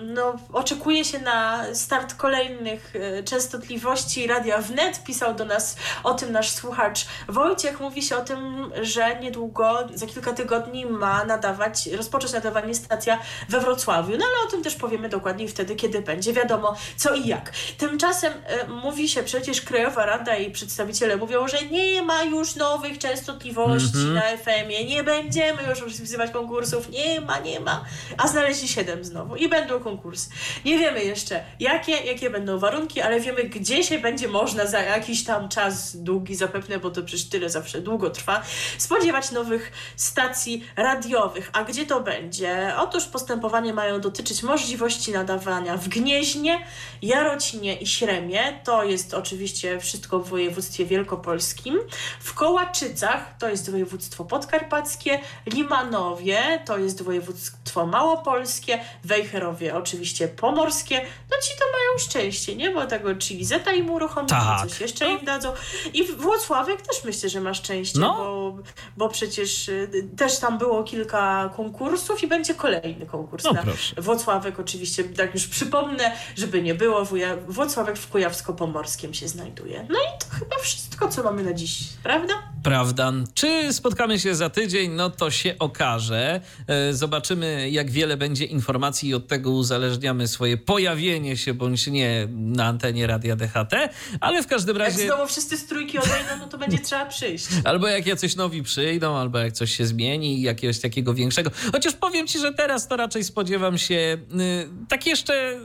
no, 0.03 0.35
oczekuje 0.53 1.05
się 1.05 1.19
na 1.19 1.65
start 1.73 2.13
kolejnych 2.13 2.93
e, 2.95 3.23
częstotliwości 3.23 4.27
Radia 4.27 4.57
Wnet. 4.57 5.03
Pisał 5.03 5.33
do 5.33 5.45
nas 5.45 5.77
o 6.03 6.13
tym 6.13 6.31
nasz 6.31 6.51
słuchacz 6.51 7.05
Wojciech. 7.27 7.79
Mówi 7.79 8.01
się 8.01 8.17
o 8.17 8.21
tym, 8.21 8.71
że 8.81 9.19
niedługo, 9.19 9.87
za 9.93 10.05
kilka 10.05 10.33
tygodni 10.33 10.85
ma 10.85 11.25
nadawać, 11.25 11.87
rozpocząć 11.87 12.33
nadawanie 12.33 12.75
stacja 12.75 13.19
we 13.49 13.59
Wrocławiu. 13.59 14.17
No 14.17 14.25
ale 14.25 14.47
o 14.47 14.51
tym 14.51 14.63
też 14.63 14.75
powiemy 14.75 15.09
dokładniej 15.09 15.47
wtedy, 15.47 15.75
kiedy 15.75 16.01
będzie 16.01 16.33
wiadomo 16.33 16.75
co 16.97 17.13
i 17.15 17.27
jak. 17.27 17.51
Tymczasem 17.77 18.33
e, 18.45 18.67
mówi 18.67 19.09
się 19.09 19.23
przecież 19.23 19.61
Krajowa 19.61 20.05
Rada 20.05 20.35
i 20.35 20.51
przedstawiciele 20.51 21.17
mówią, 21.17 21.47
że 21.47 21.61
nie 21.61 22.01
ma 22.01 22.23
już 22.23 22.55
nowych 22.55 22.97
częstotliwości 22.97 23.97
mm 23.97 24.09
-hmm. 24.09 24.13
na 24.13 24.37
FM-ie, 24.37 24.85
nie 24.85 25.03
będziemy 25.03 25.63
już 25.69 25.81
rozpisywać 25.81 26.31
konkursów, 26.31 26.89
nie 26.89 27.21
ma, 27.21 27.39
nie 27.39 27.59
ma, 27.59 27.85
a 28.17 28.27
znaleźli 28.27 28.67
siedem 28.67 29.03
znowu 29.03 29.34
i 29.35 29.49
będą 29.49 29.79
konkursy. 29.79 30.29
Nie 30.65 30.79
wiemy 30.79 31.03
jeszcze 31.03 31.43
jakie, 31.59 31.91
jakie 31.91 32.29
będą 32.29 32.59
warunki, 32.59 33.01
ale 33.01 33.19
wiemy 33.19 33.43
gdzie 33.43 33.83
się 33.83 33.99
będzie 33.99 34.27
można 34.27 34.65
za 34.65 34.81
jakiś 34.81 35.23
tam 35.23 35.49
czas 35.49 35.97
długi 35.97 36.35
zapewne, 36.35 36.79
bo 36.79 36.91
to 36.91 37.03
przecież 37.03 37.29
tyle 37.29 37.49
zawsze 37.49 37.81
długo 37.81 38.09
trwa, 38.09 38.41
spodziewać 38.77 39.31
nowych 39.31 39.71
stacji 39.95 40.65
radiowych. 40.75 41.49
A 41.53 41.63
gdzie 41.63 41.85
to 41.85 42.01
będzie? 42.01 42.73
Otóż 42.77 43.05
postępowanie 43.05 43.73
mają 43.73 44.01
dotyczyć 44.01 44.43
możliwości 44.43 45.11
nadawania 45.11 45.77
w 45.77 45.87
Gnieźnie, 45.87 46.65
Jarocinie 47.01 47.75
i 47.75 47.87
Śremie. 47.87 48.59
To 48.63 48.83
jest 48.83 49.13
oczywiście 49.13 49.79
wszystko 49.79 50.19
w 50.19 50.29
województwie 50.29 50.85
wielkopolskim. 50.85 51.79
W 52.19 52.33
Kołaczycach, 52.33 53.37
to 53.39 53.49
jest 53.49 53.71
województwo 53.71 54.25
podkarpackie, 54.25 55.19
Limanowie, 55.45 56.63
to 56.65 56.77
jest 56.77 57.01
województwo 57.01 57.85
małopolskie, 57.85 58.79
Wejherowie 59.25 59.75
oczywiście 59.75 60.27
pomorskie, 60.27 61.01
no 61.31 61.37
ci 61.43 61.53
to 61.59 61.65
mają 61.65 61.97
szczęście, 61.99 62.55
nie? 62.55 62.71
Bo 62.71 62.85
tego 62.85 63.15
czyli 63.15 63.45
Zeta 63.45 63.71
im 63.73 63.89
uruchomią, 63.89 64.27
tak. 64.27 64.67
coś 64.67 64.81
jeszcze 64.81 65.11
im 65.11 65.25
dadzą. 65.25 65.53
I 65.93 66.03
Włocławek 66.03 66.81
też 66.81 67.03
myślę, 67.03 67.29
że 67.29 67.41
ma 67.41 67.53
szczęście, 67.53 67.99
no. 67.99 68.15
bo, 68.17 68.57
bo 68.97 69.09
przecież 69.09 69.69
y, 69.69 70.07
też 70.17 70.39
tam 70.39 70.57
było 70.57 70.83
kilka 70.83 71.49
konkursów 71.55 72.23
i 72.23 72.27
będzie 72.27 72.53
kolejny 72.53 73.05
konkurs 73.05 73.43
no, 73.43 73.53
na 73.53 73.63
proszę. 73.63 74.01
Włocławek 74.01 74.59
oczywiście, 74.59 75.03
tak 75.03 75.33
już 75.33 75.47
przypomnę, 75.47 76.11
żeby 76.35 76.61
nie 76.61 76.75
było, 76.75 77.07
Włocławek 77.47 77.97
w 77.97 78.11
Kujawsko-Pomorskim 78.11 79.13
się 79.13 79.27
znajduje. 79.27 79.87
No 79.89 79.99
i 79.99 80.19
to 80.19 80.35
chyba 80.39 80.55
wszystko, 80.61 81.07
co 81.07 81.23
mamy 81.23 81.43
na 81.43 81.53
dziś, 81.53 81.79
prawda? 82.03 82.33
Prawda. 82.63 83.13
Czy 83.33 83.73
spotkamy 83.73 84.19
się 84.19 84.35
za 84.35 84.49
tydzień? 84.49 84.91
No 84.91 85.09
to 85.09 85.31
się 85.31 85.55
okaże. 85.59 86.41
E, 86.67 86.93
zobaczymy, 86.93 87.69
jak 87.69 87.91
wiele 87.91 88.17
będzie 88.17 88.45
informacji 88.45 89.13
i 89.15 89.17
od 89.17 89.27
tego 89.27 89.51
uzależniamy 89.51 90.27
swoje 90.27 90.57
pojawienie 90.57 91.37
się 91.37 91.53
bądź 91.53 91.87
nie 91.87 92.27
na 92.31 92.65
antenie 92.65 93.07
Radia 93.07 93.35
DHT, 93.35 93.73
ale 94.19 94.43
w 94.43 94.47
każdym 94.47 94.77
razie... 94.77 94.99
Jak 94.99 95.07
znowu 95.07 95.27
wszyscy 95.27 95.57
z 95.57 95.65
trójki 95.65 95.97
odejdą, 95.97 96.37
no 96.39 96.47
to 96.47 96.57
będzie 96.57 96.79
trzeba 96.79 97.05
przyjść. 97.05 97.47
Albo 97.63 97.87
jak 97.87 98.07
jacyś 98.07 98.35
nowi 98.35 98.63
przyjdą, 98.63 99.15
albo 99.15 99.37
jak 99.37 99.53
coś 99.53 99.75
się 99.75 99.85
zmieni, 99.85 100.41
jakiegoś 100.41 100.79
takiego 100.79 101.13
większego. 101.13 101.51
Chociaż 101.71 101.93
powiem 101.93 102.27
ci, 102.27 102.39
że 102.39 102.53
teraz 102.53 102.87
to 102.87 102.97
raczej 102.97 103.23
spodziewam 103.23 103.77
się 103.77 103.95
y, 103.95 104.69
tak 104.89 105.07
jeszcze 105.07 105.53
y, 105.53 105.57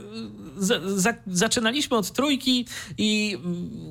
za, 0.57 0.75
za, 0.95 1.13
zaczynaliśmy 1.27 1.97
od 1.97 2.11
trójki 2.11 2.67
i 2.97 3.37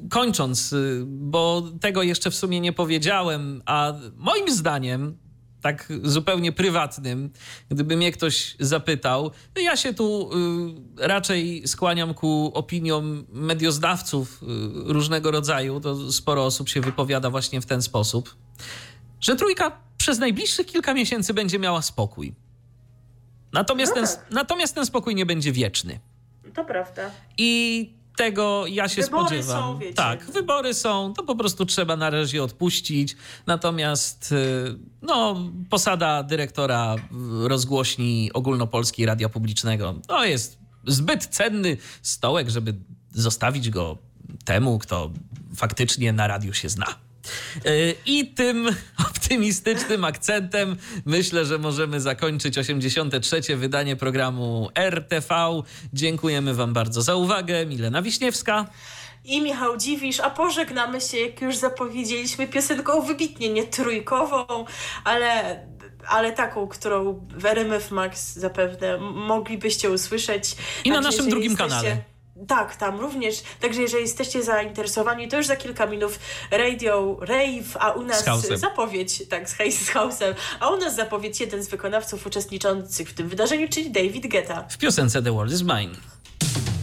y, 0.04 0.08
kończąc, 0.08 0.74
bo 1.06 1.62
tego 1.80 2.02
jeszcze 2.02 2.30
w 2.30 2.34
sumie 2.34 2.60
nie 2.60 2.72
powiedziałem, 2.72 3.62
a 3.66 3.92
moim 4.16 4.50
zdaniem 4.50 5.29
tak 5.60 5.88
zupełnie 6.02 6.52
prywatnym, 6.52 7.30
gdyby 7.68 7.96
mnie 7.96 8.12
ktoś 8.12 8.56
zapytał, 8.60 9.30
no 9.56 9.62
ja 9.62 9.76
się 9.76 9.94
tu 9.94 10.30
y, 10.98 11.06
raczej 11.06 11.68
skłaniam 11.68 12.14
ku 12.14 12.50
opiniom 12.54 13.26
medioznawców 13.32 14.42
y, 14.42 14.46
różnego 14.92 15.30
rodzaju, 15.30 15.80
to 15.80 16.12
sporo 16.12 16.44
osób 16.44 16.68
się 16.68 16.80
wypowiada 16.80 17.30
właśnie 17.30 17.60
w 17.60 17.66
ten 17.66 17.82
sposób, 17.82 18.36
że 19.20 19.36
trójka 19.36 19.80
przez 19.96 20.18
najbliższych 20.18 20.66
kilka 20.66 20.94
miesięcy 20.94 21.34
będzie 21.34 21.58
miała 21.58 21.82
spokój. 21.82 22.34
Natomiast, 23.52 23.92
no 23.96 24.02
tak. 24.02 24.10
ten, 24.10 24.34
natomiast 24.34 24.74
ten 24.74 24.86
spokój 24.86 25.14
nie 25.14 25.26
będzie 25.26 25.52
wieczny. 25.52 26.00
To 26.54 26.64
prawda. 26.64 27.10
I 27.38 27.99
tego 28.16 28.66
ja 28.66 28.88
się 28.88 29.02
wybory 29.02 29.24
spodziewam. 29.24 29.62
Są, 29.62 29.78
wiecie. 29.78 29.94
Tak, 29.94 30.24
wybory 30.24 30.74
są, 30.74 31.14
to 31.16 31.22
po 31.22 31.36
prostu 31.36 31.66
trzeba 31.66 31.96
na 31.96 32.10
razie 32.10 32.42
odpuścić. 32.42 33.16
Natomiast 33.46 34.32
y, 34.32 34.78
no, 35.02 35.36
posada 35.70 36.22
dyrektora 36.22 36.96
rozgłośni 37.42 38.30
ogólnopolskiej 38.34 39.06
radia 39.06 39.28
publicznego 39.28 39.94
to 40.06 40.24
jest 40.24 40.58
zbyt 40.86 41.26
cenny 41.26 41.76
stołek, 42.02 42.50
żeby 42.50 42.74
zostawić 43.12 43.70
go 43.70 43.98
temu, 44.44 44.78
kto 44.78 45.10
faktycznie 45.56 46.12
na 46.12 46.26
radiu 46.26 46.54
się 46.54 46.68
zna. 46.68 47.09
E, 47.64 47.70
I 48.06 48.26
tym 48.26 48.68
optymistycznym 49.08 50.04
akcentem 50.04 50.76
myślę, 51.06 51.44
że 51.44 51.58
możemy 51.58 52.00
zakończyć 52.00 52.58
83. 52.58 53.56
wydanie 53.56 53.96
programu 53.96 54.68
RTV. 54.74 55.34
Dziękujemy 55.92 56.54
Wam 56.54 56.72
bardzo 56.72 57.02
za 57.02 57.14
uwagę. 57.14 57.66
Milena 57.66 58.02
Wiśniewska 58.02 58.66
i 59.24 59.42
Michał 59.42 59.76
Dziwisz, 59.76 60.20
a 60.20 60.30
pożegnamy 60.30 61.00
się, 61.00 61.18
jak 61.18 61.40
już 61.42 61.56
zapowiedzieliśmy, 61.56 62.46
piosenką 62.46 63.02
wybitnie 63.02 63.48
nie 63.48 63.66
trójkową, 63.66 64.64
ale 65.04 65.60
ale 66.08 66.32
taką, 66.32 66.68
którą 66.68 67.26
w 67.36 67.46
RMF 67.46 67.90
Max 67.90 68.36
zapewne 68.36 68.98
moglibyście 68.98 69.90
usłyszeć. 69.90 70.56
I 70.84 70.90
na 70.90 71.00
naszym 71.00 71.28
drugim 71.28 71.56
kanale. 71.56 72.09
Tak, 72.48 72.76
tam 72.76 73.00
również. 73.00 73.42
Także 73.60 73.82
jeżeli 73.82 74.02
jesteście 74.02 74.42
zainteresowani, 74.42 75.28
to 75.28 75.36
już 75.36 75.46
za 75.46 75.56
kilka 75.56 75.86
minut 75.86 76.18
radio, 76.50 77.16
rave, 77.20 77.76
a 77.78 77.90
u 77.90 78.02
nas 78.02 78.24
zapowiedź, 78.54 79.28
tak, 79.28 79.50
z, 79.50 79.56
z 79.56 79.90
House'em, 79.90 80.34
a 80.60 80.70
u 80.70 80.76
nas 80.76 80.96
zapowiedź 80.96 81.40
jeden 81.40 81.62
z 81.62 81.68
wykonawców 81.68 82.26
uczestniczących 82.26 83.10
w 83.10 83.14
tym 83.14 83.28
wydarzeniu, 83.28 83.68
czyli 83.68 83.90
David 83.90 84.26
Guetta. 84.26 84.62
W 84.68 84.78
piosence 84.78 85.22
The 85.22 85.32
World 85.32 85.52
is 85.52 85.62
Mine. 85.62 85.94